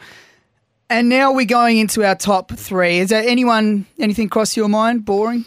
And 0.88 1.08
now 1.08 1.32
we're 1.32 1.46
going 1.46 1.78
into 1.78 2.04
our 2.04 2.16
top 2.16 2.50
three. 2.50 2.98
Is 2.98 3.10
there 3.10 3.22
anyone, 3.22 3.86
anything 3.98 4.28
cross 4.28 4.56
your 4.56 4.68
mind? 4.68 5.04
Boring? 5.04 5.44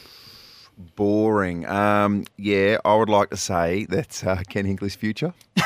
Boring. 0.96 1.68
Um, 1.68 2.26
yeah, 2.38 2.78
I 2.86 2.96
would 2.96 3.10
like 3.10 3.30
to 3.32 3.38
say 3.38 3.86
that 3.90 4.26
uh, 4.26 4.38
Ken 4.48 4.66
Hinkley's 4.66 4.96
future. 4.96 5.34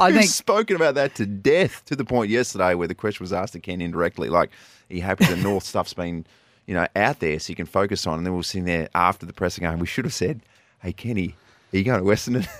I 0.00 0.12
think 0.12 0.24
spoken 0.24 0.76
about 0.76 0.94
that 0.94 1.14
to 1.16 1.26
death 1.26 1.84
to 1.86 1.96
the 1.96 2.04
point 2.04 2.30
yesterday 2.30 2.74
where 2.74 2.88
the 2.88 2.94
question 2.94 3.24
was 3.24 3.32
asked 3.32 3.52
to 3.52 3.60
Ken 3.60 3.80
indirectly, 3.80 4.30
like, 4.30 4.50
are 4.90 4.94
you 4.94 5.02
happy 5.02 5.24
the 5.26 5.36
North 5.36 5.64
stuff's 5.72 5.94
been, 5.94 6.24
you 6.66 6.74
know, 6.74 6.86
out 6.96 7.20
there 7.20 7.38
so 7.38 7.50
you 7.50 7.56
can 7.56 7.66
focus 7.66 8.06
on? 8.06 8.18
And 8.18 8.26
then 8.26 8.32
we 8.32 8.38
were 8.38 8.42
sitting 8.42 8.64
there 8.64 8.88
after 8.94 9.26
the 9.26 9.32
press 9.32 9.58
going, 9.58 9.78
we 9.78 9.86
should 9.86 10.04
have 10.04 10.14
said, 10.14 10.40
hey, 10.82 10.92
Kenny, 10.92 11.34
are 11.72 11.76
you 11.78 11.84
going 11.84 11.98
to 11.98 12.04
Western? 12.04 12.46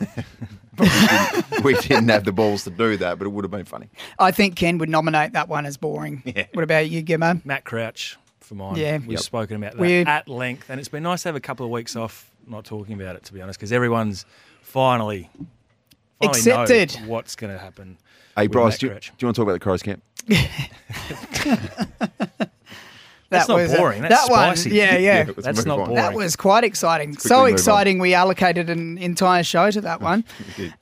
We, 0.78 0.86
didn't, 0.86 1.64
we 1.64 1.74
didn't 1.74 2.08
have 2.08 2.22
the 2.24 2.30
balls 2.30 2.62
to 2.62 2.70
do 2.70 2.96
that, 2.98 3.18
but 3.18 3.24
it 3.26 3.30
would 3.30 3.42
have 3.42 3.50
been 3.50 3.64
funny. 3.64 3.88
I 4.16 4.30
think 4.30 4.54
Ken 4.54 4.78
would 4.78 4.88
nominate 4.88 5.32
that 5.32 5.48
one 5.48 5.66
as 5.66 5.76
boring. 5.76 6.22
Yeah. 6.36 6.44
What 6.52 6.62
about 6.62 6.88
you, 6.88 7.02
Gimmo? 7.02 7.44
Matt 7.44 7.64
Crouch 7.64 8.16
for 8.38 8.54
mine. 8.54 8.76
Yeah. 8.76 8.98
We've 8.98 9.10
Yep. 9.12 9.20
spoken 9.20 9.56
about 9.56 9.72
that 9.72 9.80
We're- 9.80 10.04
at 10.04 10.28
length, 10.28 10.70
and 10.70 10.78
it's 10.78 10.88
been 10.88 11.02
nice 11.02 11.22
to 11.24 11.30
have 11.30 11.34
a 11.36 11.40
couple 11.40 11.66
of 11.66 11.72
weeks 11.72 11.96
off 11.96 12.30
not 12.46 12.64
talking 12.64 12.94
about 13.00 13.16
it, 13.16 13.24
to 13.24 13.32
be 13.32 13.42
honest, 13.42 13.58
because 13.58 13.72
everyone's 13.72 14.24
finally, 14.62 15.28
finally 16.20 16.38
Accepted. 16.38 17.00
knows 17.00 17.08
what's 17.08 17.34
going 17.34 17.52
to 17.52 17.58
happen. 17.58 17.98
Hey, 18.38 18.44
with 18.46 18.52
Bryce, 18.52 18.78
do 18.78 18.86
you, 18.86 18.92
do 18.94 19.00
you 19.18 19.26
want 19.26 19.34
to 19.36 19.40
talk 19.40 19.42
about 19.42 19.52
the 19.52 19.58
Crows 19.60 19.82
camp? 19.82 20.02
That's 23.30 23.46
That 23.46 23.52
not 23.52 23.56
was, 23.56 23.74
boring. 23.74 24.00
That's 24.02 24.26
that 24.26 24.30
one, 24.30 24.56
spicy. 24.56 24.70
yeah, 24.76 24.96
yeah. 24.96 25.24
That's 25.36 25.66
not 25.66 25.78
on. 25.80 25.86
boring. 25.88 25.96
That 26.02 26.14
was 26.14 26.34
quite 26.34 26.64
exciting. 26.64 27.10
quickly 27.12 27.28
So 27.28 27.36
move 27.36 27.44
on. 27.48 27.52
exciting, 27.52 27.98
we 27.98 28.14
allocated 28.14 28.70
an 28.70 28.96
entire 28.96 29.42
show 29.42 29.70
to 29.70 29.80
that 29.82 30.00
one. 30.02 30.24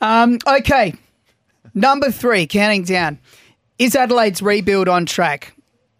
Um, 0.00 0.38
okay, 0.46 0.94
number 1.74 2.10
three, 2.12 2.46
counting 2.46 2.84
down. 2.84 3.18
Is 3.80 3.96
Adelaide's 3.96 4.40
rebuild 4.42 4.88
on 4.88 5.06
track? 5.06 5.54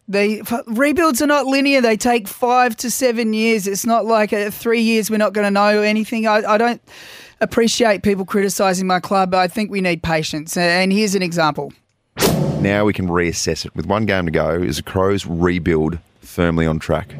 The 0.07 0.39
f- 0.39 0.63
rebuilds 0.67 1.21
are 1.21 1.27
not 1.27 1.47
linear. 1.47 1.81
They 1.81 1.97
take 1.97 2.29
five 2.29 2.77
to 2.77 2.89
seven 2.89 3.33
years. 3.33 3.67
It's 3.67 3.85
not 3.85 4.05
like 4.05 4.31
uh, 4.31 4.49
three 4.49 4.81
years 4.81 5.11
we're 5.11 5.17
not 5.17 5.33
going 5.33 5.45
to 5.45 5.51
know 5.51 5.81
anything. 5.81 6.27
I, 6.27 6.37
I 6.53 6.57
don't 6.57 6.81
appreciate 7.39 8.03
people 8.03 8.25
criticising 8.25 8.87
my 8.87 8.99
club. 8.99 9.31
But 9.31 9.39
I 9.39 9.47
think 9.47 9.71
we 9.71 9.81
need 9.81 10.03
patience. 10.03 10.57
And 10.57 10.91
here's 10.91 11.15
an 11.15 11.21
example. 11.21 11.73
Now 12.61 12.85
we 12.85 12.93
can 12.93 13.07
reassess 13.07 13.65
it. 13.65 13.75
With 13.75 13.85
one 13.85 14.05
game 14.05 14.25
to 14.25 14.31
go, 14.31 14.51
is 14.51 14.77
the 14.77 14.83
Crows 14.83 15.25
rebuild 15.25 15.99
firmly 16.21 16.65
on 16.65 16.79
track? 16.79 17.13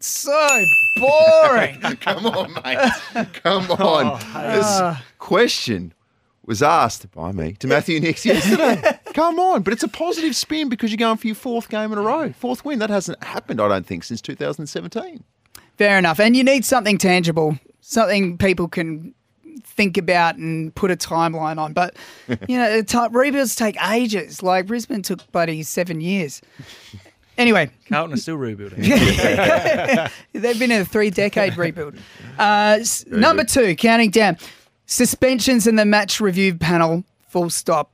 So 0.00 0.64
boring. 0.96 1.80
Come 2.00 2.26
on, 2.26 2.52
mate. 2.64 3.32
Come 3.42 3.66
oh, 3.78 4.04
on. 4.14 4.18
this 4.54 4.66
uh. 4.66 4.98
question 5.18 5.92
was 6.44 6.62
asked 6.62 7.10
by 7.10 7.32
me 7.32 7.54
to 7.54 7.66
Matthew 7.66 7.98
Nicks 7.98 8.24
yesterday. 8.24 9.00
Come 9.14 9.40
on. 9.40 9.62
But 9.62 9.72
it's 9.72 9.82
a 9.82 9.88
positive 9.88 10.36
spin 10.36 10.68
because 10.68 10.90
you're 10.90 10.98
going 10.98 11.16
for 11.16 11.26
your 11.26 11.34
fourth 11.34 11.68
game 11.68 11.90
in 11.90 11.98
a 11.98 12.02
row. 12.02 12.32
Fourth 12.32 12.64
win. 12.64 12.78
That 12.78 12.90
hasn't 12.90 13.22
happened, 13.24 13.60
I 13.60 13.68
don't 13.68 13.86
think, 13.86 14.04
since 14.04 14.20
2017. 14.20 15.24
Fair 15.76 15.98
enough. 15.98 16.20
And 16.20 16.36
you 16.36 16.44
need 16.44 16.64
something 16.64 16.98
tangible, 16.98 17.58
something 17.80 18.38
people 18.38 18.68
can 18.68 19.14
think 19.64 19.96
about 19.96 20.36
and 20.36 20.74
put 20.74 20.90
a 20.90 20.96
timeline 20.96 21.58
on. 21.58 21.72
But, 21.72 21.96
you 22.48 22.56
know, 22.58 22.82
t- 22.82 22.98
rebuilds 23.10 23.54
take 23.54 23.76
ages. 23.90 24.42
Like 24.42 24.66
Brisbane 24.66 25.02
took 25.02 25.30
bloody 25.32 25.62
seven 25.62 26.00
years. 26.00 26.42
Anyway, 27.38 27.70
Carlton 27.88 28.14
are 28.14 28.16
still 28.16 28.36
rebuilding. 28.36 28.80
they've 30.32 30.58
been 30.58 30.72
in 30.72 30.80
a 30.80 30.84
three 30.84 31.10
decade 31.10 31.56
rebuild. 31.56 31.94
Uh, 32.38 32.76
s- 32.80 33.06
number 33.06 33.44
two, 33.44 33.74
counting 33.76 34.10
down 34.10 34.36
suspensions 34.84 35.66
in 35.66 35.76
the 35.76 35.86
match 35.86 36.20
review 36.20 36.54
panel, 36.54 37.02
full 37.28 37.48
stop. 37.48 37.90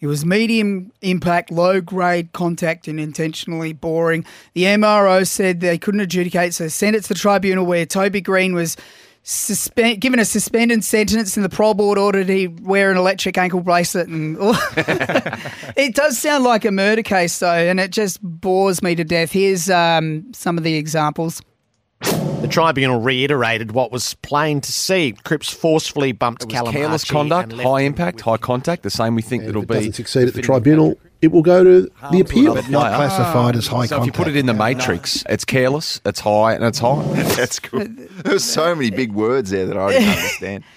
It 0.00 0.06
was 0.06 0.24
medium 0.24 0.92
impact, 1.02 1.50
low 1.50 1.80
grade 1.80 2.32
contact, 2.32 2.86
and 2.86 3.00
intentionally 3.00 3.72
boring. 3.72 4.24
The 4.54 4.64
MRO 4.64 5.26
said 5.26 5.58
they 5.60 5.78
couldn't 5.78 6.00
adjudicate, 6.00 6.54
so 6.54 6.68
sent 6.68 6.94
it 6.94 7.02
to 7.02 7.08
the 7.08 7.14
tribunal 7.16 7.66
where 7.66 7.84
Toby 7.84 8.20
Green 8.20 8.54
was 8.54 8.76
suspend, 9.22 10.00
given 10.00 10.18
a 10.18 10.24
suspended 10.24 10.84
sentence, 10.84 11.36
and 11.36 11.44
the 11.44 11.48
Pro 11.48 11.74
Board 11.74 11.98
ordered 11.98 12.28
he 12.28 12.48
wear 12.48 12.90
an 12.90 12.96
electric 12.96 13.36
ankle 13.38 13.60
bracelet. 13.60 14.08
And 14.08 14.36
it 15.76 15.94
does 15.94 16.18
sound 16.18 16.44
like 16.44 16.64
a 16.64 16.70
murder 16.70 17.02
case, 17.02 17.38
though, 17.38 17.52
and 17.52 17.78
it 17.80 17.90
just 17.90 18.20
bores 18.22 18.82
me 18.82 18.94
to 18.94 19.04
death. 19.04 19.32
Here's 19.32 19.68
um, 19.70 20.32
some 20.32 20.58
of 20.58 20.64
the 20.64 20.74
examples. 20.74 21.42
The 22.00 22.48
tribunal 22.48 23.00
reiterated 23.00 23.72
what 23.72 23.92
was 23.92 24.14
plain 24.14 24.62
to 24.62 24.72
see. 24.72 25.12
Cripps 25.24 25.52
forcefully 25.52 26.12
bumped 26.12 26.48
Callum 26.48 26.72
Careless 26.72 27.02
Archie 27.02 27.12
conduct, 27.12 27.52
high 27.52 27.80
impact, 27.82 28.22
high 28.22 28.38
contact. 28.38 28.82
The 28.82 28.90
same 28.90 29.14
we 29.14 29.22
think 29.22 29.42
that 29.42 29.50
it'll 29.50 29.62
if 29.62 29.70
it 29.70 29.74
doesn't 29.74 29.90
be. 29.90 29.94
succeed 29.94 30.28
at 30.28 30.34
the 30.34 30.40
tribunal, 30.40 30.98
it 31.22 31.28
will 31.32 31.42
go 31.42 31.62
to 31.64 31.82
the 31.82 31.90
harm 31.96 32.14
to 32.14 32.20
appeal. 32.20 32.52
another 32.52 32.70
Not 32.70 32.94
classified 32.94 33.56
as 33.56 33.66
high 33.66 33.86
so 33.86 33.96
contact. 33.96 34.00
if 34.00 34.06
you 34.06 34.12
put 34.24 34.28
it 34.28 34.36
in 34.36 34.46
the 34.46 34.54
matrix, 34.54 35.22
it's 35.28 35.44
careless, 35.44 36.00
it's 36.04 36.20
high, 36.20 36.54
and 36.54 36.64
it's 36.64 36.78
high. 36.78 37.02
That's 37.36 37.58
good. 37.58 37.96
There's 38.24 38.44
so 38.44 38.74
many 38.74 38.90
big 38.90 39.12
words 39.12 39.50
there 39.50 39.66
that 39.66 39.76
I 39.76 39.92
didn't 39.92 40.08
understand. 40.08 40.64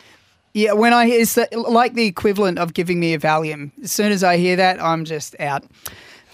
Yeah, 0.56 0.74
when 0.74 0.94
I 0.94 1.08
hear 1.08 1.20
it's 1.20 1.36
like 1.52 1.96
the 1.96 2.06
equivalent 2.06 2.60
of 2.60 2.76
giving 2.76 3.00
me 3.00 3.16
a 3.16 3.20
Valium. 3.20 3.72
As 3.84 3.92
soon 3.92 4.12
as 4.12 4.24
I 4.24 4.38
hear 4.38 4.56
that, 4.58 4.80
I'm 4.80 5.04
just 5.04 5.36
out. 5.40 5.64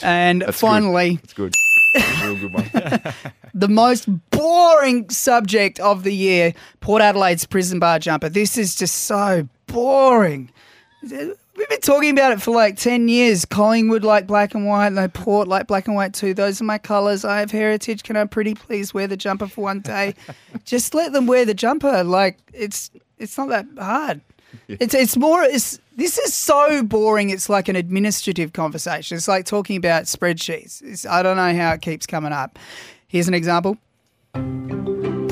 And 0.01 0.41
That's 0.41 0.59
finally, 0.59 1.11
Good. 1.11 1.21
That's 1.21 1.33
good. 1.33 1.53
That's 1.93 2.21
a 2.21 2.27
real 2.27 2.35
good 2.35 2.53
one. 2.53 3.13
the 3.53 3.69
most 3.69 4.09
boring 4.31 5.09
subject 5.09 5.79
of 5.79 6.03
the 6.03 6.13
year 6.13 6.53
Port 6.81 7.01
Adelaide's 7.01 7.45
prison 7.45 7.79
bar 7.79 7.97
jumper. 7.97 8.27
This 8.27 8.57
is 8.57 8.75
just 8.75 9.05
so 9.05 9.47
boring. 9.67 10.51
We've 11.59 11.67
been 11.67 11.81
talking 11.81 12.11
about 12.11 12.31
it 12.31 12.41
for 12.41 12.51
like 12.51 12.77
10 12.77 13.09
years. 13.09 13.43
Collingwood 13.43 14.05
like 14.05 14.25
black 14.25 14.55
and 14.55 14.65
white, 14.65 14.93
no 14.93 15.09
Port 15.09 15.49
like 15.49 15.67
black 15.67 15.87
and 15.87 15.95
white 15.95 16.13
too. 16.13 16.33
Those 16.33 16.61
are 16.61 16.63
my 16.63 16.77
colours. 16.77 17.25
I 17.25 17.41
have 17.41 17.51
heritage. 17.51 18.03
Can 18.03 18.15
I 18.15 18.23
pretty 18.23 18.55
please 18.55 18.93
wear 18.93 19.07
the 19.07 19.17
jumper 19.17 19.45
for 19.45 19.65
one 19.65 19.81
day? 19.81 20.15
just 20.63 20.93
let 20.93 21.11
them 21.11 21.27
wear 21.27 21.43
the 21.43 21.53
jumper. 21.53 22.01
Like 22.05 22.37
it's 22.53 22.91
it's 23.17 23.37
not 23.37 23.49
that 23.49 23.65
hard. 23.77 24.21
It's 24.69 24.93
it's 24.93 25.17
more 25.17 25.43
it's 25.43 25.81
this 25.97 26.17
is 26.17 26.33
so 26.33 26.81
boring. 26.81 27.29
It's 27.29 27.49
like 27.49 27.67
an 27.67 27.75
administrative 27.75 28.53
conversation. 28.53 29.17
It's 29.17 29.27
like 29.27 29.45
talking 29.45 29.75
about 29.75 30.03
spreadsheets. 30.03 30.81
It's, 30.81 31.05
I 31.05 31.21
don't 31.21 31.35
know 31.35 31.53
how 31.53 31.73
it 31.73 31.81
keeps 31.81 32.07
coming 32.07 32.31
up. 32.31 32.57
Here's 33.09 33.27
an 33.27 33.33
example. 33.33 33.77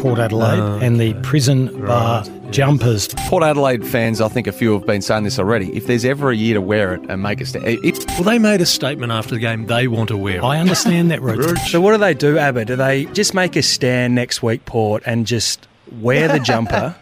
Port 0.08 0.20
Adelaide 0.20 0.60
oh, 0.60 0.80
and 0.80 1.02
the 1.02 1.14
prison 1.16 1.86
bar 1.86 2.24
jumpers. 2.50 3.10
Port 3.28 3.44
Adelaide 3.44 3.86
fans, 3.86 4.22
I 4.22 4.30
think 4.30 4.48
a 4.48 4.54
few 4.54 4.72
have 4.74 4.86
been 4.86 5.02
saying 5.02 5.26
this 5.26 5.38
already. 5.38 5.76
If 5.76 5.88
there's 5.88 6.06
ever 6.06 6.32
a 6.32 6.36
year 6.36 6.54
to 6.54 6.62
wear 6.62 6.94
it 6.94 7.02
and 7.10 7.22
make 7.22 7.42
it, 7.42 7.48
sta- 7.48 7.60
if 7.66 8.08
Well, 8.12 8.24
they 8.24 8.40
made 8.40 8.62
a 8.62 8.66
statement 8.66 9.12
after 9.12 9.36
the 9.36 9.42
game 9.42 9.66
they 9.66 9.90
want 9.90 10.08
to 10.10 10.18
wear 10.18 10.38
it. 10.38 10.44
I 10.44 10.60
understand 10.60 11.12
that, 11.12 11.22
Roots. 11.22 11.72
So 11.72 11.82
what 11.82 11.92
do 11.92 11.98
they 11.98 12.14
do, 12.14 12.38
Abba? 12.38 12.64
Do 12.64 12.78
they 12.78 13.04
just 13.08 13.34
make 13.34 13.58
a 13.58 13.62
stand 13.62 14.16
next 14.16 14.42
week, 14.42 14.66
Port, 14.66 15.04
and 15.06 15.28
just 15.28 15.68
wear 16.00 16.30
the 16.30 16.40
jumper 16.44 16.96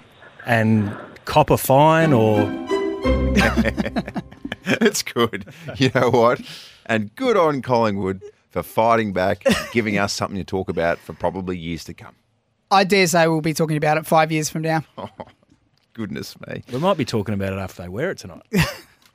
and 0.48 0.96
cop 1.26 1.52
a 1.52 1.58
fine 1.58 2.12
or 2.12 2.42
it's 4.66 5.04
good. 5.04 5.46
You 5.78 5.92
know 5.94 6.10
what? 6.10 6.42
And 6.88 7.14
good 7.16 7.38
on 7.38 7.62
Collingwood 7.62 8.24
for 8.50 8.64
fighting 8.64 9.14
back, 9.14 9.44
giving 9.74 9.98
us 9.98 10.14
something 10.14 10.38
to 10.38 10.44
talk 10.44 10.70
about 10.70 10.98
for 10.98 11.14
probably 11.14 11.58
years 11.58 11.84
to 11.84 11.94
come. 11.94 12.16
I 12.76 12.84
dare 12.84 13.08
say 13.08 13.28
we'll 13.28 13.40
be 13.40 13.54
talking 13.54 13.78
about 13.78 13.98
it 13.98 14.06
five 14.06 14.32
years 14.34 14.50
from 14.50 14.64
now. 14.64 14.84
Goodness 15.94 16.36
me. 16.46 16.62
we 16.74 16.78
might 16.80 16.98
be 16.98 17.06
talking 17.06 17.34
about 17.34 17.54
it 17.54 17.60
after 17.60 17.84
they 17.84 17.88
wear 17.90 18.12
it 18.12 18.18
tonight. 18.18 18.44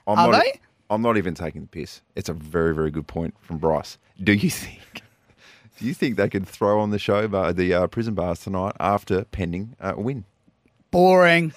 I'm 0.07 0.19
Are 0.19 0.32
not, 0.32 0.43
they? 0.43 0.61
I'm 0.89 1.03
not 1.03 1.19
even 1.19 1.35
taking 1.35 1.61
the 1.61 1.66
piss. 1.66 2.01
It's 2.16 2.31
a 2.31 2.32
very, 2.32 2.74
very 2.74 2.91
good 2.91 3.07
point 3.07 3.35
from 3.43 3.59
Bryce. 3.59 3.99
Do 4.23 4.32
you 4.32 4.49
think? 4.49 5.03
Do 5.78 5.87
you 5.87 5.93
think 5.93 6.16
they 6.16 6.28
could 6.31 6.49
throw 6.49 6.81
on 6.81 6.89
the 6.91 6.99
show 6.99 7.28
bar, 7.28 7.53
the 7.53 7.74
uh, 7.74 7.87
prison 7.87 8.15
bars 8.15 8.41
tonight 8.41 8.74
after 8.81 9.24
pending 9.24 9.77
uh, 9.78 9.93
win? 9.97 10.24
Boring. 10.91 11.53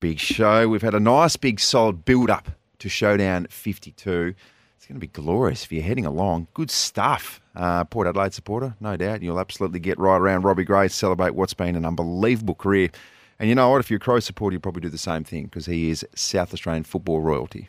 Big 0.00 0.18
show. 0.18 0.68
We've 0.68 0.82
had 0.82 0.94
a 0.94 1.00
nice, 1.00 1.36
big, 1.36 1.58
solid 1.60 2.04
build 2.04 2.30
up 2.30 2.50
to 2.80 2.88
Showdown 2.88 3.46
52. 3.48 4.34
It's 4.76 4.86
going 4.86 4.96
to 4.96 5.00
be 5.00 5.06
glorious 5.06 5.64
if 5.64 5.72
you're 5.72 5.82
heading 5.82 6.04
along. 6.06 6.48
Good 6.52 6.70
stuff. 6.70 7.40
Uh, 7.56 7.84
Port 7.84 8.06
Adelaide 8.06 8.34
supporter, 8.34 8.74
no 8.80 8.96
doubt. 8.96 9.22
You'll 9.22 9.40
absolutely 9.40 9.80
get 9.80 9.98
right 9.98 10.18
around 10.18 10.42
Robbie 10.42 10.64
Gray 10.64 10.88
to 10.88 10.94
celebrate 10.94 11.34
what's 11.34 11.54
been 11.54 11.74
an 11.74 11.86
unbelievable 11.86 12.54
career. 12.54 12.90
And 13.38 13.48
you 13.48 13.54
know 13.54 13.70
what? 13.70 13.78
If 13.80 13.90
you're 13.90 13.96
a 13.96 14.00
Crow 14.00 14.20
supporter, 14.20 14.52
you'll 14.54 14.60
probably 14.60 14.82
do 14.82 14.88
the 14.90 14.98
same 14.98 15.24
thing 15.24 15.44
because 15.44 15.66
he 15.66 15.90
is 15.90 16.04
South 16.14 16.52
Australian 16.52 16.84
football 16.84 17.20
royalty. 17.20 17.68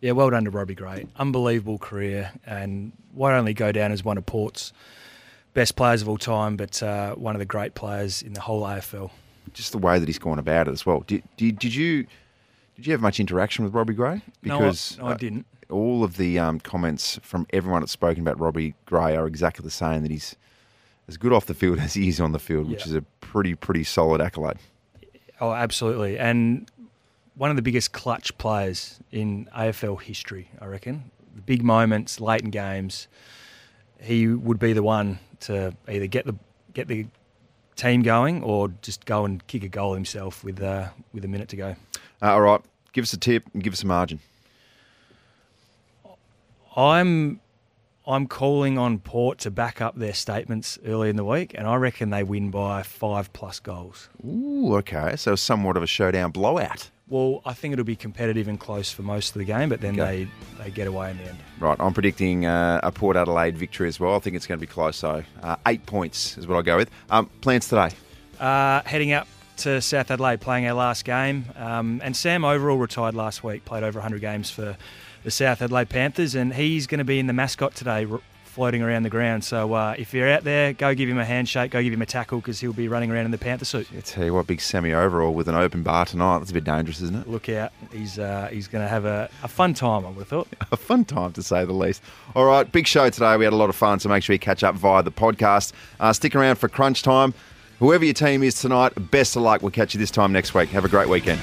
Yeah, 0.00 0.12
well 0.12 0.30
done 0.30 0.44
to 0.44 0.50
Robbie 0.50 0.74
Gray. 0.74 1.06
Unbelievable 1.16 1.78
career, 1.78 2.30
and 2.46 2.92
won't 3.12 3.34
only 3.34 3.54
go 3.54 3.72
down 3.72 3.90
as 3.90 4.04
one 4.04 4.18
of 4.18 4.26
Port's 4.26 4.72
best 5.54 5.76
players 5.76 6.02
of 6.02 6.08
all 6.08 6.18
time, 6.18 6.56
but 6.56 6.82
uh, 6.82 7.14
one 7.14 7.34
of 7.34 7.38
the 7.38 7.44
great 7.44 7.74
players 7.74 8.22
in 8.22 8.34
the 8.34 8.40
whole 8.40 8.62
AFL. 8.62 9.10
Just 9.52 9.72
the 9.72 9.78
way 9.78 9.98
that 9.98 10.06
he's 10.08 10.18
gone 10.18 10.38
about 10.38 10.68
it 10.68 10.72
as 10.72 10.84
well. 10.84 11.00
Did, 11.06 11.22
did, 11.36 11.58
did 11.58 11.74
you 11.74 12.06
did 12.76 12.86
you 12.86 12.92
have 12.92 13.00
much 13.00 13.20
interaction 13.20 13.64
with 13.64 13.72
Robbie 13.72 13.94
Gray? 13.94 14.20
No, 14.42 14.58
I- 14.58 14.72
no, 14.98 15.06
I 15.06 15.14
didn't. 15.14 15.46
All 15.70 16.04
of 16.04 16.16
the 16.16 16.38
um, 16.38 16.60
comments 16.60 17.18
from 17.22 17.46
everyone 17.50 17.80
that's 17.82 17.92
spoken 17.92 18.22
about 18.22 18.38
Robbie 18.40 18.74
Gray 18.86 19.16
are 19.16 19.26
exactly 19.26 19.62
the 19.64 19.70
same. 19.70 20.02
That 20.02 20.10
he's 20.10 20.36
as 21.08 21.16
good 21.16 21.32
off 21.32 21.46
the 21.46 21.54
field 21.54 21.78
as 21.80 21.94
he 21.94 22.08
is 22.08 22.20
on 22.20 22.32
the 22.32 22.38
field, 22.38 22.68
which 22.70 22.80
Yeah. 22.80 22.88
is 22.92 22.94
a 22.94 23.02
pretty 23.20 23.54
pretty 23.54 23.84
solid 23.84 24.20
accolade. 24.20 24.56
Oh, 25.40 25.52
absolutely. 25.52 26.18
And 26.18 26.70
one 27.34 27.50
of 27.50 27.56
the 27.56 27.62
biggest 27.62 27.92
clutch 27.92 28.36
players 28.38 29.00
in 29.10 29.48
AFL 29.56 30.00
history, 30.00 30.48
I 30.60 30.66
reckon. 30.66 31.10
The 31.34 31.42
big 31.42 31.64
moments, 31.64 32.20
late 32.20 32.42
in 32.42 32.50
games, 32.50 33.08
he 34.00 34.28
would 34.28 34.58
be 34.60 34.72
the 34.72 34.82
one 34.84 35.18
to 35.40 35.74
either 35.88 36.06
get 36.06 36.26
the 36.26 36.36
get 36.72 36.86
the 36.88 37.06
team 37.76 38.02
going 38.02 38.42
or 38.44 38.68
just 38.82 39.04
go 39.04 39.24
and 39.24 39.44
kick 39.48 39.64
a 39.64 39.68
goal 39.68 39.94
himself 39.94 40.44
with 40.44 40.62
uh, 40.62 40.88
with 41.12 41.24
a 41.24 41.28
minute 41.28 41.48
to 41.48 41.56
go. 41.56 41.74
Uh, 42.22 42.32
all 42.32 42.40
right, 42.40 42.60
give 42.92 43.02
us 43.02 43.12
a 43.12 43.18
tip 43.18 43.42
and 43.52 43.62
give 43.64 43.72
us 43.72 43.82
a 43.82 43.86
margin. 43.86 44.20
I'm 46.76 47.40
I'm 48.06 48.26
calling 48.26 48.76
on 48.76 48.98
Port 48.98 49.38
to 49.40 49.50
back 49.50 49.80
up 49.80 49.96
their 49.96 50.12
statements 50.12 50.78
early 50.84 51.08
in 51.08 51.16
the 51.16 51.24
week, 51.24 51.54
and 51.56 51.66
I 51.66 51.76
reckon 51.76 52.10
they 52.10 52.22
win 52.22 52.50
by 52.50 52.82
five 52.82 53.32
plus 53.32 53.60
goals. 53.60 54.10
Ooh, 54.26 54.74
okay, 54.76 55.16
so 55.16 55.34
somewhat 55.36 55.76
of 55.78 55.82
a 55.82 55.86
showdown 55.86 56.30
blowout. 56.30 56.90
Well, 57.08 57.40
I 57.46 57.54
think 57.54 57.72
it'll 57.72 57.84
be 57.84 57.96
competitive 57.96 58.46
and 58.48 58.58
close 58.60 58.90
for 58.90 59.02
most 59.02 59.30
of 59.30 59.38
the 59.38 59.44
game, 59.44 59.68
but 59.70 59.80
then 59.80 59.98
Okay. 59.98 60.28
they, 60.58 60.64
they 60.64 60.70
get 60.70 60.86
away 60.86 61.10
in 61.12 61.16
the 61.18 61.24
end. 61.24 61.38
Right, 61.60 61.76
I'm 61.80 61.94
predicting 61.94 62.44
uh, 62.44 62.80
a 62.82 62.90
Port 62.92 63.16
Adelaide 63.16 63.56
victory 63.56 63.88
as 63.88 63.98
well. 64.00 64.14
I 64.16 64.18
think 64.18 64.36
it's 64.36 64.46
going 64.46 64.58
to 64.58 64.66
be 64.66 64.70
close, 64.70 64.96
so 64.96 65.22
uh, 65.42 65.56
eight 65.66 65.84
points 65.86 66.36
is 66.36 66.46
what 66.46 66.58
I 66.58 66.62
go 66.62 66.76
with. 66.76 66.90
Um, 67.10 67.26
plans 67.40 67.68
today? 67.68 67.90
Uh, 68.38 68.82
heading 68.84 69.12
up 69.12 69.28
to 69.58 69.80
South 69.80 70.10
Adelaide, 70.10 70.40
playing 70.40 70.66
our 70.66 70.74
last 70.74 71.04
game. 71.06 71.46
Um, 71.56 72.00
and 72.04 72.14
Sam 72.16 72.44
Overall 72.44 72.76
retired 72.78 73.14
last 73.14 73.42
week, 73.44 73.64
played 73.64 73.82
over 73.84 73.98
100 73.98 74.20
games 74.20 74.50
for 74.50 74.76
the 75.24 75.30
South 75.30 75.60
Adelaide 75.60 75.88
Panthers, 75.88 76.34
and 76.34 76.54
he's 76.54 76.86
going 76.86 76.98
to 76.98 77.04
be 77.04 77.18
in 77.18 77.26
the 77.26 77.32
mascot 77.32 77.74
today, 77.74 78.06
floating 78.44 78.82
around 78.82 79.02
the 79.02 79.10
ground. 79.10 79.42
So 79.42 79.72
uh, 79.72 79.96
if 79.98 80.14
you're 80.14 80.30
out 80.30 80.44
there, 80.44 80.72
go 80.72 80.94
give 80.94 81.08
him 81.08 81.18
a 81.18 81.24
handshake, 81.24 81.72
go 81.72 81.82
give 81.82 81.92
him 81.92 82.02
a 82.02 82.06
tackle, 82.06 82.38
because 82.38 82.60
he'll 82.60 82.72
be 82.72 82.86
running 82.86 83.10
around 83.10 83.24
in 83.24 83.32
the 83.32 83.38
Panther 83.38 83.64
suit. 83.64 83.88
I 83.96 84.00
tell 84.00 84.24
you 84.24 84.34
what, 84.34 84.46
big 84.46 84.60
semi 84.60 84.92
overall 84.92 85.34
with 85.34 85.48
an 85.48 85.56
open 85.56 85.82
bar 85.82 86.04
tonight. 86.04 86.38
That's 86.38 86.52
a 86.52 86.54
bit 86.54 86.62
dangerous, 86.62 87.00
isn't 87.00 87.16
it? 87.16 87.28
Look 87.28 87.48
out. 87.48 87.72
He's, 87.90 88.18
uh, 88.18 88.48
he's 88.52 88.68
going 88.68 88.84
to 88.84 88.88
have 88.88 89.06
a, 89.06 89.28
a 89.42 89.48
fun 89.48 89.74
time, 89.74 90.06
I 90.06 90.10
would 90.10 90.18
have 90.18 90.28
thought. 90.28 90.48
a 90.72 90.76
fun 90.76 91.04
time 91.04 91.32
to 91.32 91.42
say 91.42 91.64
the 91.64 91.72
least. 91.72 92.00
All 92.36 92.44
right, 92.44 92.70
big 92.70 92.86
show 92.86 93.10
today. 93.10 93.36
We 93.36 93.44
had 93.44 93.52
a 93.52 93.56
lot 93.56 93.70
of 93.70 93.76
fun, 93.76 93.98
so 93.98 94.08
make 94.08 94.22
sure 94.22 94.34
you 94.34 94.38
catch 94.38 94.62
up 94.62 94.76
via 94.76 95.02
the 95.02 95.10
podcast. 95.10 95.72
Uh, 95.98 96.12
stick 96.12 96.36
around 96.36 96.56
for 96.56 96.68
crunch 96.68 97.02
time. 97.02 97.34
Whoever 97.80 98.04
your 98.04 98.14
team 98.14 98.44
is 98.44 98.60
tonight, 98.60 98.92
best 99.10 99.34
of 99.34 99.42
luck. 99.42 99.62
We'll 99.62 99.72
catch 99.72 99.94
you 99.94 99.98
this 99.98 100.12
time 100.12 100.32
next 100.32 100.54
week. 100.54 100.68
Have 100.68 100.84
a 100.84 100.88
great 100.88 101.08
weekend. 101.08 101.40